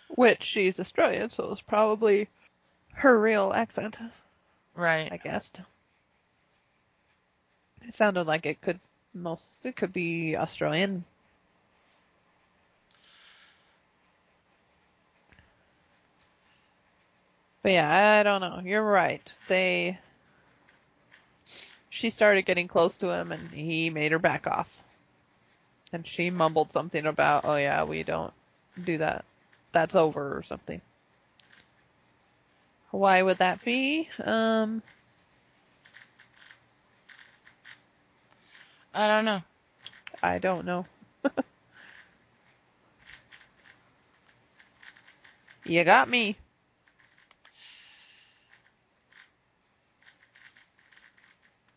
Which 0.09 0.43
she's 0.43 0.81
Australian, 0.81 1.31
so 1.31 1.45
it 1.45 1.51
was 1.51 1.63
probably 1.63 2.27
her 2.95 3.17
real 3.17 3.53
accent. 3.55 3.99
Right. 4.75 5.13
I 5.13 5.17
guessed. 5.17 5.61
It 7.87 7.95
sounded 7.95 8.27
like 8.27 8.47
it 8.47 8.61
could 8.61 8.81
most 9.15 9.65
it 9.65 9.77
could 9.77 9.93
be 9.93 10.37
Australian. 10.37 11.05
But 17.63 17.73
yeah, 17.73 18.19
I 18.21 18.23
don't 18.23 18.41
know. 18.43 18.61
You're 18.65 18.85
right. 18.85 19.23
They 19.49 19.99
she 21.91 22.11
started 22.11 22.43
getting 22.45 22.69
close 22.69 22.97
to 22.99 23.09
him 23.11 23.33
and 23.33 23.51
he 23.51 23.91
made 23.91 24.13
her 24.13 24.19
back 24.19 24.47
off. 24.47 24.83
And 25.93 26.07
she 26.07 26.31
mumbled 26.31 26.73
something 26.73 27.07
about, 27.07 27.45
"Oh 27.45 27.57
yeah, 27.57 27.85
we 27.85 28.03
don't 28.03 28.35
do 28.85 28.99
that. 28.99 29.25
That's 29.73 29.95
over 29.95 30.37
or 30.37 30.43
something." 30.43 30.81
Why 32.91 33.23
would 33.23 33.39
that 33.39 33.65
be? 33.65 34.09
Um 34.25 34.83
I 38.95 39.09
don't 39.09 39.25
know. 39.25 39.43
I 40.23 40.39
don't 40.39 40.65
know. 40.65 40.87
you 45.65 45.85
got 45.85 46.09
me. 46.09 46.37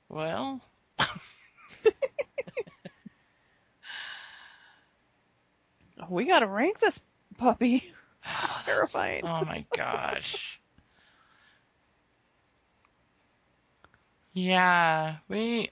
Well, 0.09 0.61
We 6.09 6.25
gotta 6.25 6.47
rank 6.47 6.79
this 6.79 6.99
puppy. 7.37 7.91
that's- 8.23 8.65
Terrifying. 8.65 9.23
Oh 9.23 9.43
my 9.45 9.65
gosh. 9.75 10.59
Yeah, 14.33 15.17
we 15.27 15.69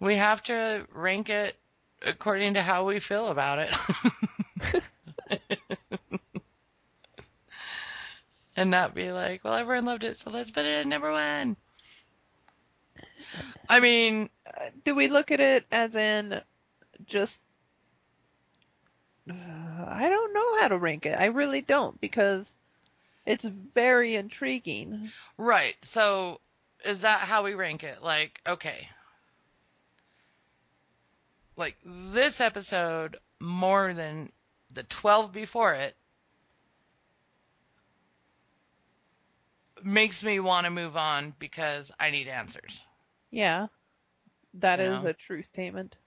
we 0.00 0.16
have 0.16 0.42
to 0.44 0.86
rank 0.92 1.28
it 1.30 1.56
according 2.02 2.54
to 2.54 2.62
how 2.62 2.86
we 2.86 3.00
feel 3.00 3.28
about 3.28 3.58
it. 3.58 4.82
and 8.56 8.70
not 8.70 8.94
be 8.94 9.12
like, 9.12 9.44
well, 9.44 9.54
everyone 9.54 9.84
loved 9.84 10.04
it, 10.04 10.18
so 10.18 10.30
let's 10.30 10.50
put 10.50 10.64
it 10.64 10.72
at 10.72 10.86
number 10.86 11.10
one. 11.10 11.56
I 13.68 13.80
mean, 13.80 14.30
Do 14.84 14.94
we 14.94 15.08
look 15.08 15.30
at 15.30 15.40
it 15.40 15.66
as 15.70 15.94
in 15.94 16.40
just? 17.06 17.38
Uh, 19.28 19.34
I 19.34 20.08
don't 20.08 20.32
know 20.32 20.60
how 20.60 20.68
to 20.68 20.78
rank 20.78 21.06
it. 21.06 21.18
I 21.18 21.26
really 21.26 21.60
don't 21.60 22.00
because 22.00 22.54
it's 23.24 23.44
very 23.44 24.14
intriguing. 24.14 25.10
right. 25.36 25.74
So 25.82 26.40
is 26.84 27.00
that 27.00 27.20
how 27.20 27.42
we 27.44 27.54
rank 27.54 27.82
it? 27.82 28.02
Like, 28.02 28.40
okay. 28.46 28.88
Like 31.56 31.76
this 31.84 32.40
episode 32.40 33.18
more 33.40 33.92
than 33.94 34.32
the 34.72 34.82
12 34.84 35.32
before 35.32 35.74
it 35.74 35.96
makes 39.82 40.22
me 40.22 40.38
want 40.40 40.64
to 40.66 40.70
move 40.70 40.96
on 40.96 41.34
because 41.38 41.92
I 41.98 42.10
need 42.10 42.28
answers. 42.28 42.82
Yeah. 43.30 43.68
that 44.54 44.80
You 44.80 44.86
is 44.86 45.02
know? 45.02 45.04
a 45.04 45.12
true 45.12 45.42
statement. 45.42 45.98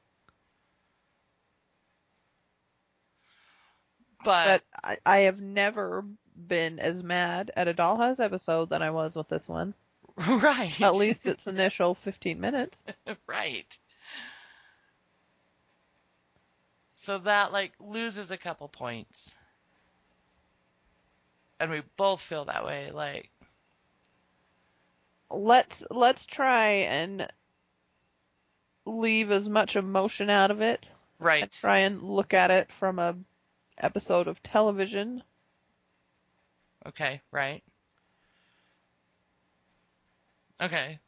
But, 4.23 4.61
But 4.61 4.63
I, 4.83 4.97
I 5.05 5.17
have 5.19 5.41
never 5.41 6.03
been 6.35 6.79
as 6.79 7.03
mad 7.03 7.51
at 7.55 7.67
a 7.67 7.73
Dollhouse 7.73 8.19
episode 8.19 8.69
than 8.69 8.81
I 8.81 8.91
was 8.91 9.15
with 9.15 9.27
this 9.29 9.47
one. 9.47 9.73
right. 10.27 10.79
At 10.81 10.95
least 10.95 11.25
its 11.27 11.47
initial 11.47 11.95
15 11.95 12.39
minutes. 12.39 12.83
right. 13.27 13.77
So 17.09 17.17
that 17.17 17.51
like 17.51 17.73
loses 17.79 18.29
a 18.29 18.37
couple 18.37 18.67
points. 18.69 19.35
And 21.59 21.71
we 21.71 21.81
both 21.97 22.21
feel 22.21 22.45
that 22.45 22.63
way 22.63 22.91
like 22.91 23.31
Let's 25.31 25.83
let's 25.89 26.27
try 26.27 26.67
and 26.69 27.27
leave 28.85 29.31
as 29.31 29.49
much 29.49 29.75
emotion 29.75 30.29
out 30.29 30.51
of 30.51 30.61
it. 30.61 30.91
and 31.19 31.25
right. 31.25 31.51
try 31.51 31.79
and 31.79 32.03
look 32.03 32.35
at 32.35 32.51
it 32.51 32.71
from 32.71 32.99
a 32.99 33.15
episode 33.79 34.27
of 34.27 34.43
television. 34.43 35.23
Okay, 36.85 37.21
right. 37.31 37.63
Okay. 40.61 40.99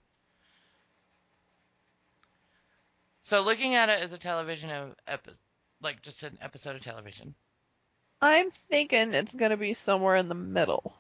So 3.22 3.42
looking 3.42 3.76
at 3.76 3.90
it 3.90 4.02
as 4.02 4.12
a 4.12 4.18
television 4.18 4.72
of 4.72 4.96
epi- 5.06 5.34
like 5.82 6.02
just 6.02 6.24
an 6.24 6.38
episode 6.42 6.76
of 6.76 6.82
television. 6.82 7.34
I'm 8.22 8.52
thinking 8.70 9.14
it's 9.14 9.34
going 9.34 9.52
to 9.52 9.58
be 9.58 9.74
somewhere 9.74 10.16
in 10.16 10.28
the 10.30 10.36
middle. 10.36 10.94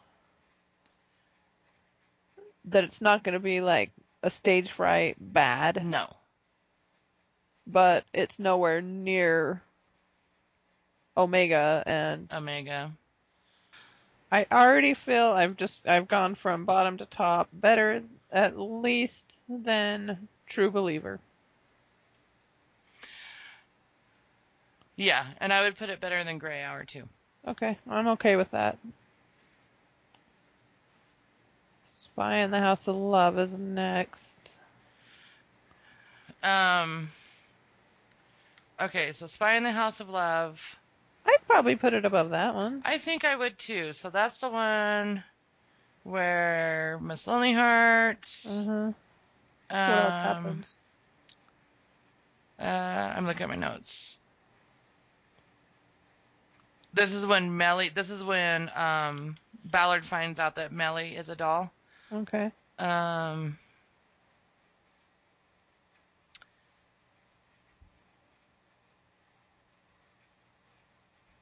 That 2.65 2.83
it's 2.83 3.01
not 3.01 3.23
going 3.23 3.33
to 3.33 3.39
be 3.39 3.61
like 3.61 3.91
a 4.23 4.29
stage 4.31 4.71
fright 4.71 5.15
bad, 5.19 5.85
No. 5.85 6.07
but 7.67 8.05
it's 8.13 8.39
nowhere 8.39 8.81
near 8.81 9.61
Omega 11.17 11.83
and 11.85 12.31
Omega. 12.31 12.91
I 14.31 14.45
already 14.51 14.93
feel 14.93 15.25
I've 15.25 15.57
just 15.57 15.87
I've 15.87 16.07
gone 16.07 16.35
from 16.35 16.65
bottom 16.65 16.97
to 16.97 17.05
top 17.05 17.49
better 17.51 18.01
at 18.31 18.57
least 18.57 19.35
than 19.49 20.27
True 20.47 20.71
Believer. 20.71 21.19
Yeah, 25.01 25.25
and 25.39 25.51
I 25.51 25.63
would 25.63 25.77
put 25.77 25.89
it 25.89 25.99
better 25.99 26.23
than 26.23 26.37
Gray 26.37 26.61
Hour 26.61 26.83
too. 26.83 27.09
Okay, 27.47 27.75
I'm 27.89 28.09
okay 28.09 28.35
with 28.35 28.51
that. 28.51 28.77
Spy 31.87 32.37
in 32.37 32.51
the 32.51 32.59
House 32.59 32.87
of 32.87 32.95
Love 32.95 33.39
is 33.39 33.57
next. 33.57 34.51
Um 36.43 37.09
Okay, 38.79 39.11
so 39.11 39.25
Spy 39.25 39.55
in 39.55 39.63
the 39.63 39.71
House 39.71 40.01
of 40.01 40.09
Love. 40.09 40.77
I'd 41.25 41.47
probably 41.47 41.75
put 41.75 41.93
it 41.93 42.05
above 42.05 42.29
that 42.29 42.53
one. 42.53 42.83
I 42.85 42.99
think 42.99 43.25
I 43.25 43.35
would 43.35 43.57
too. 43.57 43.93
So 43.93 44.11
that's 44.11 44.37
the 44.37 44.49
one 44.49 45.23
where 46.03 46.99
Miss 47.01 47.25
Lonely 47.25 47.53
Hearts. 47.53 48.45
Uh-huh. 48.47 48.91
What 49.69 49.79
um, 49.79 49.89
else 49.89 50.21
happens? 50.21 50.75
Uh, 52.59 53.13
I'm 53.17 53.25
looking 53.25 53.43
at 53.43 53.49
my 53.49 53.55
notes. 53.55 54.19
This 56.93 57.13
is 57.13 57.25
when 57.25 57.55
Mellie. 57.57 57.89
This 57.89 58.09
is 58.09 58.23
when 58.23 58.69
um, 58.75 59.37
Ballard 59.65 60.05
finds 60.05 60.39
out 60.39 60.55
that 60.55 60.71
Mellie 60.71 61.15
is 61.15 61.29
a 61.29 61.35
doll. 61.35 61.71
Okay. 62.13 62.51
Um, 62.77 63.57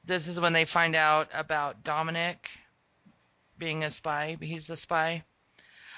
this 0.04 0.28
is 0.28 0.38
when 0.40 0.52
they 0.52 0.64
find 0.64 0.94
out 0.94 1.28
about 1.34 1.82
Dominic 1.82 2.48
being 3.58 3.84
a 3.84 3.90
spy. 3.90 4.36
He's 4.40 4.66
the 4.66 4.76
spy. 4.76 5.24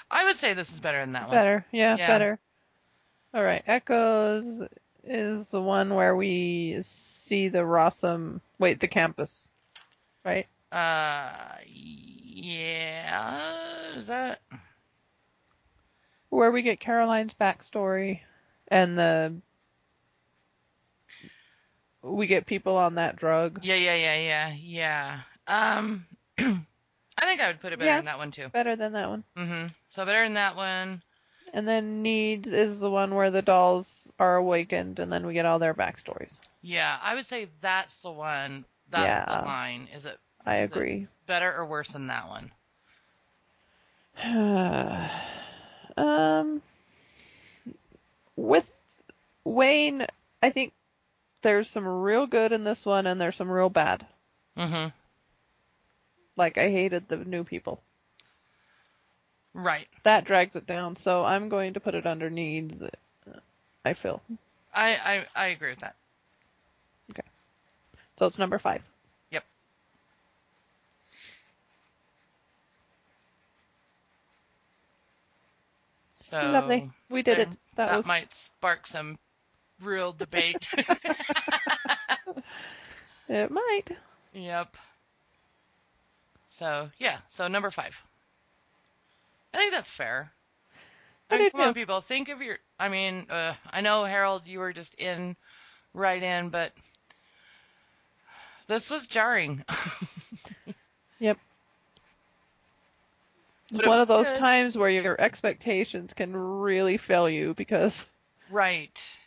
I 0.09 0.25
would 0.25 0.35
say 0.35 0.53
this 0.53 0.71
is 0.71 0.79
better 0.79 0.99
than 0.99 1.13
that 1.13 1.27
one. 1.27 1.35
Better. 1.35 1.65
Yeah, 1.71 1.97
Yeah. 1.97 2.07
better. 2.07 2.39
All 3.33 3.43
right. 3.43 3.63
Echoes 3.65 4.61
is 5.03 5.49
the 5.49 5.61
one 5.61 5.93
where 5.95 6.15
we 6.15 6.79
see 6.83 7.49
the 7.49 7.59
Rossum. 7.59 8.39
Wait, 8.63 8.79
the 8.79 8.87
campus. 8.87 9.45
Right? 10.23 10.47
Uh, 10.71 11.57
yeah. 11.65 13.51
Is 13.97 14.07
that? 14.07 14.39
Where 16.29 16.49
we 16.49 16.61
get 16.61 16.79
Caroline's 16.79 17.33
backstory 17.33 18.21
and 18.69 18.97
the. 18.97 19.33
We 22.03 22.25
get 22.25 22.45
people 22.45 22.77
on 22.77 22.95
that 22.95 23.17
drug. 23.17 23.59
Yeah, 23.63 23.75
yeah, 23.75 23.95
yeah, 23.95 24.53
yeah, 24.53 24.53
yeah. 24.57 25.19
Um, 25.45 26.05
I 26.37 27.25
think 27.25 27.41
I 27.41 27.47
would 27.47 27.59
put 27.59 27.73
it 27.73 27.79
better 27.79 27.89
Yeah. 27.91 27.97
than 27.97 28.05
that 28.05 28.17
one 28.17 28.31
too. 28.31 28.47
Better 28.47 28.77
than 28.77 28.93
that 28.93 29.09
one. 29.09 29.25
hmm 29.35 29.65
So 29.89 30.05
better 30.05 30.23
than 30.23 30.35
that 30.35 30.55
one. 30.55 31.03
And 31.55 31.67
then 31.67 32.01
Needs 32.01 32.49
is 32.49 32.79
the 32.79 32.89
one 32.89 33.13
where 33.13 33.29
the 33.29 33.43
dolls 33.43 34.09
are 34.19 34.35
awakened 34.37 34.99
and 34.99 35.11
then 35.13 35.25
we 35.25 35.33
get 35.33 35.45
all 35.45 35.59
their 35.59 35.75
backstories. 35.75 36.39
Yeah, 36.63 36.97
I 37.01 37.13
would 37.13 37.27
say 37.27 37.47
that's 37.61 37.99
the 37.99 38.11
one. 38.11 38.65
That's 38.89 39.05
Yeah. 39.05 39.25
the 39.39 39.45
line. 39.45 39.87
Is 39.95 40.05
it 40.05 40.17
I 40.45 40.57
Is 40.57 40.71
it- 40.71 40.75
agree. 40.75 41.07
better 41.27 41.55
or 41.55 41.65
worse 41.65 41.89
than 41.89 42.07
that 42.07 42.27
one? 42.27 42.51
um, 45.97 46.61
with 48.35 48.69
Wayne, 49.43 50.05
I 50.41 50.49
think 50.49 50.73
there's 51.41 51.69
some 51.69 51.87
real 51.87 52.25
good 52.27 52.51
in 52.51 52.63
this 52.63 52.85
one, 52.85 53.07
and 53.07 53.19
there's 53.21 53.35
some 53.35 53.49
real 53.49 53.69
bad. 53.69 54.05
hmm 54.57 54.87
Like 56.35 56.57
I 56.57 56.69
hated 56.69 57.07
the 57.07 57.17
new 57.17 57.43
people. 57.43 57.81
Right. 59.53 59.87
That 60.03 60.25
drags 60.25 60.55
it 60.55 60.65
down, 60.65 60.95
so 60.95 61.23
I'm 61.23 61.49
going 61.49 61.73
to 61.73 61.79
put 61.79 61.95
it 61.95 62.07
under 62.07 62.29
needs. 62.29 62.83
I 63.85 63.93
feel 63.93 64.21
I, 64.73 64.91
I 64.95 65.25
I 65.35 65.47
agree 65.47 65.69
with 65.71 65.79
that. 65.79 65.95
Okay. 67.11 67.27
So. 68.17 68.25
It's 68.25 68.39
number 68.39 68.57
five. 68.57 68.81
Yep. 69.31 69.43
So 76.13 76.37
Lovely. 76.37 76.89
We 77.09 77.21
did 77.21 77.39
it. 77.39 77.49
That, 77.75 77.89
that 77.89 77.97
was 77.97 78.05
might 78.05 78.33
spark 78.33 78.87
some 78.87 79.19
real 79.81 80.13
debate. 80.13 80.67
it. 83.29 83.51
Might. 83.51 83.91
Yep. 84.33 84.77
So 86.47 86.89
yeah, 86.97 87.17
so 87.29 87.47
number 87.47 87.69
five. 87.69 88.01
I 89.53 89.57
think 89.57 89.71
that's 89.71 89.89
fair. 89.89 90.31
I 91.29 91.35
I 91.35 91.37
mean, 91.37 91.49
come 91.51 91.61
on, 91.61 91.73
people. 91.73 92.01
Think 92.01 92.29
of 92.29 92.41
your. 92.41 92.57
I 92.79 92.89
mean, 92.89 93.27
uh, 93.29 93.53
I 93.69 93.81
know 93.81 94.03
Harold, 94.03 94.43
you 94.45 94.59
were 94.59 94.73
just 94.73 94.95
in, 94.95 95.35
right 95.93 96.21
in, 96.21 96.49
but 96.49 96.73
this 98.67 98.89
was 98.89 99.07
jarring. 99.07 99.63
Yep. 101.23 101.37
But 103.71 103.87
one 103.87 103.99
of 103.99 104.09
those 104.09 104.27
good. 104.27 104.35
times 104.39 104.77
where 104.77 104.89
your 104.89 105.19
expectations 105.19 106.11
can 106.11 106.35
really 106.35 106.97
fail 106.97 107.29
you 107.29 107.53
because 107.53 108.05
right. 108.51 109.17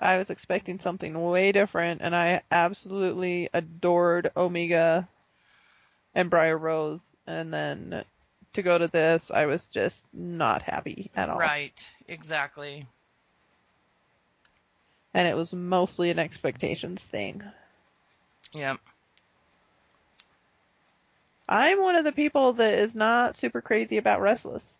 I 0.00 0.18
was 0.18 0.30
expecting 0.30 0.78
something 0.78 1.20
way 1.20 1.50
different, 1.50 2.02
and 2.02 2.14
I 2.14 2.42
absolutely 2.52 3.48
adored 3.52 4.30
Omega 4.36 5.08
and 6.14 6.30
Briar 6.30 6.56
Rose, 6.56 7.04
and 7.26 7.52
then 7.52 8.04
to 8.54 8.62
go 8.62 8.78
to 8.78 8.88
this, 8.88 9.30
I 9.30 9.46
was 9.46 9.66
just 9.66 10.06
not 10.12 10.62
happy 10.62 11.10
at 11.16 11.28
all. 11.28 11.38
Right. 11.38 11.88
Exactly. 12.08 12.86
And 15.14 15.28
it 15.28 15.36
was 15.36 15.52
mostly 15.52 16.10
an 16.10 16.18
expectations 16.18 17.04
thing. 17.04 17.42
Yep. 18.52 18.78
I'm 21.48 21.82
one 21.82 21.96
of 21.96 22.04
the 22.04 22.12
people 22.12 22.54
that 22.54 22.74
is 22.74 22.94
not 22.94 23.36
super 23.36 23.60
crazy 23.60 23.98
about 23.98 24.20
Restless. 24.20 24.76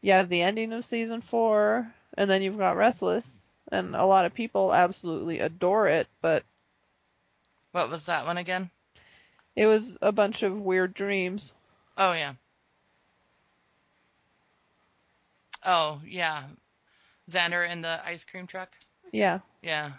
You 0.00 0.12
have 0.12 0.28
the 0.28 0.42
ending 0.42 0.72
of 0.72 0.84
season 0.84 1.20
four, 1.20 1.92
and 2.16 2.30
then 2.30 2.40
you've 2.42 2.58
got 2.58 2.76
Restless, 2.76 3.48
and 3.72 3.94
a 3.96 4.04
lot 4.06 4.24
of 4.24 4.32
people 4.34 4.72
absolutely 4.72 5.40
adore 5.40 5.88
it, 5.88 6.06
but 6.22 6.44
What 7.72 7.90
was 7.90 8.06
that 8.06 8.24
one 8.26 8.38
again? 8.38 8.70
it 9.54 9.66
was 9.66 9.96
a 10.00 10.12
bunch 10.12 10.42
of 10.42 10.60
weird 10.60 10.94
dreams. 10.94 11.52
Oh 11.96 12.12
yeah. 12.12 12.34
Oh, 15.64 16.00
yeah. 16.06 16.44
Xander 17.30 17.68
in 17.70 17.82
the 17.82 18.00
ice 18.06 18.24
cream 18.24 18.46
truck. 18.46 18.74
Yeah, 19.12 19.40
Yeah. 19.62 19.92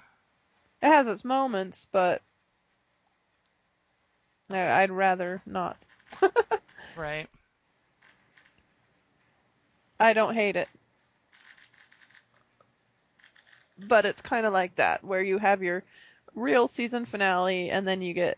it 0.81 0.87
has 0.87 1.07
its 1.07 1.23
moments, 1.23 1.85
but 1.91 2.21
I- 4.49 4.81
I'd 4.83 4.91
rather 4.91 5.41
not. 5.45 5.77
Right. 6.95 7.29
I 9.99 10.13
don't 10.13 10.33
hate 10.33 10.55
it. 10.55 10.69
But 13.79 14.05
it's 14.05 14.21
kind 14.21 14.45
of 14.45 14.53
like 14.53 14.75
that, 14.75 15.03
where 15.03 15.23
you 15.23 15.37
have 15.39 15.63
your 15.63 15.83
real 16.35 16.67
season 16.67 17.05
finale 17.05 17.69
and 17.71 17.87
then 17.87 18.01
you 18.01 18.13
get 18.13 18.37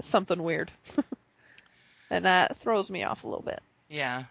something 0.00 0.42
weird. 0.42 0.70
and 2.10 2.24
that 2.24 2.56
throws 2.58 2.90
me 2.90 3.04
off 3.04 3.24
a 3.24 3.26
little 3.26 3.42
bit. 3.42 3.60
Yeah. 3.88 4.24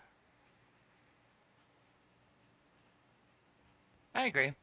I 4.14 4.26
agree. 4.27 4.53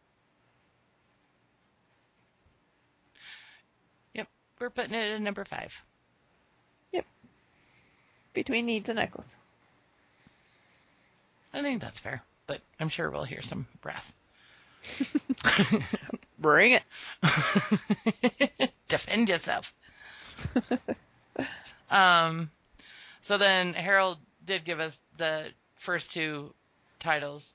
Yep. 4.15 4.29
We're 4.59 4.71
putting 4.71 4.95
it 4.95 5.15
at 5.15 5.21
number 5.21 5.45
five. 5.45 5.83
Yep. 6.93 7.05
Between 8.33 8.67
needs 8.67 8.89
and 8.89 8.99
echoes. 8.99 9.35
I 11.53 11.61
think 11.61 11.83
that's 11.83 11.99
fair, 11.99 12.23
but 12.47 12.63
I'm 12.81 12.89
sure 12.89 13.11
we'll 13.11 13.25
hear 13.25 13.43
some 13.43 13.67
breath. 13.83 14.15
Bring 16.39 16.73
it. 16.73 16.83
Defend 18.89 19.29
yourself. 19.29 19.75
um, 21.91 22.51
so 23.23 23.39
then 23.39 23.73
Harold 23.73 24.19
did 24.45 24.65
give 24.65 24.81
us 24.81 25.01
the 25.17 25.47
first 25.77 26.13
two 26.13 26.53
titles 26.99 27.55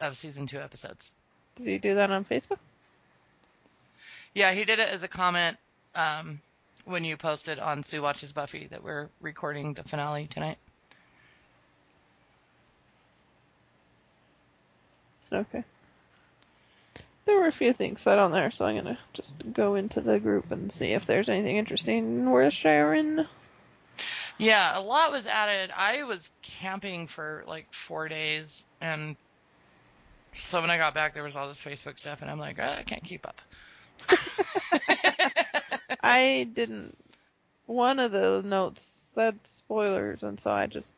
of 0.00 0.16
season 0.16 0.46
two 0.46 0.58
episodes. 0.58 1.12
Did 1.56 1.66
you 1.66 1.78
do 1.78 1.94
that 1.96 2.10
on 2.10 2.24
Facebook? 2.24 2.58
Yeah, 4.34 4.52
he 4.52 4.64
did 4.64 4.78
it 4.78 4.88
as 4.88 5.02
a 5.02 5.08
comment 5.08 5.56
um, 5.94 6.40
when 6.84 7.04
you 7.04 7.16
posted 7.16 7.58
on 7.58 7.82
Sue 7.82 8.00
Watches 8.00 8.32
Buffy 8.32 8.68
that 8.68 8.82
we're 8.82 9.08
recording 9.20 9.74
the 9.74 9.82
finale 9.82 10.26
tonight. 10.28 10.58
Okay. 15.32 15.64
There 17.24 17.36
were 17.36 17.46
a 17.46 17.52
few 17.52 17.72
things 17.72 18.00
said 18.00 18.18
on 18.18 18.32
there, 18.32 18.50
so 18.50 18.64
I'm 18.64 18.76
gonna 18.76 18.98
just 19.12 19.52
go 19.52 19.74
into 19.74 20.00
the 20.00 20.18
group 20.18 20.50
and 20.50 20.72
see 20.72 20.92
if 20.92 21.06
there's 21.06 21.28
anything 21.28 21.56
interesting 21.56 22.28
worth 22.30 22.52
sharing. 22.52 23.26
Yeah, 24.40 24.78
a 24.78 24.80
lot 24.80 25.12
was 25.12 25.26
added. 25.26 25.70
I 25.76 26.02
was 26.04 26.30
camping 26.42 27.06
for 27.06 27.44
like 27.46 27.72
four 27.72 28.08
days, 28.08 28.64
and 28.80 29.16
so 30.34 30.60
when 30.60 30.70
I 30.70 30.78
got 30.78 30.94
back, 30.94 31.12
there 31.14 31.22
was 31.22 31.36
all 31.36 31.46
this 31.46 31.62
Facebook 31.62 31.98
stuff, 31.98 32.22
and 32.22 32.30
I'm 32.30 32.38
like, 32.38 32.56
"Ah, 32.60 32.76
I 32.78 32.82
can't 32.82 33.04
keep 33.04 33.26
up. 33.26 33.40
I 36.02 36.48
didn't. 36.52 36.96
One 37.66 37.98
of 37.98 38.12
the 38.12 38.42
notes 38.44 38.82
said 39.14 39.38
spoilers, 39.44 40.22
and 40.22 40.40
so 40.40 40.50
I 40.50 40.66
just 40.66 40.90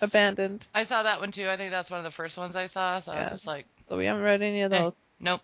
abandoned. 0.00 0.66
I 0.74 0.84
saw 0.84 1.02
that 1.02 1.20
one 1.20 1.32
too. 1.32 1.48
I 1.48 1.56
think 1.56 1.70
that's 1.70 1.90
one 1.90 1.98
of 1.98 2.04
the 2.04 2.10
first 2.10 2.38
ones 2.38 2.56
I 2.56 2.66
saw, 2.66 3.00
so 3.00 3.12
I 3.12 3.20
was 3.20 3.30
just 3.30 3.46
like, 3.46 3.66
So 3.88 3.96
we 3.98 4.06
haven't 4.06 4.22
read 4.22 4.42
any 4.42 4.62
of 4.62 4.72
Eh. 4.72 4.78
those. 4.80 4.94
nope. 5.20 5.42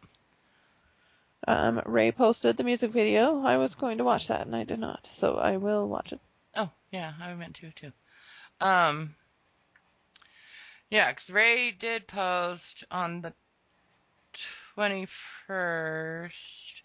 Um, 1.47 1.83
Ray 1.85 2.13
posted 2.13 2.57
the 2.57 2.65
music 2.65 2.93
video. 2.93 3.43
I 3.45 3.57
was 3.59 3.75
going 3.75 3.99
to 3.99 4.05
watch 4.05 4.29
that, 4.29 4.47
and 4.47 4.55
I 4.57 4.65
did 4.65 4.79
not. 4.79 5.07
So 5.13 5.37
I 5.37 5.57
will 5.59 5.89
watch 5.89 6.13
it. 6.13 6.21
Oh, 6.57 6.71
yeah, 6.91 7.13
I 7.21 7.35
meant 7.35 7.57
to 7.57 7.71
too. 7.73 7.93
Um, 8.61 9.15
yeah, 10.91 11.11
because 11.11 11.31
Ray 11.31 11.71
did 11.71 12.07
post 12.07 12.85
on 12.91 13.23
the 13.23 13.33
21st. 14.77 16.83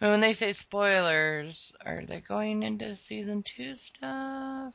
And 0.00 0.10
when 0.10 0.20
they 0.20 0.32
say 0.32 0.52
spoilers, 0.52 1.74
are 1.84 2.04
they 2.06 2.20
going 2.20 2.62
into 2.62 2.94
season 2.94 3.42
two 3.42 3.74
stuff? 3.74 4.74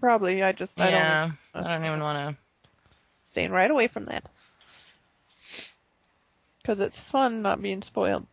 Probably. 0.00 0.42
I 0.42 0.52
just 0.52 0.80
I 0.80 0.90
don't. 0.90 0.94
yeah, 0.94 1.30
I 1.54 1.62
don't 1.62 1.84
even 1.84 2.00
want 2.00 2.18
to. 2.18 2.36
Staying 3.24 3.52
right 3.52 3.70
away 3.70 3.86
from 3.86 4.06
that. 4.06 4.28
Because 6.60 6.80
it's 6.80 6.98
fun 6.98 7.42
not 7.42 7.62
being 7.62 7.82
spoiled. 7.82 8.26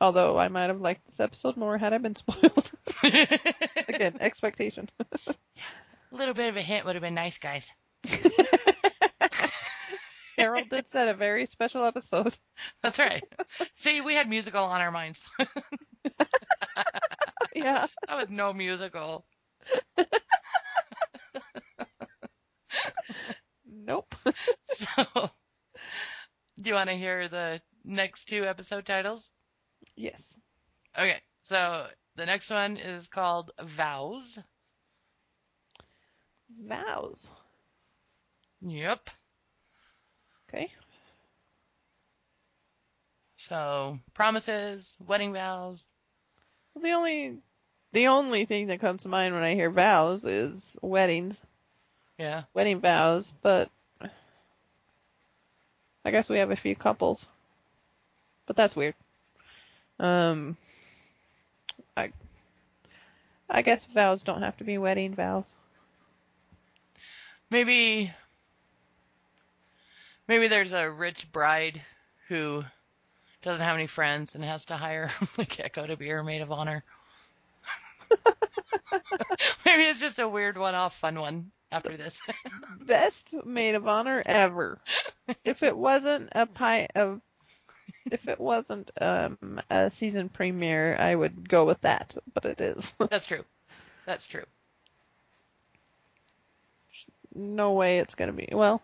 Although 0.00 0.38
I 0.38 0.48
might 0.48 0.68
have 0.68 0.80
liked 0.80 1.04
this 1.06 1.20
episode 1.20 1.56
more 1.56 1.76
had 1.76 1.92
I 1.92 1.98
been 1.98 2.16
spoiled. 2.16 2.70
Again, 3.02 4.16
expectation. 4.20 4.88
A 5.26 5.34
little 6.12 6.34
bit 6.34 6.48
of 6.48 6.56
a 6.56 6.62
hint 6.62 6.84
would 6.84 6.94
have 6.94 7.02
been 7.02 7.14
nice, 7.14 7.38
guys. 7.38 7.70
Harold 10.38 10.68
did 10.68 10.88
said 10.90 11.08
a 11.08 11.14
very 11.14 11.46
special 11.46 11.84
episode. 11.84 12.36
That's 12.82 12.98
right. 12.98 13.22
See, 13.76 14.00
we 14.00 14.14
had 14.14 14.28
musical 14.28 14.64
on 14.64 14.80
our 14.80 14.90
minds. 14.90 15.24
Yeah. 17.54 17.86
that 18.08 18.16
was 18.16 18.28
no 18.30 18.52
musical. 18.52 19.24
Nope. 23.64 24.14
So, 24.66 25.04
do 26.60 26.70
you 26.70 26.74
want 26.74 26.90
to 26.90 26.96
hear 26.96 27.28
the 27.28 27.60
next 27.84 28.24
two 28.24 28.44
episode 28.44 28.86
titles? 28.86 29.30
Yes. 29.96 30.20
Okay, 30.98 31.20
so 31.42 31.86
the 32.16 32.26
next 32.26 32.50
one 32.50 32.76
is 32.76 33.08
called 33.08 33.52
Vows. 33.62 34.38
Vows. 36.66 37.30
Yep. 38.62 39.10
Okay. 40.48 40.70
So, 43.36 43.98
promises, 44.14 44.96
wedding 45.06 45.32
vows. 45.32 45.92
Well, 46.74 46.82
the 46.82 46.92
only 46.92 47.38
the 47.92 48.08
only 48.08 48.44
thing 48.44 48.68
that 48.68 48.80
comes 48.80 49.02
to 49.02 49.08
mind 49.08 49.34
when 49.34 49.44
I 49.44 49.54
hear 49.54 49.70
vows 49.70 50.24
is 50.24 50.76
weddings, 50.80 51.40
Yeah. 52.18 52.44
wedding 52.54 52.80
vows, 52.80 53.32
but 53.42 53.70
I 56.04 56.10
guess 56.10 56.28
we 56.28 56.38
have 56.38 56.50
a 56.50 56.56
few 56.56 56.74
couples. 56.74 57.26
But 58.46 58.56
that's 58.56 58.76
weird. 58.76 58.94
Um 59.98 60.56
I 63.48 63.62
guess 63.62 63.84
vows 63.84 64.22
don't 64.22 64.42
have 64.42 64.56
to 64.58 64.64
be 64.64 64.78
wedding 64.78 65.14
vows. 65.14 65.54
Maybe 67.50 68.12
maybe 70.26 70.48
there's 70.48 70.72
a 70.72 70.90
rich 70.90 71.30
bride 71.30 71.80
who 72.28 72.64
doesn't 73.42 73.60
have 73.60 73.76
any 73.76 73.86
friends 73.86 74.34
and 74.34 74.42
has 74.44 74.64
to 74.66 74.76
hire 74.76 75.10
like 75.38 75.60
Echo 75.60 75.86
to 75.86 75.96
be 75.96 76.08
her 76.08 76.24
maid 76.24 76.42
of 76.42 76.50
honor. 76.50 76.82
maybe 79.66 79.84
it's 79.84 80.00
just 80.00 80.18
a 80.18 80.28
weird 80.28 80.56
one-off 80.56 80.96
fun 80.98 81.18
one 81.20 81.50
after 81.70 81.96
this. 81.96 82.20
Best 82.86 83.34
maid 83.44 83.74
of 83.74 83.86
honor 83.86 84.22
ever. 84.24 84.80
if 85.44 85.62
it 85.62 85.76
wasn't 85.76 86.30
a 86.32 86.46
pie 86.46 86.88
of 86.94 87.20
if 88.10 88.28
it 88.28 88.40
wasn't 88.40 88.90
um 89.00 89.60
a 89.70 89.90
season 89.90 90.28
premiere, 90.28 90.96
I 90.98 91.14
would 91.14 91.48
go 91.48 91.64
with 91.64 91.80
that, 91.82 92.16
but 92.32 92.44
it 92.44 92.60
is. 92.60 92.92
That's 93.10 93.26
true. 93.26 93.44
That's 94.06 94.26
true. 94.26 94.44
no 97.34 97.72
way 97.72 97.98
it's 97.98 98.14
gonna 98.14 98.32
be. 98.32 98.48
Well, 98.52 98.80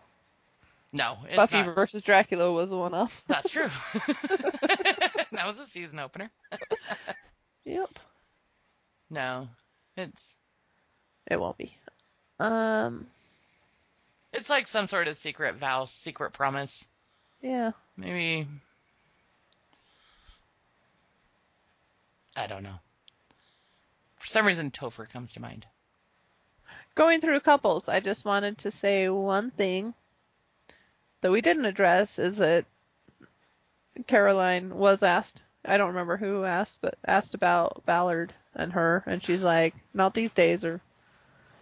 No, 0.91 1.17
Buffy 1.35 1.57
not. 1.61 1.75
versus 1.75 2.01
Dracula 2.01 2.51
was 2.51 2.69
one 2.71 2.93
off. 2.93 3.23
That's 3.27 3.49
true. 3.49 3.69
that 3.93 5.43
was 5.45 5.59
a 5.59 5.65
season 5.65 5.99
opener. 5.99 6.29
Yep. 7.65 7.89
No, 9.09 9.47
it's 9.97 10.33
It 11.29 11.39
won't 11.39 11.57
be. 11.57 11.77
Um. 12.39 13.05
it's 14.33 14.49
like 14.49 14.67
some 14.67 14.87
sort 14.87 15.07
of 15.07 15.15
secret 15.17 15.55
vow, 15.55 15.85
secret 15.85 16.33
promise. 16.33 16.87
Yeah. 17.41 17.71
Maybe 17.95 18.47
I 22.35 22.47
don't 22.47 22.63
know. 22.63 22.79
For 24.19 24.27
some 24.27 24.45
reason, 24.45 24.71
Topher 24.71 25.09
comes 25.09 25.31
to 25.33 25.41
mind. 25.41 25.65
Going 26.95 27.21
through 27.21 27.39
couples, 27.41 27.89
I 27.89 27.99
just 27.99 28.25
wanted 28.25 28.59
to 28.59 28.71
say 28.71 29.09
one 29.09 29.51
thing 29.51 29.93
that 31.21 31.31
we 31.31 31.41
didn't 31.41 31.65
address 31.65 32.19
is 32.19 32.37
that 32.37 32.65
Caroline 34.07 34.75
was 34.75 35.03
asked. 35.03 35.43
I 35.65 35.77
don't 35.77 35.89
remember 35.89 36.17
who 36.17 36.43
asked, 36.43 36.77
but 36.81 36.97
asked 37.05 37.33
about 37.33 37.85
Ballard 37.85 38.33
and 38.55 38.73
her, 38.73 39.03
and 39.05 39.21
she's 39.21 39.41
like, 39.41 39.75
"Not 39.93 40.13
these 40.13 40.31
days," 40.31 40.65
or, 40.65 40.81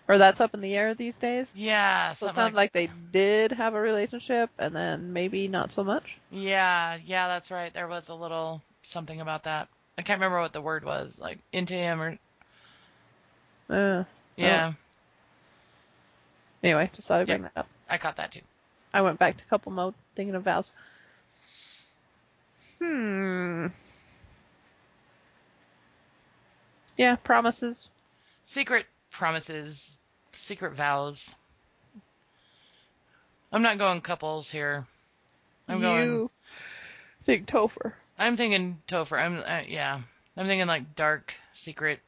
or 0.08 0.18
that's 0.18 0.40
up 0.40 0.54
in 0.54 0.62
the 0.62 0.76
air 0.76 0.94
these 0.94 1.18
days. 1.18 1.48
Yeah, 1.54 2.14
So 2.14 2.28
it 2.28 2.34
sounds 2.34 2.56
like 2.56 2.72
they 2.72 2.90
did 3.12 3.52
have 3.52 3.74
a 3.74 3.82
relationship, 3.82 4.50
and 4.58 4.76
then 4.76 5.12
maybe 5.14 5.48
not 5.48 5.72
so 5.72 5.84
much. 5.84 6.18
Yeah, 6.32 6.98
yeah, 7.04 7.28
that's 7.28 7.52
right. 7.52 7.74
There 7.74 7.88
was 7.88 8.10
a 8.10 8.16
little 8.16 8.62
something 8.84 9.20
about 9.20 9.44
that. 9.44 9.68
I 10.00 10.02
can't 10.02 10.22
remember 10.22 10.40
what 10.40 10.54
the 10.54 10.62
word 10.62 10.86
was, 10.86 11.20
like 11.20 11.40
into 11.52 11.74
him 11.74 12.02
or 12.02 12.18
Uh, 13.70 14.06
yeah. 14.38 14.72
Anyway, 16.64 16.90
just 16.94 17.10
thought 17.10 17.20
I'd 17.20 17.28
bring 17.28 17.42
that 17.42 17.52
up. 17.58 17.68
I 17.90 17.98
caught 17.98 18.16
that 18.16 18.32
too. 18.32 18.40
I 18.94 19.02
went 19.02 19.20
back 19.20 19.36
to 19.36 19.44
couple 19.44 19.74
mode 19.74 19.94
thinking 20.16 20.36
of 20.36 20.44
vows. 20.44 20.72
Hmm. 22.82 23.68
Yeah, 26.96 27.18
promises. 27.18 27.90
Secret 28.46 28.86
promises, 29.12 29.98
secret 30.32 30.76
vows. 30.76 31.36
I'm 33.52 33.64
not 33.64 33.78
going 33.78 34.00
couples 34.00 34.50
here. 34.50 34.86
I'm 35.68 35.80
you 35.80 35.84
going. 35.84 36.30
think 37.26 37.48
Topher. 37.48 37.96
I'm 38.20 38.36
thinking 38.36 38.82
Topher. 38.88 39.18
I'm 39.18 39.38
uh, 39.38 39.62
yeah. 39.68 40.00
I'm 40.36 40.46
thinking 40.46 40.68
like 40.68 40.96
dark 40.96 41.34
secret. 41.54 42.00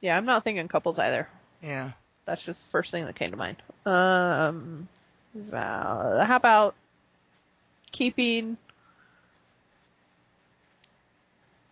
Yeah, 0.00 0.16
I'm 0.16 0.24
not 0.24 0.42
thinking 0.42 0.66
couples 0.68 0.98
either. 0.98 1.28
Yeah. 1.62 1.92
That's 2.24 2.42
just 2.42 2.64
the 2.64 2.70
first 2.70 2.90
thing 2.90 3.04
that 3.04 3.14
came 3.14 3.30
to 3.30 3.36
mind. 3.36 3.58
Um. 3.84 4.88
How 5.52 6.36
about 6.36 6.74
keeping 7.92 8.56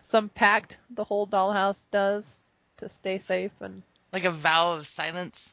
some 0.03 0.29
pact 0.29 0.77
the 0.91 1.03
whole 1.03 1.25
dollhouse 1.25 1.87
does 1.89 2.45
to 2.77 2.89
stay 2.89 3.19
safe 3.19 3.51
and 3.61 3.81
Like 4.11 4.25
a 4.25 4.31
vow 4.31 4.73
of 4.73 4.87
silence. 4.87 5.51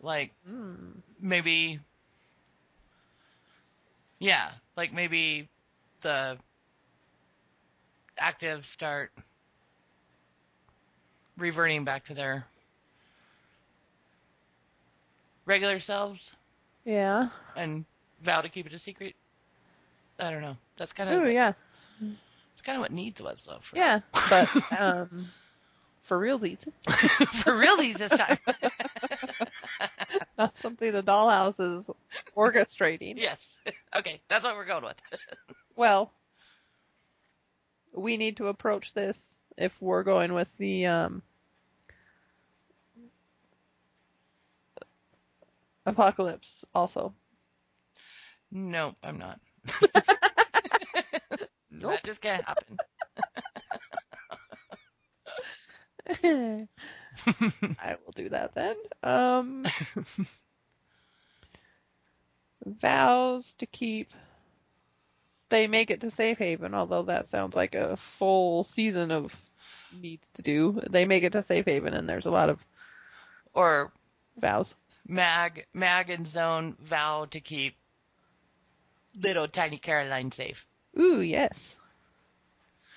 Like 0.00 0.32
mm, 0.48 0.92
maybe. 1.20 1.80
Yeah, 4.18 4.50
like 4.76 4.92
maybe 4.92 5.48
the 6.00 6.38
active 8.18 8.66
start 8.66 9.12
reverting 11.36 11.84
back 11.84 12.06
to 12.06 12.14
their 12.14 12.44
regular 15.46 15.78
selves 15.78 16.30
yeah. 16.84 17.28
and 17.56 17.84
vow 18.22 18.40
to 18.40 18.48
keep 18.48 18.66
it 18.66 18.72
a 18.72 18.78
secret. 18.78 19.14
I 20.18 20.30
don't 20.30 20.42
know. 20.42 20.56
That's 20.76 20.92
kind 20.92 21.10
of. 21.10 21.22
Oh 21.22 21.26
yeah, 21.26 21.52
It's 22.52 22.62
kind 22.62 22.76
of 22.76 22.80
what 22.80 22.92
needs 22.92 23.20
was 23.20 23.44
though. 23.44 23.58
For, 23.60 23.76
yeah. 23.76 24.00
But 24.30 24.48
um, 24.78 25.26
for 26.02 26.18
realsies, 26.18 26.60
for 27.42 27.56
real 27.56 27.76
realsies 27.76 27.98
this 27.98 28.16
time. 28.16 28.38
not 30.38 30.54
something 30.54 30.90
the 30.92 31.02
dollhouse 31.02 31.60
is 31.60 31.90
orchestrating. 32.36 33.14
yes. 33.16 33.58
Okay, 33.96 34.20
that's 34.28 34.44
what 34.44 34.56
we're 34.56 34.64
going 34.64 34.84
with. 34.84 35.00
Well, 35.78 36.12
we 37.92 38.16
need 38.16 38.38
to 38.38 38.48
approach 38.48 38.94
this 38.94 39.42
if 39.58 39.72
we're 39.82 40.02
going 40.02 40.32
with 40.32 40.56
the 40.56 40.86
um, 40.86 41.22
apocalypse. 45.86 46.64
Also, 46.74 47.14
No, 48.50 48.94
I'm 49.02 49.18
not. 49.18 49.40
Nope. 51.70 51.92
That 51.92 52.04
just 52.04 52.20
can't 52.20 52.44
happen. 52.44 52.78
I 57.78 57.96
will 58.04 58.12
do 58.14 58.28
that 58.30 58.54
then. 58.54 58.76
Um, 59.02 59.64
vows 62.66 63.52
to 63.54 63.66
keep. 63.66 64.12
They 65.50 65.66
make 65.66 65.90
it 65.90 66.00
to 66.02 66.10
safe 66.10 66.38
haven, 66.38 66.74
although 66.74 67.04
that 67.04 67.26
sounds 67.26 67.56
like 67.56 67.74
a 67.74 67.96
full 67.96 68.64
season 68.64 69.10
of 69.10 69.34
needs 70.00 70.28
to 70.32 70.42
do. 70.42 70.80
They 70.90 71.04
make 71.06 71.22
it 71.22 71.32
to 71.32 71.42
safe 71.42 71.64
haven, 71.64 71.94
and 71.94 72.08
there's 72.08 72.26
a 72.26 72.30
lot 72.30 72.50
of 72.50 72.64
or 73.54 73.92
vows. 74.36 74.74
Mag, 75.06 75.66
Mag 75.72 76.10
and 76.10 76.26
Zone 76.26 76.76
vow 76.80 77.24
to 77.30 77.40
keep 77.40 77.74
little 79.18 79.48
tiny 79.48 79.78
Caroline 79.78 80.30
safe. 80.32 80.66
Ooh, 80.98 81.20
yes, 81.20 81.76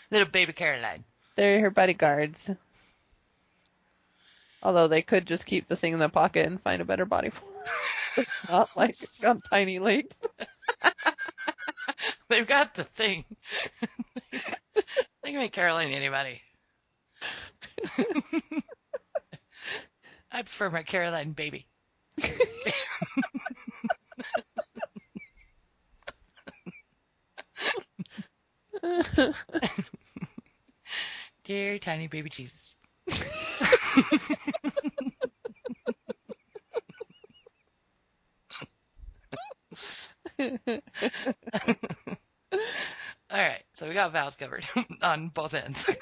Little 0.10 0.28
baby 0.28 0.52
Caroline. 0.52 1.06
they're 1.38 1.62
her 1.62 1.70
bodyguards. 1.72 2.50
Although 4.64 4.88
they 4.90 5.02
could 5.02 5.26
just 5.26 5.46
keep 5.46 5.68
the 5.68 5.76
thing 5.76 5.94
in 5.94 6.00
the 6.00 6.10
pocket 6.10 6.46
and 6.46 6.62
find 6.62 6.82
a 6.82 6.86
better 6.86 7.06
body 7.06 7.30
for 7.30 7.46
it. 8.18 8.28
Not 8.50 8.70
like 8.76 8.96
on 9.26 9.42
tiny 9.42 9.80
legs. 9.80 10.18
They've 12.32 12.48
got 12.48 12.74
the 12.76 12.86
thing. 12.86 13.26
they 14.32 14.40
can 15.26 15.36
make 15.36 15.52
Caroline 15.52 15.90
anybody. 15.92 16.42
I 20.32 20.44
prefer 20.44 20.70
my 20.70 20.84
Caroline 20.84 21.34
baby. 21.34 21.68
Dear 31.44 31.80
tiny 31.80 32.08
baby 32.08 32.30
Jesus. 32.30 32.76
All 43.32 43.40
right, 43.40 43.64
so 43.72 43.88
we 43.88 43.94
got 43.94 44.12
vows 44.12 44.36
covered 44.36 44.66
on 45.02 45.30
both 45.30 45.54
ends. 45.54 45.86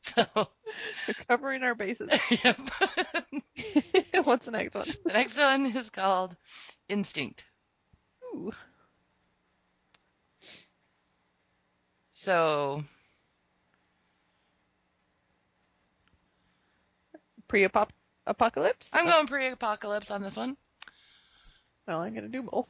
so, 0.00 0.24
We're 0.34 1.14
covering 1.28 1.62
our 1.62 1.74
bases. 1.74 2.08
yep. 2.42 2.58
What's 4.24 4.46
the 4.46 4.52
next 4.52 4.74
one? 4.74 4.88
the 5.04 5.12
next 5.12 5.36
one 5.36 5.66
is 5.66 5.90
called 5.90 6.34
instinct. 6.88 7.44
Ooh. 8.34 8.52
So, 12.12 12.82
Pre-apocalypse? 17.46 18.90
I'm 18.92 19.04
going 19.04 19.26
pre-apocalypse 19.26 20.10
on 20.10 20.22
this 20.22 20.36
one. 20.36 20.56
Well, 21.88 22.02
I'm 22.02 22.14
gonna 22.14 22.28
do 22.28 22.42
both. 22.42 22.68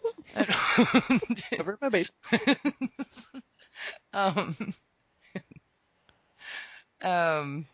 Cover 1.57 1.77
my 1.81 1.89
base. 1.89 2.09
um, 4.13 4.57
um, 7.03 7.67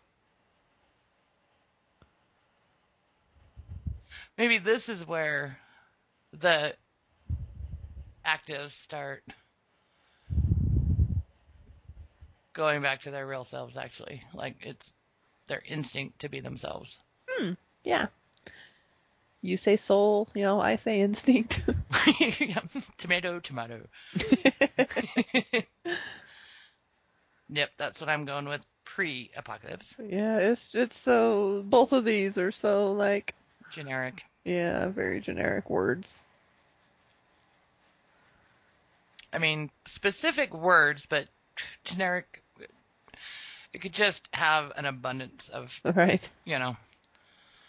maybe 4.38 4.56
this 4.56 4.88
is 4.88 5.06
where 5.06 5.58
the 6.32 6.74
actives 8.26 8.72
start 8.72 9.22
going 12.54 12.80
back 12.80 13.02
to 13.02 13.10
their 13.10 13.26
real 13.26 13.44
selves, 13.44 13.76
actually. 13.76 14.22
Like, 14.32 14.56
it's 14.64 14.94
their 15.48 15.62
instinct 15.66 16.20
to 16.20 16.30
be 16.30 16.40
themselves. 16.40 16.98
Hmm. 17.28 17.52
Yeah. 17.84 18.06
You 19.44 19.58
say 19.58 19.76
soul, 19.76 20.26
you 20.34 20.42
know, 20.42 20.58
I 20.58 20.76
say 20.76 21.00
instinct. 21.00 21.60
Tomato, 22.96 23.40
tomato. 23.40 23.80
Yep, 27.50 27.70
that's 27.76 28.00
what 28.00 28.08
I'm 28.08 28.24
going 28.24 28.48
with 28.48 28.64
pre-apocalypse. 28.86 29.96
yeah, 30.08 30.38
it's 30.38 30.74
it's 30.74 30.98
so 30.98 31.62
both 31.64 31.92
of 31.92 32.04
these 32.06 32.38
are 32.38 32.50
so 32.50 32.94
like 32.94 33.34
Generic. 33.68 34.22
yeah, 34.46 34.88
very 34.88 35.20
generic 35.20 35.68
words. 35.68 36.12
I 39.30 39.38
mean, 39.38 39.70
specific 39.86 40.54
words, 40.54 41.04
but 41.04 41.26
generic. 41.84 42.42
It 43.74 43.82
could 43.82 43.92
just 43.92 44.26
have 44.32 44.72
an 44.76 44.86
abundance 44.86 45.50
of, 45.50 45.78
Right. 45.84 46.26
you 46.46 46.58
know. 46.58 46.76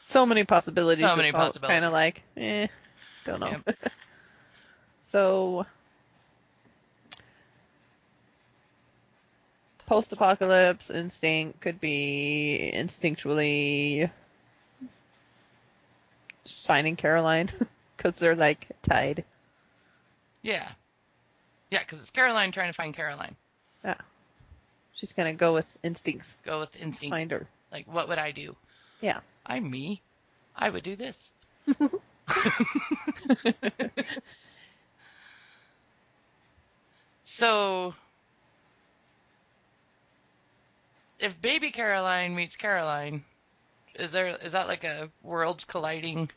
So 0.06 0.26
many 0.26 0.44
possibilities. 0.44 1.03
So 1.03 1.15
many 1.15 1.32
possibilities. 1.32 1.73
Kind 1.73 1.86
of 1.86 1.91
like, 1.91 2.22
eh, 2.38 2.68
don't 3.26 3.40
know. 3.40 3.57
Yep. 3.68 3.77
so 5.02 5.65
post-apocalypse 9.88 10.91
instinct 10.91 11.60
could 11.60 11.80
be 11.82 12.72
instinctually 12.73 14.10
finding 16.45 16.95
Caroline 16.95 17.49
because 17.98 18.19
they're 18.19 18.36
like 18.36 18.68
tied. 18.84 19.26
Yeah. 20.44 20.69
Yeah, 21.72 21.80
because 21.80 21.99
it's 21.99 22.11
Caroline 22.11 22.52
trying 22.52 22.69
to 22.69 22.73
find 22.73 22.94
Caroline. 22.94 23.36
Yeah. 23.84 23.95
She's 24.94 25.14
gonna 25.14 25.34
go 25.34 25.53
with 25.53 25.65
instincts. 25.82 26.32
Go 26.45 26.60
with 26.60 26.80
instincts. 26.80 27.10
Find 27.10 27.32
her. 27.32 27.48
Like, 27.72 27.91
what 27.91 28.07
would 28.07 28.19
I 28.19 28.32
do? 28.32 28.56
Yeah. 29.02 29.22
I'm 29.45 29.69
me. 29.69 30.01
I 30.55 30.69
would 30.69 30.84
do 30.84 30.95
this. 30.95 31.31
so, 37.23 37.93
if 41.19 41.41
baby 41.41 41.72
Caroline 41.72 42.35
meets 42.35 42.55
Caroline, 42.55 43.23
Is 43.95 44.11
there 44.11 44.27
is 44.27 44.53
that 44.53 44.67
like 44.67 44.84
a 44.84 45.11
worlds 45.23 45.65
colliding? 45.65 46.30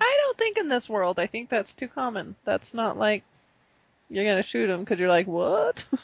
I 0.00 0.18
don't 0.22 0.36
think 0.38 0.58
in 0.58 0.68
this 0.68 0.88
world. 0.88 1.18
I 1.18 1.26
think 1.26 1.48
that's 1.48 1.72
too 1.72 1.88
common. 1.88 2.36
That's 2.44 2.74
not 2.74 2.96
like 2.98 3.22
you're 4.10 4.24
gonna 4.24 4.42
shoot 4.42 4.70
him 4.70 4.80
because 4.80 4.98
you're 4.98 5.08
like, 5.08 5.26
what? 5.26 5.84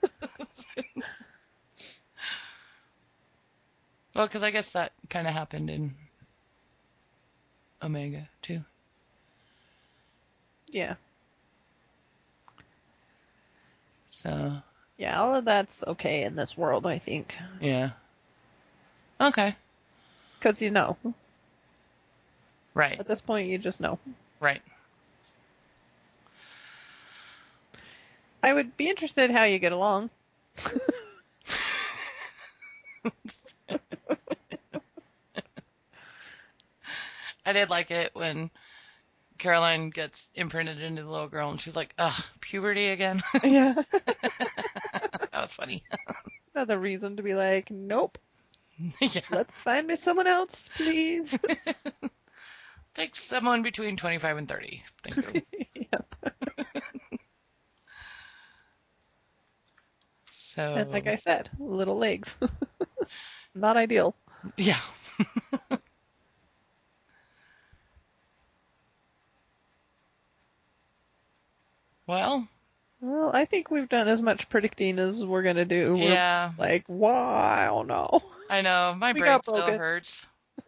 well, 4.15 4.27
because 4.27 4.43
I 4.43 4.51
guess 4.51 4.71
that 4.71 4.91
kind 5.09 5.27
of 5.27 5.33
happened 5.33 5.69
in 5.69 5.95
Omega 7.81 8.27
too. 8.41 8.61
yeah, 10.67 10.95
So 14.07 14.57
yeah. 14.97 15.21
All 15.21 15.35
of 15.35 15.45
that's 15.45 15.83
okay 15.87 16.23
in 16.23 16.35
this 16.35 16.57
world. 16.57 16.85
I 16.85 16.99
think 16.99 17.35
yeah. 17.61 17.91
Okay. 19.21 19.55
because 20.39 20.61
you 20.61 20.71
know 20.71 20.97
Right. 22.73 22.99
at 22.99 23.07
this 23.07 23.21
point 23.21 23.49
you 23.49 23.57
just 23.57 23.79
know. 23.79 23.97
Right. 24.39 24.61
I 28.41 28.53
would 28.53 28.77
be 28.77 28.89
interested 28.89 29.31
how 29.31 29.43
you 29.43 29.59
get 29.59 29.71
along. 29.73 30.09
I 37.49 37.53
did 37.53 37.71
like 37.71 37.89
it 37.89 38.11
when 38.13 38.51
Caroline 39.39 39.89
gets 39.89 40.29
imprinted 40.35 40.81
into 40.81 41.01
the 41.01 41.09
little 41.09 41.27
girl 41.29 41.49
and 41.49 41.59
she's 41.59 41.75
like, 41.75 41.95
ugh, 41.97 42.23
puberty 42.41 42.89
again. 42.89 43.23
yeah. 43.43 43.73
that 43.73 45.29
was 45.33 45.51
funny. 45.51 45.83
Another 46.55 46.77
reason 46.77 47.17
to 47.17 47.23
be 47.23 47.33
like, 47.33 47.71
nope. 47.71 48.19
yeah. 49.01 49.21
Let's 49.31 49.55
find 49.55 49.87
me 49.87 49.95
someone 49.95 50.27
else, 50.27 50.69
please. 50.75 51.37
Take 52.93 53.15
someone 53.15 53.63
between 53.63 53.97
25 53.97 54.37
and 54.37 54.47
30. 54.47 54.83
Thank 55.03 55.33
you. 55.33 55.41
yep. 55.91 56.15
So, 60.27 60.75
And 60.75 60.91
like 60.91 61.07
I 61.07 61.15
said, 61.15 61.49
little 61.57 61.97
legs. 61.97 62.35
Not 63.55 63.75
ideal. 63.75 64.15
yeah. 64.55 64.79
Well, 72.09 72.47
Well, 73.01 73.31
I 73.33 73.45
think 73.45 73.69
we've 73.71 73.89
done 73.89 74.07
as 74.07 74.21
much 74.21 74.49
predicting 74.49 74.99
as 74.99 75.25
we're 75.25 75.43
gonna 75.43 75.65
do. 75.65 75.97
We're 75.97 76.05
yeah, 76.05 76.51
like, 76.57 76.85
wow, 76.87 77.83
no. 77.87 78.21
I 78.49 78.61
know. 78.61 78.95
My 78.99 79.13
We 79.13 79.19
brain 79.19 79.41
still 79.43 79.71
hurts. 79.71 80.27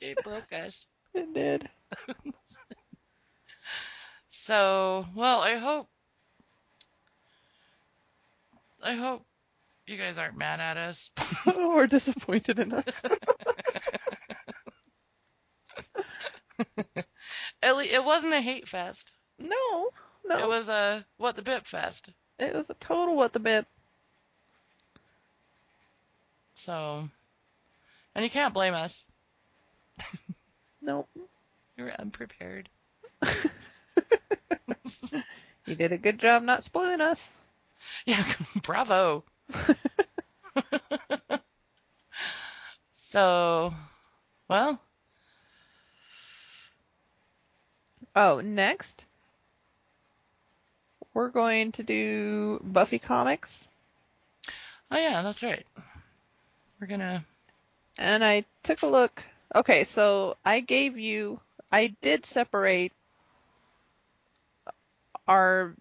it 0.00 0.22
broke 0.22 0.52
us. 0.52 0.86
It 1.14 1.34
did. 1.34 1.68
So, 4.28 5.06
well, 5.16 5.40
I 5.40 5.56
hope 5.56 5.88
I 8.82 8.94
hope 8.94 9.26
you 9.86 9.96
guys 9.96 10.18
aren't 10.18 10.36
mad 10.38 10.60
at 10.60 10.76
us. 10.76 11.10
we're 11.46 11.86
disappointed 11.86 12.58
in 12.60 12.72
us. 12.72 13.02
At 17.62 17.76
least 17.76 17.92
it 17.94 18.04
wasn't 18.04 18.34
a 18.34 18.40
hate 18.40 18.68
fest. 18.68 19.12
No, 19.38 19.90
no. 20.24 20.38
It 20.38 20.48
was 20.48 20.68
a 20.68 21.04
what 21.18 21.36
the 21.36 21.42
bip 21.42 21.66
fest. 21.66 22.08
It 22.38 22.54
was 22.54 22.70
a 22.70 22.74
total 22.74 23.16
what 23.16 23.32
the 23.32 23.40
bit. 23.40 23.66
So, 26.54 27.08
and 28.14 28.24
you 28.24 28.30
can't 28.30 28.54
blame 28.54 28.74
us. 28.74 29.04
Nope. 30.80 31.08
You 31.76 31.84
were 31.84 32.00
unprepared. 32.00 32.68
You 35.66 35.74
did 35.74 35.90
a 35.90 35.98
good 35.98 36.20
job 36.20 36.44
not 36.44 36.62
spoiling 36.62 37.00
us. 37.00 37.30
Yeah, 38.04 38.24
bravo. 38.62 39.24
so, 42.94 43.74
well, 44.48 44.80
Oh, 48.14 48.40
next 48.40 49.04
we're 51.16 51.30
going 51.30 51.72
to 51.72 51.82
do 51.82 52.60
Buffy 52.62 52.98
comics, 52.98 53.66
oh 54.90 54.98
yeah, 54.98 55.22
that's 55.22 55.42
right. 55.42 55.64
We're 56.78 56.88
gonna. 56.88 57.24
and 57.96 58.22
I 58.22 58.44
took 58.62 58.82
a 58.82 58.86
look. 58.86 59.24
Okay, 59.54 59.84
so 59.84 60.36
I 60.44 60.60
gave 60.60 60.98
you. 60.98 61.40
I 61.72 61.96
did 62.02 62.26
separate 62.26 62.92
our. 65.26 65.74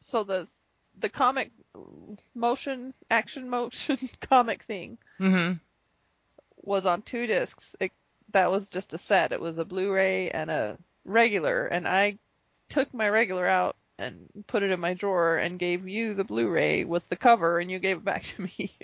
So 0.00 0.24
the 0.24 0.48
the 0.98 1.10
comic 1.10 1.50
motion 2.34 2.94
action 3.10 3.50
motion 3.50 3.98
comic 4.22 4.62
thing 4.62 4.96
hmm 5.18 5.52
was 6.62 6.86
on 6.86 7.02
two 7.02 7.26
discs. 7.26 7.76
It, 7.78 7.92
that 8.32 8.50
was 8.50 8.70
just 8.70 8.94
a 8.94 8.98
set. 8.98 9.32
It 9.32 9.40
was 9.40 9.58
a 9.58 9.66
Blu-ray 9.66 10.30
and 10.30 10.50
a 10.50 10.78
regular, 11.04 11.66
and 11.66 11.86
I 11.86 12.16
took 12.70 12.94
my 12.94 13.10
regular 13.10 13.46
out 13.46 13.76
and 14.00 14.28
put 14.46 14.62
it 14.62 14.70
in 14.70 14.80
my 14.80 14.94
drawer 14.94 15.36
and 15.36 15.58
gave 15.58 15.86
you 15.86 16.14
the 16.14 16.24
Blu-ray 16.24 16.84
with 16.84 17.06
the 17.08 17.16
cover, 17.16 17.58
and 17.60 17.70
you 17.70 17.78
gave 17.78 17.98
it 17.98 18.04
back 18.04 18.22
to 18.36 18.42
me, 18.42 18.76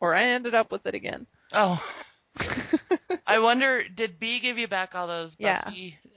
or 0.00 0.14
I 0.14 0.22
ended 0.24 0.54
up 0.54 0.70
with 0.70 0.86
it 0.86 0.94
again. 0.94 1.26
Oh, 1.52 1.84
I 3.26 3.40
wonder, 3.40 3.82
did 3.82 4.18
B 4.20 4.38
give 4.38 4.56
you 4.58 4.68
back 4.68 4.94
all 4.94 5.06
those 5.08 5.36
Yeah. 5.38 5.62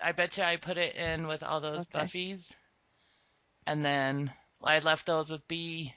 I 0.02 0.12
bet 0.12 0.38
you 0.38 0.44
I 0.44 0.58
put 0.58 0.78
it 0.78 0.96
in 0.96 1.28
with 1.28 1.42
all 1.44 1.60
those 1.62 1.82
Okay. 1.82 2.00
Buffies, 2.06 2.54
and 3.66 3.84
then 3.84 4.32
I 4.64 4.80
left 4.80 5.06
those 5.08 5.30
with 5.32 5.46
B. 5.48 5.94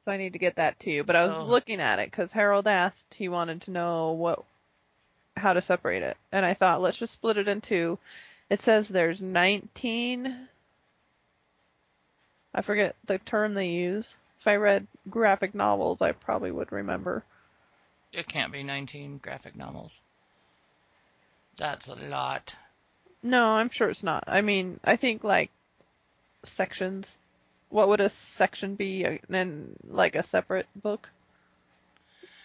so 0.00 0.10
I 0.10 0.16
need 0.16 0.32
to 0.32 0.38
get 0.38 0.56
that 0.56 0.78
too. 0.80 1.04
But 1.04 1.16
I 1.16 1.26
was 1.26 1.48
looking 1.48 1.80
at 1.80 1.98
it 1.98 2.10
because 2.10 2.32
Harold 2.32 2.66
asked 2.66 3.14
he 3.14 3.28
wanted 3.28 3.62
to 3.62 3.70
know 3.70 4.12
what 4.12 4.44
how 5.36 5.52
to 5.52 5.60
separate 5.62 6.02
it, 6.02 6.16
and 6.32 6.44
I 6.46 6.54
thought 6.54 6.80
let's 6.80 6.96
just 6.98 7.12
split 7.12 7.36
it 7.36 7.48
in 7.48 7.60
two. 7.60 7.98
It 8.50 8.60
says 8.60 8.88
there's 8.88 9.20
19. 9.22 10.48
I 12.54 12.62
forget 12.62 12.94
the 13.06 13.18
term 13.18 13.54
they 13.54 13.68
use. 13.68 14.16
If 14.40 14.46
I 14.46 14.56
read 14.56 14.86
graphic 15.10 15.54
novels, 15.54 16.00
I 16.02 16.12
probably 16.12 16.50
would 16.50 16.70
remember. 16.72 17.24
It 18.12 18.28
can't 18.28 18.52
be 18.52 18.62
19 18.62 19.18
graphic 19.18 19.56
novels. 19.56 20.00
That's 21.56 21.88
a 21.88 21.94
lot. 21.94 22.54
No, 23.22 23.44
I'm 23.54 23.70
sure 23.70 23.88
it's 23.88 24.02
not. 24.02 24.24
I 24.26 24.40
mean, 24.42 24.78
I 24.84 24.96
think 24.96 25.24
like 25.24 25.50
sections. 26.44 27.16
What 27.70 27.88
would 27.88 28.00
a 28.00 28.08
section 28.08 28.74
be? 28.76 29.04
And 29.04 29.18
then 29.28 29.76
like 29.88 30.14
a 30.14 30.22
separate 30.22 30.66
book? 30.76 31.08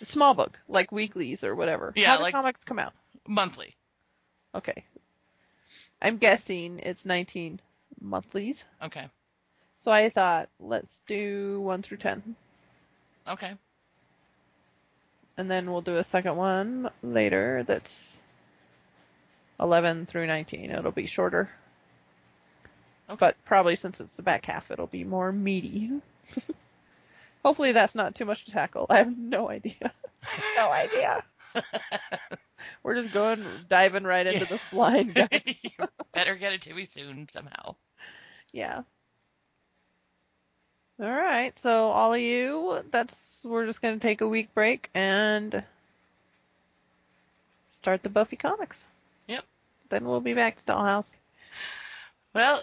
A 0.02 0.06
small 0.06 0.34
book, 0.34 0.57
like 0.69 0.91
weeklies 0.91 1.44
or 1.44 1.53
whatever. 1.53 1.91
Yeah, 1.95 2.07
How 2.11 2.18
do 2.18 2.23
like- 2.23 2.34
comics 2.34 2.64
come 2.64 2.80
out? 2.80 2.94
Monthly. 3.27 3.76
Okay. 4.56 4.86
I'm 6.02 6.18
guessing 6.18 6.80
it's 6.80 7.06
19 7.06 7.60
monthlies. 8.02 8.64
Okay. 8.81 9.07
So 9.80 9.91
I 9.91 10.10
thought, 10.10 10.49
let's 10.60 11.01
do 11.07 11.61
1 11.61 11.81
through 11.81 11.97
10. 11.97 12.35
Okay. 13.27 13.53
And 15.38 15.49
then 15.49 15.72
we'll 15.72 15.81
do 15.81 15.95
a 15.95 16.03
second 16.03 16.35
one 16.35 16.89
later 17.01 17.64
that's 17.65 18.18
11 19.60 20.06
through 20.06 20.27
19. 20.27 20.72
It'll 20.72 20.91
be 20.91 21.06
shorter. 21.06 21.49
Okay. 23.10 23.18
But 23.18 23.38
probably 23.45 23.76
since 23.77 23.99
it's 24.01 24.18
the 24.18 24.22
back 24.22 24.45
half, 24.45 24.69
it'll 24.69 24.85
be 24.88 25.03
more 25.06 25.31
meaty. 25.31 25.91
Hopefully 27.43 27.72
that's 27.72 27.95
not 27.95 28.15
too 28.15 28.26
much 28.26 28.45
to 28.45 28.51
tackle. 28.51 28.85
I 28.89 28.97
have 28.97 29.18
no 29.18 29.49
idea. 29.49 29.93
no 30.57 30.69
idea. 30.69 31.23
We're 32.84 32.95
just 32.95 33.14
going, 33.14 33.45
diving 33.69 34.03
right 34.03 34.27
into 34.27 34.39
Yeah. 34.39 34.45
this 34.45 34.61
blind 34.72 35.15
guy. 35.15 35.30
better 36.14 36.35
get 36.35 36.51
it 36.53 36.64
to 36.64 36.73
me 36.73 36.85
soon 36.85 37.30
somehow. 37.30 37.76
Yeah. 38.51 38.81
All 40.99 41.09
right. 41.09 41.57
So 41.59 41.89
all 41.89 42.13
of 42.13 42.19
you, 42.19 42.84
that's 42.91 43.41
we're 43.43 43.65
just 43.65 43.81
gonna 43.81 43.99
take 43.99 44.21
a 44.21 44.27
week 44.27 44.53
break 44.53 44.89
and 44.93 45.63
start 47.69 48.03
the 48.03 48.09
Buffy 48.09 48.35
comics. 48.35 48.85
Yep. 49.27 49.45
Then 49.89 50.05
we'll 50.05 50.19
be 50.19 50.34
back 50.34 50.57
to 50.57 50.73
Dollhouse. 50.73 51.13
Well, 52.34 52.61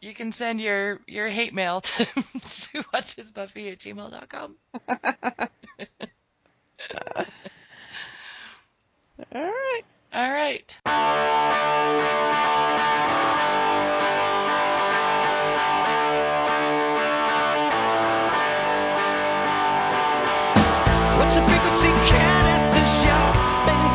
you 0.00 0.12
can 0.14 0.32
send 0.32 0.60
your, 0.60 1.00
your 1.06 1.28
hate 1.28 1.54
mail 1.54 1.80
to 1.80 2.04
SueWatchesBuffy 2.04 3.72
at 3.72 3.78
gmail.com. 3.78 4.56
All 9.34 9.42
right. 9.42 9.82
All 10.12 10.30
right. 10.32 12.28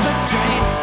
Benzene 0.08 0.77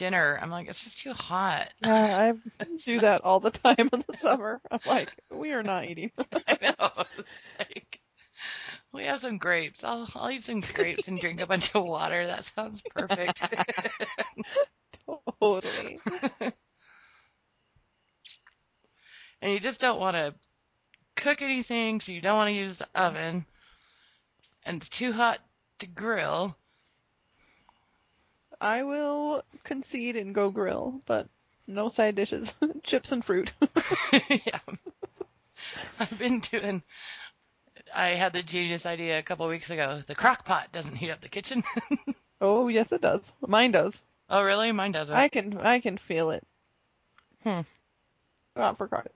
dinner. 0.00 0.38
I'm 0.40 0.50
like, 0.50 0.66
it's 0.66 0.82
just 0.82 0.98
too 1.00 1.12
hot. 1.12 1.72
Yeah, 1.84 2.32
I 2.32 2.64
do 2.86 3.00
that 3.00 3.20
all 3.22 3.38
the 3.38 3.50
time 3.50 3.90
in 3.92 4.02
the 4.08 4.16
summer. 4.16 4.58
I'm 4.70 4.80
like, 4.86 5.12
we 5.30 5.52
are 5.52 5.62
not 5.62 5.84
eating. 5.84 6.10
I 6.48 6.56
know. 6.62 7.04
It's 7.18 7.50
like, 7.58 8.00
we 8.92 9.04
have 9.04 9.20
some 9.20 9.36
grapes. 9.36 9.84
I'll, 9.84 10.08
I'll 10.14 10.30
eat 10.30 10.44
some 10.44 10.60
grapes 10.60 11.06
and 11.08 11.20
drink 11.20 11.42
a 11.42 11.46
bunch 11.46 11.74
of 11.74 11.84
water. 11.84 12.26
That 12.26 12.46
sounds 12.46 12.80
perfect. 12.94 13.42
totally. 15.40 15.98
and 19.42 19.52
you 19.52 19.60
just 19.60 19.80
don't 19.80 20.00
want 20.00 20.16
to 20.16 20.34
cook 21.14 21.42
anything, 21.42 22.00
so 22.00 22.12
you 22.12 22.22
don't 22.22 22.38
want 22.38 22.48
to 22.48 22.54
use 22.54 22.78
the 22.78 22.88
oven. 22.94 23.44
And 24.64 24.78
it's 24.78 24.88
too 24.88 25.12
hot 25.12 25.40
to 25.80 25.86
grill. 25.86 26.56
I 28.60 28.82
will 28.82 29.42
concede 29.64 30.16
and 30.16 30.34
go 30.34 30.50
grill, 30.50 31.00
but 31.06 31.28
no 31.66 31.88
side 31.88 32.14
dishes, 32.14 32.54
chips 32.82 33.12
and 33.12 33.24
fruit. 33.24 33.52
yeah. 34.28 34.58
I've 35.98 36.18
been 36.18 36.40
doing. 36.40 36.82
I 37.94 38.10
had 38.10 38.32
the 38.32 38.42
genius 38.42 38.86
idea 38.86 39.18
a 39.18 39.22
couple 39.22 39.48
weeks 39.48 39.70
ago. 39.70 40.02
The 40.06 40.14
crock 40.14 40.44
pot 40.44 40.72
doesn't 40.72 40.96
heat 40.96 41.10
up 41.10 41.20
the 41.20 41.28
kitchen. 41.28 41.64
oh, 42.40 42.68
yes, 42.68 42.92
it 42.92 43.00
does. 43.00 43.32
Mine 43.46 43.70
does. 43.70 44.00
oh, 44.28 44.44
really? 44.44 44.72
Mine 44.72 44.92
doesn't. 44.92 45.14
I 45.14 45.28
can 45.28 45.58
I 45.58 45.80
can 45.80 45.96
feel 45.96 46.30
it. 46.30 46.46
Hmm. 47.42 47.60
Not 48.56 48.76
for 48.76 48.88
crock. 48.88 49.06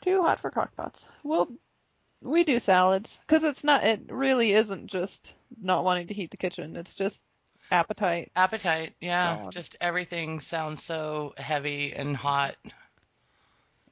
Too 0.00 0.22
hot 0.22 0.40
for 0.40 0.50
crock 0.50 0.74
pots. 0.76 1.06
Well, 1.22 1.50
we 2.22 2.44
do 2.44 2.58
salads 2.58 3.18
because 3.26 3.44
it's 3.44 3.64
not. 3.64 3.84
It 3.84 4.10
really 4.10 4.52
isn't 4.52 4.86
just 4.86 5.34
not 5.60 5.84
wanting 5.84 6.08
to 6.08 6.14
heat 6.14 6.30
the 6.30 6.36
kitchen. 6.36 6.76
It's 6.76 6.94
just 6.94 7.24
appetite. 7.70 8.30
Appetite, 8.36 8.94
yeah. 9.00 9.36
Gone. 9.36 9.52
Just 9.52 9.76
everything 9.80 10.40
sounds 10.40 10.82
so 10.82 11.34
heavy 11.36 11.92
and 11.94 12.16
hot. 12.16 12.56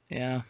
Yeah. 0.08 0.42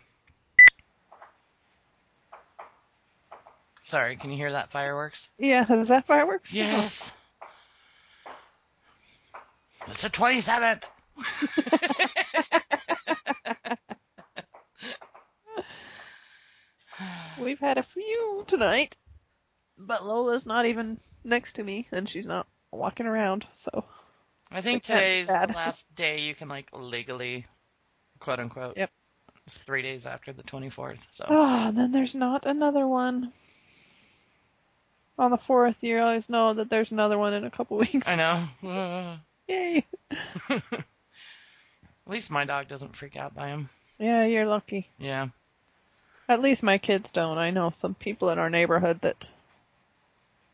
Sorry, 3.83 4.17
can 4.17 4.31
you 4.31 4.37
hear 4.37 4.53
that 4.53 4.71
fireworks? 4.71 5.29
Yeah, 5.39 5.71
is 5.71 5.89
that 5.89 6.07
fireworks? 6.07 6.53
Yes. 6.53 7.13
It's 9.87 10.03
the 10.03 10.09
27th. 10.09 10.85
We've 17.39 17.61
had 17.61 17.77
a 17.77 17.83
few 17.83 18.45
tonight, 18.47 18.97
but 19.79 20.05
Lola's 20.05 20.47
not 20.47 20.65
even 20.65 20.99
next 21.23 21.55
to 21.55 21.63
me, 21.63 21.87
and 21.93 22.09
she's 22.09 22.27
not 22.27 22.47
walking 22.77 23.07
around. 23.07 23.47
So 23.53 23.85
I 24.51 24.61
think 24.61 24.89
Like, 24.89 24.99
today's 24.99 25.27
the 25.27 25.53
last 25.55 25.93
day 25.95 26.21
you 26.21 26.35
can 26.35 26.49
like 26.49 26.69
legally, 26.73 27.47
quote 28.21 28.41
unquote. 28.41 28.77
Yep. 28.77 28.91
It's 29.47 29.59
three 29.59 29.83
days 29.83 30.07
after 30.07 30.33
the 30.33 30.43
24th. 30.43 31.07
So 31.11 31.27
ah, 31.29 31.69
and 31.69 31.77
then 31.79 31.93
there's 31.93 32.15
not 32.15 32.47
another 32.47 32.87
one. 32.87 33.33
On 35.19 35.31
the 35.31 35.37
fourth, 35.37 35.83
you 35.83 36.01
always 36.01 36.29
know 36.29 36.55
that 36.55 36.71
there's 36.71 36.91
another 36.91 37.19
one 37.19 37.35
in 37.35 37.45
a 37.45 37.51
couple 37.51 37.77
weeks. 37.93 38.09
I 38.09 38.17
know. 38.17 39.17
Yay! 39.49 39.85
At 40.11 40.85
least 42.07 42.31
my 42.31 42.45
dog 42.45 42.69
doesn't 42.69 42.97
freak 42.97 43.17
out 43.17 43.35
by 43.35 43.49
him. 43.49 43.69
Yeah, 43.99 44.25
you're 44.25 44.47
lucky. 44.47 44.89
Yeah. 44.99 45.29
At 46.29 46.41
least 46.41 46.63
my 46.63 46.79
kids 46.79 47.11
don't. 47.11 47.39
I 47.39 47.51
know 47.51 47.71
some 47.71 47.95
people 47.95 48.31
in 48.31 48.39
our 48.39 48.49
neighborhood 48.51 49.03
that 49.03 49.27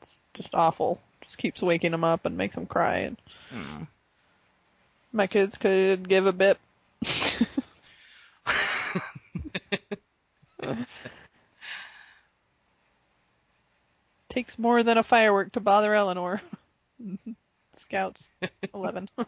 it's 0.00 0.20
just 0.34 0.54
awful. 0.54 1.00
Just 1.30 1.38
keeps 1.38 1.62
waking 1.62 1.92
them 1.92 2.02
up 2.02 2.26
and 2.26 2.36
makes 2.36 2.56
them 2.56 2.66
cry. 2.66 2.96
And 2.96 3.16
Hmm. 3.50 3.84
my 5.12 5.28
kids 5.28 5.56
could 5.56 6.08
give 6.08 6.26
a 6.26 6.32
bit. 6.32 6.58
Takes 14.28 14.58
more 14.58 14.82
than 14.82 14.98
a 14.98 15.04
firework 15.04 15.52
to 15.52 15.60
bother 15.60 15.94
Eleanor. 15.94 16.42
Scouts 17.74 18.30
11. 18.74 19.08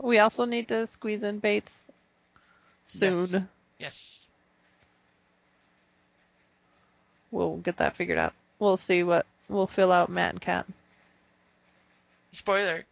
we 0.00 0.20
also 0.20 0.44
need 0.44 0.68
to 0.68 0.86
squeeze 0.86 1.24
in 1.24 1.40
Bates 1.40 1.82
soon. 2.86 3.32
Yes. 3.32 3.42
Yes. 3.80 4.26
We'll 7.32 7.56
get 7.56 7.78
that 7.78 7.96
figured 7.96 8.18
out. 8.18 8.32
We'll 8.60 8.76
see 8.76 9.02
what 9.02 9.26
we'll 9.50 9.66
fill 9.66 9.92
out 9.92 10.08
Matt 10.08 10.32
and 10.32 10.40
Cat. 10.40 10.66
Spoiler. 12.32 12.84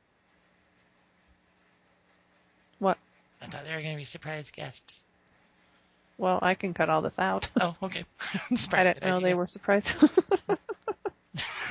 What? 2.79 2.99
I 3.41 3.47
thought 3.47 3.65
they 3.65 3.75
were 3.75 3.83
going 3.83 3.95
to 3.95 3.99
be 3.99 4.05
surprise 4.05 4.51
guests. 4.51 5.03
Well, 6.19 6.41
I 6.43 6.55
can 6.55 6.75
cut 6.75 6.91
all 6.91 7.01
this 7.01 7.19
out. 7.19 7.49
Oh, 7.61 7.77
okay. 7.83 8.05
I 8.73 8.85
didn't 8.85 9.03
know 9.05 9.21
they 9.21 9.35
were 9.35 9.47
surprised. 9.47 9.95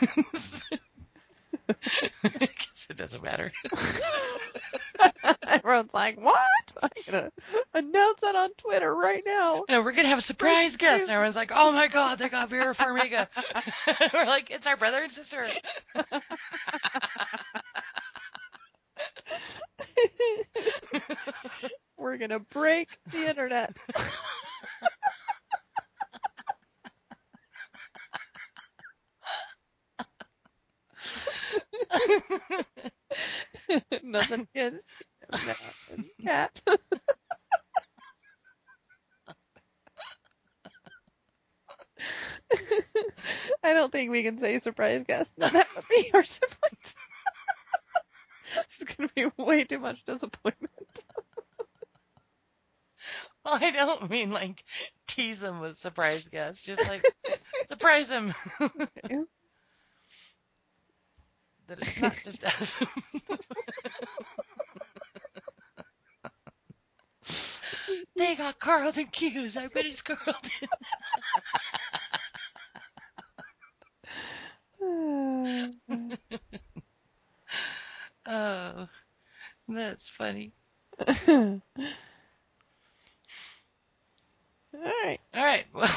I 1.69 2.29
guess 2.39 2.87
it 2.89 2.97
doesn't 2.97 3.23
matter. 3.23 3.51
Everyone's 5.47 5.93
like, 5.93 6.19
"What?" 6.19 6.37
I'm 6.81 6.89
gonna 7.05 7.31
announce 7.73 8.19
that 8.21 8.35
on 8.35 8.49
Twitter 8.57 8.93
right 8.93 9.23
now. 9.25 9.65
No, 9.69 9.81
we're 9.81 9.93
gonna 9.93 10.07
have 10.07 10.19
a 10.19 10.23
surprise 10.23 10.77
guest. 10.77 11.03
And 11.03 11.11
everyone's 11.11 11.35
like, 11.35 11.51
"Oh 11.53 11.71
my 11.71 11.87
god, 11.87 12.19
they 12.19 12.29
got 12.29 12.49
Vera 12.49 12.73
Farmiga." 12.73 13.27
we're 14.13 14.25
like, 14.25 14.51
"It's 14.51 14.67
our 14.67 14.77
brother 14.77 15.01
and 15.03 15.11
sister." 15.11 15.49
We're 21.97 22.17
gonna 22.17 22.39
break 22.39 22.89
the 23.11 23.27
internet. 23.29 23.75
Nothing 34.03 34.47
and 34.55 34.79
Cat. 36.23 36.61
I 43.63 43.73
don't 43.73 43.91
think 43.91 44.11
we 44.11 44.23
can 44.23 44.37
say 44.37 44.59
surprise 44.59 45.03
guest. 45.07 45.31
No, 45.37 45.47
that 45.49 45.67
would 45.75 45.87
be 45.89 46.09
our 46.13 46.23
siblings. 46.23 46.95
this 48.55 48.79
is 48.79 48.95
gonna 48.95 49.09
be 49.15 49.27
way 49.37 49.63
too 49.63 49.79
much 49.79 50.03
disappointment. 50.05 50.71
Well, 53.45 53.55
I 53.61 53.71
don't 53.71 54.09
mean 54.09 54.31
like 54.31 54.63
tease 55.07 55.41
him 55.41 55.59
with 55.59 55.77
surprise 55.77 56.27
guests, 56.27 56.61
just 56.63 56.85
like 56.87 57.03
surprise 57.65 58.09
him. 58.09 58.33
that 61.67 61.79
it's 61.79 62.01
not 62.01 62.15
just 62.23 62.43
us. 62.43 62.77
they 68.17 68.35
got 68.35 68.59
Carlton 68.59 69.07
Hughes. 69.15 69.57
I 69.57 69.67
bet 69.67 69.85
it's 69.85 70.01
Carlton. 70.01 70.51
Oh, 78.25 78.89
that's 79.69 80.07
funny. 80.07 80.51
All 81.27 81.61
right. 84.73 85.19
All 85.33 85.43
right. 85.45 85.65
Well, 85.73 85.89